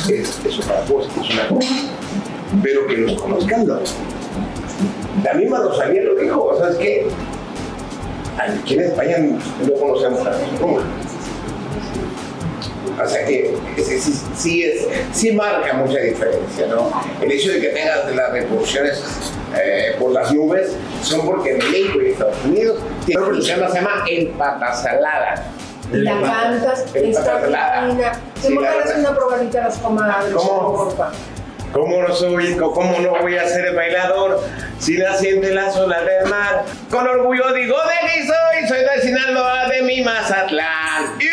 es, 0.09 0.39
es 0.45 0.59
otra 0.59 0.81
cosa, 0.81 1.09
es 1.23 1.29
una 1.31 1.47
cosa. 1.47 1.69
Pero 2.61 2.87
que 2.87 2.97
los 2.97 3.13
conozcan, 3.21 3.65
no. 3.65 3.79
La 5.23 5.33
misma 5.33 5.59
Rosalía 5.59 6.03
lo 6.03 6.15
dijo, 6.15 6.55
¿sabes 6.59 6.77
qué? 6.77 7.07
Aquí 8.37 8.75
en 8.75 8.81
España 8.81 9.17
no 9.19 9.73
conocemos 9.79 10.25
a. 10.27 10.31
O 13.03 13.07
sea 13.07 13.25
que 13.25 13.55
sí, 13.77 13.99
sí, 13.99 14.21
sí 14.35 14.63
es, 14.63 14.87
sí 15.13 15.31
marca 15.31 15.73
mucha 15.73 15.99
diferencia, 15.99 16.65
¿no? 16.67 16.89
El 17.21 17.31
hecho 17.31 17.51
de 17.51 17.61
que 17.61 17.67
tengas 17.69 18.13
las 18.15 18.31
reproducciones 18.31 19.03
eh, 19.55 19.95
por 19.99 20.11
las 20.11 20.31
nubes 20.33 20.71
son 21.03 21.25
porque 21.25 21.51
en 21.51 21.57
México 21.59 21.99
y 22.01 22.11
Estados 22.11 22.37
Unidos 22.45 22.79
tiene 23.05 23.21
un 23.21 23.27
programa 23.29 23.65
que 23.67 23.71
se 23.71 23.77
llama 23.79 24.03
El 24.09 24.27
Patasalada. 24.29 25.45
Y 25.93 25.97
la 25.97 26.21
cantas, 26.21 26.85
está 26.93 27.81
divina. 27.85 28.13
Sí, 28.41 28.47
¿Te 28.47 28.55
la 28.55 28.61
das 28.61 28.85
verdad. 28.85 28.99
una 28.99 29.15
probadita 29.15 29.61
las 29.61 29.77
comadres? 29.77 30.33
¿Cómo? 30.33 30.75
porfa? 30.75 31.11
¿Cómo 31.77 32.01
no 32.01 32.11
soy, 32.11 32.55
cómo 32.55 32.99
no 33.01 33.21
voy 33.21 33.37
a 33.37 33.47
ser 33.47 33.75
bailador 33.75 34.41
si 34.79 34.97
nací 34.97 35.27
entre 35.27 35.53
las 35.53 35.77
olas 35.77 36.03
del 36.03 36.25
mar? 36.25 36.65
Con 36.89 37.07
orgullo 37.07 37.53
digo 37.53 37.75
de 37.75 38.07
que 38.07 38.25
soy, 38.25 38.67
soy 38.67 38.79
de 38.79 39.01
Sinaloa, 39.03 39.67
de 39.67 39.83
mi 39.83 40.01
Mazatlán. 40.01 41.19
¡Yu! 41.19 41.29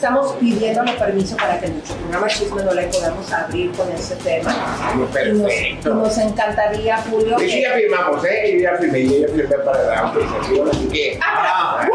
Estamos 0.00 0.32
pidiéndole 0.36 0.92
permiso 0.92 1.36
para 1.36 1.60
que 1.60 1.68
nuestro 1.68 1.94
programa 1.96 2.26
Chisme 2.26 2.64
No 2.64 2.72
Le 2.72 2.84
podamos 2.84 3.30
abrir 3.30 3.70
con 3.72 3.86
ese 3.92 4.16
tema. 4.16 4.50
Y 4.94 4.98
nos, 4.98 5.10
y 5.10 5.42
Perfecto. 5.42 5.94
nos 5.94 6.16
encantaría, 6.16 6.96
Julio. 6.96 7.36
Y 7.38 7.50
sí, 7.50 7.60
ya 7.60 7.74
firmamos, 7.74 8.24
¿eh? 8.24 8.54
Yo 8.54 8.60
ya 8.60 8.78
firmé, 8.78 9.04
yo 9.04 9.26
ya 9.26 9.28
firmé 9.28 9.56
para 9.58 9.82
la 9.82 9.98
autorización, 9.98 10.70
así 10.70 10.88
que... 10.88 11.18
Ah, 11.22 11.86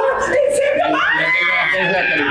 ¿En 1.77 1.93
serio? 1.95 2.25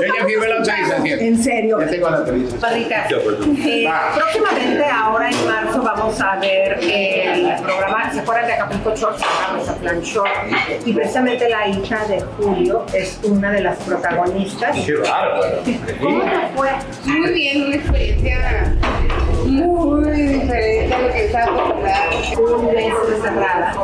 Yo 0.00 0.14
ya 0.14 0.26
firmé 0.26 0.48
la 0.48 0.56
autorización. 0.56 1.18
En 1.18 1.42
serio. 1.42 1.80
Ya 1.80 1.86
tengo 1.86 2.10
la 2.10 2.16
autorización. 2.18 2.88
De 2.88 2.94
acuerdo. 3.16 3.44
eh, 3.44 3.90
próximamente, 4.14 4.84
ahora 4.84 5.30
en 5.30 5.46
marzo, 5.46 5.82
vamos 5.82 6.20
a 6.20 6.36
ver 6.36 6.78
el 6.82 7.62
programa, 7.62 8.12
¿se 8.12 8.20
acuerdan 8.20 8.46
de 8.46 8.52
Acapulco 8.52 8.94
Short? 8.94 9.18
Se 9.18 10.00
Short. 10.02 10.28
Y 10.84 10.92
precisamente 10.92 11.48
la 11.48 11.68
hija 11.68 12.04
de 12.06 12.20
Julio 12.20 12.84
es 12.92 13.18
una 13.24 13.50
de 13.50 13.62
las 13.62 13.78
protagonistas. 13.78 14.57
Qué 14.58 14.94
bárbaro. 14.96 15.58
¿Cómo 16.02 16.20
te 16.22 16.48
fue? 16.56 16.70
Muy 17.06 17.32
bien, 17.32 17.66
una 17.66 17.76
experiencia 17.76 18.74
muy 19.44 20.10
diferente 20.10 20.94
a 20.94 20.98
lo 21.00 21.12
que 21.12 21.24
estaba 21.26 21.46
acostumbrada. 21.46 22.10
Un 22.38 22.66
mes 22.74 22.94
encerrada. 23.14 23.74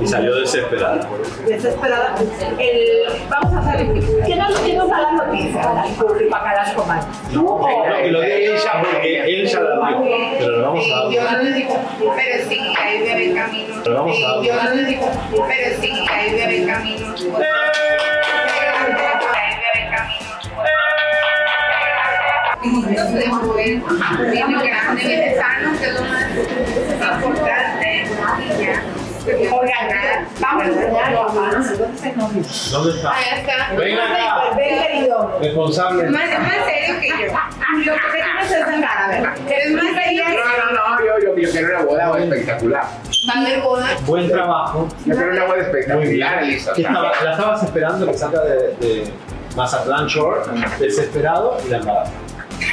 Y 0.00 0.06
salió 0.06 0.36
desesperada. 0.40 1.08
Desesperada. 1.46 2.14
El, 2.58 3.28
vamos 3.28 3.54
a 3.54 3.58
hacer. 3.70 3.86
¿Quién 4.26 4.38
nos, 4.38 4.58
quién 4.60 4.78
nos 4.78 4.90
da 4.90 4.98
la 5.00 5.12
noticia? 5.12 5.62
El 5.86 5.92
público 5.94 6.36
acá 6.36 6.54
las 6.54 6.72
comadres. 6.74 7.06
¿Tú 7.32 7.46
o 7.48 7.60
No, 7.88 7.96
que 8.02 8.10
lo 8.10 8.20
diga 8.20 8.34
ella 8.36 8.72
porque 8.82 9.20
él 9.20 9.46
ya 9.46 9.60
la 9.60 9.88
dio. 9.88 10.02
Pero 10.38 10.50
lo 10.58 10.62
vamos 10.66 10.84
a 10.84 11.10
Yo 11.12 11.24
dar. 11.24 11.44
no 11.44 11.50
digo, 11.52 11.76
pero 12.16 12.48
sí, 12.48 12.60
ahí 12.80 12.98
debe 12.98 13.26
el 13.26 13.34
camino. 13.36 13.74
Pero 13.84 13.96
vamos 13.96 14.16
a- 14.16 14.42
Yo 14.42 14.54
no 14.62 14.84
digo, 14.88 15.10
pero 15.48 15.80
sí, 15.80 15.92
ahí 16.10 16.30
debe 16.32 16.58
el 16.62 16.66
camino. 16.66 17.06
Ahí 17.08 18.41
Entonces, 22.64 23.12
de 23.14 23.26
mover, 23.28 23.82
viene 24.30 24.66
grande, 24.68 25.02
viene 25.04 25.36
sano, 25.36 25.78
que 25.78 25.86
es 25.86 25.94
lo 25.94 26.00
más 26.02 27.24
importante. 27.24 28.06
Y 28.58 28.62
ya. 28.64 28.82
Oigan, 29.24 30.26
vamos 30.40 30.62
a 30.64 30.66
enseñar 30.66 31.14
a 31.14 31.22
mamá. 31.22 31.50
¿Dónde 31.52 31.84
está 31.94 32.08
el 32.08 32.16
novio? 32.18 32.42
¿Dónde 32.72 32.90
está? 32.96 33.10
Allá 33.10 33.36
está. 33.36 33.74
Venga 33.76 34.04
acá. 34.04 34.56
Ven, 34.56 34.82
querido. 34.82 35.38
Responsable. 35.40 36.10
Más, 36.10 36.22
más 36.40 36.52
serio 36.66 37.00
que 37.00 37.08
yo. 37.08 37.14
Lo 37.84 37.94
que 37.94 38.00
tienes 38.12 38.50
es 38.50 38.64
cara, 38.80 39.04
a 39.04 39.08
ver. 39.08 39.28
Eres 39.48 39.70
más 39.74 39.84
serio 40.04 40.24
que 40.26 40.34
No, 40.34 40.72
no, 40.72 40.88
no, 40.98 41.04
yo, 41.06 41.24
yo, 41.24 41.36
yo 41.40 41.50
quiero 41.50 41.68
una 41.68 41.84
boda 42.08 42.18
espectacular. 42.24 42.82
Va 43.28 43.32
a 43.34 43.40
haber 43.42 43.60
boda. 43.60 43.86
Buen 44.06 44.28
trabajo. 44.28 44.88
A 45.08 45.14
ser 45.14 45.28
una 45.30 45.44
boda 45.44 45.58
espectacular, 45.58 45.98
Muy 46.04 46.14
bien. 46.14 46.28
Elisa. 46.40 46.72
¿Qué 46.74 46.82
estaba- 46.82 47.12
la 47.22 47.30
estabas 47.32 47.62
esperando 47.62 48.06
que 48.06 48.14
salga 48.18 48.40
de, 48.42 48.56
de 48.80 49.12
Mazatlán 49.56 50.06
Shore, 50.08 50.40
desesperado 50.80 51.58
y 51.64 51.68
la 51.70 51.76
embarazo. 51.76 52.10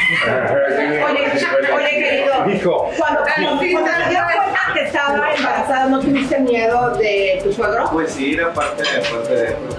Oye, 0.10 1.72
oye, 1.74 1.90
querido. 1.90 2.34
Dijo. 2.48 2.90
Cuando, 2.98 3.20
cuando 3.22 3.60
te 3.60 4.10
dio 4.10 4.20
cuenta 4.34 4.60
que 4.74 4.82
estaba 4.82 5.34
embarazada, 5.36 5.86
¿no 5.88 6.00
tuviste 6.00 6.40
miedo 6.40 6.90
de 6.98 7.40
tu 7.44 7.54
suegro? 7.54 7.90
Pues 7.92 8.12
sí, 8.12 8.34
era 8.34 8.52
parte, 8.54 8.84
parte 9.12 9.36
de. 9.36 9.52
Pues, 9.52 9.76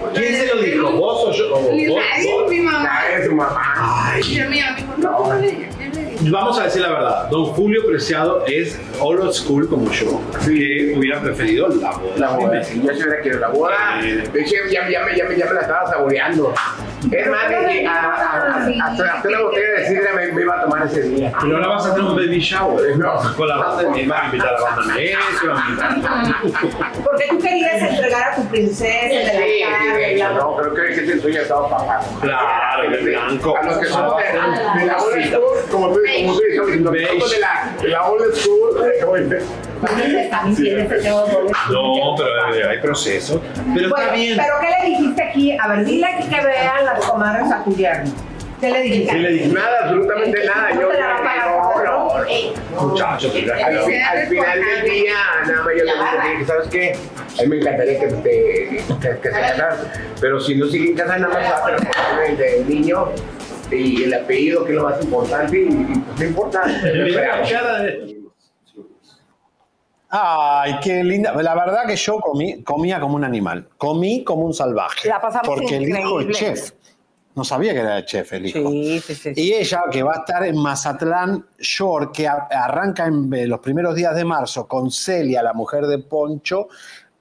pues. 0.00 0.12
¿Quién 0.14 0.34
se 0.36 0.46
lo 0.54 0.60
dijo? 0.62 0.92
¿Vos 0.92 1.24
o 1.26 1.32
yo? 1.32 1.54
O 1.56 1.60
vos? 1.60 1.70
Nadie, 1.72 2.32
¿Vos? 2.32 2.50
mi 2.50 2.60
mamá. 2.60 2.82
Nadie, 2.84 3.24
su 3.26 3.34
mamá. 3.34 3.74
Ay. 4.12 4.22
Mío, 4.22 4.44
me 4.48 4.56
dijo, 4.56 4.94
no, 4.98 5.38
dijo. 5.40 5.60
Vamos 6.30 6.58
a 6.58 6.64
decir 6.64 6.80
la 6.80 6.88
verdad, 6.90 7.28
don 7.28 7.44
Julio 7.46 7.82
Preciado 7.86 8.44
es 8.46 8.78
old 9.00 9.30
school 9.32 9.68
como 9.68 9.90
yo, 9.90 10.20
que 10.44 10.94
hubiera 10.96 11.20
preferido 11.20 11.68
la 11.68 11.90
boda. 11.90 12.12
La 12.16 12.28
boda, 12.30 12.62
sí, 12.64 12.80
yo 12.82 12.94
sí 12.94 13.02
hubiera 13.02 13.20
querido 13.22 13.40
la 13.40 13.48
boda. 13.48 13.74
De 14.00 14.40
hecho, 14.40 14.54
ya, 14.70 14.88
ya, 14.88 15.02
me- 15.04 15.16
ya, 15.16 15.24
me- 15.24 15.36
ya 15.36 15.46
me 15.46 15.52
la 15.54 15.60
estaba 15.62 15.90
saboreando. 15.90 16.54
Es 17.10 17.26
más, 17.28 17.44
que 17.48 17.86
a- 17.86 17.92
a- 17.92 18.06
a- 18.06 18.86
hasta, 18.86 19.22
una 19.28 19.40
botella 19.42 19.70
de 19.78 19.86
sidra 19.88 20.12
me, 20.14 20.32
me 20.32 20.42
iba 20.42 20.58
a 20.58 20.62
tomar 20.62 20.86
ese 20.86 21.02
día. 21.02 21.32
Pero 21.40 21.56
ahora 21.56 21.68
vas 21.68 21.86
a 21.86 21.94
tener 21.94 22.08
un 22.10 22.16
baby 22.16 22.38
shower. 22.40 22.96
No. 22.96 23.34
Con 23.36 23.48
la 23.48 23.56
banda 23.56 23.82
de 23.82 23.90
mi 23.90 24.06
va 24.06 24.22
a 24.22 24.24
invitar 24.26 24.48
a 24.48 24.52
la 24.52 24.60
banda 24.76 24.94
de 24.94 25.12
eso, 25.12 25.18
va 25.48 25.62
a 25.64 25.68
invitar- 25.68 26.94
Porque 27.04 27.24
tú 27.30 27.38
querías 27.38 27.82
entregar 27.82 28.32
a 28.32 28.36
tu 28.36 28.48
princesa 28.48 29.00
Sí, 29.02 29.08
sí, 29.10 29.16
el 29.16 29.24
de 29.26 29.64
altar, 29.64 30.00
hecho, 30.00 30.24
la- 30.24 30.30
no, 30.34 30.56
creo 30.56 30.74
que 30.74 30.92
ese 30.92 31.20
suyo 31.20 31.42
estaba 31.42 31.68
pagado. 31.68 32.06
Claro, 32.20 32.90
de 32.90 32.96
blanco. 33.02 33.56
A 33.56 33.62
los 33.64 33.78
que 33.78 33.86
somos 33.86 34.16
de, 34.16 34.80
de 34.80 34.86
la 34.86 34.96
old 34.98 35.24
school, 35.24 35.42
como 35.70 35.88
tú, 35.88 36.00
como 36.20 36.34
tú 36.34 36.40
dices, 36.40 37.18
los 37.18 37.40
la, 37.40 37.72
de 37.80 37.88
la 37.88 38.02
old 38.04 38.34
school, 38.34 38.74
doble. 39.80 41.52
No, 41.70 42.14
pero 42.16 42.54
eh, 42.54 42.68
hay 42.68 42.78
proceso. 42.78 43.40
Pero 43.74 43.88
Bueno, 43.88 43.96
está 44.04 44.14
bien. 44.14 44.36
pero 44.36 44.54
¿qué 44.60 44.68
le 44.82 44.90
dijiste 44.96 45.22
aquí? 45.22 45.56
A 45.58 45.68
ver, 45.68 45.84
dile 45.84 46.06
aquí 46.06 46.28
que 46.28 46.40
vean 46.46 46.84
las 46.84 47.04
comadres 47.04 47.50
a 47.52 47.62
tu 47.64 47.74
yerno. 47.74 48.10
¿Qué 48.60 48.70
le 48.70 48.80
dijiste? 48.82 49.12
Sí 49.12 49.18
le 49.18 49.32
dije. 49.32 49.46
nada, 49.48 49.78
absolutamente 49.82 50.44
nada. 50.46 50.70
¿No 50.74 50.80
Yo, 50.80 50.88
no, 50.92 50.98
no, 50.98 51.84
no? 51.84 52.24
no. 52.80 52.88
Muchachos, 52.88 53.32
Al, 53.34 53.40
fin- 53.84 54.00
al 54.02 54.26
final 54.26 54.60
del 54.60 54.90
día, 54.90 55.14
nada 55.46 55.62
más 55.64 55.72
yo 55.76 55.84
le 55.84 56.30
dije, 56.32 56.44
¿sabes 56.46 56.68
qué? 56.68 56.96
A 57.38 57.42
mí 57.42 57.48
me 57.48 57.56
encantaría 57.58 57.98
que, 58.00 58.06
te, 58.06 58.22
que, 58.22 58.82
que 59.20 59.28
se 59.28 59.30
casaran, 59.40 59.76
pero 60.20 60.40
si 60.40 60.54
no 60.54 60.66
siguen 60.66 60.96
casados, 60.96 61.20
nada 61.22 61.34
más 61.34 61.52
va 61.52 61.56
a 61.56 61.66
tener 61.66 62.30
el 62.30 62.36
del 62.38 62.68
niño 62.68 63.08
y 63.70 64.04
el 64.04 64.14
apellido, 64.14 64.64
que 64.64 64.70
es 64.72 64.76
lo 64.76 64.84
más 64.84 65.02
importante, 65.02 65.58
y, 65.58 65.62
y 65.64 65.68
pues 65.98 66.20
no 66.20 66.24
importa. 66.24 66.62
Mira 66.66 67.38
la 67.42 67.48
cara 67.50 67.82
de- 67.82 68.14
Ay, 70.16 70.78
qué 70.80 71.02
linda. 71.02 71.32
La 71.42 71.56
verdad 71.56 71.86
que 71.88 71.96
yo 71.96 72.20
comí, 72.20 72.62
comía 72.62 73.00
como 73.00 73.16
un 73.16 73.24
animal. 73.24 73.68
Comí 73.76 74.22
como 74.22 74.46
un 74.46 74.54
salvaje. 74.54 75.08
La 75.08 75.20
pasamos 75.20 75.48
Porque 75.48 75.76
el 75.76 75.88
hijo 75.88 76.20
es 76.20 76.36
chef. 76.36 76.70
No 77.34 77.42
sabía 77.42 77.72
que 77.72 77.80
era 77.80 77.98
el 77.98 78.04
chef 78.04 78.32
el 78.32 78.46
hijo. 78.46 78.70
Sí, 78.70 79.00
sí, 79.00 79.14
sí. 79.16 79.32
Y 79.34 79.54
ella, 79.54 79.82
que 79.90 80.04
va 80.04 80.12
a 80.12 80.18
estar 80.18 80.46
en 80.46 80.56
Mazatlán 80.56 81.44
Shore, 81.58 82.10
que 82.12 82.28
arranca 82.28 83.06
en 83.06 83.34
eh, 83.34 83.48
los 83.48 83.58
primeros 83.58 83.96
días 83.96 84.14
de 84.14 84.24
marzo 84.24 84.68
con 84.68 84.92
Celia, 84.92 85.42
la 85.42 85.52
mujer 85.52 85.88
de 85.88 85.98
Poncho, 85.98 86.68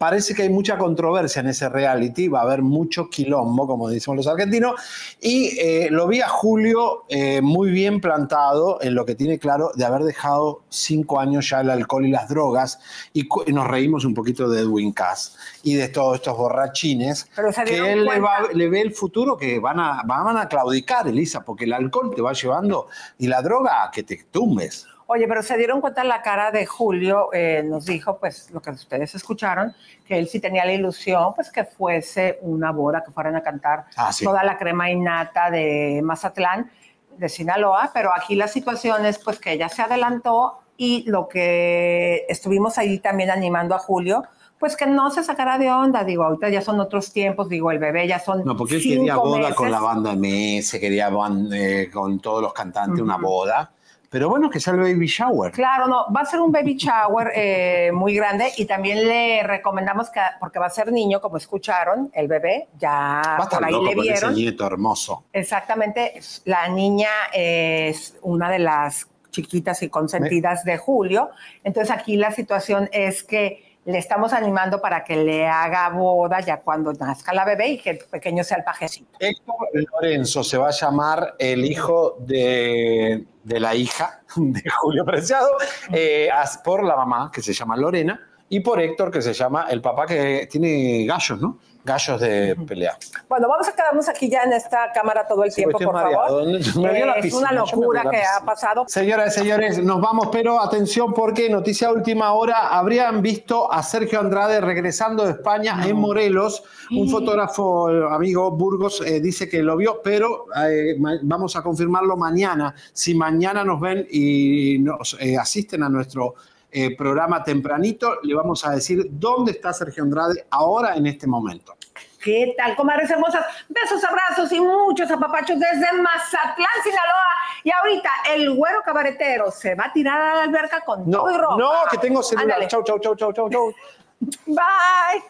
parece 0.04 0.36
que 0.36 0.42
hay 0.42 0.50
mucha 0.50 0.78
controversia 0.78 1.40
en 1.40 1.48
ese 1.48 1.70
reality, 1.70 2.28
va 2.28 2.40
a 2.40 2.44
haber 2.44 2.62
mucho 2.62 3.10
quilombo, 3.10 3.66
como 3.66 3.88
decimos 3.88 4.18
los 4.18 4.28
argentinos, 4.28 4.74
y 5.22 5.58
eh, 5.58 5.88
lo 5.90 6.10
vi 6.10 6.20
a 6.20 6.28
Julio 6.28 7.06
eh, 7.08 7.40
muy 7.42 7.72
bien 7.72 8.02
plantado 8.02 8.80
en 8.82 8.96
lo 8.96 9.06
que 9.06 9.16
tiene 9.16 9.40
claro 9.40 9.72
de 9.76 9.86
haber 9.86 10.04
dejado 10.04 10.64
cinco 10.68 11.22
años 11.22 11.50
ya 11.50 11.62
el 11.62 11.70
alcohol 11.70 12.06
y 12.06 12.12
las 12.12 12.28
drogas, 12.28 12.80
y, 13.14 13.30
nos 13.54 13.66
reímos 13.66 14.04
un 14.04 14.14
poquito 14.14 14.50
de 14.50 14.64
Edwin 14.64 14.92
Cass 14.92 15.38
y 15.64 15.76
de 15.76 15.88
todos 15.88 16.16
estos 16.16 16.36
borrachines, 16.38 17.30
Pero 17.34 17.52
que 17.66 17.94
él 17.94 18.04
le, 18.04 18.20
va- 18.20 18.50
le 18.54 18.68
ve 18.68 18.82
el 18.82 18.94
futuro 18.94 19.38
que 19.38 19.60
van 19.60 19.80
a, 19.80 20.02
van 20.06 20.36
a 20.36 20.50
claudicar, 20.50 21.08
Elisa, 21.08 21.46
porque 21.46 21.64
el 21.64 21.72
alcohol 21.72 22.12
te 22.14 22.22
va 22.22 22.34
llevando 22.34 22.88
y 23.20 23.28
la 23.28 23.42
droga 23.42 23.86
a 23.86 23.92
que 23.92 24.04
te 24.04 24.22
tumbes. 24.30 24.86
Oye, 25.16 25.28
pero 25.28 25.44
se 25.44 25.56
dieron 25.58 25.80
cuenta 25.80 26.04
la 26.04 26.24
cara 26.24 26.50
de 26.50 26.66
Julio, 26.66 27.30
eh, 27.34 27.62
nos 27.64 27.86
dijo, 27.86 28.18
pues 28.18 28.50
lo 28.50 28.60
que 28.64 28.72
ustedes 28.72 29.14
escucharon, 29.14 29.72
que 30.08 30.18
él 30.18 30.28
sí 30.28 30.40
tenía 30.40 30.66
la 30.66 30.74
ilusión, 30.74 31.36
pues 31.36 31.52
que 31.52 31.66
fuese 31.66 32.40
una 32.42 32.72
boda, 32.72 33.04
que 33.06 33.12
fueran 33.12 33.36
a 33.36 33.44
cantar 33.44 33.86
Ah, 33.96 34.12
sí. 34.12 34.26
toda 34.26 34.44
la 34.44 34.58
crema 34.58 34.90
innata 34.90 35.52
de 35.52 36.02
Mazatlán, 36.04 36.72
de 37.16 37.30
Sinaloa, 37.30 37.92
pero 37.94 38.10
aquí 38.12 38.34
la 38.34 38.48
situación 38.48 39.06
es 39.06 39.20
pues 39.20 39.38
que 39.38 39.52
ella 39.52 39.70
se 39.70 39.84
adelantó 39.84 40.62
y 40.78 41.04
lo 41.08 41.28
que 41.28 42.26
estuvimos 42.28 42.80
ahí 42.80 42.98
también 42.98 43.30
animando 43.30 43.76
a 43.76 43.78
Julio, 43.80 44.24
pues 44.58 44.76
que 44.76 44.88
no 44.88 45.12
se 45.12 45.24
sacara 45.24 45.60
de 45.60 45.70
onda, 45.72 46.04
digo, 46.04 46.24
ahorita 46.24 46.50
ya 46.50 46.62
son 46.62 46.80
otros 46.80 47.14
tiempos, 47.14 47.50
digo, 47.50 47.70
el 47.70 47.78
bebé 47.78 48.08
ya 48.08 48.18
son 48.18 48.44
No, 48.44 48.58
porque 48.58 48.78
él 48.78 48.82
quería 48.82 49.16
boda 49.18 49.38
meses. 49.42 49.56
con 49.56 49.70
la 49.70 49.80
banda 49.80 50.14
MS, 50.16 50.80
quería 50.80 51.12
eh, 51.54 51.92
con 51.94 52.20
todos 52.20 52.42
los 52.42 52.52
cantantes, 52.54 53.00
una 53.00 53.18
Ujú. 53.18 53.26
boda. 53.28 53.72
Pero 54.14 54.30
bueno, 54.30 54.48
que 54.48 54.60
sea 54.60 54.74
el 54.76 54.80
baby 54.80 55.08
shower. 55.08 55.52
Claro, 55.52 55.88
no, 55.88 56.06
va 56.16 56.22
a 56.22 56.26
ser 56.26 56.40
un 56.40 56.52
baby 56.52 56.76
shower 56.76 57.32
eh, 57.34 57.90
muy 57.92 58.14
grande 58.14 58.52
y 58.58 58.66
también 58.66 59.08
le 59.08 59.42
recomendamos 59.42 60.12
que, 60.12 60.20
porque 60.40 60.60
va 60.60 60.68
a 60.68 60.70
ser 60.70 60.92
niño, 60.92 61.20
como 61.20 61.38
escucharon, 61.38 62.12
el 62.14 62.28
bebé, 62.28 62.68
ya 62.78 63.24
Va 63.26 63.38
a 63.38 63.44
estar 63.46 63.60
por 63.60 63.66
ahí 63.66 63.72
loco 63.72 63.86
le 63.86 63.96
con 63.96 64.04
ese 64.04 64.14
vieron. 64.14 64.36
nieto 64.36 64.68
hermoso. 64.68 65.24
Exactamente, 65.34 66.22
la 66.46 66.68
niña 66.68 67.10
es 67.34 68.16
una 68.22 68.52
de 68.52 68.60
las 68.60 69.08
chiquitas 69.32 69.82
y 69.82 69.90
consentidas 69.90 70.64
de 70.64 70.78
Julio. 70.78 71.32
Entonces 71.64 71.90
aquí 71.90 72.16
la 72.16 72.32
situación 72.32 72.90
es 72.92 73.24
que 73.24 73.80
le 73.86 73.98
estamos 73.98 74.32
animando 74.32 74.80
para 74.80 75.04
que 75.04 75.16
le 75.16 75.48
haga 75.48 75.90
boda 75.90 76.40
ya 76.40 76.62
cuando 76.62 76.94
nazca 76.94 77.34
la 77.34 77.46
bebé 77.46 77.70
y 77.70 77.78
que 77.80 77.90
el 77.90 77.98
pequeño 77.98 78.44
sea 78.44 78.58
el 78.58 78.64
pajecito. 78.64 79.10
Héctor 79.20 79.56
Lorenzo 79.74 80.44
se 80.44 80.60
va 80.60 80.68
a 80.68 80.72
llamar 80.72 81.34
el 81.40 81.66
hijo 81.66 82.16
de, 82.20 83.26
de 83.44 83.60
la 83.60 83.76
hija 83.76 84.22
de 84.36 84.64
Julio 84.70 85.06
Preciado 85.06 85.50
eh, 85.92 86.30
por 86.64 86.84
la 86.84 86.96
mamá, 86.96 87.32
que 87.34 87.42
se 87.42 87.54
llama 87.54 87.78
Lorena, 87.78 88.20
y 88.50 88.60
por 88.60 88.80
Héctor, 88.80 89.12
que 89.12 89.22
se 89.22 89.34
llama 89.34 89.68
el 89.70 89.82
papá 89.82 90.06
que 90.06 90.48
tiene 90.50 91.06
gallos, 91.06 91.42
¿no? 91.42 91.60
Gallos 91.86 92.22
de 92.22 92.56
pelea. 92.68 92.98
Bueno, 93.28 93.48
vamos 93.50 93.68
a 93.68 93.76
quedarnos 93.76 94.08
aquí 94.08 94.30
ya 94.30 94.44
en 94.44 94.54
esta 94.54 94.92
cámara 94.94 95.28
todo 95.28 95.44
el 95.44 95.52
Sí, 95.52 95.64
tiempo, 95.64 95.80
por 95.80 95.94
favor. 95.94 96.46
Me 96.46 97.06
la 97.06 97.14
es 97.14 97.34
una 97.34 97.52
locura 97.52 98.04
que 98.10 98.22
ha 98.24 98.44
pasado. 98.46 98.86
Señoras 98.88 99.36
y 99.36 99.40
señores, 99.42 99.84
nos 99.84 100.00
vamos, 100.00 100.30
pero 100.32 100.62
atención 100.62 101.14
porque 101.14 101.50
noticia 101.50 101.92
última 101.92 102.34
hora, 102.34 102.70
habrían 102.70 103.22
visto 103.22 103.72
a 103.72 103.84
Sergio 103.84 104.20
Andrade 104.22 104.62
regresando 104.62 105.26
de 105.26 105.32
España 105.32 105.78
en 105.86 105.98
Morelos. 105.98 106.64
Un 106.92 107.10
fotógrafo 107.10 107.90
eh, 107.90 108.08
amigo 108.10 108.52
Burgos 108.52 109.02
eh, 109.06 109.20
dice 109.20 109.50
que 109.50 109.62
lo 109.62 109.76
vio, 109.76 110.02
pero 110.02 110.46
eh, 110.56 110.96
vamos 111.24 111.56
a 111.56 111.64
confirmarlo 111.64 112.16
mañana. 112.16 112.74
Si 112.94 113.14
mañana 113.14 113.64
nos 113.64 113.82
ven 113.82 114.08
y 114.10 114.78
nos 114.80 115.18
eh, 115.20 115.38
asisten 115.38 115.84
a 115.84 115.90
nuestro 115.90 116.36
eh, 116.74 116.96
programa 116.96 117.44
tempranito, 117.44 118.20
le 118.24 118.34
vamos 118.36 118.66
a 118.66 118.72
decir 118.72 119.06
dónde 119.12 119.52
está 119.52 119.72
Sergio 119.74 120.04
Andrade 120.04 120.46
ahora 120.50 120.96
en 120.96 121.06
este 121.08 121.28
momento. 121.28 121.76
¿Qué 122.24 122.54
tal, 122.58 122.76
comadres 122.76 123.10
hermosas? 123.12 123.46
Besos, 123.68 124.02
abrazos 124.04 124.52
y 124.54 124.60
muchos 124.60 125.12
apapachos 125.12 125.60
desde 125.60 125.92
Mazatlán, 126.02 126.68
Sinaloa. 126.82 127.34
Y 127.66 127.72
ahorita 127.72 128.10
el 128.34 128.56
güero 128.56 128.82
cabaretero 128.84 129.52
se 129.52 129.76
va 129.76 129.86
a 129.86 129.94
tirar 129.94 130.20
a 130.20 130.36
la 130.36 130.44
alberca 130.44 130.82
con 130.82 131.10
No, 131.10 131.20
todo 131.20 131.32
y 131.32 131.38
ropa. 131.38 131.58
no, 131.58 131.72
que 131.92 131.98
tengo 131.98 132.24
celular. 132.24 132.52
Ándale. 132.52 132.68
Chau, 132.70 132.84
chau, 132.84 132.98
chau, 133.00 133.16
chau, 133.16 133.34
chau, 133.34 133.50
chau. 133.50 133.74
Bye. 134.48 135.24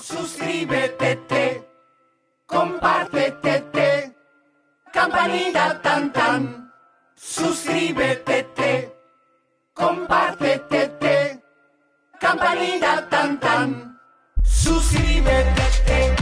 Suscríbete, 0.00 1.16
te, 1.28 1.68
compártete, 2.46 3.60
te, 3.72 4.14
campanita 4.92 5.80
tan 5.82 6.12
tan. 6.12 6.72
Suscríbete, 7.14 8.42
te, 8.54 8.91
compártete, 9.74 10.88
te, 11.00 11.42
campanita 12.20 13.08
tan 13.08 13.38
tan. 13.40 13.98
Suscríbete, 14.44 15.52
te, 15.86 16.14
suscríbete, 16.14 16.21